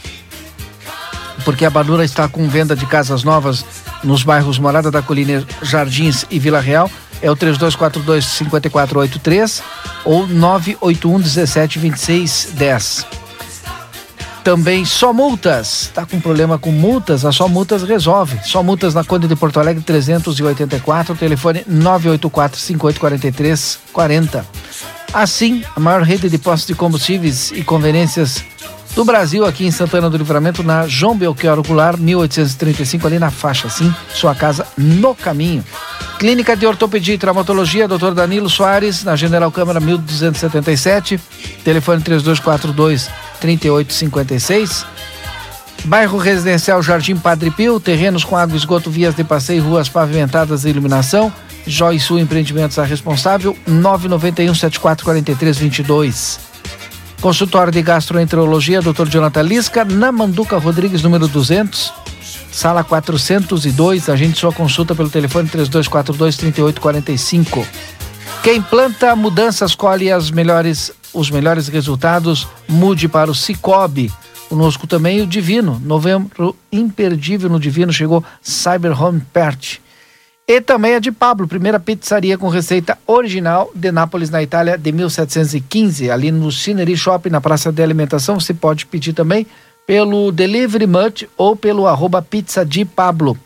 porque 1.43 1.65
a 1.65 1.69
Banura 1.71 2.05
está 2.05 2.27
com 2.27 2.47
venda 2.47 2.75
de 2.75 2.85
casas 2.85 3.23
novas 3.23 3.65
nos 4.03 4.23
bairros 4.23 4.59
Morada 4.59 4.89
da 4.89 5.01
Colina, 5.01 5.45
Jardins 5.61 6.25
e 6.29 6.39
Vila 6.39 6.59
Real. 6.59 6.89
É 7.21 7.29
o 7.29 7.35
3242 7.35 8.25
5483 8.25 9.61
ou 10.05 10.25
981 10.27 11.19
17 11.19 11.79
26 11.79 12.49
10. 12.53 13.05
Também 14.43 14.85
só 14.85 15.13
multas. 15.13 15.91
Tá 15.93 16.05
com 16.05 16.19
problema 16.19 16.57
com 16.57 16.71
multas? 16.71 17.25
A 17.25 17.31
só 17.31 17.47
multas 17.47 17.83
resolve. 17.83 18.39
Só 18.43 18.63
multas 18.63 18.93
na 18.93 19.03
Conde 19.03 19.27
de 19.27 19.35
Porto 19.35 19.59
Alegre 19.59 19.83
384, 19.83 21.15
telefone 21.15 21.63
984 21.67 22.59
5843 22.59 23.79
40. 23.91 24.45
Assim, 25.11 25.63
a 25.75 25.79
maior 25.79 26.03
rede 26.03 26.29
de 26.29 26.37
postos 26.37 26.67
de 26.67 26.75
combustíveis 26.75 27.51
e 27.51 27.63
conveniências 27.63 28.43
do 28.95 29.05
Brasil, 29.05 29.45
aqui 29.45 29.65
em 29.65 29.71
Santana 29.71 30.09
do 30.09 30.17
Livramento, 30.17 30.63
na 30.63 30.87
João 30.87 31.17
Belchior 31.17 31.61
Goulart, 31.61 31.97
1835, 31.99 33.07
ali 33.07 33.19
na 33.19 33.31
faixa, 33.31 33.67
assim, 33.67 33.93
sua 34.13 34.35
casa 34.35 34.65
no 34.77 35.15
caminho. 35.15 35.63
Clínica 36.17 36.55
de 36.55 36.65
Ortopedia 36.65 37.15
e 37.15 37.17
Traumatologia, 37.17 37.87
Dr. 37.87 38.11
Danilo 38.13 38.49
Soares, 38.49 39.03
na 39.03 39.15
General 39.15 39.49
Câmara 39.51 39.79
1277, 39.79 41.19
telefone 41.63 42.01
3242 42.01 43.09
3856. 43.39 44.85
Bairro 45.85 46.17
Residencial 46.17 46.83
Jardim 46.83 47.15
Padre 47.15 47.51
Pio, 47.51 47.79
terrenos 47.79 48.25
com 48.25 48.35
água, 48.35 48.57
esgoto, 48.57 48.91
vias 48.91 49.15
de 49.15 49.23
passeio, 49.23 49.63
ruas 49.63 49.87
pavimentadas 49.87 50.65
e 50.65 50.69
iluminação. 50.69 51.31
Joy 51.65 51.99
Sul 51.99 52.19
Empreendimentos 52.19 52.77
a 52.77 52.83
responsável, 52.83 53.57
991 53.65 54.53
7443 54.53 55.57
22. 55.57 56.48
Consultório 57.21 57.71
de 57.71 57.81
Gastroenterologia, 57.81 58.81
Dr. 58.81 59.09
Jonathan 59.09 59.41
Lisca, 59.41 59.83
na 59.83 60.09
Manduca 60.09 60.57
Rodrigues, 60.57 61.03
número 61.03 61.27
200, 61.27 61.93
sala 62.49 62.81
402. 62.81 64.07
Agende 64.07 64.39
sua 64.39 64.53
consulta 64.53 64.95
pelo 64.95 65.09
telefone 65.09 65.49
3242 65.49 66.37
3845. 66.37 67.67
Quem 68.41 68.61
planta 68.61 69.17
mudanças 69.17 69.75
colhe 69.75 70.09
as 70.09 70.31
melhores, 70.31 70.93
os 71.13 71.29
melhores 71.29 71.67
resultados. 71.67 72.47
Mude 72.69 73.09
para 73.09 73.29
o 73.29 73.35
Cicobi. 73.35 74.09
Conosco 74.47 74.87
também 74.87 75.21
o 75.21 75.27
Divino. 75.27 75.79
Novembro 75.83 76.55
imperdível 76.71 77.49
no 77.49 77.59
Divino 77.59 77.91
chegou 77.91 78.23
Cyber 78.41 78.99
Home 78.99 79.21
Pert. 79.33 79.79
E 80.49 80.59
também 80.59 80.95
a 80.95 80.99
de 80.99 81.11
Pablo, 81.11 81.47
primeira 81.47 81.79
pizzaria 81.79 82.35
com 82.35 82.49
receita 82.49 82.97
original 83.05 83.69
de 83.75 83.91
Nápoles, 83.91 84.31
na 84.31 84.41
Itália, 84.41 84.79
de 84.79 84.91
1715, 84.91 86.09
ali 86.09 86.31
no 86.31 86.51
Cineri 86.51 86.97
Shopping, 86.97 87.29
na 87.29 87.39
Praça 87.39 87.71
de 87.71 87.83
Alimentação. 87.83 88.39
Você 88.39 88.51
pode 88.51 88.87
pedir 88.87 89.13
também 89.13 89.45
pelo 89.85 90.31
Delivery 90.31 90.87
Much 90.87 91.27
ou 91.37 91.55
pelo 91.55 91.85
arroba 91.85 92.19
pizza 92.19 92.65
de 92.65 92.83
Pablo. 92.83 93.37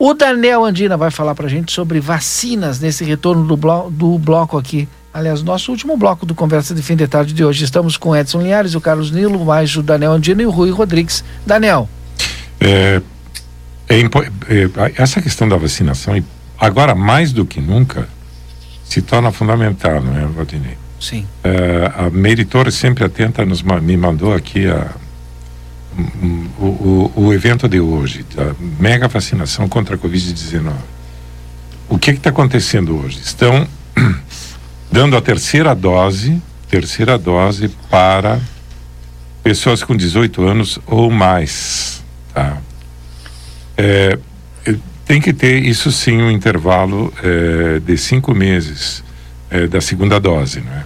O 0.00 0.14
Daniel 0.14 0.64
Andina 0.64 0.96
vai 0.96 1.12
falar 1.12 1.36
pra 1.36 1.46
gente 1.46 1.70
sobre 1.70 2.00
vacinas 2.00 2.80
nesse 2.80 3.04
retorno 3.04 3.46
do, 3.46 3.56
blo 3.56 3.88
do 3.88 4.18
bloco 4.18 4.58
aqui. 4.58 4.88
Aliás, 5.14 5.44
nosso 5.44 5.70
último 5.70 5.96
bloco 5.96 6.26
do 6.26 6.34
Conversa 6.34 6.74
de 6.74 6.82
Fim 6.82 6.96
de 6.96 7.06
Tarde 7.06 7.32
de 7.32 7.44
hoje. 7.44 7.64
Estamos 7.64 7.96
com 7.96 8.16
Edson 8.16 8.42
Linhares, 8.42 8.74
o 8.74 8.80
Carlos 8.80 9.12
Nilo, 9.12 9.44
mais 9.44 9.76
o 9.76 9.82
Daniel 9.82 10.10
Andina 10.10 10.42
e 10.42 10.46
o 10.46 10.50
Rui 10.50 10.72
Rodrigues. 10.72 11.22
Daniel. 11.46 11.88
É, 12.60 13.00
é, 13.88 14.00
é, 14.00 14.92
essa 14.96 15.22
questão 15.22 15.48
da 15.48 15.56
vacinação, 15.56 16.22
agora 16.58 16.94
mais 16.94 17.32
do 17.32 17.44
que 17.46 17.60
nunca, 17.60 18.08
se 18.84 19.02
torna 19.02 19.32
fundamental, 19.32 20.02
não 20.02 20.16
é, 20.16 20.26
Valdinei? 20.26 20.76
Sim. 21.00 21.26
É, 21.44 21.92
a 21.96 22.10
Meire 22.10 22.44
Torres, 22.44 22.74
sempre 22.74 23.04
atenta, 23.04 23.44
nos, 23.44 23.62
me 23.62 23.96
mandou 23.96 24.32
aqui 24.34 24.66
a, 24.66 24.90
o, 26.58 26.64
o, 26.64 27.12
o 27.16 27.32
evento 27.32 27.68
de 27.68 27.80
hoje, 27.80 28.24
da 28.34 28.54
mega 28.80 29.08
vacinação 29.08 29.68
contra 29.68 29.96
a 29.96 29.98
Covid-19. 29.98 30.72
O 31.88 31.98
que 31.98 32.10
está 32.10 32.30
acontecendo 32.30 32.98
hoje? 32.98 33.20
Estão 33.22 33.66
dando 34.90 35.16
a 35.16 35.20
terceira 35.20 35.74
dose, 35.74 36.40
terceira 36.68 37.16
dose 37.16 37.68
para 37.90 38.40
pessoas 39.42 39.82
com 39.84 39.96
18 39.96 40.42
anos 40.42 40.78
ou 40.86 41.10
mais, 41.10 42.02
tá? 42.34 42.58
É, 43.76 44.18
tem 45.06 45.20
que 45.20 45.32
ter 45.32 45.64
isso 45.64 45.92
sim 45.92 46.16
um 46.16 46.30
intervalo 46.30 47.12
é, 47.22 47.78
de 47.78 47.96
cinco 47.96 48.34
meses 48.34 49.04
é, 49.48 49.66
da 49.66 49.80
segunda 49.80 50.18
dose, 50.18 50.60
não 50.60 50.72
é? 50.72 50.84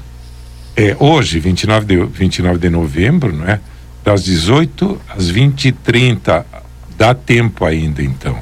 É 0.77 0.97
hoje, 0.99 1.41
29 1.41 1.87
de, 1.87 2.05
29 2.05 2.59
de 2.59 2.71
novembro, 2.71 3.33
não 3.33 3.47
é? 3.47 3.61
Das 4.05 4.25
18 4.25 5.01
às 5.09 5.29
20 5.29 5.69
e 5.69 5.73
30 5.73 6.47
dá 6.97 7.15
tempo 7.15 7.65
ainda 7.65 8.03
então. 8.03 8.39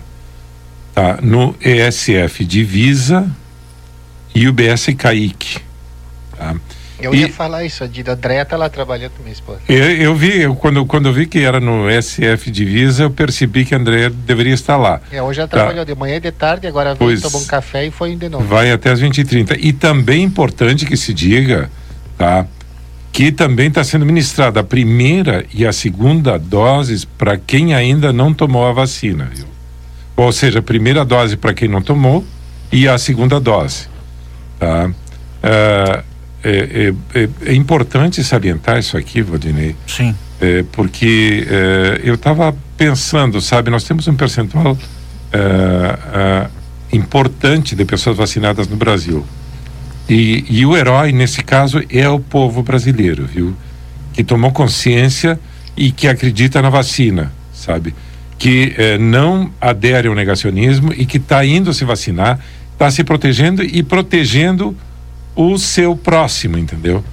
Tá 0.94 1.18
no 1.22 1.54
ESF 1.60 2.44
Divisa 2.44 3.30
e 4.34 4.48
o 4.48 4.52
BS 4.52 4.94
Caique. 4.96 5.60
Tá? 6.36 6.56
Eu 7.00 7.14
e, 7.14 7.20
ia 7.20 7.32
falar 7.32 7.64
isso, 7.64 7.84
a 7.84 7.86
Dida 7.86 8.12
Andréia 8.12 8.44
tá 8.44 8.56
lá 8.56 8.68
trabalhando 8.68 9.12
com 9.12 9.22
minha 9.22 9.32
esposa. 9.32 9.60
Eu, 9.68 9.92
eu 9.92 10.14
vi, 10.14 10.40
eu, 10.42 10.54
quando, 10.56 10.84
quando 10.84 11.06
eu 11.06 11.12
vi 11.12 11.26
que 11.26 11.38
era 11.38 11.60
no 11.60 11.86
SF 11.90 12.50
Divisa, 12.50 13.04
eu 13.04 13.10
percebi 13.10 13.64
que 13.64 13.74
a 13.74 13.78
Andréia 13.78 14.10
deveria 14.10 14.52
estar 14.54 14.76
lá. 14.76 15.00
É, 15.12 15.22
hoje 15.22 15.38
ela 15.40 15.48
tá. 15.48 15.58
trabalhou 15.58 15.84
de 15.84 15.94
manhã 15.94 16.16
e 16.16 16.20
de 16.20 16.32
tarde, 16.32 16.66
agora 16.66 16.94
veio, 16.94 17.20
tomou 17.20 17.40
um 17.40 17.46
café 17.46 17.86
e 17.86 17.90
foi 17.90 18.16
de 18.16 18.28
novo. 18.28 18.44
Vai 18.44 18.72
até 18.72 18.90
as 18.90 19.00
20h30. 19.00 19.58
E 19.60 19.72
também 19.72 20.22
é 20.22 20.24
importante 20.24 20.84
que 20.84 20.96
se 20.96 21.14
diga, 21.14 21.70
tá? 22.16 22.46
Que 23.12 23.30
também 23.30 23.68
está 23.68 23.84
sendo 23.84 24.04
ministrada 24.04 24.60
a 24.60 24.64
primeira 24.64 25.46
e 25.54 25.64
a 25.64 25.72
segunda 25.72 26.36
doses 26.36 27.04
para 27.04 27.36
quem 27.36 27.74
ainda 27.74 28.12
não 28.12 28.34
tomou 28.34 28.66
a 28.66 28.72
vacina, 28.72 29.30
viu? 29.32 29.46
Ou 30.16 30.32
seja, 30.32 30.58
a 30.58 30.62
primeira 30.62 31.04
dose 31.04 31.36
para 31.36 31.54
quem 31.54 31.68
não 31.68 31.80
tomou 31.80 32.24
e 32.72 32.88
a 32.88 32.98
segunda 32.98 33.38
dose, 33.38 33.86
tá? 34.58 34.90
Uh, 35.38 36.07
é, 36.42 36.92
é, 37.14 37.20
é, 37.20 37.28
é, 37.46 37.54
importante 37.54 38.22
salientar 38.22 38.78
isso 38.78 38.96
aqui, 38.96 39.22
Valdinei. 39.22 39.74
Sim. 39.86 40.14
É, 40.40 40.64
porque 40.70 41.46
é, 41.50 42.00
eu 42.04 42.14
estava 42.14 42.54
pensando, 42.76 43.40
sabe, 43.40 43.70
nós 43.70 43.82
temos 43.82 44.06
um 44.06 44.14
percentual 44.14 44.78
é, 45.32 46.46
importante 46.92 47.74
de 47.74 47.84
pessoas 47.84 48.16
vacinadas 48.16 48.68
no 48.68 48.76
Brasil. 48.76 49.26
E, 50.08 50.44
e, 50.48 50.64
o 50.64 50.76
herói, 50.76 51.12
nesse 51.12 51.42
caso, 51.42 51.82
é 51.90 52.08
o 52.08 52.20
povo 52.20 52.62
brasileiro, 52.62 53.26
viu? 53.26 53.54
Que 54.12 54.22
tomou 54.22 54.52
consciência 54.52 55.38
e 55.76 55.90
que 55.90 56.06
acredita 56.06 56.62
na 56.62 56.70
vacina, 56.70 57.32
sabe? 57.52 57.94
Que 58.38 58.74
não 58.98 59.50
adere 59.60 60.08
ao 60.08 60.14
negacionismo 60.14 60.94
e 60.96 61.04
que 61.04 61.18
está 61.18 61.44
indo 61.44 61.74
se 61.74 61.84
vacinar, 61.84 62.38
está 62.72 62.90
se 62.90 63.04
protegendo 63.04 63.62
e 63.62 63.82
protegendo 63.82 64.74
o 65.38 65.56
seu 65.56 65.94
próximo, 65.94 66.58
entendeu? 66.58 67.04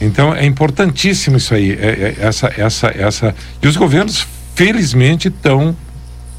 Então 0.00 0.32
é 0.32 0.46
importantíssimo 0.46 1.38
isso 1.38 1.52
aí, 1.52 1.72
é, 1.72 1.74
é, 1.74 2.16
essa, 2.20 2.52
essa, 2.56 2.86
essa. 2.96 3.34
E 3.60 3.66
os 3.66 3.76
governos, 3.76 4.24
felizmente, 4.54 5.26
estão 5.26 5.76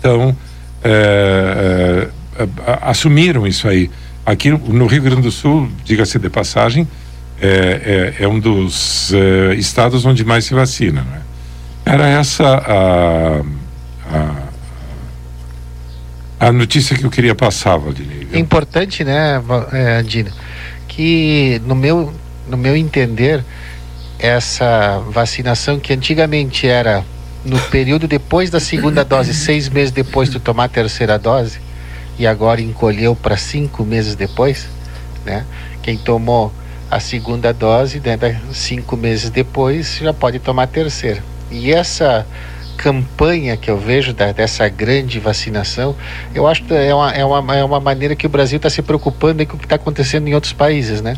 tão, 0.01 0.35
é, 0.81 2.07
é, 2.39 2.43
é, 2.43 2.47
assumiram 2.83 3.45
isso 3.45 3.67
aí. 3.67 3.91
Aqui 4.25 4.49
no 4.49 4.87
Rio 4.87 5.01
Grande 5.01 5.23
do 5.23 5.31
Sul, 5.31 5.69
diga-se 5.83 6.17
de 6.17 6.29
passagem, 6.29 6.87
é, 7.41 8.13
é, 8.21 8.27
um 8.27 8.39
dos 8.39 9.11
estados 9.57 10.05
onde 10.05 10.23
mais 10.23 10.45
se 10.45 10.53
vacina. 10.53 11.01
Né? 11.01 11.21
Era 11.85 12.07
essa 12.07 12.47
a, 12.47 13.41
a, 16.39 16.47
a, 16.47 16.51
notícia 16.53 16.97
que 16.97 17.03
eu 17.03 17.11
queria 17.11 17.35
passar, 17.35 17.75
Valdinei. 17.77 18.25
É 18.31 18.39
importante, 18.39 19.03
né, 19.03 19.39
Andina? 19.99 20.31
Que 20.95 21.61
no 21.65 21.75
meu 21.75 22.13
no 22.47 22.55
meu 22.55 22.75
entender 22.77 23.43
essa 24.17 24.99
vacinação 25.09 25.77
que 25.79 25.91
antigamente 25.91 26.67
era 26.67 27.03
no 27.43 27.59
período 27.59 28.07
depois 28.07 28.49
da 28.49 28.59
segunda 28.59 29.03
dose, 29.03 29.33
seis 29.33 29.67
meses 29.67 29.91
depois 29.91 30.29
de 30.29 30.39
tomar 30.39 30.65
a 30.65 30.69
terceira 30.69 31.19
dose, 31.19 31.59
e 32.17 32.25
agora 32.25 32.61
encolheu 32.61 33.15
para 33.15 33.35
cinco 33.35 33.83
meses 33.83 34.15
depois, 34.15 34.67
né? 35.25 35.45
Quem 35.83 35.97
tomou 35.97 36.51
a 36.89 36.99
segunda 36.99 37.51
dose, 37.51 37.99
né, 37.99 38.17
cinco 38.53 38.95
meses 38.95 39.29
depois, 39.29 39.97
já 40.01 40.13
pode 40.13 40.39
tomar 40.39 40.63
a 40.63 40.67
terceira. 40.67 41.21
E 41.51 41.73
essa 41.73 42.25
campanha 42.77 43.57
que 43.57 43.69
eu 43.69 43.77
vejo 43.77 44.13
da, 44.13 44.31
dessa 44.31 44.67
grande 44.69 45.19
vacinação, 45.19 45.95
eu 46.33 46.47
acho 46.47 46.63
que 46.63 46.73
é 46.73 46.93
uma, 46.93 47.11
é 47.11 47.25
uma, 47.25 47.55
é 47.55 47.63
uma 47.63 47.79
maneira 47.79 48.15
que 48.15 48.25
o 48.25 48.29
Brasil 48.29 48.57
está 48.57 48.69
se 48.69 48.81
preocupando 48.81 49.45
com 49.45 49.55
o 49.55 49.59
que 49.59 49.65
está 49.65 49.75
acontecendo 49.75 50.27
em 50.27 50.33
outros 50.33 50.53
países, 50.53 51.01
né? 51.01 51.17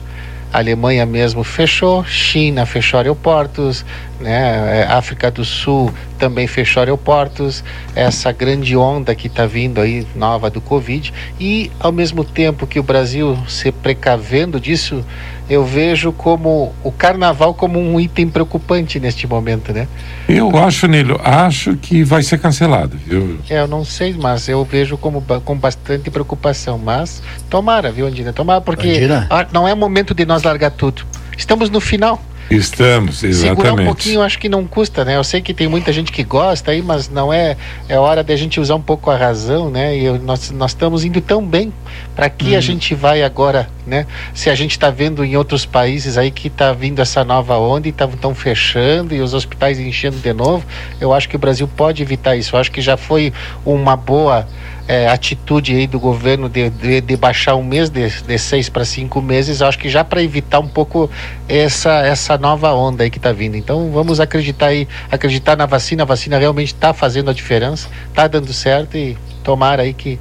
A 0.52 0.60
Alemanha 0.60 1.06
mesmo 1.06 1.44
fechou, 1.44 2.06
China 2.06 2.66
fechou 2.66 3.00
aeroportos, 3.00 3.86
né? 4.19 4.81
É, 4.81 4.88
África 4.88 5.30
do 5.30 5.45
Sul 5.45 5.91
também 6.18 6.48
fechou 6.48 6.81
aeroportos, 6.81 7.64
essa 7.95 8.31
grande 8.31 8.76
onda 8.76 9.14
que 9.14 9.27
está 9.27 9.45
vindo 9.45 9.80
aí 9.80 10.06
nova 10.15 10.49
do 10.49 10.60
Covid 10.60 11.14
e 11.39 11.72
ao 11.80 11.91
mesmo 11.91 12.23
tempo 12.23 12.65
que 12.65 12.80
o 12.80 12.84
Brasil 12.84 13.38
se 13.48 13.72
precavendo 13.72 14.60
disso, 14.60 15.06
eu 15.49 15.64
vejo 15.64 16.11
como 16.11 16.73
o 16.84 16.91
carnaval 16.91 17.53
como 17.53 17.80
um 17.80 17.99
item 17.99 18.27
preocupante 18.27 18.99
neste 18.99 19.26
momento, 19.26 19.72
né? 19.72 19.88
Eu 20.27 20.56
acho, 20.57 20.88
Nilo, 20.88 21.19
acho 21.23 21.77
que 21.77 22.03
vai 22.03 22.22
ser 22.22 22.38
cancelado, 22.39 22.98
viu? 22.98 23.39
É, 23.49 23.60
eu 23.60 23.68
não 23.68 23.85
sei, 23.85 24.14
mas 24.14 24.49
eu 24.49 24.64
vejo 24.65 24.98
como 24.98 25.23
com 25.45 25.56
bastante 25.56 26.10
preocupação. 26.10 26.77
Mas 26.77 27.23
tomara, 27.49 27.91
viu, 27.91 28.07
Andina? 28.07 28.34
Tomara, 28.34 28.60
porque 28.60 28.89
Andina? 28.89 29.30
não 29.53 29.68
é 29.68 29.73
momento 29.73 30.14
de 30.14 30.26
nós 30.26 30.44
largar 30.44 30.72
tudo. 30.72 31.06
Estamos 31.38 31.69
no 31.69 31.80
final. 31.80 32.22
Estamos, 32.49 33.18
Segurar 33.18 33.49
um 33.49 33.53
exatamente. 33.53 33.86
pouquinho, 33.88 34.22
acho 34.22 34.40
que 34.40 34.48
não 34.48 34.65
custa, 34.65 35.03
né? 35.03 35.18
Eu 35.18 35.24
sei 35.24 35.41
que 35.41 35.53
tem 35.53 35.68
muita 35.68 35.91
gente 35.91 36.11
que 36.11 36.24
gosta 36.24 36.72
aí, 36.72 36.82
mas 36.82 37.10
não 37.10 37.32
é. 37.34 37.57
É 37.90 37.99
hora 37.99 38.24
de 38.24 38.32
a 38.32 38.36
gente 38.38 38.60
usar 38.60 38.76
um 38.76 38.82
pouco 38.82 39.11
a 39.11 39.18
razão, 39.18 39.69
né? 39.69 39.98
E 39.98 40.06
eu- 40.06 40.18
nós, 40.19 40.49
nós 40.52 40.72
estamos 40.72 41.03
indo 41.03 41.19
tão 41.19 41.45
bem. 41.45 41.74
Para 42.15 42.30
que 42.30 42.53
a 42.53 42.57
Uhum. 42.57 42.61
gente 42.61 42.95
vai 42.95 43.22
agora, 43.22 43.68
né? 43.86 44.06
Se 44.34 44.49
a 44.49 44.56
gente 44.56 44.72
está 44.72 44.90
vendo 44.90 45.24
em 45.26 45.36
outros 45.36 45.65
países 45.65 46.18
aí 46.18 46.32
que 46.32 46.48
está 46.48 46.72
vindo 46.74 47.02
essa 47.02 47.24
nova 47.24 47.57
onda 47.57 47.88
e 47.88 47.91
estão 47.91 48.34
fechando 48.34 49.14
e 49.14 49.19
os 49.22 49.34
hospitais 49.34 49.80
enchendo 49.80 50.18
de 50.18 50.34
novo, 50.34 50.64
eu 51.02 51.14
acho 51.14 51.28
que 51.30 51.36
o 51.36 51.40
Brasil 51.40 51.68
pode 51.68 52.02
evitar 52.02 52.36
isso. 52.36 52.56
Eu 52.56 52.60
acho 52.60 52.72
que 52.72 52.82
já 52.82 52.95
foi 52.98 53.34
uma 53.65 53.95
boa 53.95 54.48
é, 54.88 55.07
atitude 55.07 55.76
aí 55.76 55.85
do 55.85 55.99
governo 55.99 56.47
de, 56.47 56.69
de, 56.69 57.01
de 57.01 57.18
baixar 57.18 57.55
um 57.55 57.64
mês 57.64 57.89
de, 57.89 58.09
de 58.09 58.39
seis 58.39 58.69
para 58.69 58.85
cinco 58.85 59.22
meses, 59.22 59.61
acho 59.61 59.77
que 59.77 59.89
já 59.89 60.03
para 60.03 60.23
evitar 60.23 60.59
um 60.59 60.68
pouco 60.68 61.09
essa, 61.49 61.99
essa 62.05 62.38
nova 62.38 62.72
onda 62.73 63.03
aí 63.03 63.09
que 63.09 63.18
está 63.18 63.31
vindo. 63.31 63.57
Então 63.57 63.91
vamos 63.91 64.19
acreditar 64.19 64.68
aí, 64.68 64.88
acreditar 65.11 65.57
na 65.57 65.65
vacina, 65.65 66.03
a 66.03 66.05
vacina 66.05 66.38
realmente 66.38 66.73
está 66.73 66.93
fazendo 66.93 67.30
a 67.30 67.34
diferença, 67.34 67.89
está 68.07 68.27
dando 68.27 68.53
certo 68.53 68.97
e 68.97 69.18
tomara 69.43 69.84
aí 69.84 69.93
que, 69.93 70.19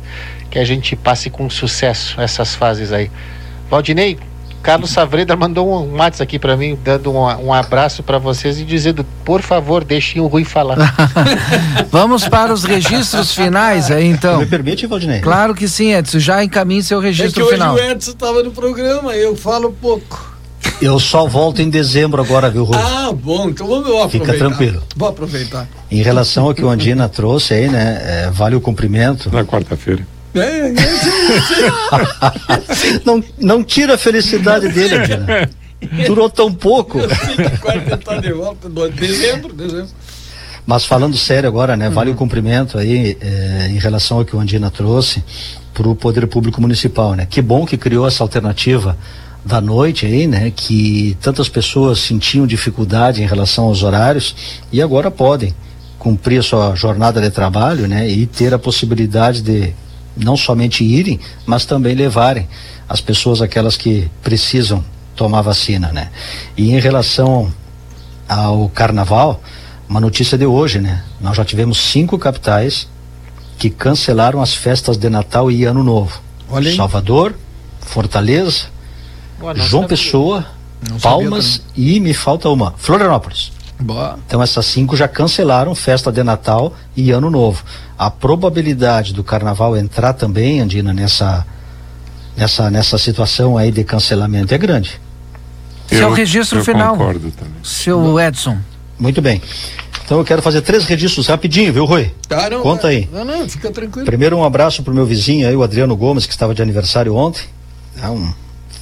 que 0.51 0.59
a 0.59 0.65
gente 0.65 0.97
passe 0.97 1.31
com 1.31 1.49
sucesso 1.49 2.21
essas 2.21 2.55
fases 2.55 2.93
aí. 2.93 3.11
Valdinei, 3.71 4.19
Carlos 4.67 4.91
Savreda 4.91 5.37
mandou 5.37 5.73
um 5.73 5.95
WhatsApp 5.97 6.25
aqui 6.25 6.39
para 6.41 6.57
mim, 6.57 6.77
dando 6.83 7.13
um, 7.13 7.47
um 7.47 7.53
abraço 7.53 8.03
para 8.03 8.19
vocês 8.19 8.59
e 8.59 8.65
dizendo, 8.65 9.07
por 9.25 9.41
favor, 9.41 9.85
deixem 9.85 10.21
o 10.21 10.27
Rui 10.27 10.43
falar. 10.43 10.77
Vamos 11.89 12.27
para 12.27 12.53
os 12.53 12.65
registros 12.65 13.33
finais 13.33 13.93
aí, 13.93 14.09
então. 14.09 14.41
Me 14.41 14.47
permite, 14.47 14.85
Valdinei? 14.89 15.21
Claro 15.21 15.55
que 15.55 15.69
sim, 15.69 15.95
Edson. 15.95 16.19
Já 16.19 16.43
encaminhe 16.43 16.83
seu 16.83 16.99
É 16.99 17.03
que 17.03 17.07
registro 17.07 17.45
hoje 17.45 17.53
final. 17.53 17.77
o 17.77 17.79
Edson 17.79 18.11
estava 18.11 18.43
no 18.43 18.51
programa, 18.51 19.15
eu 19.15 19.37
falo 19.37 19.73
pouco. 19.81 20.35
Eu 20.83 20.99
só 20.99 21.29
volto 21.29 21.63
em 21.63 21.71
dezembro 21.71 22.21
agora, 22.21 22.51
viu, 22.51 22.65
Rui? 22.65 22.77
Ah, 22.77 23.13
bom, 23.13 23.49
então 23.49 23.69
vamos 23.69 23.87
eu 23.89 24.09
Fica 24.09 24.25
aproveitar. 24.25 24.37
tranquilo. 24.49 24.83
Vou 24.97 25.09
aproveitar. 25.09 25.69
Em 25.89 26.03
relação 26.03 26.47
ao 26.47 26.53
que 26.53 26.65
o 26.65 26.69
Andina 26.69 27.09
trouxe 27.09 27.55
aí, 27.55 27.69
né? 27.69 28.01
é, 28.03 28.31
vale 28.33 28.57
o 28.57 28.61
cumprimento. 28.61 29.31
Na 29.33 29.45
quarta-feira. 29.45 30.05
É, 30.39 30.73
não, 33.05 33.23
não 33.39 33.65
tira 33.65 33.95
a 33.95 33.99
felicidade 33.99 34.69
dele, 34.69 34.97
Andina. 34.97 35.51
Durou 36.07 36.29
tão 36.29 36.53
pouco. 36.53 36.99
Quarta 37.61 37.97
tá 37.97 38.17
de 38.19 38.33
volta, 38.33 38.69
dezembro, 38.91 39.53
dezembro. 39.53 39.89
Mas 40.67 40.85
falando 40.85 41.17
sério 41.17 41.49
agora, 41.49 41.77
né? 41.77 41.89
Vale 41.89 42.11
o 42.11 42.15
cumprimento 42.15 42.77
aí 42.77 43.17
eh, 43.21 43.69
em 43.71 43.79
relação 43.79 44.19
ao 44.19 44.25
que 44.25 44.35
o 44.35 44.41
Andina 44.41 44.69
trouxe 44.71 45.23
para 45.73 45.89
o 45.89 45.95
Poder 45.95 46.27
Público 46.27 46.61
Municipal, 46.61 47.15
né? 47.15 47.25
Que 47.29 47.41
bom 47.41 47.65
que 47.65 47.77
criou 47.77 48.07
essa 48.07 48.25
alternativa 48.25 48.99
da 49.45 49.61
noite 49.61 50.07
aí, 50.07 50.27
né? 50.27 50.51
Que 50.55 51.17
tantas 51.21 51.49
pessoas 51.49 52.01
sentiam 52.01 52.47
dificuldade 52.49 53.23
em 53.23 53.27
relação 53.27 53.67
aos 53.67 53.85
horários 53.85 54.35
e 54.73 54.83
agora 54.83 55.09
podem 55.09 55.55
cumprir 56.01 56.41
a 56.41 56.43
sua 56.43 56.75
jornada 56.75 57.21
de 57.21 57.31
trabalho, 57.31 57.87
né? 57.87 58.09
E 58.09 58.27
ter 58.27 58.53
a 58.53 58.59
possibilidade 58.59 59.43
de 59.43 59.73
não 60.17 60.37
somente 60.37 60.83
irem, 60.85 61.21
mas 61.45 61.65
também 61.65 61.95
levarem 61.95 62.49
as 62.89 63.01
pessoas 63.01 63.43
aquelas 63.43 63.77
que 63.77 64.11
precisam 64.23 64.85
tomar 65.15 65.43
vacina, 65.43 65.93
né? 65.93 66.11
E 66.57 66.71
em 66.71 66.79
relação 66.79 67.53
ao 68.29 68.69
carnaval, 68.69 69.43
uma 69.89 70.01
notícia 70.01 70.37
de 70.37 70.47
hoje, 70.47 70.81
né? 70.81 71.03
Nós 71.21 71.37
já 71.37 71.45
tivemos 71.45 71.79
cinco 71.79 72.19
capitais 72.19 72.89
que 73.59 73.71
cancelaram 73.71 74.43
as 74.43 74.55
festas 74.55 74.97
de 74.97 75.09
Natal 75.09 75.51
e 75.51 75.65
Ano 75.65 75.83
Novo. 75.83 76.21
Olha 76.49 76.71
aí. 76.71 76.77
Salvador, 76.77 77.35
Fortaleza, 77.81 78.67
Boa, 79.39 79.55
João 79.55 79.83
sabia. 79.83 79.89
Pessoa, 79.89 80.47
Não 80.89 80.99
Palmas 80.99 81.63
e 81.75 81.99
me 82.01 82.13
falta 82.13 82.49
uma, 82.49 82.75
Florianópolis. 82.77 83.53
Boa. 83.79 84.19
Então 84.27 84.43
essas 84.43 84.65
cinco 84.67 84.97
já 84.97 85.07
cancelaram 85.07 85.75
festa 85.75 86.11
de 86.11 86.23
Natal 86.23 86.75
e 86.97 87.11
Ano 87.11 87.31
Novo. 87.31 87.63
A 87.99 88.11
probabilidade 88.11 89.13
do 89.13 89.23
Carnaval 89.23 89.77
entrar 89.77 90.13
também, 90.13 90.61
Andina, 90.61 90.93
nessa 90.93 91.47
nessa 92.37 92.71
nessa 92.71 92.99
situação 92.99 93.57
aí 93.57 93.71
de 93.71 93.85
cancelamento 93.85 94.55
é 94.55 94.59
grande. 94.59 95.01
Seu 95.89 96.11
registro 96.13 96.65
final. 96.65 96.97
Seu 97.63 98.19
Edson. 98.19 98.59
Muito 98.99 99.21
bem. 99.21 99.41
Então 100.05 100.19
eu 100.19 100.25
quero 100.25 100.41
fazer 100.41 100.63
três 100.63 100.85
registros 100.85 101.27
rapidinho, 101.27 101.73
viu, 101.73 101.85
Rui? 101.85 102.13
Ah, 102.31 102.49
não, 102.49 102.63
Conta 102.63 102.89
aí. 102.89 103.09
Não, 103.13 103.25
não, 103.25 103.49
fica 103.49 103.71
tranquilo. 103.73 104.07
Primeiro 104.07 104.37
um 104.37 104.45
abraço 104.45 104.83
pro 104.83 104.95
meu 104.95 105.05
vizinho 105.05 105.49
aí, 105.49 105.57
o 105.57 105.63
Adriano 105.63 105.97
Gomes, 105.97 106.27
que 106.27 106.33
estava 106.33 106.55
de 106.55 106.63
aniversário 106.63 107.15
ontem. 107.15 107.43
É 108.01 108.09
um 108.09 108.33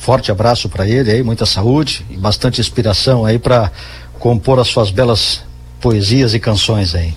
forte 0.01 0.31
abraço 0.31 0.69
para 0.69 0.87
ele 0.87 1.11
aí, 1.11 1.23
muita 1.23 1.47
saúde 1.47 2.05
e 2.11 2.16
bastante 2.16 2.61
inspiração 2.61 3.25
aí 3.25 3.39
para 3.39 3.73
compor 4.19 4.59
as 4.59 4.69
suas 4.69 4.91
belas 4.91 5.43
poesias 5.81 6.35
e 6.35 6.41
canções 6.41 6.95
aí. 6.95 7.15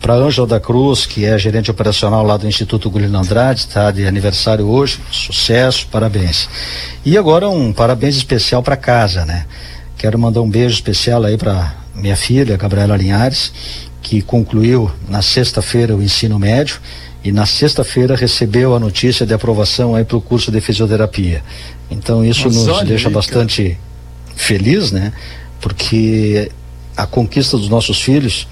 Para 0.00 0.14
Ângela 0.14 0.46
da 0.46 0.58
Cruz, 0.58 1.04
que 1.04 1.26
é 1.26 1.38
gerente 1.38 1.70
operacional 1.70 2.24
lá 2.24 2.36
do 2.36 2.46
Instituto 2.46 2.88
Gulino 2.88 3.18
Andrade, 3.18 3.60
está 3.60 3.90
de 3.90 4.06
aniversário 4.06 4.66
hoje, 4.66 4.98
sucesso, 5.10 5.86
parabéns. 5.88 6.48
E 7.04 7.18
agora 7.18 7.48
um 7.50 7.70
parabéns 7.70 8.16
especial 8.16 8.62
para 8.62 8.76
casa, 8.76 9.26
né? 9.26 9.44
Quero 9.98 10.18
mandar 10.18 10.40
um 10.40 10.48
beijo 10.48 10.74
especial 10.74 11.22
aí 11.24 11.36
para 11.36 11.74
minha 11.94 12.16
filha, 12.16 12.56
Gabriela 12.56 12.96
Linhares, 12.96 13.52
que 14.00 14.22
concluiu 14.22 14.90
na 15.06 15.20
sexta-feira 15.20 15.94
o 15.94 16.02
ensino 16.02 16.38
médio 16.38 16.80
e 17.22 17.30
na 17.30 17.44
sexta-feira 17.44 18.16
recebeu 18.16 18.74
a 18.74 18.80
notícia 18.80 19.26
de 19.26 19.34
aprovação 19.34 19.94
aí 19.94 20.04
para 20.04 20.16
o 20.16 20.20
curso 20.22 20.50
de 20.50 20.60
fisioterapia. 20.62 21.42
Então 21.90 22.24
isso 22.24 22.44
Mas 22.46 22.56
nos 22.56 22.82
deixa 22.84 23.10
bastante 23.10 23.78
feliz, 24.34 24.90
né? 24.90 25.12
Porque 25.60 26.50
a 26.96 27.06
conquista 27.06 27.56
dos 27.56 27.68
nossos 27.68 28.00
filhos 28.00 28.46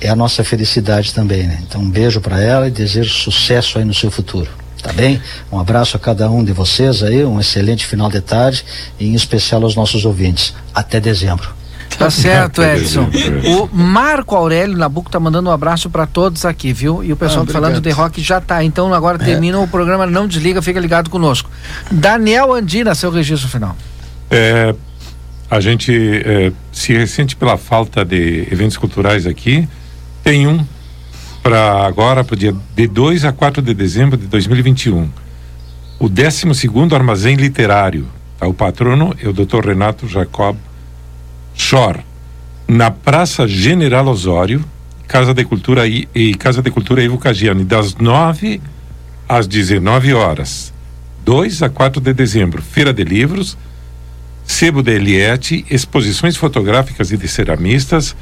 é 0.00 0.08
a 0.08 0.16
nossa 0.16 0.44
felicidade 0.44 1.14
também, 1.14 1.44
né? 1.44 1.58
Então 1.66 1.80
um 1.80 1.90
beijo 1.90 2.20
para 2.20 2.40
ela 2.42 2.68
e 2.68 2.70
desejo 2.70 3.12
sucesso 3.14 3.78
aí 3.78 3.84
no 3.84 3.94
seu 3.94 4.10
futuro. 4.10 4.50
Tá 4.82 4.92
bem? 4.92 5.20
Um 5.50 5.58
abraço 5.58 5.96
a 5.96 6.00
cada 6.00 6.30
um 6.30 6.44
de 6.44 6.52
vocês 6.52 7.02
aí, 7.02 7.24
um 7.24 7.40
excelente 7.40 7.84
final 7.86 8.08
de 8.08 8.20
tarde 8.20 8.64
e 9.00 9.08
em 9.08 9.14
especial 9.14 9.62
aos 9.62 9.74
nossos 9.74 10.04
ouvintes. 10.04 10.54
Até 10.74 11.00
dezembro. 11.00 11.56
Tá 11.98 12.10
certo, 12.10 12.62
Edson. 12.62 13.08
O 13.46 13.74
Marco 13.74 14.36
Aurélio 14.36 14.76
Nabuco 14.76 15.10
tá 15.10 15.18
mandando 15.18 15.48
um 15.48 15.52
abraço 15.52 15.88
para 15.88 16.06
todos 16.06 16.44
aqui, 16.44 16.72
viu? 16.72 17.02
E 17.02 17.12
o 17.12 17.16
pessoal 17.16 17.46
Ah, 17.48 17.52
falando 17.52 17.80
de 17.80 17.90
rock 17.90 18.20
já 18.22 18.40
tá. 18.40 18.62
Então 18.62 18.92
agora 18.92 19.18
termina 19.18 19.58
o 19.58 19.66
programa, 19.66 20.06
não 20.06 20.28
desliga, 20.28 20.60
fica 20.60 20.78
ligado 20.78 21.08
conosco. 21.08 21.50
Daniel 21.90 22.52
Andina, 22.52 22.94
seu 22.94 23.10
registro 23.10 23.48
final. 23.48 23.74
É, 24.30 24.74
a 25.50 25.60
gente 25.60 25.92
é, 25.94 26.52
se 26.72 26.92
ressente 26.92 27.36
pela 27.36 27.56
falta 27.56 28.04
de 28.04 28.46
eventos 28.50 28.76
culturais 28.76 29.26
aqui. 29.26 29.68
Tem 30.22 30.46
um 30.46 30.64
para 31.42 31.86
agora, 31.86 32.24
para 32.24 32.34
o 32.34 32.36
dia 32.36 32.54
de 32.74 32.88
2 32.88 33.24
a 33.24 33.32
4 33.32 33.62
de 33.62 33.72
dezembro 33.72 34.16
de 34.16 34.26
2021. 34.26 35.08
O 35.98 36.08
12 36.08 36.46
Armazém 36.92 37.36
Literário. 37.36 38.08
Tá? 38.38 38.46
O 38.48 38.52
patrono 38.52 39.14
é 39.22 39.28
o 39.28 39.32
Dr. 39.32 39.64
Renato 39.64 40.08
Jacob 40.08 40.56
Schor, 41.54 42.00
na 42.66 42.90
Praça 42.90 43.46
General 43.46 44.06
Osório, 44.08 44.64
Casa 45.06 45.32
de 45.32 45.44
Cultura 45.44 45.86
e, 45.86 46.08
e 46.12 46.34
Casa 46.34 46.60
de 46.60 46.70
Cultura 46.70 47.02
Ivo 47.02 47.16
Cagiani, 47.16 47.64
das 47.64 47.94
9 47.94 48.60
às 49.28 49.46
19 49.46 50.12
horas. 50.12 50.72
2 51.24 51.62
a 51.62 51.68
4 51.68 52.00
de 52.00 52.12
dezembro, 52.12 52.60
Feira 52.60 52.92
de 52.92 53.04
Livros, 53.04 53.56
Sebo 54.46 54.82
de 54.82 54.92
Eliette, 54.92 55.64
exposições 55.70 56.36
fotográficas 56.36 57.10
e 57.10 57.16
de 57.16 57.26
ceramistas 57.28 58.14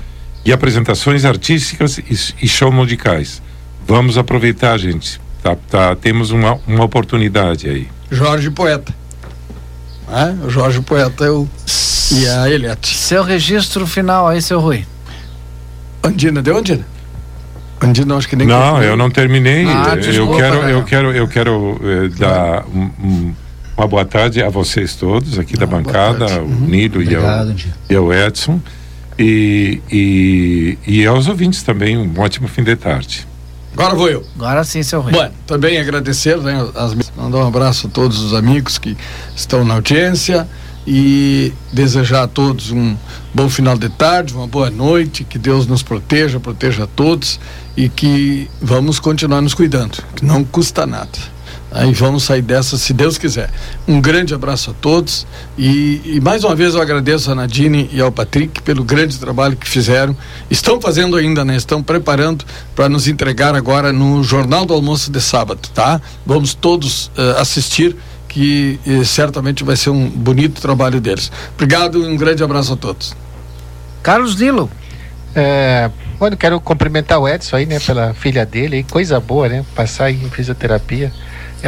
e 0.45 0.53
apresentações 0.53 1.25
artísticas 1.25 1.99
e, 1.99 2.05
e 2.43 2.49
show 2.49 2.73
musicais. 2.73 3.43
Vamos 3.87 4.17
aproveitar, 4.17 4.79
gente. 4.79 5.21
Tá, 5.43 5.57
tá, 5.71 5.95
temos 5.95 6.31
uma, 6.31 6.59
uma 6.67 6.85
oportunidade 6.85 7.69
aí. 7.69 7.89
Jorge 8.11 8.51
Poeta. 8.51 8.95
Ah, 10.09 10.35
o 10.45 10.49
Jorge 10.51 10.81
Poeta 10.81 11.25
é 11.25 11.31
o... 11.31 11.47
e 12.13 12.27
a 12.27 12.49
Eliette. 12.49 12.95
Seu 12.97 13.23
registro 13.23 13.87
final 13.87 14.27
aí, 14.27 14.41
seu 14.41 14.61
Rui. 14.61 14.87
Andina, 16.03 16.41
deu 16.43 16.57
Andina? 16.57 16.87
Bandido, 17.81 18.15
acho 18.15 18.29
que 18.29 18.37
nem. 18.37 18.47
Não, 18.47 18.83
eu 18.83 18.97
não 18.97 19.11
terminei. 19.11 19.67
Ah, 19.67 19.91
eu 19.95 20.01
desculpa, 20.01 20.37
quero, 20.37 20.63
né? 20.63 20.73
eu 20.73 20.85
quero, 20.85 21.13
eu 21.13 21.29
quero 21.29 21.81
eh, 21.83 22.09
dar 22.19 22.65
um- 22.67 22.91
um- 23.03 23.35
uma 23.77 23.87
boa 23.87 24.05
tarde 24.05 24.43
a 24.43 24.49
vocês 24.49 24.95
todos 24.95 25.39
aqui 25.39 25.57
da 25.57 25.67
bancada, 25.67 26.43
o 26.43 26.49
Nilo 26.49 27.03
e 27.03 27.15
ao, 27.15 27.25
e 27.91 27.95
ao 27.95 28.13
Edson. 28.13 28.61
E, 29.19 29.81
e, 29.91 30.79
e 30.87 31.07
aos 31.07 31.29
ouvintes 31.29 31.63
também, 31.63 31.97
um 31.97 32.13
ótimo 32.19 32.49
fim 32.49 32.65
de 32.65 32.75
tarde. 32.75 33.27
Agora 33.73 33.95
vou 33.95 34.09
eu. 34.09 34.25
Agora 34.37 34.63
sim, 34.65 34.83
seu 34.83 35.01
Rui. 35.01 35.13
Bom, 35.13 35.31
também 35.47 35.79
agradecer, 35.79 36.37
né, 36.39 36.69
as, 36.75 36.95
mandar 37.17 37.39
um 37.39 37.47
abraço 37.47 37.89
a 37.89 37.91
todos 37.91 38.21
os 38.21 38.33
amigos 38.33 38.79
que 38.79 38.97
estão 39.37 39.65
na 39.65 39.75
audiência 39.75 40.49
e 40.87 41.53
desejar 41.73 42.25
a 42.25 42.29
todos 42.29 42.71
um 42.71 42.97
bom 43.33 43.49
final 43.49 43.77
de 43.77 43.89
tarde, 43.89 44.35
uma 44.35 44.47
boa 44.47 44.71
noite, 44.71 45.25
que 45.25 45.39
Deus 45.39 45.67
nos 45.67 45.83
proteja, 45.83 46.39
proteja 46.39 46.85
a 46.85 46.87
todos 46.87 47.41
e 47.77 47.89
que 47.89 48.49
vamos 48.61 49.01
continuar 49.01 49.41
nos 49.41 49.55
cuidando, 49.55 50.05
que 50.15 50.25
não 50.25 50.45
custa 50.45 50.87
nada. 50.87 51.34
Aí 51.75 51.93
vamos 51.93 52.23
sair 52.23 52.41
dessa 52.41 52.79
se 52.79 52.93
Deus 52.93 53.19
quiser. 53.19 53.51
Um 53.87 54.01
grande 54.01 54.33
abraço 54.33 54.71
a 54.71 54.75
todos 54.75 55.27
e, 55.59 56.01
e 56.05 56.21
mais 56.21 56.45
uma 56.45 56.55
vez 56.55 56.73
eu 56.77 56.81
agradeço 56.81 57.33
a 57.33 57.35
Nadine 57.35 57.91
e 57.93 58.01
ao 58.01 58.13
Patrick 58.13 58.63
pelo 58.63 58.85
grande 58.85 59.19
trabalho 59.19 59.57
que 59.57 59.69
fizeram. 59.69 60.17
Estão 60.49 60.81
fazendo 60.81 61.17
ainda, 61.17 61.45
né? 61.45 61.57
Estão 61.57 61.83
preparando 61.83 62.45
para 62.77 62.89
nos 62.89 63.09
entregar 63.09 63.57
agora 63.57 63.93
no 63.93 64.23
Jornal 64.23 64.65
do 64.65 64.73
Almoço 64.73 65.11
de 65.11 65.21
sábado, 65.21 65.69
tá? 65.75 66.01
Vamos 66.25 66.55
todos 66.55 67.11
eh, 67.19 67.35
assistir 67.41 67.97
que 68.29 68.79
eh, 68.87 69.03
certamente 69.03 69.65
vai 69.65 69.75
ser 69.75 69.91
um 69.91 70.09
bonito 70.09 70.63
trabalho 70.63 71.01
deles. 71.01 71.33
Obrigado 71.55 72.05
e 72.05 72.07
um 72.07 72.17
grande 72.17 72.45
abraço 72.45 72.75
a 72.75 72.77
todos. 72.77 73.17
Carlos 74.01 74.37
Nilo. 74.37 74.71
É, 75.35 75.91
bueno, 76.21 76.37
quero 76.37 76.61
cumprimentar 76.61 77.19
o 77.19 77.29
Edson 77.29 77.57
aí, 77.57 77.67
né, 77.67 77.81
pela 77.81 78.15
filha 78.15 78.47
dele, 78.47 78.87
coisa 78.89 79.19
boa, 79.19 79.49
né, 79.49 79.65
passar 79.75 80.13
em 80.13 80.31
fisioterapia. 80.31 81.13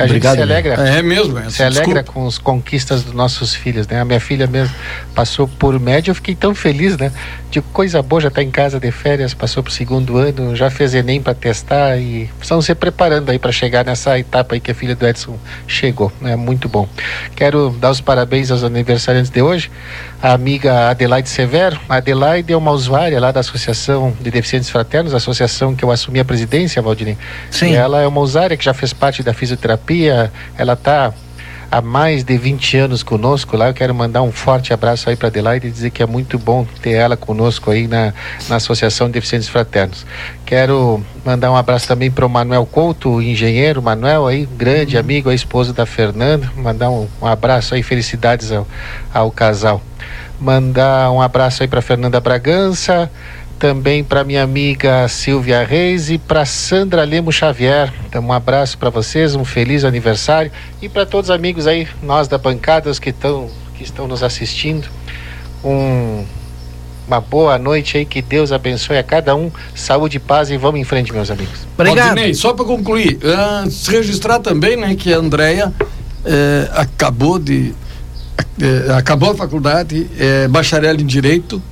A 0.00 0.04
Obrigado, 0.04 0.36
gente 0.36 0.46
se 0.46 0.52
alegra. 0.52 0.76
né? 0.76 0.98
É 0.98 1.02
mesmo, 1.02 1.38
Edson, 1.38 1.50
Se 1.50 1.62
alegra 1.62 2.02
desculpa. 2.02 2.12
com 2.12 2.26
as 2.26 2.38
conquistas 2.38 3.02
dos 3.02 3.14
nossos 3.14 3.54
filhos, 3.54 3.86
né? 3.86 4.00
A 4.00 4.04
minha 4.04 4.20
filha 4.20 4.46
mesmo 4.46 4.74
passou 5.14 5.48
por 5.48 5.78
médio, 5.80 6.10
eu 6.10 6.14
fiquei 6.14 6.34
tão 6.34 6.54
feliz, 6.54 6.96
né? 6.96 7.10
Coisa 7.60 8.02
boa, 8.02 8.20
já 8.20 8.28
está 8.28 8.42
em 8.42 8.50
casa 8.50 8.78
de 8.78 8.90
férias, 8.90 9.34
passou 9.34 9.62
pro 9.62 9.72
segundo 9.72 10.16
ano, 10.16 10.54
já 10.54 10.70
fez 10.70 10.94
Enem 10.94 11.20
para 11.20 11.34
testar 11.34 11.96
e 11.96 12.30
estão 12.40 12.60
se 12.60 12.74
preparando 12.74 13.30
aí 13.30 13.38
para 13.38 13.52
chegar 13.52 13.84
nessa 13.84 14.18
etapa 14.18 14.54
aí 14.54 14.60
que 14.60 14.70
a 14.70 14.74
filha 14.74 14.94
do 14.94 15.06
Edson 15.06 15.38
chegou, 15.66 16.12
né? 16.20 16.36
Muito 16.36 16.68
bom. 16.68 16.88
Quero 17.34 17.70
dar 17.70 17.90
os 17.90 18.00
parabéns 18.00 18.50
aos 18.50 18.64
aniversariantes 18.64 19.30
de 19.30 19.42
hoje, 19.42 19.70
a 20.22 20.32
amiga 20.32 20.90
Adelaide 20.90 21.28
Severo. 21.28 21.78
A 21.88 21.96
Adelaide 21.96 22.52
é 22.52 22.56
uma 22.56 22.70
usuária 22.70 23.20
lá 23.20 23.32
da 23.32 23.40
Associação 23.40 24.16
de 24.20 24.30
Deficientes 24.30 24.70
Fraternos, 24.70 25.14
a 25.14 25.18
associação 25.18 25.74
que 25.74 25.84
eu 25.84 25.90
assumi 25.90 26.20
a 26.20 26.24
presidência, 26.24 26.80
Valdinei. 26.82 27.16
Sim. 27.50 27.72
E 27.72 27.74
ela 27.74 28.00
é 28.00 28.06
uma 28.06 28.20
usuária 28.20 28.56
que 28.56 28.64
já 28.64 28.74
fez 28.74 28.92
parte 28.92 29.22
da 29.22 29.32
fisioterapia, 29.32 30.32
ela 30.56 30.74
está 30.74 31.12
há 31.70 31.80
mais 31.80 32.24
de 32.24 32.36
20 32.36 32.76
anos 32.78 33.02
conosco 33.02 33.56
lá. 33.56 33.68
Eu 33.68 33.74
quero 33.74 33.94
mandar 33.94 34.22
um 34.22 34.32
forte 34.32 34.72
abraço 34.72 35.08
aí 35.08 35.16
para 35.16 35.28
Adelaide 35.28 35.66
e 35.66 35.70
dizer 35.70 35.90
que 35.90 36.02
é 36.02 36.06
muito 36.06 36.38
bom 36.38 36.66
ter 36.80 36.92
ela 36.92 37.16
conosco 37.16 37.70
aí 37.70 37.86
na, 37.86 38.12
na 38.48 38.56
Associação 38.56 39.06
de 39.06 39.14
Deficientes 39.14 39.48
Fraternos. 39.48 40.06
Quero 40.44 41.02
mandar 41.24 41.50
um 41.50 41.56
abraço 41.56 41.88
também 41.88 42.10
para 42.10 42.24
o 42.24 42.28
Manuel 42.28 42.66
Couto, 42.66 43.20
engenheiro 43.20 43.82
Manuel 43.82 44.26
aí, 44.26 44.46
grande 44.46 44.96
amigo, 44.96 45.28
a 45.28 45.34
esposa 45.34 45.72
da 45.72 45.86
Fernanda. 45.86 46.50
Mandar 46.56 46.90
um, 46.90 47.08
um 47.20 47.26
abraço 47.26 47.74
aí, 47.74 47.82
felicidades 47.82 48.52
ao, 48.52 48.66
ao 49.12 49.30
casal. 49.30 49.82
Mandar 50.38 51.10
um 51.10 51.20
abraço 51.20 51.62
aí 51.62 51.68
para 51.68 51.80
Fernanda 51.80 52.20
Bragança, 52.20 53.10
também 53.58 54.04
para 54.04 54.22
minha 54.24 54.42
amiga 54.42 55.08
Silvia 55.08 55.64
Reis 55.64 56.10
e 56.10 56.18
para 56.18 56.44
Sandra 56.44 57.04
Lemo 57.04 57.32
Xavier. 57.32 57.92
Então, 58.08 58.22
um 58.22 58.32
abraço 58.32 58.76
para 58.78 58.90
vocês, 58.90 59.34
um 59.34 59.44
feliz 59.44 59.84
aniversário 59.84 60.50
e 60.80 60.88
para 60.88 61.06
todos 61.06 61.30
os 61.30 61.34
amigos 61.34 61.66
aí, 61.66 61.88
nós 62.02 62.28
da 62.28 62.38
bancada, 62.38 62.90
os 62.90 62.98
que 62.98 63.10
estão 63.10 63.50
que 63.76 63.84
estão 63.84 64.08
nos 64.08 64.22
assistindo. 64.22 64.88
Um 65.64 66.24
uma 67.06 67.20
boa 67.20 67.56
noite 67.56 67.98
aí, 67.98 68.04
que 68.04 68.20
Deus 68.20 68.50
abençoe 68.50 68.98
a 68.98 69.02
cada 69.02 69.34
um, 69.36 69.50
saúde 69.74 70.18
paz 70.18 70.50
e 70.50 70.56
vamos 70.56 70.80
em 70.80 70.84
frente, 70.84 71.12
meus 71.12 71.30
amigos. 71.30 71.60
Valdinei, 71.76 72.34
só 72.34 72.52
para 72.52 72.64
concluir, 72.64 73.18
ah, 73.24 73.64
se 73.70 73.90
registrar 73.92 74.40
também, 74.40 74.76
né, 74.76 74.94
que 74.96 75.12
a 75.12 75.18
Andrea 75.18 75.72
eh, 76.24 76.68
acabou 76.72 77.38
de 77.38 77.72
eh, 78.60 78.92
acabou 78.92 79.30
a 79.30 79.34
faculdade, 79.36 80.08
é 80.18 80.48
bacharel 80.48 80.96
em 80.96 81.06
direito, 81.06 81.62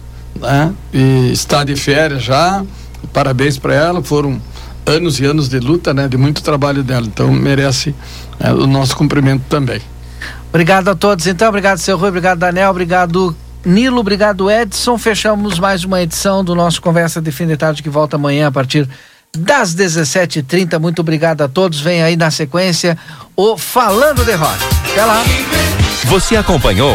né, 0.41 0.73
e 0.93 1.31
está 1.33 1.65
de 1.65 1.77
férias 1.77 2.23
já. 2.23 2.65
Parabéns 3.13 3.59
para 3.59 3.75
ela, 3.75 4.03
foram 4.03 4.41
anos 4.87 5.21
e 5.21 5.25
anos 5.25 5.49
de 5.49 5.59
luta, 5.59 5.95
né, 5.95 6.09
de 6.09 6.17
muito 6.17 6.43
trabalho 6.43 6.83
dela. 6.83 7.07
Então 7.07 7.31
merece 7.33 7.95
eh, 8.41 8.53
o 8.53 8.67
nosso 8.67 8.97
cumprimento 8.97 9.45
também. 9.49 9.81
Obrigado 10.49 10.89
a 10.89 10.95
todos, 10.95 11.27
então. 11.27 11.49
Obrigado, 11.49 11.79
seu 11.79 11.97
Rui. 11.97 12.11
Obrigado, 12.11 12.39
Daniel. 12.39 12.71
Obrigado, 12.71 13.37
Nilo. 13.65 13.99
Obrigado, 13.99 14.51
Edson. 14.51 14.97
Fechamos 14.97 15.59
mais 15.59 15.85
uma 15.85 16.01
edição 16.01 16.45
do 16.45 16.55
nosso 16.55 16.81
Conversa 16.81 17.21
de 17.21 17.33
Fim 17.33 17.47
de 17.47 17.57
Tarde 17.57 17.83
que 17.83 17.89
volta 17.89 18.17
amanhã 18.17 18.47
a 18.47 18.53
partir 18.53 18.89
das 19.37 19.75
17h30. 19.75 20.79
Muito 20.79 21.01
obrigado 21.01 21.43
a 21.43 21.49
todos. 21.49 21.81
Vem 21.81 22.03
aí 22.03 22.17
na 22.17 22.31
sequência 22.31 22.97
o 23.35 23.59
Falando 23.59 24.25
de 24.25 24.33
Rock. 24.33 24.59
Até 24.93 25.05
lá. 25.05 25.25
Você 26.05 26.37
acompanhou 26.37 26.95